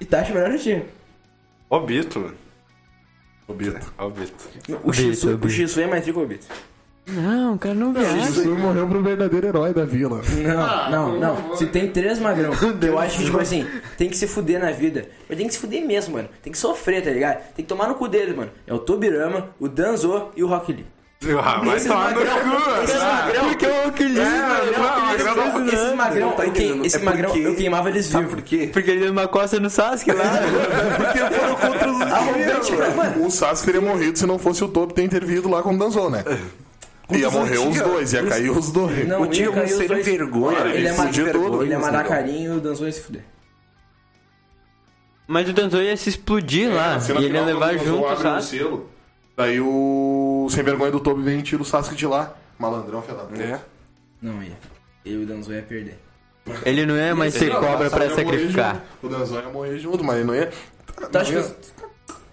Itachi 0.00 0.30
é 0.30 0.34
o 0.34 0.36
melhor 0.36 0.52
do 0.52 0.58
Tiro. 0.58 0.84
Obito, 1.68 2.20
mano. 2.20 2.34
O 3.48 3.54
Bito. 3.54 3.92
Obito. 3.98 4.34
O 4.68 4.88
Obito. 4.88 5.46
o 5.46 5.48
Shisu 5.48 5.80
é 5.80 5.86
mais 5.86 6.02
trigo 6.02 6.18
que 6.18 6.22
o 6.22 6.26
Obito. 6.26 6.46
Não, 7.08 7.56
cara, 7.56 7.74
não 7.74 7.92
viaja. 7.92 8.18
Isso 8.18 8.48
morreu 8.56 8.88
pro 8.88 9.00
verdadeiro 9.00 9.46
herói 9.46 9.72
da 9.72 9.84
vila. 9.84 10.20
Não, 10.90 10.90
não, 10.90 11.20
não. 11.20 11.56
Se 11.56 11.66
tem 11.66 11.88
três 11.88 12.18
magrão, 12.18 12.52
eu 12.82 12.98
acho 12.98 13.18
que, 13.18 13.24
tipo 13.24 13.38
assim, 13.38 13.64
tem 13.96 14.08
que 14.08 14.16
se 14.16 14.26
fuder 14.26 14.58
na 14.58 14.72
vida. 14.72 15.08
Mas 15.28 15.38
tem 15.38 15.46
que 15.46 15.54
se 15.54 15.60
fuder 15.60 15.86
mesmo, 15.86 16.14
mano. 16.14 16.28
Tem 16.42 16.52
que 16.52 16.58
sofrer, 16.58 17.04
tá 17.04 17.10
ligado? 17.10 17.36
Tem 17.54 17.64
que 17.64 17.68
tomar 17.68 17.86
no 17.86 17.94
cu 17.94 18.08
deles, 18.08 18.34
mano. 18.34 18.50
É 18.66 18.74
o 18.74 18.80
Tobirama, 18.80 19.50
o 19.60 19.68
Danzo 19.68 20.30
e 20.34 20.42
o 20.42 20.48
Rock 20.48 20.72
Lee. 20.72 20.84
Ah, 21.42 21.60
vai 21.64 21.80
tomar 21.80 22.12
no 22.12 22.20
magrão, 22.20 22.40
cu. 22.60 22.82
esses 22.84 23.00
ah. 23.00 23.22
magrão, 23.24 23.44
Porque 23.48 23.66
o 23.66 23.88
Oculus, 23.88 24.18
esses 25.72 25.94
magrão, 25.96 26.28
Não 26.28 26.36
tá 26.36 26.44
eu, 26.46 26.52
queim- 26.52 26.66
entendendo. 26.66 26.86
esse 26.86 26.96
É 26.96 27.00
magrão, 27.00 27.30
porque- 27.30 27.46
eu 27.46 27.56
queimava 27.56 27.88
eles 27.88 28.06
vivos. 28.12 28.26
por 28.34 28.42
quê? 28.42 28.70
Porque 28.72 28.90
ele 28.90 29.00
deu 29.00 29.12
uma 29.12 29.26
costa 29.26 29.58
no 29.58 29.70
Sasuke 29.70 30.12
lá. 30.12 30.24
Porque 30.96 31.18
foram 31.18 31.54
contra 31.56 31.90
os 31.90 32.00
Arrogante, 32.12 32.72
mano. 32.96 33.26
O 33.26 33.30
Sasuke 33.30 33.66
teria 33.72 33.80
morrido 33.80 34.18
se 34.18 34.26
não 34.26 34.38
fosse 34.38 34.62
o 34.62 34.68
Tobi 34.68 34.92
ter 34.92 35.02
intervido 35.04 35.48
lá 35.48 35.62
com 35.62 35.74
o 35.74 35.78
Danzou, 35.78 36.10
né? 36.10 36.22
Ia 37.10 37.30
morrer 37.30 37.58
os 37.58 37.80
dois, 37.80 38.12
ia 38.12 38.22
cair 38.24 38.50
os 38.50 38.70
dois. 38.70 39.08
Não, 39.08 39.22
O 39.22 39.26
tio 39.26 39.52
ia 39.54 39.62
é 39.62 39.66
sem 39.68 39.86
dois. 39.88 40.04
vergonha. 40.04 40.58
Ele 40.68 40.86
é 40.88 40.92
todo, 41.32 41.62
Ele 41.62 41.72
é 41.72 41.76
mas 41.78 41.86
mandar 41.86 42.02
não. 42.02 42.10
carinho 42.10 42.54
e 42.54 42.56
o 42.58 42.60
Danzo 42.60 42.84
ia 42.84 42.92
se 42.92 43.00
fuder. 43.00 43.22
Mas 45.26 45.48
o 45.48 45.52
Danzo 45.52 45.80
ia 45.80 45.96
se 45.96 46.10
explodir 46.10 46.68
lá. 46.72 47.00
Cena 47.00 47.20
E 47.20 47.24
ele 47.24 47.34
ia 47.36 47.44
levar 47.44 47.68
quando 47.74 47.80
o 47.80 47.84
Danzou 47.84 47.96
junto, 48.08 48.12
o 48.12 48.22
sabe? 48.22 48.82
Daí 49.36 49.60
o 49.60 50.46
sem 50.50 50.62
vergonha 50.64 50.90
do 50.90 51.00
Tobi 51.00 51.22
vem 51.22 51.40
e 51.40 51.42
tira 51.42 51.60
o 51.60 51.64
Sasuke 51.64 51.94
de 51.96 52.06
lá. 52.06 52.34
Malandrão, 52.58 53.02
puta. 53.02 53.42
É. 53.42 53.60
Não 54.22 54.42
ia. 54.42 54.56
Eu 55.04 55.20
e 55.20 55.24
o 55.24 55.26
Danzo 55.26 55.52
ia 55.52 55.62
perder. 55.62 55.98
Ele 56.64 56.86
não 56.86 56.96
ia 56.96 57.14
mais 57.14 57.34
ser 57.34 57.50
Não, 57.52 57.60
cobra 57.60 57.90
pra 57.90 58.08
Sasuke 58.08 58.24
sacrificar. 58.24 58.74
junto. 58.74 58.86
O 59.02 59.08
Danzou 59.08 59.40
ia 59.40 59.48
morrer 59.48 59.78
junto, 59.78 60.02
mas 60.04 60.16
ele 60.16 60.24
não 60.24 60.34
ia. 60.34 60.50
Tu 61.10 61.18
acha 61.18 61.42
que... 61.42 61.54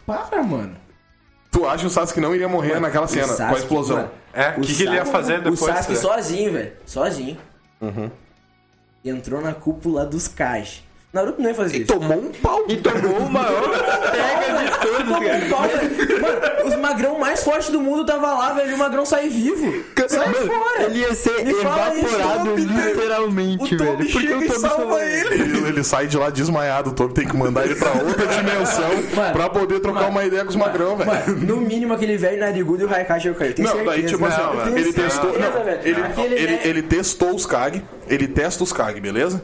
Para, 0.06 0.44
mano. 0.44 0.76
Tu 1.52 1.68
acha 1.68 1.80
que 1.80 1.86
o 1.88 1.90
Sasuke 1.90 2.20
não 2.22 2.34
iria 2.34 2.48
morrer 2.48 2.80
naquela 2.80 3.08
cena, 3.08 3.28
com 3.28 3.34
a 3.34 3.36
Sasuke, 3.36 3.60
explosão? 3.62 3.98
mano, 3.98 4.12
É, 4.34 4.50
o 4.58 4.62
que, 4.62 4.76
que 4.76 4.84
ele 4.84 4.96
ia 4.96 5.06
fazer 5.06 5.40
depois? 5.40 5.62
O 5.62 5.66
Sasuke 5.66 5.94
né? 5.94 6.00
sozinho, 6.00 6.52
velho. 6.54 6.72
Sozinho. 6.86 7.38
Entrou 9.04 9.42
na 9.42 9.54
cúpula 9.54 10.06
dos 10.06 10.28
Kaj. 10.28 10.82
Naruto 11.14 11.40
não 11.40 11.50
ia 11.50 11.54
fazer 11.56 11.78
E 11.78 11.82
isso. 11.84 11.94
tomou 11.94 12.18
um 12.18 12.32
pau. 12.32 12.64
E 12.68 12.76
tomou 12.78 13.18
o 13.20 13.30
maior 13.32 13.70
pega 14.12 14.64
de 14.64 14.80
todos, 14.82 15.20
cara. 15.20 15.46
um 15.46 15.50
pau, 15.50 15.62
velho. 15.62 16.22
Mano, 16.22 16.68
os 16.68 16.76
magrão 16.76 17.20
mais 17.20 17.44
fortes 17.44 17.70
do 17.70 17.80
mundo 17.80 18.04
tava 18.04 18.34
lá, 18.34 18.54
velho. 18.54 18.72
E 18.72 18.74
o 18.74 18.78
magrão 18.80 19.06
sai 19.06 19.30
vivo. 19.30 19.72
Sai 20.08 20.26
Mano, 20.28 20.48
fora. 20.48 20.84
Ele 20.86 21.00
ia 21.02 21.14
ser 21.14 21.44
Me 21.46 21.52
isso, 21.52 21.62
evaporado 21.62 22.56
velho. 22.56 22.56
literalmente, 22.68 23.76
O 23.76 23.78
velho. 23.78 23.98
Porque 23.98 24.12
chega 24.12 24.38
o 24.40 24.48
Tobi 24.48 24.60
salva 24.60 25.06
ele. 25.06 25.34
Ele, 25.44 25.68
ele 25.68 25.84
sai 25.84 26.08
de 26.08 26.18
lá 26.18 26.32
desmaiado, 26.32 26.90
o 26.90 26.94
Tobi 26.94 27.14
tem 27.14 27.28
que 27.28 27.38
mandar 27.38 27.66
ele 27.66 27.76
pra 27.76 27.92
outra 27.92 28.26
dimensão 28.34 28.90
Mano, 29.16 29.34
pra 29.34 29.50
poder 29.50 29.80
trocar 29.82 30.00
mano, 30.00 30.12
uma 30.14 30.26
ideia 30.26 30.44
com 30.44 30.50
os 30.50 30.56
magrão, 30.56 30.98
velho. 30.98 31.12
Mano, 31.12 31.38
no 31.46 31.58
mínimo 31.58 31.94
aquele 31.94 32.18
velho 32.18 32.40
narigudo 32.40 32.82
e 32.82 32.86
o 32.86 32.90
Raikashi 32.90 33.28
eu 33.28 33.36
caí. 33.36 33.54
Não, 33.60 33.68
certeza. 33.68 33.86
daí 33.92 34.04
tipo 34.04 34.26
assim, 34.26 34.76
ele 34.76 34.92
testou. 34.94 35.40
Não, 35.40 35.64
velho. 35.64 35.80
ele, 35.84 36.02
velho- 36.02 36.60
ele 36.68 36.82
testou 36.82 37.36
os 37.36 37.46
Kag, 37.46 37.84
ele 38.08 38.28
testa 38.28 38.64
os 38.64 38.74
Kag, 38.74 39.00
beleza? 39.00 39.44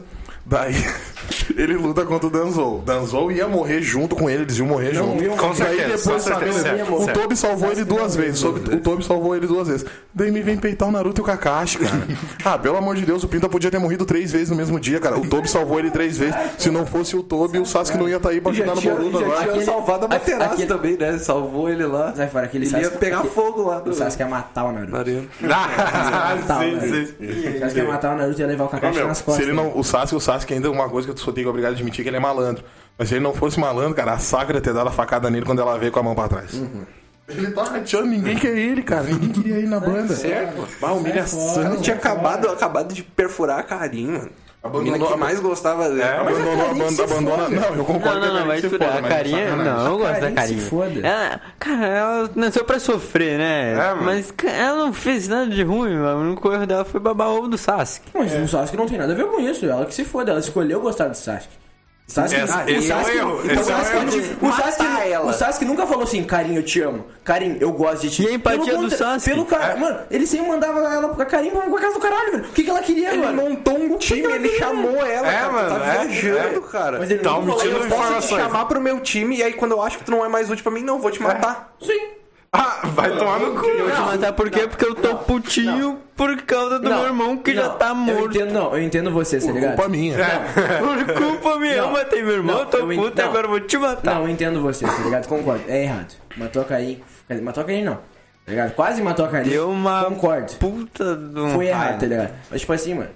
Daí 0.50 0.74
ele 1.56 1.74
luta 1.76 2.04
contra 2.04 2.26
o 2.26 2.30
Danzou. 2.30 2.82
Danzou 2.84 3.30
ia 3.30 3.46
morrer 3.46 3.80
junto 3.80 4.16
com 4.16 4.28
ele, 4.28 4.42
eles 4.42 4.58
iam 4.58 4.66
morrer 4.66 4.92
Não, 4.94 5.12
junto. 5.12 5.22
iam 5.22 5.36
Com 5.36 5.46
Daí 5.48 5.56
certeza, 5.56 5.82
depois, 5.86 6.04
com 6.04 6.18
sabe, 6.18 6.44
certeza, 6.52 6.62
certo, 6.62 6.94
o. 6.94 7.06
Tobi 7.12 7.36
salvou 7.36 7.70
ele 7.70 7.84
duas 7.84 8.16
vezes. 8.16 8.42
O 8.42 8.52
Tobi 8.80 9.04
salvou 9.04 9.36
ele 9.36 9.46
duas 9.46 9.68
vezes. 9.68 9.86
Daí 10.12 10.30
me 10.32 10.42
vem 10.42 10.56
peitar 10.56 10.88
o 10.88 10.92
Naruto 10.92 11.20
e 11.20 11.22
o 11.22 11.24
Kakashi, 11.24 11.78
cara. 11.78 12.02
Ah, 12.44 12.58
pelo 12.58 12.76
amor 12.76 12.96
de 12.96 13.06
Deus, 13.06 13.22
o 13.22 13.28
Pinta 13.28 13.48
podia 13.48 13.70
ter 13.70 13.78
morrido 13.78 14.04
três 14.04 14.32
vezes 14.32 14.50
no 14.50 14.56
mesmo 14.56 14.80
dia, 14.80 14.98
cara. 14.98 15.16
O 15.18 15.28
Tobi 15.28 15.48
salvou 15.48 15.78
ele 15.78 15.90
três 15.90 16.18
vezes. 16.18 16.34
Se 16.58 16.68
não 16.70 16.84
fosse 16.84 17.14
o 17.14 17.22
Tobi, 17.22 17.58
o 17.58 17.66
Sasuke 17.66 17.96
não 17.98 18.08
ia 18.08 18.16
estar 18.16 18.30
aí 18.30 18.40
pra 18.40 18.50
ajudar 18.50 18.74
no 18.74 18.80
Boruto 18.80 19.18
agora. 19.18 19.38
tinha 19.38 19.50
Aquele- 19.50 19.64
salvado 19.64 20.06
a 20.06 20.08
Materaço 20.08 20.52
aquele- 20.54 20.66
também, 20.68 20.96
né? 20.96 21.18
Salvou 21.18 21.68
ele 21.68 21.86
lá. 21.86 22.12
Sai 22.16 22.28
fora, 22.28 22.46
aquele 22.46 22.64
Ele 22.66 22.74
ia 22.74 22.80
Sasuke- 22.82 22.98
pegar 22.98 23.18
aquele- 23.18 23.34
fogo 23.34 23.62
lá 23.68 23.78
do... 23.78 23.90
O 23.90 23.94
Sasuke 23.94 24.22
ia 24.22 24.28
matar 24.28 24.64
o 24.64 24.72
Naruto. 24.72 24.92
na 24.92 24.98
arena. 24.98 25.24
Ah, 25.52 26.38
Tá, 26.46 26.58
sim, 26.60 26.80
sim. 26.80 27.56
O 27.56 27.60
Sasuke 27.60 27.78
ia 27.80 27.84
matar 27.84 28.14
o 28.14 28.18
Naruto 28.18 28.38
e 28.38 28.42
ia 28.42 28.46
levar 28.48 28.64
o 28.64 28.68
Kakashi 28.68 28.98
meu, 28.98 29.08
nas 29.08 29.18
se 29.18 29.24
costas. 29.24 29.44
ele 29.46 29.54
não, 29.54 29.78
o 29.78 29.84
Sasuke, 29.84 30.16
o 30.16 30.20
Sasuke 30.20 30.39
ainda 30.54 30.68
é 30.68 30.70
uma 30.70 30.88
coisa 30.88 31.08
que 31.08 31.12
eu 31.12 31.16
só 31.16 31.32
tenho 31.32 31.46
que 31.46 31.50
obrigado 31.50 31.72
a 31.72 31.74
admitir 31.74 32.02
que 32.02 32.08
ele 32.08 32.16
é 32.16 32.20
malandro. 32.20 32.64
Mas 32.98 33.08
se 33.08 33.14
ele 33.14 33.24
não 33.24 33.32
fosse 33.32 33.58
malandro, 33.58 33.94
cara, 33.94 34.12
a 34.12 34.18
Sakura 34.18 34.58
ia 34.58 34.62
ter 34.62 34.74
dado 34.74 34.88
a 34.88 34.92
facada 34.92 35.30
nele 35.30 35.46
quando 35.46 35.60
ela 35.60 35.78
veio 35.78 35.90
com 35.92 36.00
a 36.00 36.02
mão 36.02 36.14
pra 36.14 36.28
trás. 36.28 36.60
Ele 37.28 37.50
tá 37.52 37.62
rateando, 37.64 38.06
ninguém 38.06 38.36
quer 38.36 38.56
ele, 38.56 38.82
cara. 38.82 39.04
Ninguém 39.04 39.30
queria 39.30 39.58
ir 39.58 39.68
na 39.68 39.78
banda. 39.78 40.14
Certo. 40.14 40.66
Bah, 40.80 40.92
humilhação. 40.92 41.72
Ele 41.72 41.80
tinha 41.80 41.96
acabado, 41.96 42.48
acabado 42.48 42.92
de 42.92 43.02
perfurar 43.02 43.60
a 43.60 43.62
carinha, 43.62 44.18
mano. 44.18 44.30
A 44.62 44.68
Abandonou 44.68 45.08
que 45.12 45.16
mais 45.16 45.40
gostava 45.40 45.88
dele. 45.88 46.02
É, 46.02 46.18
Abandonou 46.18 46.52
a 46.52 46.56
Carinha 46.56 46.84
banda, 46.84 46.90
se 46.92 47.02
abandona. 47.02 47.48
Não, 47.48 47.74
eu 47.76 47.84
concordo 47.84 48.20
Não, 48.20 48.26
não, 48.26 48.32
que 48.34 48.40
não, 48.40 48.46
vai 48.46 48.62
foda, 48.62 48.84
A 48.86 49.02
carinha, 49.02 49.56
não, 49.56 49.86
eu 49.86 49.98
gosto 49.98 50.20
da 50.20 50.32
Carinha 50.32 50.60
se 50.60 50.68
foda. 50.68 51.00
Ela, 51.00 51.40
cara, 51.58 51.86
ela 51.86 52.30
nasceu 52.34 52.64
pra 52.64 52.78
sofrer, 52.78 53.38
né? 53.38 53.72
É, 53.72 53.76
mano. 53.76 54.02
Mas 54.02 54.34
ela 54.44 54.76
não 54.76 54.92
fez 54.92 55.28
nada 55.28 55.48
de 55.48 55.62
ruim, 55.62 55.96
mano. 55.96 56.18
O 56.18 56.22
único 56.26 56.52
erro 56.52 56.66
dela 56.66 56.84
foi 56.84 57.00
babar 57.00 57.30
ovo 57.30 57.48
do 57.48 57.56
Sasuke. 57.56 58.10
Mas 58.12 58.34
o 58.34 58.48
Sasuke 58.48 58.76
não 58.76 58.86
tem 58.86 58.98
nada 58.98 59.14
a 59.14 59.16
ver 59.16 59.26
com 59.26 59.40
isso. 59.40 59.64
Ela 59.64 59.86
que 59.86 59.94
se 59.94 60.04
foda. 60.04 60.30
Ela 60.30 60.40
escolheu 60.40 60.80
gostar 60.80 61.08
do 61.08 61.16
Sasuke. 61.16 61.59
O 62.10 62.12
Sasuke, 62.12 62.40
Esse- 62.40 62.52
o 62.52 62.68
esse 62.68 62.90
é 62.90 62.94
o 62.94 62.98
Sasuke- 62.98 63.16
erro, 63.18 63.30
o 63.36 63.40
esse 63.40 63.50
é 63.50 63.60
o 63.60 63.64
Sasuke- 63.64 63.96
erro. 63.96 64.36
o 64.48 64.52
Sasuke- 64.52 64.82
Matar 64.82 65.08
ela. 65.08 65.26
O 65.26 65.32
Sasuke 65.32 65.64
nunca 65.64 65.86
falou 65.86 66.02
assim, 66.02 66.24
carinho, 66.24 66.58
eu 66.58 66.62
te 66.64 66.80
amo. 66.80 67.04
Carinho, 67.22 67.56
eu 67.60 67.72
gosto 67.72 68.02
de 68.02 68.10
ti. 68.10 68.24
E 68.24 68.28
a 68.28 68.32
empatia 68.32 68.58
Pelo 68.64 68.76
do 68.78 68.82
contra- 68.82 68.98
Sasuke? 68.98 69.30
Pelo 69.30 69.44
cara, 69.46 69.76
mano, 69.76 69.98
ele 70.10 70.26
sempre 70.26 70.48
mandava 70.48 70.80
ela 70.92 71.08
pra 71.10 71.24
carinho 71.24 71.52
pra 71.52 71.80
casa 71.80 71.94
do 71.94 72.00
caralho, 72.00 72.32
velho. 72.32 72.44
O 72.44 72.48
que, 72.52 72.64
que 72.64 72.70
ela 72.70 72.80
queria, 72.80 73.12
Ele 73.12 73.22
mano? 73.22 73.42
montou 73.42 73.78
um 73.78 73.96
time, 73.96 74.22
ele 74.24 74.48
queria? 74.48 74.58
chamou 74.58 75.06
ela, 75.06 75.28
É, 75.28 75.32
cara. 75.38 75.52
mano, 75.52 75.68
tá 75.78 75.86
é, 75.86 75.98
viajando, 76.06 76.58
é. 76.66 76.70
cara. 76.72 76.98
Mas 76.98 77.10
ele 77.10 77.20
Tá 77.20 77.30
nunca 77.30 77.46
falou, 77.52 77.62
eu 77.64 77.70
posso 77.72 77.80
te 77.80 77.86
informações. 77.94 78.28
chamar. 78.28 78.42
chamar 78.44 78.64
pro 78.64 78.80
meu 78.80 79.00
time 79.00 79.36
e 79.36 79.42
aí 79.44 79.52
quando 79.52 79.72
eu 79.72 79.82
acho 79.82 79.98
que 79.98 80.04
tu 80.04 80.10
não 80.10 80.24
é 80.24 80.28
mais 80.28 80.50
útil 80.50 80.64
pra 80.64 80.72
mim, 80.72 80.82
não, 80.82 80.98
vou 80.98 81.10
te 81.12 81.22
matar. 81.22 81.74
Sim. 81.80 82.19
Ah, 82.52 82.80
vai 82.94 83.16
tomar 83.16 83.38
no 83.38 83.54
cu. 83.60 83.64
Eu 83.66 83.84
vou 83.86 83.94
te 83.94 84.00
matar 84.00 84.32
por 84.32 84.50
quê? 84.50 84.66
Porque 84.66 84.84
eu 84.84 84.94
tô 84.96 85.14
putinho 85.18 85.98
por 86.16 86.36
causa 86.42 86.80
do 86.80 86.88
Não, 86.88 86.98
meu 86.98 87.06
irmão 87.06 87.36
que 87.36 87.54
já 87.54 87.68
tá 87.70 87.90
Eu 87.90 87.94
morto. 87.94 88.36
entendo, 88.36 88.52
não, 88.52 88.76
eu 88.76 88.82
entendo 88.82 89.10
você, 89.12 89.38
tá 89.38 89.52
ligado? 89.52 89.76
Culpa 89.76 89.88
minha. 89.88 90.16
Por 90.80 91.14
culpa 91.14 91.56
minha, 91.60 91.74
eu 91.76 91.90
matei 91.92 92.22
meu 92.24 92.32
irmão, 92.34 92.54
não, 92.56 92.60
eu 92.62 92.66
tô 92.66 92.78
eu 92.78 92.88
puto, 92.88 93.22
não. 93.22 93.28
agora 93.28 93.46
eu 93.46 93.50
vou 93.50 93.60
te 93.60 93.78
matar. 93.78 94.14
Não, 94.16 94.22
eu 94.22 94.28
entendo 94.28 94.60
você, 94.60 94.84
tá 94.84 94.98
ligado? 94.98 95.28
Concordo. 95.28 95.62
É 95.68 95.84
errado. 95.84 96.12
Matou 96.36 96.62
a 96.62 96.64
Caim. 96.64 97.00
Quer 97.28 97.34
dizer, 97.34 97.44
Matou 97.44 97.62
a 97.62 97.66
Caim 97.66 97.84
não. 97.84 97.94
Tá 97.94 98.00
ligado? 98.48 98.74
Quase 98.74 99.00
matou 99.00 99.24
a 99.26 99.28
Caim. 99.28 99.48
Deu 99.48 99.70
uma 99.70 100.04
Concordo. 100.06 100.52
puta 100.54 101.04
um 101.36 101.50
Foi 101.54 101.66
errado, 101.68 102.00
tá 102.00 102.06
ligado? 102.06 102.32
Mas 102.50 102.60
tipo 102.62 102.72
assim, 102.72 102.94
mano. 102.94 103.10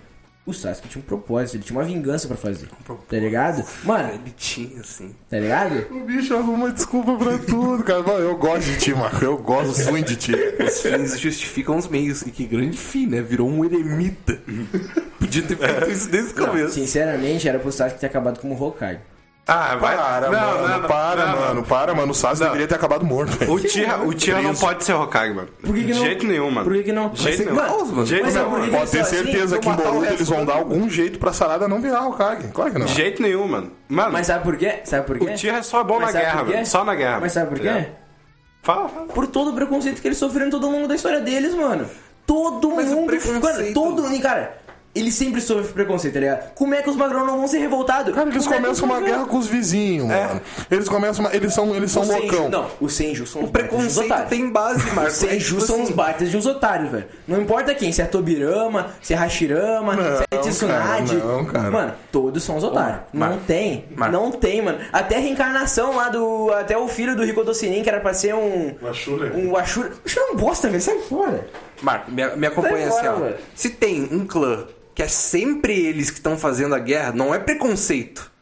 O 0.47 0.53
Sasuke 0.53 0.89
tinha 0.89 1.01
um 1.03 1.07
propósito, 1.07 1.57
ele 1.57 1.65
tinha 1.65 1.79
uma 1.79 1.85
vingança 1.87 2.29
pra 2.29 2.37
fazer. 2.37 2.69
Tá 3.09 3.17
ligado? 3.17 3.65
Mano, 3.83 4.11
Ele 4.13 4.31
tinha, 4.37 4.79
assim. 4.81 5.15
tá 5.31 5.39
ligado? 5.39 5.87
O 5.91 6.01
bicho 6.05 6.37
arruma 6.37 6.71
desculpa 6.71 7.17
pra 7.17 7.39
tudo, 7.39 7.83
cara. 7.83 8.03
Mano, 8.03 8.19
Eu 8.21 8.37
gosto 8.37 8.67
de 8.67 8.77
ti, 8.77 8.95
Marco. 8.95 9.25
Eu 9.25 9.39
gosto 9.39 9.83
muito 9.91 10.09
de 10.09 10.17
ti. 10.17 10.33
Os 10.63 10.83
fins 10.83 11.19
justificam 11.19 11.79
os 11.79 11.89
meios. 11.89 12.21
E 12.23 12.31
que 12.31 12.45
grande 12.45 12.77
fim, 12.77 13.07
né? 13.07 13.23
Virou 13.23 13.49
um 13.49 13.65
eremita. 13.65 14.39
Podia 15.19 15.43
ter 15.43 15.57
feito 15.57 15.91
isso 15.91 16.11
desde 16.11 16.33
o 16.39 16.47
começo. 16.47 16.75
Sinceramente, 16.75 17.49
era 17.49 17.59
pro 17.59 17.73
Sasuke 17.73 18.01
ter 18.01 18.07
acabado 18.07 18.39
como 18.39 18.55
Hokage. 18.63 19.01
Ah, 19.47 19.77
vai. 19.77 19.95
Para, 19.95 20.31
não, 20.31 20.41
mano. 20.41 20.69
não, 20.69 20.79
não, 20.81 20.89
para, 20.89 21.27
não, 21.27 21.41
mano. 21.41 21.63
Para, 21.65 21.95
mano. 21.95 22.13
O 22.13 22.15
Sasuke 22.15 22.45
deveria 22.45 22.67
ter 22.67 22.77
acabado 22.77 23.05
morto, 23.05 23.33
velho. 23.37 23.53
O 23.53 23.61
Tira, 23.61 23.99
o 23.99 24.15
Tira 24.15 24.41
não 24.41 24.55
pode 24.55 24.83
ser 24.85 24.95
Hokage, 24.95 25.35
mano. 25.35 25.49
Por 25.63 25.75
que 25.75 25.81
que 25.83 25.87
de 25.89 25.93
não? 25.93 26.01
jeito 26.01 26.27
nenhum, 26.27 26.51
mano. 26.51 26.65
Por 26.67 26.73
que 26.77 26.83
que 26.85 26.93
não? 26.93 27.09
De 27.11 27.23
jeito 27.23 27.37
ser 27.37 27.45
nenhum. 27.45 27.57
mano. 27.57 28.05
De 28.05 28.09
jeito 28.11 28.25
Mas 28.25 28.37
é 28.37 28.39
nenhum, 28.39 28.51
por 28.51 28.59
mano. 28.61 28.73
Pode 28.73 28.91
ter 28.91 29.01
Assim, 29.01 29.17
certeza 29.17 29.59
que 29.59 29.69
em 29.69 29.73
Boruto 29.75 30.05
eles 30.07 30.29
vão 30.29 30.47
dar 30.47 30.55
mundo. 30.55 30.73
algum 30.75 30.89
jeito 30.89 31.19
pra 31.19 31.33
Sarada 31.35 31.69
não 31.69 31.79
virar 31.81 32.07
Hokage. 32.07 32.49
Claro 32.55 32.73
que 32.73 32.79
não. 32.79 32.87
De 32.87 32.95
jeito 32.95 33.21
nenhum, 33.21 33.47
mano. 33.47 33.71
Mano, 33.87 34.13
Mas 34.13 34.27
sabe 34.29 34.45
por 34.45 34.57
quê? 34.57 34.81
Sabe 34.85 35.07
por 35.07 35.19
quê? 35.19 35.25
o 35.27 35.35
Tira 35.37 35.59
é 35.59 35.63
só 35.63 35.85
bom 35.85 36.01
Mas 36.01 36.15
na 36.15 36.21
guerra, 36.21 36.45
mano. 36.45 36.67
Só 36.67 36.83
na 36.85 36.95
guerra. 36.95 37.21
Mas 37.21 37.33
sabe 37.33 37.51
por 37.51 37.61
quê? 37.61 37.89
Fala, 38.63 38.89
fala. 38.89 39.07
Por 39.09 39.27
todo 39.27 39.51
o 39.51 39.55
preconceito 39.55 40.01
que 40.01 40.09
eles 40.09 40.17
sofreram 40.17 40.49
todo 40.49 40.65
ao 40.65 40.73
longo 40.73 40.89
da 40.89 40.95
história 40.95 41.21
deles, 41.21 41.55
mano. 41.55 41.87
Todo 42.27 42.71
Mas 42.75 42.89
mundo. 42.89 43.09
preconceito- 43.09 43.43
Mano, 43.45 43.75
todo. 43.75 44.21
Cara, 44.23 44.57
eles 44.95 45.15
sempre 45.15 45.41
sofrem 45.41 45.73
preconceito, 45.73 46.15
tá 46.15 46.21
ligado? 46.21 46.55
Como 46.55 46.75
é 46.75 46.83
que 46.83 46.89
os 46.91 46.97
magrão 46.97 47.27
não 47.27 47.39
vão 47.39 47.47
ser 47.49 47.59
revoltados? 47.59 48.15
Cara, 48.15 48.29
eles 48.31 48.45
Como 48.45 48.55
é 48.55 48.61
começam 48.61 48.89
os 48.89 48.95
uma 48.95 49.01
guerra 49.01 49.27
com 49.27 49.39
os 49.39 49.47
vizinhos, 49.47 50.07
mano. 50.07 50.41
Eles 50.71 50.89
começam 50.89 51.25
uma... 51.25 51.35
Eles 51.35 51.53
são, 51.53 51.75
eles 51.75 51.91
são 51.91 52.05
Senju, 52.05 52.21
loucão. 52.21 52.49
não, 52.49 52.71
os 52.81 52.93
Senju 52.95 53.27
são 53.27 53.43
os 53.43 53.49
O 53.49 53.53
preconceito 53.53 54.29
tem 54.29 54.51
base, 54.51 54.85
Marco. 54.93 55.11
Os 55.11 55.17
Senju 55.17 55.35
É 55.35 55.39
tipo 55.39 55.61
são 55.63 55.77
os 55.77 55.83
assim, 55.85 55.93
batas 55.95 56.31
de 56.31 56.37
uns 56.37 56.47
otários, 56.47 56.91
velho. 56.91 57.07
Não 57.27 57.41
importa 57.41 57.75
quem, 57.75 57.91
se 57.93 58.03
é 58.03 58.05
Tobirama, 58.05 58.91
se 59.03 59.13
é 59.15 59.17
Hashirama, 59.17 59.95
se 59.97 60.01
é 60.31 60.37
Não, 60.37 60.43
Tsunade. 60.43 61.15
não, 61.17 61.45
cara. 61.45 61.71
Mano, 61.71 61.93
todos 62.13 62.43
são 62.43 62.57
os 62.57 62.65
otários. 62.65 63.01
não 63.13 63.21
Marco, 63.29 63.41
tem. 63.47 63.85
Não 64.13 64.31
tem, 64.31 64.63
mano. 64.63 64.79
Até 64.93 65.17
a 65.17 65.21
reencarnação 65.21 65.97
lá 65.97 66.09
do. 66.09 66.53
Até 66.53 66.77
o 66.79 66.87
filho 66.89 67.17
do 67.17 67.55
Sinin, 67.55 67.83
que 67.83 67.89
era 67.89 68.01
pra 68.01 68.15
ser 68.15 68.35
um. 68.35 68.75
O 68.81 68.87
Ashura. 68.89 69.33
Um 69.35 69.57
Ashura. 69.57 69.93
Ashura 70.05 70.27
é 70.27 70.33
um 70.33 70.37
bosta, 70.37 70.69
velho. 70.69 70.81
Sai 70.83 70.99
fora. 71.01 71.47
Marco, 71.83 72.11
me, 72.11 72.25
me 72.37 72.47
acompanha 72.47 72.91
Sai 72.91 72.99
assim, 73.01 73.07
fora, 73.07 73.13
ó. 73.17 73.21
velho. 73.21 73.37
Se 73.55 73.71
tem 73.71 74.09
um 74.11 74.27
clã 74.27 74.67
que 74.95 75.03
é 75.03 75.09
sempre 75.09 75.73
eles 75.87 76.11
que 76.11 76.19
estão 76.19 76.37
fazendo 76.39 76.75
a 76.75 76.79
guerra, 76.79 77.13
não 77.13 77.35
é 77.35 77.39
preconceito. 77.39 78.33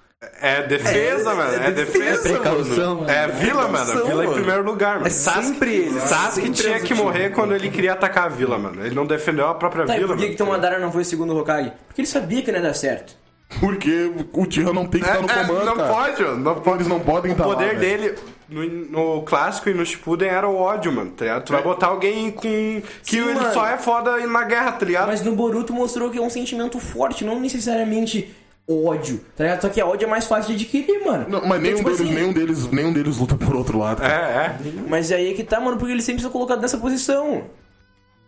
É 0.41 0.63
defesa, 0.63 1.31
É, 1.31 1.35
mano. 1.35 1.53
é 1.53 1.67
É 1.69 1.71
defesa, 1.73 2.23
defesa. 2.23 2.23
Precaução. 2.23 2.95
mano. 3.01 3.11
É 3.11 3.27
vila, 3.29 3.63
mano. 3.69 3.73
Precaução, 3.87 4.07
Vila 4.07 4.23
em 4.23 4.27
mano. 4.27 4.33
primeiro 4.39 4.63
lugar, 4.65 4.95
mano. 4.97 5.07
É 5.07 5.11
sempre 5.11 5.75
eles. 5.75 6.03
Sasuke 6.03 6.47
sempre 6.47 6.63
tinha 6.63 6.81
que 6.81 6.95
morrer 6.95 7.31
quando 7.31 7.55
ele 7.55 7.69
queria 7.71 7.93
atacar 7.93 8.27
a 8.27 8.29
vila, 8.29 8.57
mano. 8.59 8.85
Ele 8.85 8.95
não 8.95 9.05
defendeu 9.07 9.49
a 9.49 9.55
própria 9.55 9.85
Tá, 9.85 9.95
vila, 9.95 10.07
por 10.09 10.17
que, 10.17 10.23
mano. 10.23 10.33
que 10.33 10.39
Tomadara 10.39 10.79
não 10.79 10.93
foi 10.93 11.03
o 11.03 11.05
segundo 11.05 11.37
Hokage? 11.37 11.73
Porque 11.89 12.03
ele 12.03 12.09
sabia 12.09 12.41
que 12.43 12.53
não 12.53 12.59
ia 12.61 12.65
dar 12.67 12.75
certo. 12.75 13.17
Porque 13.61 14.11
o 14.33 14.47
Tira 14.47 14.73
não 14.73 14.87
tem 14.87 15.01
que 15.03 15.07
estar 15.07 15.21
no 15.21 15.29
É, 15.29 15.33
é, 15.33 15.45
comando, 15.47 15.65
não 15.67 15.77
cara. 15.77 15.89
pode, 15.89 16.23
mano, 16.23 16.37
não 16.39 16.55
pode. 16.55 16.77
Eles 16.79 16.87
não 16.89 17.01
podem 17.01 17.31
O 17.31 17.35
estar 17.35 17.47
lá, 17.47 17.55
poder 17.55 17.77
velho. 17.79 18.15
No, 18.53 19.17
no 19.17 19.23
clássico 19.23 19.69
e 19.69 19.75
no 19.75 19.85
Shippuden 19.85 20.29
era 20.29 20.49
o 20.49 20.57
ódio, 20.57 20.93
mano, 20.93 21.11
tá 21.11 21.25
ligado? 21.25 21.45
Tu 21.45 21.53
vai 21.53 21.63
botar 21.63 21.89
alguém 21.89 22.31
com... 22.31 22.43
que 22.43 22.83
Sim, 23.03 23.19
ele 23.19 23.35
mano. 23.35 23.53
só 23.53 23.67
é 23.67 23.79
foda 23.79 24.25
na 24.27 24.45
guerra, 24.45 24.73
tá 24.73 24.87
ligado? 24.87 25.09
Mas 25.09 25.23
no 25.23 25.35
Boruto 25.35 25.73
mostrou 25.73 26.11
que 26.11 26.19
é 26.19 26.23
um 26.23 26.31
sentimento 26.31 26.79
forte, 26.79 27.25
não 27.25 27.41
necessariamente 27.41 28.35
ódio, 28.69 29.25
tá 29.37 29.45
ligado? 29.45 29.63
Só 29.63 29.69
que 29.69 29.81
a 29.81 29.87
ódio 29.87 30.07
é 30.07 30.09
mais 30.09 30.27
fácil 30.27 30.55
de 30.55 30.65
adquirir, 30.65 31.05
mano. 31.05 31.27
Não, 31.29 31.47
mas 31.47 31.61
nenhum, 31.61 31.79
Então, 31.79 31.91
tipo 31.93 31.97
deles, 31.97 32.01
assim, 32.01 32.15
nenhum, 32.15 32.33
deles, 32.33 32.71
nenhum 32.71 32.93
deles 32.93 33.17
luta 33.19 33.35
por 33.35 33.57
outro 33.57 33.79
lado. 33.79 34.03
É, 34.03 34.09
cara. 34.09 34.59
é. 34.65 34.73
Mas 34.89 35.11
aí 35.11 35.33
é 35.33 35.35
que 35.35 35.43
tá, 35.43 35.61
mano, 35.61 35.77
porque 35.77 35.93
eles 35.93 36.05
sempre 36.05 36.23
são 36.23 36.31
colocados 36.31 36.63
nessa 36.63 36.79
posição. 36.79 37.45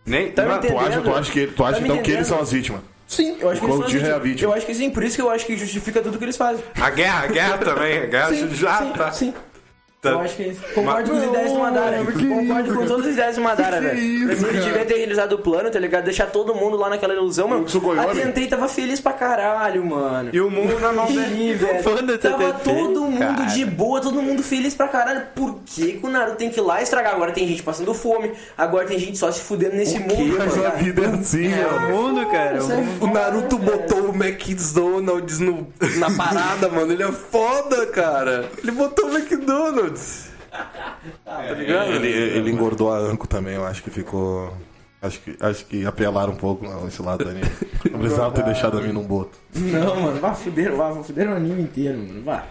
Nem... 0.05 0.31
Tá 0.31 0.45
mano, 0.45 0.61
Tu 0.61 0.77
acha, 0.77 1.01
tu 1.01 1.13
acha 1.13 1.31
que, 1.31 1.47
tu 1.47 1.63
acha 1.63 1.79
Tá 1.79 1.85
então 1.85 2.01
que 2.01 2.11
eles 2.11 2.27
são 2.27 2.39
as 2.39 2.51
vítimas? 2.51 2.81
Sim, 3.07 3.37
eu 3.39 3.49
acho 3.49 3.61
que 3.61 3.67
eles 3.67 4.01
são 4.01 4.09
é 4.09 4.13
as 4.13 4.23
vítima. 4.23 4.51
Eu 4.51 4.55
acho 4.55 4.65
que 4.65 4.73
sim, 4.73 4.89
por 4.89 5.03
isso 5.03 5.15
que 5.15 5.21
eu 5.21 5.29
acho 5.29 5.45
que 5.45 5.55
justifica 5.55 6.01
tudo 6.01 6.17
que 6.17 6.25
eles 6.25 6.37
fazem. 6.37 6.63
a 6.79 6.89
guerra, 6.89 7.23
a 7.23 7.27
guerra 7.27 7.57
também, 7.59 7.99
a 7.99 8.05
guerra 8.05 8.29
Sim, 8.29 8.49
já 8.53 8.77
sim, 8.79 8.91
tá... 8.93 9.11
sim. 9.11 9.33
Eu 10.11 10.19
acho 10.21 10.35
que 10.35 10.43
é 10.43 10.47
isso. 10.47 10.61
Concordo 10.73 11.11
com 11.11 11.17
as 11.17 11.23
ideias 11.23 11.51
do 11.51 11.59
Madara. 11.59 11.97
Concordo 12.05 12.75
com 12.75 12.85
todas 12.85 13.05
as 13.07 13.13
ideias 13.13 13.35
do 13.35 13.41
Madara, 13.41 13.81
velho. 13.81 13.95
Pra 14.27 14.35
mim, 14.35 14.47
ele 14.49 14.59
devia 14.61 14.85
ter 14.85 14.97
realizado 14.97 15.33
o 15.33 15.37
plano, 15.39 15.69
tá 15.69 15.79
ligado? 15.79 16.03
Deixar 16.05 16.27
todo 16.27 16.53
mundo 16.55 16.77
lá 16.77 16.89
naquela 16.89 17.13
ilusão, 17.13 17.47
mano. 17.47 17.63
O? 17.63 17.65
A 18.11 18.13
Tentei 18.25 18.47
tava 18.47 18.67
feliz 18.67 18.99
pra 18.99 19.13
caralho, 19.13 19.85
mano. 19.85 20.29
E 20.33 20.39
o 20.41 20.49
mundo 20.49 20.79
na 20.79 20.91
mão 20.93 21.05
dele. 21.07 21.53
velho. 21.55 21.83
Tava 22.17 22.53
todo 22.53 23.01
mundo 23.01 23.45
de 23.53 23.65
boa, 23.65 24.01
todo 24.01 24.21
mundo 24.21 24.43
feliz 24.43 24.73
pra 24.75 24.87
caralho. 24.87 25.23
Por 25.35 25.59
que, 25.65 25.93
que 25.93 26.05
o 26.05 26.09
Naruto 26.09 26.37
tem 26.37 26.49
que 26.49 26.59
ir 26.59 26.63
lá 26.63 26.81
estragar? 26.81 27.13
Agora 27.13 27.31
tem 27.31 27.47
gente 27.47 27.63
passando 27.63 27.93
fome, 27.93 28.31
agora 28.57 28.85
tem 28.85 28.99
gente 28.99 29.17
só 29.17 29.31
se 29.31 29.41
fudendo 29.41 29.75
nesse 29.75 29.99
mundo, 29.99 30.35
Mas 30.37 30.55
mano. 30.55 30.67
a 30.67 30.71
vida 30.71 31.01
é 31.03 31.07
assim, 31.07 31.49
mano. 31.49 31.89
mundo, 31.89 32.25
cara. 32.27 32.57
Isso 32.57 32.71
é 32.71 32.83
O 33.01 33.07
Naruto 33.07 33.57
botou 33.57 34.09
o 34.09 34.15
McDonald's 34.15 35.39
no, 35.39 35.67
na 35.97 36.11
parada, 36.11 36.67
mano. 36.69 36.91
Ele 36.91 37.03
é 37.03 37.11
foda, 37.11 37.85
cara. 37.87 38.45
Ele 38.57 38.71
botou 38.71 39.07
o 39.07 39.17
McDonald's. 39.17 39.94
Tá 41.23 41.53
ligado? 41.53 41.91
Ele, 41.95 42.07
ele 42.07 42.51
engordou 42.51 42.91
a 42.91 42.97
Anco 42.97 43.27
também, 43.27 43.55
eu 43.55 43.65
acho 43.65 43.83
que 43.83 43.89
ficou. 43.89 44.53
Acho 45.01 45.19
que, 45.19 45.37
acho 45.39 45.65
que 45.65 45.85
apelaram 45.85 46.33
um 46.33 46.37
pouco 46.37 46.65
nesse 46.83 47.01
lado 47.01 47.23
da 47.23 47.31
anime. 47.31 47.45
Não 47.91 47.99
precisava 47.99 48.33
ter 48.33 48.43
deixado 48.43 48.79
a 48.79 48.81
mim 48.81 48.91
num 48.91 49.03
boto. 49.03 49.37
Não, 49.53 50.01
mano, 50.01 50.19
vai 50.19 50.33
fuder, 50.33 50.75
vai, 50.75 50.93
vai 50.93 51.03
fuder 51.03 51.29
o 51.29 51.35
anime 51.35 51.61
inteiro, 51.61 51.99
mano. 51.99 52.23
Vai. 52.23 52.43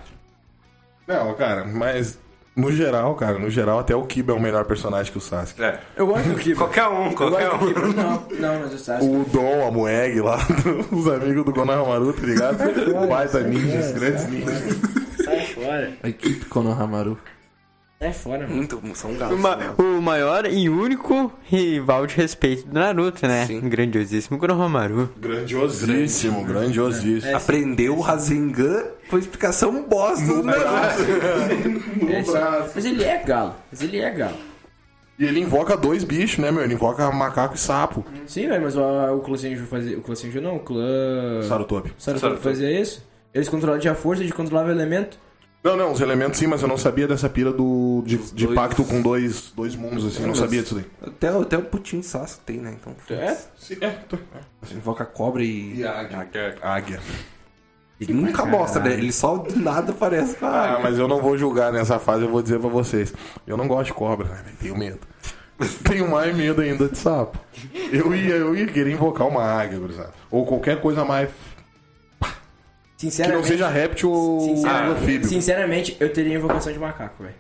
Não, 1.06 1.34
cara, 1.34 1.64
mas 1.64 2.18
no 2.56 2.70
geral, 2.70 3.16
cara, 3.16 3.36
no 3.38 3.50
geral, 3.50 3.80
até 3.80 3.96
o 3.96 4.04
Kiba 4.04 4.32
é 4.32 4.36
um 4.36 4.40
melhor 4.40 4.64
personagem 4.64 5.10
que 5.10 5.18
o 5.18 5.20
Sasuke. 5.20 5.62
É. 5.62 5.80
Eu 5.96 6.06
gosto 6.06 6.28
do 6.28 6.36
Kiba. 6.36 6.58
Qualquer 6.58 6.86
um, 6.86 7.06
Eu 7.06 7.12
qualquer 7.14 7.48
do 7.50 7.56
um. 7.56 7.58
Kiba. 7.66 7.80
Não, 7.80 8.26
não, 8.38 8.60
mas 8.60 8.74
o 8.74 8.78
Sasuke. 8.78 9.10
O 9.10 9.24
Dom, 9.24 9.66
a 9.66 9.70
Moeg 9.72 10.20
lá, 10.20 10.38
os 10.92 11.08
amigos 11.08 11.44
do 11.44 11.52
Konohamaru, 11.52 12.12
tá 12.12 12.22
ligado? 12.24 12.58
Baita 13.08 13.40
ninjas, 13.40 13.92
grandes 13.92 14.28
ninjas. 14.28 14.62
Sai 15.24 15.46
fora. 15.46 15.92
A 16.02 16.08
equipe 16.08 16.44
Konohamaru. 16.44 17.18
Sai 17.98 18.12
fora, 18.12 18.40
mano. 18.42 18.54
Muito, 18.56 18.82
são 18.94 19.14
gatos. 19.14 19.38
Ma- 19.38 19.56
o 19.78 20.00
maior 20.02 20.44
e 20.46 20.68
único 20.68 21.32
rival 21.44 22.06
de 22.06 22.16
respeito 22.16 22.66
do 22.66 22.74
Naruto, 22.74 23.26
né? 23.26 23.46
Sim. 23.46 23.60
Grandiosíssimo 23.60 24.38
Konohamaru. 24.38 25.08
Grandiosíssimo, 25.18 26.44
grandiosíssimo. 26.44 27.36
Aprendeu 27.36 27.96
o 27.96 28.00
Rasengan 28.00 28.84
com 29.08 29.16
explicação 29.18 29.84
bosta 29.88 30.26
do 30.26 30.42
Naruto. 30.42 30.64
Braço. 32.30 32.72
Mas 32.74 32.84
ele 32.84 33.04
é 33.04 33.22
galo. 33.22 33.54
Mas 33.70 33.80
ele 33.82 33.98
é 33.98 34.10
galo. 34.10 34.36
E 35.18 35.24
ele 35.24 35.40
invoca 35.40 35.76
dois 35.76 36.02
bichos, 36.02 36.38
né, 36.38 36.50
meu? 36.50 36.62
Ele 36.64 36.74
invoca 36.74 37.10
macaco 37.12 37.54
e 37.54 37.58
sapo. 37.58 38.04
Sim, 38.26 38.48
velho, 38.48 38.62
mas 38.62 38.76
o, 38.76 38.82
o 39.16 39.20
clã 39.20 39.36
Senju 39.36 39.64
fazia. 39.66 39.96
O 39.96 40.02
clã 40.02 40.14
Senju 40.14 40.40
não, 40.40 40.56
o 40.56 40.60
clã. 40.60 41.40
Sarutobi. 41.48 41.92
Sarutobi 41.96 42.20
Sarutobi. 42.20 42.42
fazia 42.42 42.80
isso? 42.80 43.06
Eles 43.32 43.48
controlavam 43.48 43.80
tinha 43.80 43.94
força 43.94 44.24
de 44.24 44.32
controlava 44.32 44.68
o 44.68 44.72
elemento. 44.72 45.18
Não, 45.64 45.76
não, 45.78 45.92
os 45.92 46.00
elementos 46.02 46.38
sim, 46.38 46.46
mas 46.46 46.60
eu 46.60 46.68
não 46.68 46.76
sabia 46.76 47.08
dessa 47.08 47.26
pira 47.26 47.50
do, 47.50 48.02
de, 48.04 48.18
de 48.18 48.44
dois- 48.44 48.54
pacto 48.54 48.84
com 48.84 49.00
dois, 49.00 49.50
dois 49.56 49.74
mundos, 49.74 50.04
assim, 50.06 50.20
eu 50.20 50.28
não 50.28 50.34
sabia 50.34 50.60
disso 50.62 50.74
daí. 50.74 50.84
Até, 51.08 51.28
até 51.28 51.56
o 51.56 51.62
Putin 51.62 52.02
Sasuke 52.02 52.42
tem, 52.44 52.58
né? 52.58 52.76
Então, 52.78 52.94
É? 53.16 53.34
Sim, 53.56 53.78
é, 53.80 53.88
tô... 54.06 54.18
você 54.60 54.74
invoca 54.74 55.06
cobra 55.06 55.42
e... 55.42 55.82
Águia. 56.62 57.00
Ele 58.00 58.12
nunca 58.12 58.44
mostra, 58.44 58.82
né? 58.82 58.92
Ele 58.92 59.12
só 59.12 59.36
do 59.38 59.58
nada 59.58 59.92
aparece 59.92 60.36
com 60.36 60.44
a 60.46 60.50
Ah, 60.50 60.64
águia. 60.72 60.80
mas 60.82 60.98
eu 60.98 61.08
não 61.08 61.22
vou 61.22 61.38
julgar 61.38 61.72
nessa 61.72 61.98
fase, 61.98 62.24
eu 62.24 62.28
vou 62.28 62.42
dizer 62.42 62.58
pra 62.58 62.68
vocês. 62.68 63.14
Eu 63.46 63.56
não 63.56 63.66
gosto 63.68 63.86
de 63.86 63.92
cobra, 63.94 64.28
né? 64.28 64.44
Tenho 64.60 64.76
medo. 64.76 64.98
Tenho 65.88 66.10
mais 66.10 66.36
medo 66.36 66.60
ainda 66.60 66.88
de 66.88 66.98
sapo. 66.98 67.38
Eu 67.92 68.12
ia, 68.14 68.34
eu 68.34 68.54
ia 68.56 68.66
querer 68.66 68.90
invocar 68.92 69.26
uma 69.28 69.42
águia, 69.44 69.78
gurizada. 69.78 70.12
Ou 70.30 70.44
qualquer 70.44 70.80
coisa 70.80 71.04
mais. 71.04 71.30
Que 73.04 73.06
não 73.06 73.10
Sinceramente. 73.10 73.48
seja 73.48 73.68
réptil 73.68 74.10
ou 74.10 74.40
Sinceramente, 74.40 75.00
anfíbio. 75.02 75.28
sinceramente, 75.28 75.96
eu 76.00 76.12
teria 76.12 76.34
invocação 76.36 76.72
de 76.72 76.78
macaco, 76.78 77.22
velho. 77.22 77.34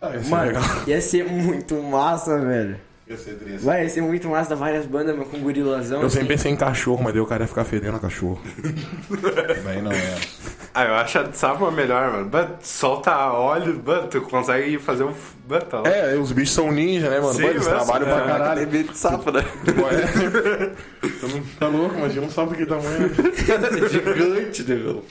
Ah, 0.00 0.10
ia 0.14 0.22
ser 0.22 0.30
Mano, 0.30 0.46
legal. 0.46 0.62
ia 0.86 1.00
ser 1.00 1.24
muito 1.24 1.74
massa, 1.82 2.38
velho. 2.38 2.76
Ia 3.08 3.16
ser 3.16 3.34
triste. 3.34 3.64
Vai, 3.64 3.84
ia 3.84 3.88
ser 3.88 4.00
muito 4.00 4.28
massa, 4.28 4.50
dar 4.50 4.56
várias 4.56 4.84
bandas 4.84 5.16
mano, 5.16 5.30
com 5.30 5.38
gorilazão. 5.38 6.00
Eu 6.00 6.06
assim. 6.06 6.18
sempre 6.18 6.34
pensei 6.34 6.50
em 6.50 6.56
cachorro, 6.56 7.04
mas 7.04 7.12
daí 7.12 7.22
o 7.22 7.26
cara 7.26 7.44
ia 7.44 7.48
ficar 7.48 7.64
fedendo 7.64 7.96
a 7.96 8.00
cachorro. 8.00 8.40
daí 9.64 9.80
não 9.80 9.92
é. 9.92 10.16
Ah, 10.74 10.84
eu 10.84 10.94
acho 10.96 11.18
a 11.20 11.32
sapo 11.32 11.64
a 11.64 11.70
melhor, 11.70 12.10
mano. 12.12 12.28
But, 12.28 12.62
solta 12.62 13.32
óleo, 13.32 13.74
but, 13.74 14.10
tu 14.10 14.20
consegue 14.22 14.76
fazer 14.78 15.04
um. 15.04 15.14
But, 15.48 15.62
tá. 15.62 15.82
É, 15.86 16.16
os 16.16 16.32
bichos 16.32 16.52
são 16.52 16.70
ninja, 16.72 17.08
né, 17.08 17.20
mano? 17.20 17.32
Sim, 17.32 17.42
Pô, 17.44 17.48
eles 17.48 17.64
trabalham 17.64 18.08
pra 18.08 18.18
é. 18.18 18.26
caralho. 18.26 18.60
Tem 18.60 18.80
medo 18.80 18.92
de 18.92 18.98
sapo, 18.98 19.30
né? 19.30 19.44
Ué. 19.66 20.72
Tu 21.00 21.28
não 21.28 21.42
tá 21.60 21.68
louco? 21.68 21.96
Imagina 21.96 22.26
um 22.26 22.30
sapo 22.30 22.54
que 22.54 22.66
tamanho. 22.66 23.08
Gigante, 23.88 24.62
né, 24.64 24.74
meu? 24.74 25.04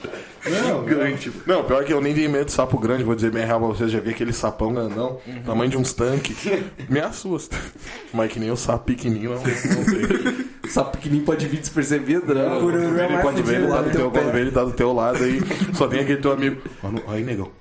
Não, 0.48 0.88
gigante. 0.88 1.32
Não, 1.44 1.64
pior 1.64 1.84
que 1.84 1.92
eu 1.92 2.00
nem 2.00 2.14
tenho 2.14 2.30
medo 2.30 2.44
de 2.44 2.52
sapo 2.52 2.78
grande, 2.78 3.02
vou 3.02 3.16
dizer 3.16 3.32
bem 3.32 3.44
real 3.44 3.58
pra 3.58 3.68
vocês. 3.68 3.90
Já 3.90 3.98
vi 3.98 4.10
aquele 4.10 4.32
sapão 4.32 4.72
grandão, 4.72 5.18
tamanho 5.44 5.70
de 5.70 5.76
uns 5.76 5.92
tanques. 5.92 6.36
Me 6.88 7.00
assusta. 7.00 7.56
Mas 8.12 8.32
que 8.32 8.40
nem 8.40 8.50
o 8.50 8.56
sapo 8.56 8.84
pequenininho, 8.86 9.30
não, 9.34 9.42
não 9.42 9.84
sei. 9.84 10.46
Sapo 10.68 10.96
pequenininho 10.96 11.24
pode 11.24 11.46
vir 11.46 11.60
despercebido, 11.60 12.34
né? 12.34 12.44
Um 12.48 12.68
Ele 12.70 13.18
pode 13.22 13.40
ver, 13.42 13.54
ele 13.54 13.66
fudido, 13.66 13.68
tá 13.68 13.82
né? 13.82 13.88
do 13.88 13.96
teu, 13.96 14.10
quando 14.10 14.32
vê, 14.32 14.40
ele 14.40 14.50
tá 14.50 14.64
do 14.64 14.72
teu 14.72 14.92
lado 14.92 15.22
aí. 15.22 15.40
Só 15.74 15.86
tem 15.86 16.00
aquele 16.00 16.20
teu 16.20 16.32
amigo. 16.32 16.60
Mano, 16.82 17.00
aí, 17.06 17.22
negão. 17.22 17.52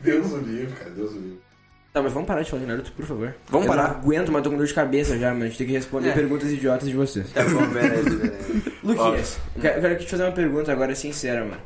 Deus 0.00 0.32
o 0.32 0.38
livre, 0.38 0.72
cara, 0.74 0.90
Deus 0.90 1.12
o 1.12 1.14
livre. 1.16 1.40
Tá, 1.92 2.02
mas 2.02 2.12
vamos 2.12 2.26
parar 2.26 2.42
de 2.42 2.50
falar 2.50 2.62
de 2.62 2.68
Naruto, 2.68 2.92
por 2.92 3.06
favor. 3.06 3.34
Vamos 3.48 3.66
eu 3.66 3.72
parar. 3.72 3.88
não 3.88 3.96
aguento, 4.00 4.30
mas 4.30 4.42
tô 4.42 4.50
com 4.50 4.56
dor 4.56 4.66
de 4.66 4.74
cabeça 4.74 5.18
já, 5.18 5.32
mas 5.32 5.42
a 5.42 5.46
gente 5.46 5.58
tem 5.58 5.66
que 5.66 5.72
responder 5.72 6.10
É. 6.10 6.12
perguntas 6.12 6.52
idiotas 6.52 6.88
de 6.88 6.94
vocês. 6.94 7.30
Tá 7.32 7.42
bom, 7.44 7.66
beleza, 7.68 8.32
Luquinhas, 8.84 9.38
eu 9.56 9.62
quero, 9.62 9.76
eu 9.78 9.82
quero 9.82 9.98
te 9.98 10.10
fazer 10.10 10.22
uma 10.24 10.32
pergunta 10.32 10.70
agora 10.72 10.94
sincera, 10.94 11.40
mano. 11.44 11.60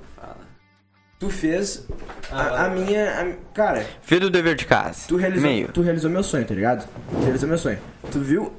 Tu 1.20 1.28
fez 1.30 1.86
a, 2.32 2.64
a 2.64 2.68
minha. 2.70 3.20
a- 3.20 3.32
cara, 3.54 3.86
Filho 4.02 4.22
do 4.22 4.30
dever 4.30 4.56
de 4.56 4.64
casa. 4.64 5.02
tu 5.06 5.16
realizou, 5.16 5.48
Meio. 5.48 5.68
tu 5.68 5.82
realizou 5.82 6.10
meu 6.10 6.22
sonho, 6.22 6.44
tá 6.46 6.54
ligado? 6.54 6.88
Tu 7.12 7.20
realizou 7.22 7.48
meu 7.48 7.58
sonho. 7.58 7.78
Tu 8.10 8.18
viu. 8.20 8.52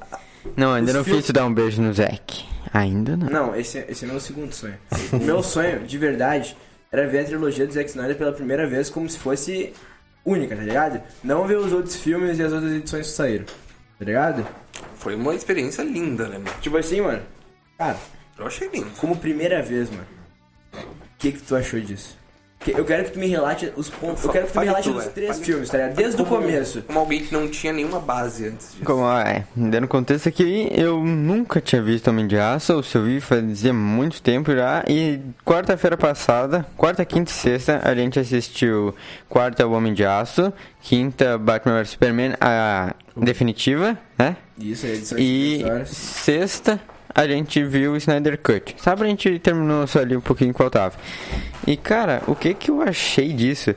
Não, 0.56 0.72
ainda 0.72 0.90
Os 0.92 0.96
não 0.96 1.04
fiz 1.04 1.26
tu 1.26 1.32
dar 1.32 1.44
um 1.44 1.52
beijo 1.52 1.82
no 1.82 1.92
Zack. 1.92 2.44
Ainda 2.72 3.16
não. 3.16 3.26
Não, 3.28 3.56
esse, 3.56 3.78
é- 3.78 3.86
esse 3.90 4.04
é 4.04 4.08
meu 4.08 4.20
segundo 4.20 4.52
sonho. 4.54 4.78
O 5.12 5.16
meu 5.18 5.42
sonho, 5.42 5.80
de 5.80 5.98
verdade, 5.98 6.56
era 6.90 7.06
ver 7.08 7.18
a 7.20 7.24
trilogia 7.24 7.66
do 7.66 7.72
Zack 7.72 7.90
Snyder 7.90 8.16
pela 8.16 8.32
primeira 8.32 8.66
vez 8.66 8.88
como 8.88 9.10
se 9.10 9.18
fosse 9.18 9.72
única, 10.24 10.54
tá 10.56 10.62
ligado? 10.62 11.02
Não 11.22 11.44
ver 11.46 11.58
os 11.58 11.72
outros 11.72 11.96
filmes 11.96 12.38
e 12.38 12.42
as 12.44 12.52
outras 12.52 12.72
edições 12.72 13.08
que 13.08 13.12
saíram. 13.12 13.44
Tá 13.44 14.04
ligado? 14.04 14.46
Foi 14.96 15.16
uma 15.16 15.34
experiência 15.34 15.82
linda, 15.82 16.28
né, 16.28 16.38
mano? 16.38 16.56
Tipo 16.60 16.76
assim, 16.76 17.00
mano. 17.00 17.22
Cara, 17.76 17.96
Eu 18.38 18.46
achei 18.46 18.68
lindo. 18.68 18.90
como 18.98 19.16
primeira 19.16 19.60
vez, 19.62 19.90
mano. 19.90 20.06
O 20.74 20.86
que 21.18 21.32
que 21.32 21.40
tu 21.42 21.56
achou 21.56 21.80
disso? 21.80 22.16
Eu 22.70 22.84
quero 22.84 23.04
que 23.04 23.10
tu 23.12 23.18
me 23.18 23.26
relate 23.26 23.72
os 23.76 23.90
pontos. 23.90 24.24
Eu 24.24 24.30
quero 24.30 24.46
que 24.46 24.52
tu 24.52 24.58
me 24.60 24.64
relate 24.66 24.90
tu, 24.90 24.96
os 24.96 25.06
três 25.06 25.38
filmes, 25.40 25.68
tá 25.68 25.78
ligado? 25.78 25.96
Desde 25.96 26.22
o 26.22 26.24
começo. 26.24 26.82
Como 26.82 26.98
alguém 26.98 27.20
que 27.24 27.32
não 27.32 27.48
tinha 27.48 27.72
nenhuma 27.72 27.98
base 27.98 28.46
antes 28.46 28.72
disso. 28.72 28.84
Como, 28.84 29.04
é, 29.10 29.44
dando 29.56 29.88
contexto 29.88 30.28
aqui, 30.28 30.68
eu 30.72 31.02
nunca 31.02 31.60
tinha 31.60 31.82
visto 31.82 32.08
Homem 32.08 32.26
de 32.26 32.38
Aço, 32.38 32.74
ou 32.74 32.82
se 32.82 32.96
eu 32.96 33.04
vi 33.04 33.20
fazia 33.20 33.72
muito 33.72 34.22
tempo 34.22 34.52
já, 34.54 34.84
e 34.88 35.20
quarta-feira 35.44 35.96
passada, 35.96 36.66
quarta, 36.76 37.04
quinta 37.04 37.30
e 37.30 37.34
sexta, 37.34 37.80
a 37.82 37.94
gente 37.94 38.18
assistiu 38.18 38.94
quarta 39.28 39.66
o 39.66 39.72
Homem 39.72 39.92
de 39.94 40.04
Aço, 40.04 40.52
quinta 40.80 41.36
Batman 41.38 41.78
vs 41.80 41.90
Superman, 41.90 42.34
a 42.40 42.94
definitiva, 43.16 43.98
né? 44.18 44.36
Isso, 44.58 44.86
é 44.86 44.90
edição 44.90 45.18
E 45.18 45.58
de 45.58 45.64
horas. 45.64 45.88
sexta 45.88 46.80
a 47.14 47.26
gente 47.26 47.62
viu 47.64 47.92
o 47.92 47.96
Snyder 47.96 48.38
Cut. 48.38 48.74
Sabe, 48.78 49.04
a 49.04 49.06
gente 49.06 49.38
terminou 49.38 49.86
só 49.86 50.00
ali 50.00 50.16
um 50.16 50.20
pouquinho 50.20 50.52
que 50.52 50.58
faltava. 50.58 50.94
E 51.66 51.76
cara, 51.76 52.22
o 52.26 52.34
que 52.34 52.54
que 52.54 52.70
eu 52.70 52.82
achei 52.82 53.32
disso? 53.32 53.74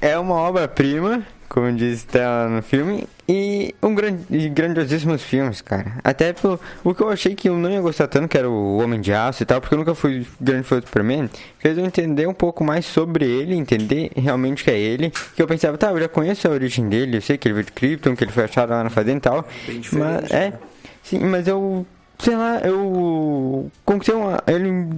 É 0.00 0.18
uma 0.18 0.34
obra-prima 0.34 1.22
como 1.52 1.70
diz 1.70 2.02
tá 2.04 2.48
no 2.48 2.62
filme. 2.62 3.06
E 3.28 3.74
um 3.82 3.94
grande, 3.94 4.24
e 4.30 4.48
grandiosíssimos 4.48 5.22
filmes, 5.22 5.60
cara. 5.60 5.98
Até 6.02 6.32
pelo, 6.32 6.58
o 6.82 6.94
que 6.94 7.02
eu 7.02 7.10
achei 7.10 7.34
que 7.34 7.46
eu 7.46 7.58
não 7.58 7.70
ia 7.70 7.80
gostar 7.82 8.08
tanto, 8.08 8.26
que 8.26 8.38
era 8.38 8.48
o 8.48 8.78
Homem 8.78 8.98
de 9.02 9.12
Aço 9.12 9.42
e 9.42 9.46
tal, 9.46 9.60
porque 9.60 9.74
eu 9.74 9.78
nunca 9.78 9.94
fui 9.94 10.26
grande 10.40 10.62
fã 10.62 10.78
do 10.78 10.86
Superman, 10.86 11.28
fez 11.58 11.76
eu 11.76 11.84
entender 11.84 12.26
um 12.26 12.32
pouco 12.32 12.64
mais 12.64 12.86
sobre 12.86 13.26
ele, 13.26 13.54
entender 13.54 14.10
realmente 14.16 14.64
que 14.64 14.70
é 14.70 14.78
ele. 14.78 15.12
Que 15.36 15.42
eu 15.42 15.46
pensava, 15.46 15.76
tá, 15.76 15.90
eu 15.90 16.00
já 16.00 16.08
conheço 16.08 16.48
a 16.48 16.50
origem 16.50 16.88
dele, 16.88 17.18
eu 17.18 17.20
sei 17.20 17.36
que 17.36 17.48
ele 17.48 17.54
veio 17.54 17.66
de 17.66 17.72
Krypton, 17.72 18.16
que 18.16 18.24
ele 18.24 18.32
foi 18.32 18.44
achado 18.44 18.70
lá 18.70 18.82
na 18.82 18.90
fazenda 18.90 19.18
e 19.18 19.20
tal. 19.20 19.46
Bem 19.66 19.82
mas, 19.92 20.30
é, 20.30 20.50
né? 20.50 20.58
sim, 21.02 21.18
mas 21.18 21.46
eu, 21.46 21.86
sei 22.18 22.36
lá, 22.36 22.60
eu 22.60 23.70
conquistei 23.84 24.14
uma. 24.14 24.42
Ele 24.46 24.88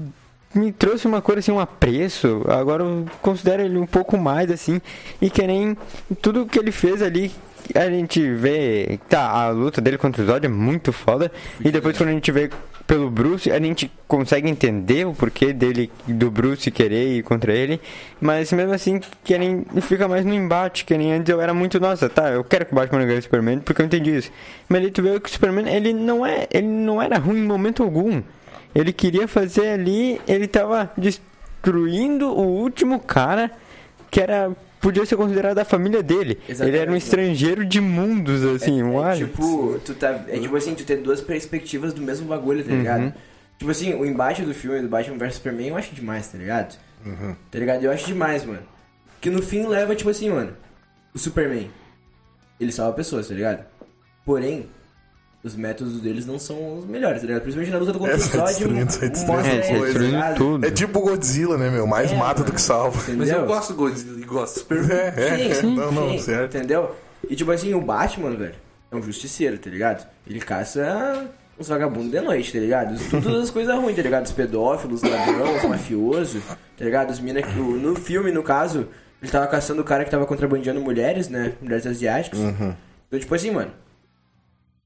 me 0.55 0.73
trouxe 0.73 1.07
uma 1.07 1.21
coisa 1.21 1.41
assim, 1.41 1.53
um 1.53 1.61
apreço. 1.61 2.43
Agora 2.49 2.83
eu 2.83 3.07
considero 3.21 3.63
ele 3.63 3.79
um 3.79 3.87
pouco 3.87 4.17
mais 4.17 4.51
assim. 4.51 4.81
E 5.21 5.29
que 5.29 5.47
nem 5.47 5.77
tudo 6.23 6.47
que 6.47 6.59
ele 6.59 6.73
fez 6.73 7.03
ali. 7.03 7.33
A 7.75 7.89
gente 7.89 8.21
vê. 8.35 9.01
Tá, 9.09 9.27
a 9.31 9.49
luta 9.51 9.81
dele 9.81 9.97
contra 9.97 10.23
o 10.23 10.27
Zod 10.27 10.45
é 10.45 10.49
muito 10.49 10.93
foda. 10.93 11.33
E 11.65 11.71
depois 11.71 11.97
quando 11.97 12.11
a 12.11 12.13
gente 12.13 12.31
vê 12.31 12.51
pelo 12.87 13.11
Bruce, 13.11 13.51
a 13.51 13.59
gente 13.59 13.91
consegue 14.07 14.49
entender 14.49 15.07
o 15.07 15.15
porquê 15.15 15.53
dele, 15.53 15.91
do 16.07 16.31
Bruce 16.31 16.71
querer 16.71 17.19
ir 17.19 17.23
contra 17.23 17.53
ele. 17.53 17.81
Mas 18.21 18.53
mesmo 18.53 18.75
assim, 18.75 19.01
que 19.23 19.39
nem 19.39 19.65
fica 19.81 20.07
mais 20.07 20.25
no 20.25 20.35
embate. 20.35 20.85
Que 20.85 20.97
nem 20.97 21.13
antes 21.13 21.31
eu 21.31 21.41
era 21.41 21.55
muito, 21.55 21.81
nossa, 21.81 22.09
tá, 22.09 22.31
eu 22.31 22.45
quero 22.45 22.67
que 22.67 22.73
o 22.73 22.75
Batman 22.75 23.07
ganhe 23.07 23.19
o 23.19 23.23
Superman, 23.23 23.61
porque 23.61 23.81
eu 23.81 23.87
entendi 23.87 24.17
isso. 24.17 24.31
Mas 24.69 24.83
aí 24.83 24.91
tu 24.91 25.03
vê 25.03 25.19
que 25.19 25.29
o 25.29 25.33
Superman, 25.33 25.69
ele 25.69 25.93
não 25.93 26.27
é. 26.27 26.47
Ele 26.51 26.67
não 26.67 27.01
era 27.01 27.19
ruim 27.19 27.41
em 27.41 27.47
momento 27.47 27.83
algum. 27.83 28.23
Ele 28.75 28.93
queria 28.93 29.27
fazer 29.27 29.69
ali, 29.69 30.21
ele 30.27 30.47
tava 30.47 30.91
destruindo 30.97 32.29
o 32.29 32.43
último 32.43 32.99
cara 33.01 33.51
que 34.11 34.21
era 34.21 34.53
podia 34.85 35.07
ser 35.07 35.17
considerado 35.17 35.59
a 35.59 35.65
família 35.65 36.03
dele. 36.03 36.39
Exatamente. 36.47 36.75
Ele 36.77 36.83
era 36.83 36.93
um 36.93 36.97
estrangeiro 36.97 37.65
de 37.65 37.81
mundos 37.81 38.45
assim, 38.45 38.83
um 38.83 39.01
É 39.03 39.13
alien. 39.13 39.27
tipo, 39.29 39.81
tu 39.83 39.95
tá, 39.95 40.25
é 40.29 40.39
tipo 40.39 40.55
assim, 40.55 40.75
tu 40.75 40.85
ter 40.85 40.99
duas 40.99 41.23
perspectivas 41.23 41.95
do 41.95 42.03
mesmo 42.03 42.27
bagulho, 42.29 42.63
tá 42.63 42.71
ligado? 42.71 43.15
Tipo 43.59 43.71
assim, 43.71 43.95
o 43.95 44.05
embate 44.05 44.43
do 44.43 44.53
filme 44.53 44.83
do 44.83 44.89
Batman 44.89 45.17
vs 45.17 45.37
Superman 45.37 45.69
eu 45.69 45.77
acho 45.77 45.95
demais, 45.95 46.29
tá 46.29 46.37
ligado? 46.37 46.77
Tá 47.51 47.59
ligado? 47.59 47.83
Eu 47.83 47.91
acho 47.91 48.07
demais, 48.07 48.45
mano. 48.45 48.63
Que 49.23 49.31
no 49.31 49.41
fim 49.43 49.67
leva, 49.67 49.95
tipo 49.97 50.11
assim, 50.11 50.29
mano, 50.29 50.53
o 51.15 51.19
Superman, 51.19 51.71
ele 52.61 52.71
salva 52.71 52.93
pessoas, 52.95 53.27
tá 53.29 53.35
ligado? 53.35 53.65
Porém, 54.23 54.67
os 55.45 55.55
métodos 55.55 56.01
deles 56.01 56.25
não 56.25 56.39
são 56.39 56.79
os 56.79 56.87
melhores, 56.87 57.21
tá 57.21 57.27
ligado? 57.27 57.43
Principalmente 57.43 57.71
na 57.73 57.79
luta 57.79 57.93
contra 57.93 58.13
É, 58.13 58.17
o 58.17 58.19
Zod, 58.19 58.45
destruindo 58.47 58.75
mostra 58.81 58.97
É, 58.97 59.61
tá 59.61 59.75
destruindo 59.75 59.99
ligado? 59.99 60.37
tudo. 60.37 60.67
É 60.67 60.71
tipo 60.71 60.99
o 60.99 61.03
Godzilla, 61.03 61.59
né, 61.59 61.69
meu? 61.71 61.87
Mais 61.87 62.11
É, 62.11 62.17
mata 62.17 62.41
mano. 62.41 62.51
do 62.51 62.55
que 62.55 62.61
salva. 62.63 62.97
Mas 62.97 63.09
Entendeu? 63.11 63.39
eu 63.41 63.47
gosto 63.47 63.73
do 63.75 63.77
Godzilla 63.77 64.19
e 64.21 64.25
gosto 64.25 64.55
do 64.55 64.61
Superman. 64.61 64.97
É, 65.17 65.49
é. 65.51 65.55
Sim, 65.55 65.77
Não, 65.77 65.93
não, 65.93 66.11
sim, 66.13 66.19
certo. 66.21 66.57
Entendeu? 66.57 66.97
E 67.29 67.37
tipo 67.37 67.51
assim, 67.53 67.75
o 67.75 67.81
Batman, 67.81 68.31
velho, 68.31 68.55
é 68.91 68.97
um 68.97 69.03
justiceiro, 69.03 69.59
tá 69.59 69.69
ligado? 69.69 70.07
Ele 70.27 70.41
caça 70.41 71.27
os 71.59 71.69
vagabundos 71.69 72.11
de 72.11 72.21
noite, 72.21 72.51
tá 72.53 72.59
ligado? 72.59 72.99
Tudo 73.11 73.37
as 73.37 73.51
coisas 73.51 73.75
ruins, 73.77 73.97
tá 73.97 74.03
ligado? 74.03 74.25
Os 74.25 74.33
pedófilos, 74.33 75.03
os 75.03 75.11
ladrões, 75.11 75.63
os 75.63 75.69
mafiosos, 75.69 76.43
tá 76.77 76.85
ligado? 76.85 77.11
Os 77.11 77.21
mina 77.21 77.43
que. 77.43 77.55
No 77.55 77.95
filme, 77.95 78.33
no 78.33 78.43
caso, 78.43 78.89
ele 79.23 79.31
tava 79.31 79.47
caçando 79.47 79.83
o 79.83 79.85
cara 79.85 80.05
que 80.05 80.11
tava 80.11 80.25
contrabandeando 80.27 80.81
mulheres, 80.81 81.29
né? 81.29 81.53
Mulheres 81.61 81.87
asiáticas. 81.87 82.39
Então, 82.41 83.21
tipo 83.21 83.35
assim, 83.35 83.51
mano, 83.51 83.71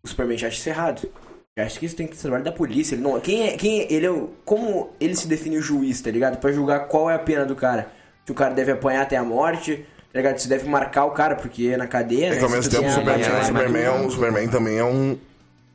o 0.08 0.10
Superman 0.10 0.36
já 0.38 0.48
acha 0.48 0.56
isso 0.58 0.68
errado. 0.68 1.08
Já 1.56 1.64
acha 1.64 1.78
que 1.78 1.86
isso 1.86 1.96
tem 1.96 2.06
que 2.06 2.14
ser 2.16 2.22
trabalho 2.22 2.44
da 2.44 2.52
polícia. 2.52 2.94
Ele 2.94 3.02
não, 3.02 3.18
quem 3.20 3.48
é, 3.48 3.56
quem 3.56 3.80
é, 3.80 3.92
ele 3.92 4.06
é, 4.06 4.10
o- 4.10 4.30
como 4.44 4.90
ele 5.00 5.14
se 5.16 5.26
define 5.26 5.58
o 5.58 5.62
juiz, 5.62 6.00
tá 6.00 6.10
ligado? 6.10 6.38
Pra 6.38 6.52
julgar 6.52 6.86
qual 6.86 7.10
é 7.10 7.14
a 7.14 7.18
pena 7.18 7.44
do 7.44 7.56
cara. 7.56 7.90
Se 8.24 8.30
o 8.32 8.34
cara 8.34 8.54
deve 8.54 8.70
apanhar 8.72 9.02
até 9.02 9.16
a 9.16 9.24
morte, 9.24 9.84
tá 10.12 10.18
ligado? 10.18 10.38
Se 10.38 10.48
deve 10.48 10.68
marcar 10.68 11.04
o 11.06 11.10
cara 11.10 11.34
porque 11.34 11.68
é 11.68 11.76
na 11.76 11.86
cadeia, 11.86 12.26
É 12.26 12.30
né? 12.30 12.36
que 12.36 12.42
ao 12.44 12.48
Se 12.50 12.54
mesmo 12.56 12.70
tempo 12.70 12.82
tem 12.82 12.90
o 12.90 12.92
a 12.92 12.94
Superman, 12.94 13.40
o 13.40 13.44
Superman, 13.44 13.82
é 13.82 13.90
um. 13.90 14.10
Superman 14.10 14.48
também 14.48 14.78
é 14.78 14.84
um, 14.84 15.18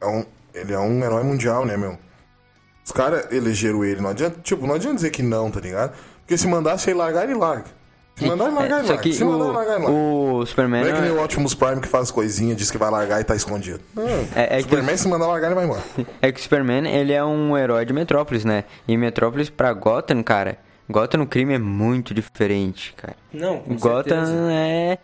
é 0.02 0.06
um. 0.08 0.26
Ele 0.54 0.74
é 0.74 0.80
um 0.80 1.04
herói 1.04 1.24
mundial, 1.24 1.66
né, 1.66 1.76
meu? 1.76 1.98
Os 2.86 2.92
caras 2.92 3.32
elegeram 3.32 3.84
ele. 3.84 4.00
Não 4.02 4.10
adianta, 4.12 4.40
tipo, 4.42 4.66
não 4.68 4.76
adianta 4.76 4.96
dizer 4.96 5.10
que 5.10 5.24
não, 5.24 5.50
tá 5.52 5.60
ligado? 5.60 5.94
Porque 6.20 6.38
se 6.38 6.48
mandasse 6.48 6.90
ele 6.90 7.00
largar, 7.00 7.24
ele 7.24 7.34
larga. 7.34 7.66
Se 8.16 8.26
mandar 8.26 8.46
ele 8.46 8.54
largar, 8.56 8.76
É, 8.76 8.80
ele 8.80 8.88
larga. 8.90 9.04
que 9.04 9.14
Se 9.14 9.24
mandar 9.24 9.46
ele 9.46 9.54
largar, 9.54 9.74
ele 9.76 9.84
larga. 9.86 9.92
o, 9.98 10.36
o 10.40 10.46
Superman 10.46 10.82
Não 10.84 10.90
é 10.90 10.94
que 10.94 11.02
nem 11.02 11.12
o 11.12 11.24
Optimus 11.24 11.54
Prime 11.56 11.82
que 11.82 11.88
faz 11.88 12.12
coisinha, 12.12 12.54
diz 12.54 12.70
que 12.70 12.78
vai 12.78 12.90
largar 12.92 13.20
e 13.20 13.24
tá 13.24 13.36
escondido. 13.36 13.80
Não, 13.96 14.04
É- 14.36 14.56
é 14.56 14.58
que 14.58 14.64
Superman, 14.64 14.98
se 14.98 15.08
mandar 15.08 15.28
largar, 15.28 15.48
ele 15.48 15.56
vai 15.56 15.66
embora. 15.66 15.82
É 16.22 16.32
que 16.32 16.40
o 16.40 16.44
Superman, 16.44 16.88
ele 16.88 17.12
é 17.12 17.24
um 17.24 17.58
herói 17.58 17.86
de 17.86 17.94
Metrópolis, 17.94 18.46
né? 18.46 18.66
E 18.88 18.96
Metrópolis 18.98 19.50
pra 19.50 19.74
Gotham, 19.74 20.22
cara, 20.22 20.58
Gotham 20.90 21.20
no 21.20 21.28
crime 21.28 21.54
é 21.56 21.60
muito 21.60 22.14
diferente, 22.14 22.94
cara. 22.96 23.16
Não, 23.34 23.60
com 23.60 23.76
Gotham 23.78 24.26
certeza. 24.26 24.52
é... 24.52 24.98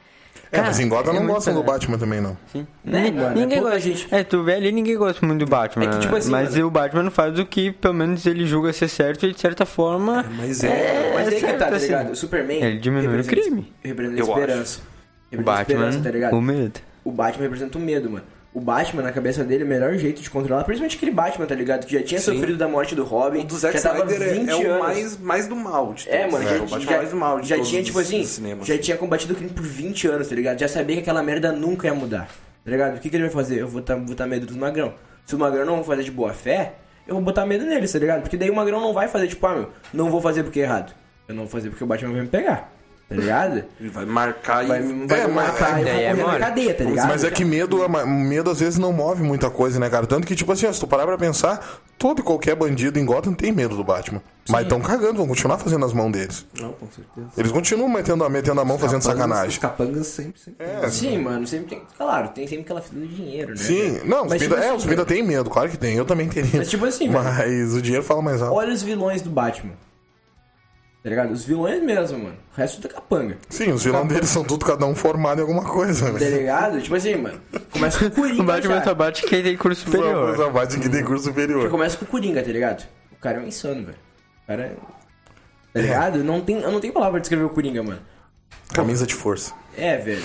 É, 0.52 0.62
mas 0.62 0.80
em 0.80 0.90
Gotham 0.90 1.12
é 1.12 1.20
não 1.20 1.28
gostam 1.28 1.54
do. 1.54 1.64
Batman 1.64 1.98
também, 1.98 2.20
não. 2.20 2.36
Sim. 2.52 2.66
Né, 2.84 3.04
Ninguém-? 3.04 3.26
É 3.26 3.30
ninguém 3.36 3.62
gosta. 3.62 3.80
gente. 3.80 4.08
É, 4.10 4.24
tu 4.24 4.44
vê 4.44 4.56
ali, 4.56 4.72
ninguém 4.72 4.98
gosta 4.98 5.24
muito 5.26 5.46
do 5.46 5.50
Batman. 5.50 5.86
É 5.86 5.88
que, 5.90 6.00
tipo 6.00 6.14
né? 6.14 6.20
assim, 6.20 6.32
mas 6.32 6.54
mano- 6.56 6.68
o 6.68 6.72
Batman 6.72 7.12
faz 7.12 7.38
o 7.38 7.46
que, 7.46 7.72
pelo 7.72 7.94
menos, 7.94 8.26
ele 8.26 8.46
julga 8.48 8.74
ser 8.74 8.88
certo 8.88 9.26
e, 9.28 9.32
de 9.32 9.40
certa 9.40 9.66
forma... 9.66 10.26
Mas 10.38 10.64
é. 10.64 11.12
Mas 11.14 11.28
aí 11.28 11.34
que 11.36 11.40
certo, 11.42 11.60
tá, 11.60 11.68
tá 11.68 11.76
assim. 11.76 11.86
ligado? 11.86 12.12
O 12.12 12.16
Superman. 12.16 12.64
Ele 12.64 12.80
diminui 12.80 13.20
o 13.22 13.24
crime. 13.26 13.72
Representa 13.84 14.20
Eu 14.20 14.28
esperança. 14.28 14.80
O 14.80 15.36
Representa 15.36 15.44
Batman, 15.44 15.62
esperança, 15.62 16.00
tá 16.04 16.12
ligado? 16.12 16.34
o 16.36 16.42
medo. 16.42 16.80
O 17.04 17.12
Batman 17.12 17.44
representa 17.44 17.78
o 17.78 17.82
medo, 17.82 18.10
mano. 18.10 18.26
O 18.52 18.60
Batman, 18.60 19.04
na 19.04 19.12
cabeça 19.12 19.44
dele, 19.44 19.64
o 19.64 19.68
melhor 19.68 19.94
jeito 19.96 20.22
de 20.24 20.30
controlar, 20.30 20.64
principalmente 20.64 20.98
aquele 20.98 21.12
Batman, 21.12 21.46
tá 21.46 21.54
ligado? 21.54 21.86
Que 21.86 21.94
já 21.94 22.02
tinha 22.04 22.20
Sim. 22.20 22.34
sofrido 22.34 22.58
da 22.58 22.68
morte 22.68 22.96
do 22.96 23.04
Robin. 23.04 23.42
O 23.42 23.44
do 23.44 23.56
Zack 23.56 23.78
Snyder 23.78 24.22
é- 24.22 24.34
20 24.34 24.50
é, 24.50 24.56
o 24.56 24.80
mais, 24.80 25.18
mais 25.20 25.48
do 25.48 25.56
mal 25.56 25.94
de 25.94 26.10
É, 26.10 26.22
todos, 26.28 26.34
mano, 26.34 26.46
né? 26.46 26.50
já, 26.50 26.56
o 26.58 26.68
Batman 26.68 26.80
já, 26.92 26.98
mais 26.98 27.10
do 27.12 27.16
mal 27.16 27.40
de 27.42 27.48
já 27.48 27.62
tinha, 27.62 27.84
tipo 27.84 28.00
assim, 28.00 28.26
já 28.64 28.78
tinha 28.80 28.98
combatido 28.98 29.34
o 29.34 29.36
crime 29.36 29.52
por 29.52 29.64
20 29.64 30.08
anos, 30.08 30.28
tá 30.28 30.34
ligado? 30.36 30.60
Já 30.60 30.68
sabia 30.68 30.96
que 30.96 31.02
aquela 31.04 31.22
merda 31.22 31.52
nunca 31.52 31.86
ia 31.88 31.94
mudar, 31.94 32.28
tá 32.66 32.72
ligado? 32.72 32.98
O 32.98 33.00
que, 33.00 33.08
que 33.10 33.16
ele 33.16 33.24
vai 33.26 33.32
fazer? 33.32 33.60
Eu 33.62 33.68
vou 33.68 33.82
botar, 33.82 33.96
botar 33.98 34.26
medo 34.26 34.48
dos 34.48 34.56
magrão. 34.58 34.94
Se 35.28 35.36
o 35.36 35.40
magrão 35.40 35.64
não 35.64 35.84
fazer 35.84 36.02
de 36.04 36.12
boa 36.12 36.34
fé, 36.34 36.74
eu 37.08 37.14
vou 37.14 37.24
botar 37.24 37.46
medo 37.46 37.64
neles, 37.66 37.92
tá 37.92 38.00
ligado? 38.00 38.22
Porque 38.22 38.36
daí 38.36 38.50
o 38.50 38.56
magrão 38.56 38.82
não 38.82 38.94
vai 38.94 39.08
fazer, 39.08 39.28
tipo, 39.28 39.46
ah, 39.46 39.54
meu, 39.54 39.70
não 39.94 40.10
vou 40.10 40.20
fazer 40.22 40.42
porque 40.44 40.60
é 40.60 40.64
errado. 40.64 40.92
Eu 41.28 41.36
não 41.36 41.44
vou 41.44 41.52
fazer 41.52 41.70
porque 41.70 41.84
o 41.84 41.88
Batman 41.88 42.14
vai 42.14 42.22
me 42.22 42.28
pegar, 42.28 42.74
tá 43.10 43.16
ligado? 43.16 43.64
Ele 43.80 43.90
vai 43.90 44.06
marcar 44.06 44.66
Vai, 44.68 44.82
e... 44.82 45.08
vai 45.08 45.22
É, 45.22 45.28
matar 45.28 45.80
é 45.82 46.14
correr 46.14 46.24
na 46.24 46.40
cadeia, 46.40 46.74
tá 46.76 46.84
ligado? 46.84 47.08
Mas 47.08 47.24
é 47.24 47.32
que 47.32 47.44
medo, 47.44 47.84
é 47.84 48.06
medo 48.06 48.52
às 48.52 48.60
vezes 48.60 48.78
não 48.78 48.94
move 48.94 49.24
muita 49.24 49.50
coisa, 49.50 49.80
né, 49.80 49.90
cara? 49.90 50.06
Tanto 50.06 50.28
que, 50.28 50.36
tipo 50.36 50.52
assim, 50.52 50.68
ó, 50.68 50.72
se 50.72 50.80
tu 50.80 50.86
parar 50.88 51.08
pra 51.08 51.18
pensar, 51.18 51.82
todo 51.98 52.20
e 52.20 52.24
qualquer 52.24 52.56
bandido 52.56 53.00
em 53.00 53.06
Gotham 53.06 53.34
tem 53.34 53.52
medo 53.52 53.76
do 53.76 53.84
Batman. 53.84 54.22
Mas 54.48 54.64
estão 54.64 54.80
cagando, 54.80 55.16
vão 55.18 55.28
continuar 55.28 55.58
fazendo 55.60 55.86
as 55.86 55.94
mãos 55.94 56.12
deles. 56.12 56.46
Não, 56.60 56.72
com 56.74 56.88
certeza. 56.92 57.28
Eles 57.38 57.52
continuam 57.52 57.88
metendo, 57.90 58.24
a- 58.24 58.30
metendo 58.30 58.60
a 58.62 58.66
mão, 58.66 58.80
fazendo 58.80 59.00
Os 59.00 59.06
sacanagem. 59.06 59.60
capangas 59.60 60.08
sempre, 60.08 60.40
sempre. 60.40 60.66
É, 60.66 60.90
Sim, 60.90 61.20
mano, 61.20 61.46
sempre 61.46 61.68
tem. 61.68 61.82
Claro, 61.98 62.30
tem 62.30 62.48
sempre 62.48 62.64
aquela 62.64 62.82
fila 62.82 63.02
do 63.02 63.08
dinheiro, 63.08 63.50
né? 63.52 63.58
Sim, 63.58 64.00
não, 64.06 64.24
os 64.24 64.30
Mas, 64.30 64.42
vida, 64.42 64.56
tipo 64.56 64.68
é, 64.68 64.76
assim, 64.76 65.00
os 65.00 65.06
tem 65.06 65.22
medo, 65.24 65.50
claro 65.50 65.70
que 65.70 65.78
tem, 65.78 65.96
eu 65.96 66.06
também 66.06 66.28
teria. 66.28 66.52
Mas, 66.60 66.70
tipo 66.70 66.86
assim, 66.86 67.10
velho. 67.12 67.24
Mas 67.24 67.74
o 67.74 67.82
dinheiro 67.82 68.04
fala 68.04 68.22
mais 68.22 68.42
alto. 68.42 68.56
Olha 68.56 68.74
os 68.74 68.82
vilões 68.82 69.22
do 69.22 69.30
Batman. 69.30 69.74
Tá 71.02 71.10
ligado? 71.10 71.32
Os 71.32 71.46
vilões 71.46 71.82
mesmo, 71.82 72.20
mano. 72.20 72.36
O 72.54 72.58
resto 72.58 72.82
da 72.82 72.90
capanga. 72.90 73.38
Sim, 73.50 73.72
os 73.72 73.84
vilões 73.86 74.08
deles 74.10 74.30
são 74.30 74.44
tudo 74.44 74.66
cada 74.66 74.86
um 74.86 74.94
formado 74.94 75.38
em 75.40 75.42
alguma 75.42 75.64
coisa, 75.64 76.08
Tá 76.12 76.20
né? 76.20 76.30
ligado? 76.30 76.82
Tipo 76.82 76.96
assim, 76.96 77.16
mano. 77.16 77.40
Começa 77.72 78.00
com 78.00 78.06
o 78.08 78.12
Coringa. 78.12 78.42
O 78.42 78.46
Batman 78.46 78.76
já. 78.80 78.84
só 78.84 78.94
bate 78.94 79.24
quem 79.26 79.42
tem 79.42 79.56
curso 79.56 79.82
superior. 79.86 80.42
abates 80.42 80.76
que 80.76 80.90
tem 80.90 81.04
curso 81.06 81.24
Já 81.24 81.30
superior. 81.32 81.70
começa 81.70 81.96
com 81.98 82.04
o 82.04 82.08
Coringa, 82.08 82.44
tá 82.44 82.52
ligado? 82.52 82.86
O 83.14 83.16
cara 83.16 83.38
é 83.38 83.42
um 83.42 83.48
insano, 83.48 83.86
velho. 83.86 83.98
O 84.44 84.48
cara 84.48 84.64
é. 84.64 84.76
Tá 85.74 85.80
ligado? 85.82 86.24
Não 86.24 86.42
tem, 86.42 86.60
eu 86.60 86.72
não 86.72 86.82
tenho 86.82 86.92
palavra 86.92 87.14
pra 87.14 87.20
descrever 87.22 87.46
o 87.46 87.50
Coringa, 87.50 87.82
mano. 87.82 88.00
Camisa 88.74 89.08
de 89.08 89.14
força. 89.16 89.54
É, 89.78 89.96
velho. 89.98 90.22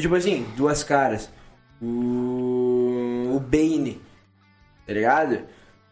Tipo 0.00 0.14
assim, 0.14 0.46
duas 0.56 0.84
caras. 0.84 1.28
O. 1.82 3.32
O 3.34 3.40
Bane. 3.40 4.00
Tá 4.86 4.92
ligado? 4.92 5.38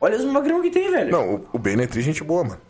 Olha 0.00 0.16
os 0.16 0.24
magrão 0.24 0.62
que 0.62 0.70
tem, 0.70 0.90
velho. 0.90 1.10
Não, 1.10 1.34
o, 1.34 1.48
o 1.54 1.58
Bane 1.58 1.82
é 1.82 1.86
tri 1.86 2.02
gente 2.02 2.22
boa, 2.22 2.44
mano. 2.44 2.60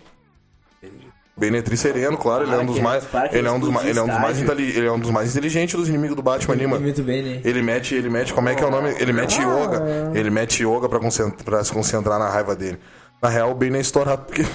O 1.43 1.45
Bane 1.45 1.59
é 1.59 1.63
tri 1.63 1.77
sereno, 1.77 2.17
claro, 2.17 2.45
ele 2.45 2.55
é 2.55 2.59
um 2.59 2.65
dos 2.67 2.77
que- 2.77 2.83
mais. 2.83 3.05
que 3.05 3.37
Ele 3.37 3.49
é 3.49 3.51
um 3.51 3.59
dos, 3.59 3.69
ma- 3.69 3.83
ele 3.85 3.99
é 3.99 4.03
um 4.03 4.07
dos 4.07 4.19
mais 4.21 4.39
ele 4.41 4.87
é 4.87 4.93
um 4.93 4.99
dos 5.01 5.11
mais 5.11 5.31
inteligentes 5.33 5.75
dos 5.75 5.89
inimigos 5.89 6.15
do 6.15 6.23
Batman 6.23 6.55
ali, 6.55 6.67
mano. 6.69 6.81
Muito 6.83 7.03
bem, 7.03 7.21
né? 7.21 7.41
Ele 7.45 7.61
mete, 7.63 7.95
ele 7.97 8.09
mete, 8.09 8.33
como 8.33 8.49
é 8.49 8.55
que 8.55 8.63
é 8.63 8.67
o 8.67 8.71
nome? 8.71 8.95
Ele 9.01 9.13
mete 9.13 9.41
yoga. 9.41 9.83
Ele 10.15 10.31
mete 10.31 10.63
yoga 10.63 10.89
pra, 10.89 11.01
pra 11.45 11.65
se 11.65 11.73
concentrar 11.73 12.19
na 12.21 12.29
raiva 12.29 12.55
dele. 12.55 12.79
Na 13.21 13.29
real, 13.29 13.51
o 13.51 13.55
Bane 13.55 13.77
é 13.77 13.81
estourado 13.81 14.23
porque 14.25 14.43
o 14.43 14.47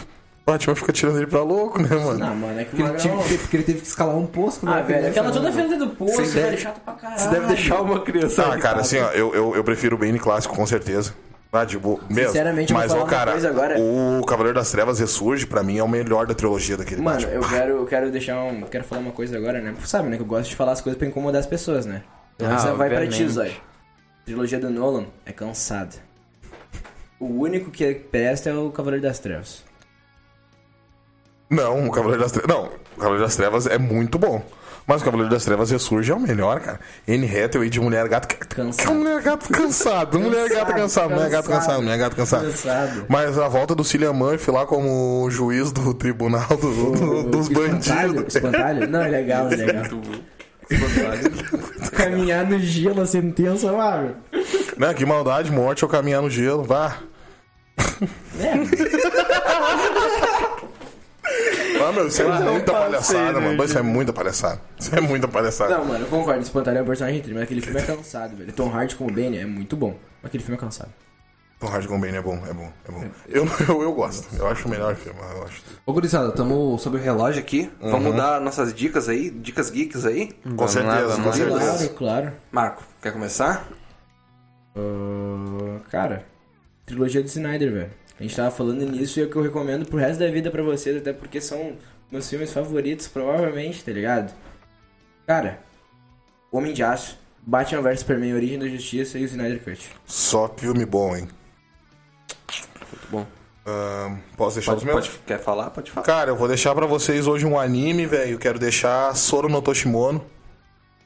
Batman 0.46 0.76
fica 0.76 0.94
tirando 0.94 1.18
ele 1.18 1.28
pra 1.28 1.42
louco, 1.42 1.78
né, 1.82 1.90
mano? 1.90 2.18
Não, 2.20 2.36
mano, 2.36 2.58
é 2.60 2.64
que 2.64 2.82
ele, 2.82 2.94
tive- 2.94 3.38
porque 3.40 3.58
ele 3.58 3.64
teve 3.64 3.82
que 3.82 3.88
escalar 3.88 4.16
um 4.16 4.26
poço. 4.26 4.60
Ah, 4.66 4.76
né, 4.76 4.84
velho, 4.84 4.86
criança, 4.88 5.10
aquela 5.10 5.32
toda 5.32 5.50
né? 5.50 5.52
frente 5.52 5.76
do 5.78 5.88
poço, 5.90 6.16
velho, 6.24 6.32
deve- 6.34 6.58
chato 6.58 6.80
pra 6.86 6.94
caralho. 6.94 7.20
Você 7.20 7.28
deve 7.30 7.48
deixar 7.48 7.82
uma 7.82 8.00
criança... 8.00 8.44
Ah, 8.46 8.58
cara, 8.58 8.80
assim, 8.80 8.98
ó, 9.00 9.10
eu, 9.12 9.36
eu, 9.36 9.56
eu 9.58 9.64
prefiro 9.66 9.98
o 9.98 10.00
Bane 10.00 10.18
clássico, 10.20 10.56
com 10.56 10.66
certeza. 10.66 11.14
Ah, 11.52 11.66
boa, 11.80 12.00
mesmo. 12.10 12.28
Sinceramente, 12.32 12.72
eu 12.72 12.78
vou 12.78 12.84
Mas, 12.84 12.92
falar 12.92 13.02
ó, 13.02 13.04
uma 13.06 13.10
cara, 13.10 13.32
coisa 13.32 13.50
agora. 13.50 13.80
o 13.80 14.24
Cavaleiro 14.26 14.60
das 14.60 14.70
Trevas 14.70 15.00
Ressurge, 15.00 15.48
pra 15.48 15.64
mim, 15.64 15.78
é 15.78 15.84
o 15.84 15.88
melhor 15.88 16.28
da 16.28 16.36
trilogia 16.36 16.78
daquele 16.78 17.02
Mano, 17.02 17.22
Batman. 17.22 17.34
eu 17.34 17.50
quero, 17.50 17.72
eu 17.78 17.86
quero 17.86 18.12
deixar 18.12 18.44
um. 18.44 18.62
Quero 18.64 18.84
falar 18.84 19.02
uma 19.02 19.12
coisa 19.12 19.38
agora, 19.38 19.60
né? 19.62 19.74
Você 19.80 19.88
sabe, 19.88 20.10
né? 20.10 20.18
Que 20.18 20.22
eu 20.24 20.28
gosto 20.28 20.50
de 20.50 20.56
falar 20.56 20.74
as 20.74 20.82
coisas 20.82 20.98
pra 20.98 21.08
incomodar 21.08 21.40
as 21.40 21.48
pessoas, 21.48 21.86
né? 21.86 22.04
Então 22.36 22.52
Ah, 22.52 22.56
essa 22.56 22.74
vai 22.74 22.90
pra 22.90 23.08
ti. 23.08 23.28
Zói. 23.28 23.50
A 24.22 24.26
trilogia 24.26 24.60
do 24.60 24.70
Nolan 24.70 25.06
é 25.26 25.32
cansada. 25.32 25.96
O 27.20 27.26
único 27.26 27.72
que 27.72 27.96
presta 27.96 28.50
é 28.50 28.54
o 28.54 28.70
Cavaleiro 28.70 29.04
das 29.08 29.18
Trevas. 29.18 29.64
Não, 31.50 31.88
o 31.88 31.92
Cavaleiro 31.92 32.22
das 32.22 32.32
Trevas. 32.34 32.54
Não, 32.56 32.66
o 32.66 33.00
Cavaleiro 33.00 33.24
das 33.24 33.36
Trevas 33.36 33.66
é 33.68 33.78
muito 33.78 34.20
bom. 34.20 34.44
Mas 34.88 35.02
o 35.02 35.06
Cavaleiro 35.06 35.30
das 35.30 35.44
Trevas 35.44 35.70
ressurge 35.70 36.12
é 36.14 36.16
o 36.16 36.20
melhor, 36.20 36.62
cara. 36.62 36.80
N 37.06 37.26
Hathaway 37.28 37.70
de 37.70 37.78
mulher 37.82 38.08
gato. 38.08 38.34
Cansado. 38.48 38.94
Mulher 38.96 39.22
gato 39.22 39.50
cansado. 39.50 40.18
Mulher 40.18 40.48
gato 40.50 40.74
cansado. 40.74 41.10
Mulher 41.14 41.30
gato 41.30 41.50
cansado. 41.50 41.82
Mulher 41.84 41.98
gato 41.98 42.16
cansado. 42.16 42.46
Cansado. 42.46 43.06
Mas 43.10 43.38
a 43.38 43.50
volta 43.50 43.76
do 43.76 43.84
Cillian 43.84 44.14
Murphy 44.14 44.50
lá 44.50 44.66
como 44.66 45.30
juiz 45.30 45.74
do 45.74 45.94
tribunal 45.94 46.48
do- 46.48 46.92
do- 46.94 47.24
dos 47.24 47.50
Espantalho? 47.50 48.14
bandidos. 48.14 48.36
Espantalho? 48.36 48.90
Não, 48.90 49.02
é 49.02 49.10
legal, 49.10 49.52
é 49.52 49.56
legal. 49.58 49.84
Caminhar 51.92 52.46
no 52.46 52.58
gelo, 52.60 53.02
a 53.02 53.06
sentença 53.06 53.70
lá. 53.72 54.10
Né? 54.78 54.94
Que 54.94 55.06
maldade, 55.06 55.52
morte 55.52 55.84
ou 55.84 55.90
caminhar 55.92 56.22
no 56.22 56.30
gelo. 56.30 56.64
Vá. 56.64 56.98
Ah, 61.88 61.92
meu, 61.92 62.08
isso 62.08 62.22
é 62.22 62.40
muita 62.40 62.72
palhaçada, 62.74 63.40
mano. 63.40 63.64
Isso 63.64 63.78
é 63.78 63.82
muita 63.82 64.14
palhaçada. 64.14 64.62
Isso 64.78 64.96
é 64.96 65.00
muita 65.00 65.28
palhaçada. 65.28 65.78
Não, 65.78 65.86
mano, 65.86 66.06
eu 66.06 66.10
concordo. 66.10 66.42
Espantalho 66.42 66.80
é 66.80 66.82
um 66.82 66.86
personagem 66.86 67.20
incrível, 67.20 67.40
mas 67.40 67.44
aquele 67.46 67.62
filme 67.62 67.80
é 67.80 67.84
cansado, 67.84 68.36
velho. 68.36 68.52
Tom 68.52 68.70
Hardy 68.70 68.96
como 68.96 69.12
Bane 69.12 69.38
é 69.38 69.46
muito 69.46 69.78
bom. 69.78 69.98
Mas 70.22 70.30
aquele 70.30 70.44
filme 70.44 70.58
é 70.58 70.60
cansado. 70.60 70.92
Tom 71.60 71.68
Hardy 71.68 71.88
com 71.88 72.00
Bane 72.00 72.18
é 72.18 72.22
bom, 72.22 72.36
é 72.48 72.54
bom, 72.54 72.72
é 72.88 72.92
bom. 72.92 73.04
Eu, 73.28 73.48
eu, 73.68 73.82
eu 73.82 73.94
gosto. 73.94 74.28
Eu 74.38 74.48
acho 74.48 74.68
o 74.68 74.72
melhor 74.72 74.96
filme. 74.96 75.20
Eu 75.36 75.44
acho. 75.44 75.64
Ô, 75.86 75.94
gurizada, 75.94 76.32
tamo 76.32 76.78
sobre 76.78 77.00
o 77.00 77.04
relógio 77.04 77.42
aqui. 77.42 77.72
Vamos 77.80 78.16
dar 78.16 78.42
nossas 78.42 78.74
dicas 78.74 79.08
aí, 79.08 79.30
dicas 79.30 79.70
geeks 79.70 80.06
aí. 80.06 80.32
Com 80.56 80.68
certeza, 80.68 81.08
vamos 81.08 81.16
com 81.18 81.30
lá. 81.30 81.34
certeza. 81.34 81.90
Claro, 81.90 81.96
claro. 81.98 82.34
Marco, 82.52 82.84
quer 83.02 83.14
começar? 83.14 83.68
Ah, 84.76 85.80
cara, 85.90 86.26
trilogia 86.86 87.22
do 87.22 87.28
Snyder, 87.28 87.72
velho. 87.72 87.92
A 88.20 88.24
gente 88.24 88.36
tava 88.36 88.50
falando 88.52 88.84
nisso 88.86 89.20
e 89.20 89.24
é 89.24 89.26
o 89.26 89.30
que 89.30 89.36
eu 89.36 89.42
recomendo 89.44 89.86
pro 89.86 89.98
resto 89.98 90.20
da 90.20 90.28
vida 90.30 90.50
pra 90.50 90.64
vocês, 90.64 90.98
até 90.98 91.14
porque 91.14 91.40
são 91.40 91.74
meus 92.12 92.28
filmes 92.30 92.52
favoritos, 92.52 93.08
provavelmente, 93.08 93.84
tá 93.84 93.92
ligado? 93.92 94.34
Cara, 95.28 95.60
Homem 96.52 96.74
de 96.74 96.82
Aço, 96.84 97.18
Batman 97.42 97.82
vs 97.82 98.00
Superman, 98.00 98.34
Origem 98.34 98.58
da 98.58 98.68
Justiça 98.68 99.20
e 99.20 99.24
o 99.24 99.26
Snyder 99.26 99.64
Cut. 99.64 99.90
Só 100.06 100.52
filme 100.58 100.86
bom, 100.86 101.16
hein? 101.16 101.28
Muito 102.92 103.08
bom. 103.12 103.28
Ahn, 103.66 104.18
posso 104.38 104.56
deixar 104.56 104.72
Pode, 104.72 104.86
os 104.86 104.86
meus? 104.94 105.08
pode, 105.08 105.20
quer 105.26 105.40
falar? 105.40 105.70
Pode 105.70 105.92
falar. 105.92 106.06
Cara, 106.06 106.32
eu 106.32 106.36
vou 106.38 106.48
deixar 106.48 106.74
pra 106.74 106.86
vocês 106.86 107.28
hoje 107.28 107.46
um 107.46 107.60
anime, 107.60 108.06
velho. 108.06 108.32
Eu 108.32 108.40
quero 108.40 108.58
deixar 108.58 109.14
Soro 109.16 109.50
no 109.50 109.62
Toshimono. 109.62 110.26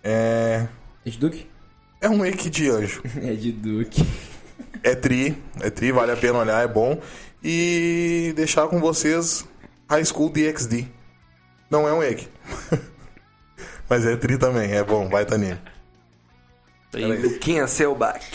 É. 0.04 0.68
É 1.06 1.10
de 1.10 1.18
Duke? 1.18 1.50
É 2.00 2.08
um 2.08 2.24
Eiki 2.24 2.50
de 2.50 2.70
anjo. 2.70 3.02
É 3.22 3.34
de 3.34 3.52
Duke. 3.52 4.06
É 4.84 4.96
tri, 4.96 5.38
é 5.62 5.70
tri, 5.70 5.92
vale 5.92 6.12
a 6.12 6.18
pena 6.18 6.40
olhar, 6.40 6.64
é 6.64 6.68
bom. 6.68 7.00
E 7.44 8.34
deixar 8.36 8.68
com 8.68 8.80
vocês 8.80 9.46
High 9.90 10.06
School 10.06 10.30
DxD. 10.30 10.88
Não 11.70 11.88
é 11.88 11.94
um 11.94 12.04
Eiki. 12.04 12.28
Mas 13.90 14.06
é 14.06 14.16
tri 14.16 14.38
também, 14.38 14.72
é 14.72 14.84
bom, 14.84 15.10
vai 15.10 15.26
anime. 15.30 15.60
E 16.94 17.06
Luquinha 17.06 17.68
Selbach. 17.68 18.26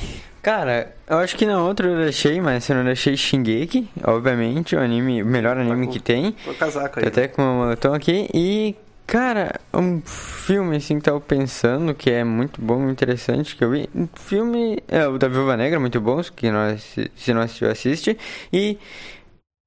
Cara, 0.43 0.95
eu 1.09 1.19
acho 1.19 1.37
que 1.37 1.45
na 1.45 1.61
outra 1.61 1.89
eu 1.89 1.97
deixei, 1.97 2.41
mas 2.41 2.69
eu 2.69 2.77
não 2.77 2.85
deixei 2.85 3.17
Shingeki, 3.17 3.89
obviamente, 4.05 4.77
o 4.77 4.79
anime, 4.79 5.21
o 5.21 5.27
melhor 5.27 5.59
anime 5.59 5.89
que 5.89 5.99
tem. 5.99 6.37
Foi 6.45 6.55
casaco 6.55 6.95
Tô 6.95 7.01
aí. 7.01 7.09
até 7.09 7.27
com 7.27 7.43
uma 7.43 7.65
moletom 7.65 7.93
aqui. 7.93 8.29
E, 8.33 8.77
cara, 9.07 9.61
um 9.73 10.01
filme 10.03 10.77
assim 10.77 10.97
que 10.97 11.05
tava 11.05 11.21
pensando 11.21 11.95
que 11.95 12.11
é 12.11 12.25
muito 12.25 12.61
bom, 12.61 12.91
interessante 12.91 13.57
que 13.57 13.65
eu 13.65 13.71
vi. 13.71 13.89
Um 13.95 14.09
filme. 14.15 14.83
É 14.89 15.07
o 15.07 15.19
da 15.19 15.29
Viúva 15.29 15.57
Negra, 15.57 15.79
muito 15.79 16.01
bom, 16.01 16.21
que 16.23 16.51
nós, 16.51 16.97
se 17.17 17.33
não 17.33 17.43
assistiu, 17.43 17.71
assiste. 17.71 18.19
E, 18.53 18.79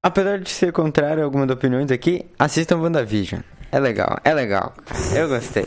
apesar 0.03 0.39
de 0.39 0.49
ser 0.49 0.71
contrário 0.71 1.23
a 1.23 1.25
algumas 1.25 1.49
opiniões 1.49 1.91
aqui, 1.91 2.25
assistam 2.37 2.77
WandaVision. 2.77 3.41
É 3.71 3.79
legal, 3.79 4.19
é 4.23 4.33
legal. 4.33 4.73
Eu 5.15 5.29
gostei. 5.29 5.65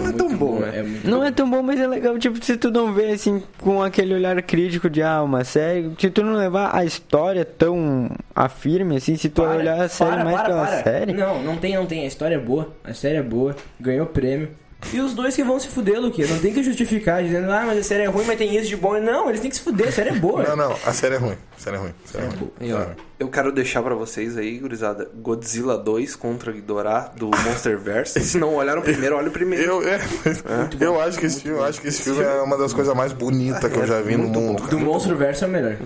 Não 0.00 0.08
é 0.08 0.12
tão 0.12 0.36
bom, 0.36 0.58
É 0.64 0.70
né? 0.70 0.82
muito 0.82 1.08
Não 1.10 1.24
é 1.24 1.30
tão 1.30 1.48
bom, 1.50 1.62
mas 1.62 1.80
é 1.80 1.86
legal, 1.86 2.18
tipo, 2.18 2.42
se 2.44 2.56
tu 2.56 2.70
não 2.70 2.92
vê 2.92 3.10
assim 3.10 3.42
com 3.60 3.82
aquele 3.82 4.14
olhar 4.14 4.40
crítico 4.42 4.88
de 4.90 5.02
ah, 5.02 5.22
uma 5.22 5.44
série, 5.44 5.90
se 5.98 6.10
tu 6.10 6.22
não 6.22 6.34
levar 6.34 6.74
a 6.74 6.84
história 6.84 7.44
tão 7.44 8.10
a 8.34 8.48
firme 8.48 8.96
assim, 8.96 9.16
se 9.16 9.28
tu 9.28 9.42
Para, 9.42 9.56
olhar 9.56 9.80
a 9.80 9.88
série 9.88 10.10
para, 10.10 10.24
mais 10.24 10.36
para, 10.36 10.44
pela 10.46 10.66
para. 10.66 10.82
série. 10.82 11.12
Não, 11.12 11.42
não 11.42 11.56
tem, 11.56 11.74
não 11.76 11.86
tem. 11.86 12.02
A 12.02 12.06
história 12.06 12.34
é 12.34 12.38
boa. 12.38 12.72
A 12.84 12.92
série 12.94 13.16
é 13.16 13.22
boa. 13.22 13.54
Ganhou 13.80 14.06
prêmio. 14.06 14.48
E 14.92 15.00
os 15.00 15.14
dois 15.14 15.34
que 15.34 15.42
vão 15.42 15.58
se 15.58 15.68
fuder, 15.68 16.00
Luque. 16.00 16.24
Não 16.26 16.38
tem 16.38 16.52
que 16.52 16.62
justificar 16.62 17.22
dizendo, 17.22 17.50
ah, 17.50 17.64
mas 17.66 17.78
a 17.78 17.82
série 17.82 18.04
é 18.04 18.06
ruim, 18.06 18.24
mas 18.26 18.38
tem 18.38 18.56
isso 18.56 18.68
de 18.68 18.76
bom. 18.76 18.98
Não, 19.00 19.28
eles 19.28 19.40
têm 19.40 19.50
que 19.50 19.56
se 19.56 19.62
fuder. 19.62 19.88
A 19.88 19.92
série 19.92 20.10
é 20.10 20.14
boa. 20.14 20.42
Não, 20.42 20.56
não, 20.56 20.76
a 20.84 20.92
série 20.92 21.16
é 21.16 21.18
ruim. 21.18 21.36
A 21.56 21.60
série 21.60 21.76
é 21.76 21.78
ruim. 21.78 21.94
Série 22.04 22.24
é 22.24 22.28
ruim. 22.28 22.50
E, 22.60 22.72
ó, 22.72 22.86
eu 23.18 23.28
quero 23.28 23.50
deixar 23.50 23.82
pra 23.82 23.94
vocês 23.94 24.36
aí, 24.36 24.58
gurizada, 24.58 25.08
Godzilla 25.14 25.76
2 25.76 26.16
contra 26.16 26.52
Ghidorah 26.52 27.12
do 27.16 27.26
Monsterverse. 27.26 28.20
Se 28.20 28.38
não 28.38 28.54
olharam 28.54 28.82
primeiro, 28.82 29.16
olha 29.16 29.28
o 29.28 29.32
primeiro. 29.32 29.82
Eu, 29.82 29.88
é, 29.88 30.00
eu 30.80 31.00
acho 31.00 31.18
que 31.18 31.26
esse 31.26 31.40
filme, 31.40 31.58
eu 31.58 31.64
acho 31.64 31.80
que 31.80 31.88
esse 31.88 32.02
filme 32.02 32.22
é 32.22 32.40
uma 32.42 32.56
das 32.56 32.72
coisas 32.72 32.94
mais 32.94 33.12
bonitas 33.12 33.72
que 33.72 33.78
eu 33.78 33.86
já 33.86 34.00
vi 34.00 34.16
no 34.16 34.28
mundo. 34.28 34.62
Do 34.62 34.68
cara. 34.68 34.82
Monstro 34.82 35.16
Verso 35.16 35.44
é 35.44 35.48
o 35.48 35.50
melhor. 35.50 35.76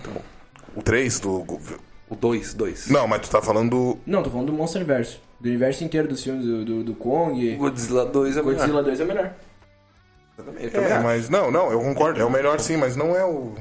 O 0.74 0.82
3 0.82 1.20
do. 1.20 1.44
O 2.11 2.16
2, 2.16 2.55
2. 2.55 2.89
Não, 2.89 3.07
mas 3.07 3.20
tu 3.23 3.31
tá 3.31 3.41
falando 3.41 3.70
do. 3.70 3.99
Não, 4.05 4.23
tô 4.23 4.31
falando 4.31 4.49
do 4.49 4.53
Monster 4.53 4.85
Verso. 4.85 5.20
Do 5.41 5.49
universo 5.49 5.85
inteiro 5.85 6.09
dos 6.09 6.23
filmes 6.23 6.45
do, 6.45 6.65
do, 6.65 6.85
do 6.85 6.95
Kong. 6.95 7.57
Godzilla 7.57 8.05
2 8.05 8.37
é 8.37 8.41
o 8.43 8.45
melhor. 8.45 8.59
Godzilla 8.59 8.82
2 8.82 9.01
é 9.01 9.05
o 9.05 9.07
melhor. 9.07 9.32
Eu 10.37 10.45
também 10.45 10.70
É, 10.73 10.93
acho. 10.95 11.05
mas 11.05 11.28
não, 11.31 11.51
não, 11.51 11.70
eu 11.70 11.81
concordo. 11.81 12.20
É 12.20 12.24
o 12.24 12.31
melhor 12.31 12.59
sim, 12.61 12.77
mas 12.77 12.97
não 12.97 13.16
é 13.16 13.24
o. 13.24 13.55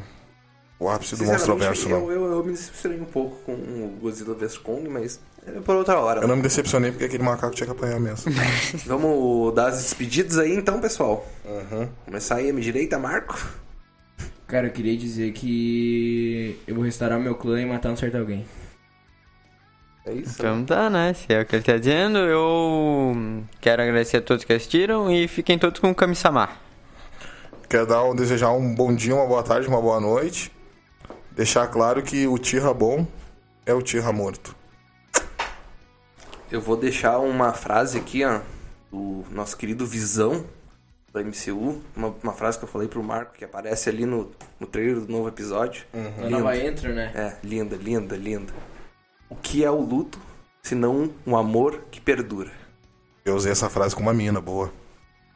O 0.79 0.89
ápice 0.89 1.11
do 1.11 1.17
Sinceramente, 1.17 1.49
Monstroverso, 1.49 1.89
não. 1.89 2.09
eu, 2.09 2.11
eu, 2.11 2.31
eu 2.37 2.43
me 2.43 2.51
decepcionei 2.53 2.99
um 3.01 3.05
pouco 3.05 3.35
com 3.45 3.51
o 3.51 3.97
Godzilla 4.01 4.33
vs 4.33 4.57
Kong, 4.57 4.87
mas 4.87 5.19
é 5.45 5.51
por 5.59 5.75
outra 5.75 5.99
hora. 5.99 6.21
Eu 6.21 6.27
não 6.27 6.37
me 6.37 6.41
decepcionei 6.41 6.89
porque 6.91 7.03
aquele 7.03 7.21
macaco 7.21 7.53
tinha 7.53 7.67
que 7.67 7.73
apanhar 7.73 7.99
mesmo. 7.99 8.31
Vamos 8.87 9.53
dar 9.53 9.67
as 9.67 9.81
despedidas 9.83 10.37
aí 10.37 10.55
então, 10.55 10.79
pessoal. 10.79 11.27
Começar 12.05 12.35
aí 12.35 12.49
a 12.49 12.53
minha 12.53 12.63
direita, 12.63 12.97
Marco. 12.97 13.37
Cara, 14.49 14.65
eu 14.65 14.71
queria 14.71 14.97
dizer 14.97 15.31
que 15.31 16.59
eu 16.65 16.73
vou 16.73 16.83
restaurar 16.83 17.19
meu 17.19 17.35
clã 17.35 17.61
e 17.61 17.65
matar 17.67 17.91
um 17.91 17.95
certo 17.95 18.17
alguém. 18.17 18.43
É 20.03 20.11
isso. 20.11 20.33
Então 20.39 20.65
tá, 20.65 20.89
né? 20.89 21.13
Se 21.13 21.31
é 21.31 21.41
o 21.41 21.45
que 21.45 21.55
ele 21.55 21.63
tá 21.63 21.77
dizendo, 21.77 22.17
eu 22.17 23.43
quero 23.61 23.83
agradecer 23.83 24.17
a 24.17 24.21
todos 24.23 24.43
que 24.43 24.51
assistiram 24.51 25.11
e 25.11 25.27
fiquem 25.27 25.59
todos 25.59 25.79
com 25.79 25.91
o 25.91 25.95
Kami-sama. 25.95 26.49
Quero 27.69 27.85
dar 27.85 28.03
um, 28.03 28.15
desejar 28.15 28.51
um 28.51 28.73
bom 28.73 28.91
dia, 28.95 29.13
uma 29.13 29.27
boa 29.27 29.43
tarde, 29.43 29.67
uma 29.67 29.79
boa 29.79 29.99
noite. 29.99 30.51
Deixar 31.29 31.67
claro 31.67 32.01
que 32.01 32.25
o 32.25 32.39
Tira 32.39 32.73
bom 32.73 33.05
é 33.67 33.73
o 33.75 33.83
Tira 33.83 34.11
morto. 34.11 34.55
Eu 36.51 36.59
vou 36.59 36.75
deixar 36.75 37.19
uma 37.19 37.53
frase 37.53 37.99
aqui, 37.99 38.25
ó, 38.25 38.39
do 38.91 39.23
nosso 39.31 39.55
querido 39.55 39.85
Visão 39.85 40.43
da 41.13 41.21
MCU. 41.21 41.81
Uma, 41.95 42.13
uma 42.23 42.33
frase 42.33 42.57
que 42.57 42.63
eu 42.63 42.69
falei 42.69 42.87
pro 42.87 43.03
Marco, 43.03 43.33
que 43.33 43.45
aparece 43.45 43.89
ali 43.89 44.05
no, 44.05 44.31
no 44.59 44.67
trailer 44.67 45.01
do 45.01 45.11
novo 45.11 45.27
episódio. 45.27 45.85
A 45.93 46.23
Linda. 46.23 46.29
nova 46.29 46.57
entra, 46.57 46.93
né? 46.93 47.11
É, 47.15 47.35
linda, 47.45 47.75
linda, 47.75 48.15
linda. 48.15 48.53
O 49.29 49.35
que 49.35 49.63
é 49.63 49.69
o 49.69 49.79
luto, 49.79 50.19
se 50.63 50.75
não 50.75 51.11
um 51.25 51.37
amor 51.37 51.83
que 51.91 51.99
perdura? 52.01 52.51
Eu 53.25 53.35
usei 53.35 53.51
essa 53.51 53.69
frase 53.69 53.95
com 53.95 54.01
uma 54.01 54.13
mina, 54.13 54.41
boa. 54.41 54.71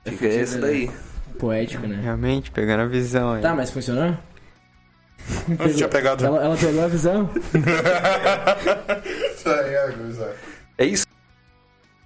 Fica 0.06 0.26
esse 0.26 0.58
daí. 0.58 0.90
Poético, 1.40 1.88
né? 1.88 2.00
Realmente, 2.02 2.52
pegando 2.52 2.82
a 2.82 2.86
visão 2.86 3.34
aí. 3.34 3.41
Tá, 3.41 3.56
mas 3.56 3.72
funcionou? 3.72 4.18
Eu 5.60 5.74
tinha 5.74 5.88
pegado. 5.88 6.26
Ela, 6.26 6.44
ela 6.44 6.58
pegou 6.58 6.84
a 6.84 6.88
visão? 6.88 7.30
Isso 9.36 9.50
aí, 9.50 9.74
é, 9.74 9.91
gurizada. 9.91 10.36
É 10.78 10.86
isso. 10.86 11.06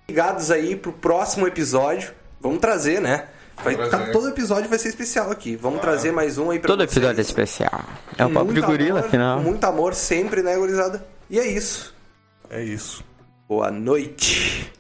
Ligados 0.08 0.52
aí 0.52 0.76
pro 0.76 0.92
próximo 0.94 1.48
episódio. 1.48 2.14
Vamos 2.40 2.60
trazer, 2.60 3.02
né? 3.02 3.28
Vai, 3.64 3.76
tá- 3.76 3.88
trazer. 3.90 4.12
todo 4.12 4.30
episódio 4.30 4.70
vai 4.70 4.80
ser 4.80 4.90
especial 4.90 5.32
aqui. 5.32 5.56
Vamos 5.56 5.82
trazer 5.82 6.12
mais 6.12 6.38
um 6.38 6.52
aí 6.52 6.60
pra 6.60 6.68
Todo 6.68 6.80
vocês. 6.80 6.92
episódio 6.98 7.20
é 7.20 7.22
especial. 7.22 7.84
É 8.18 8.24
o 8.26 8.28
Com 8.30 8.34
papo 8.36 8.46
de 8.48 8.54
muito 8.54 8.66
gorila, 8.66 9.00
amor, 9.00 9.08
afinal. 9.08 9.38
com 9.40 9.44
Muito 9.44 9.64
amor 9.66 9.94
sempre, 9.96 10.42
né, 10.44 10.56
gurizada? 10.56 11.06
E 11.30 11.40
é 11.40 11.46
isso. 11.48 11.94
É 12.50 12.64
isso. 12.64 13.04
Boa 13.48 13.72
noite. 13.72 14.72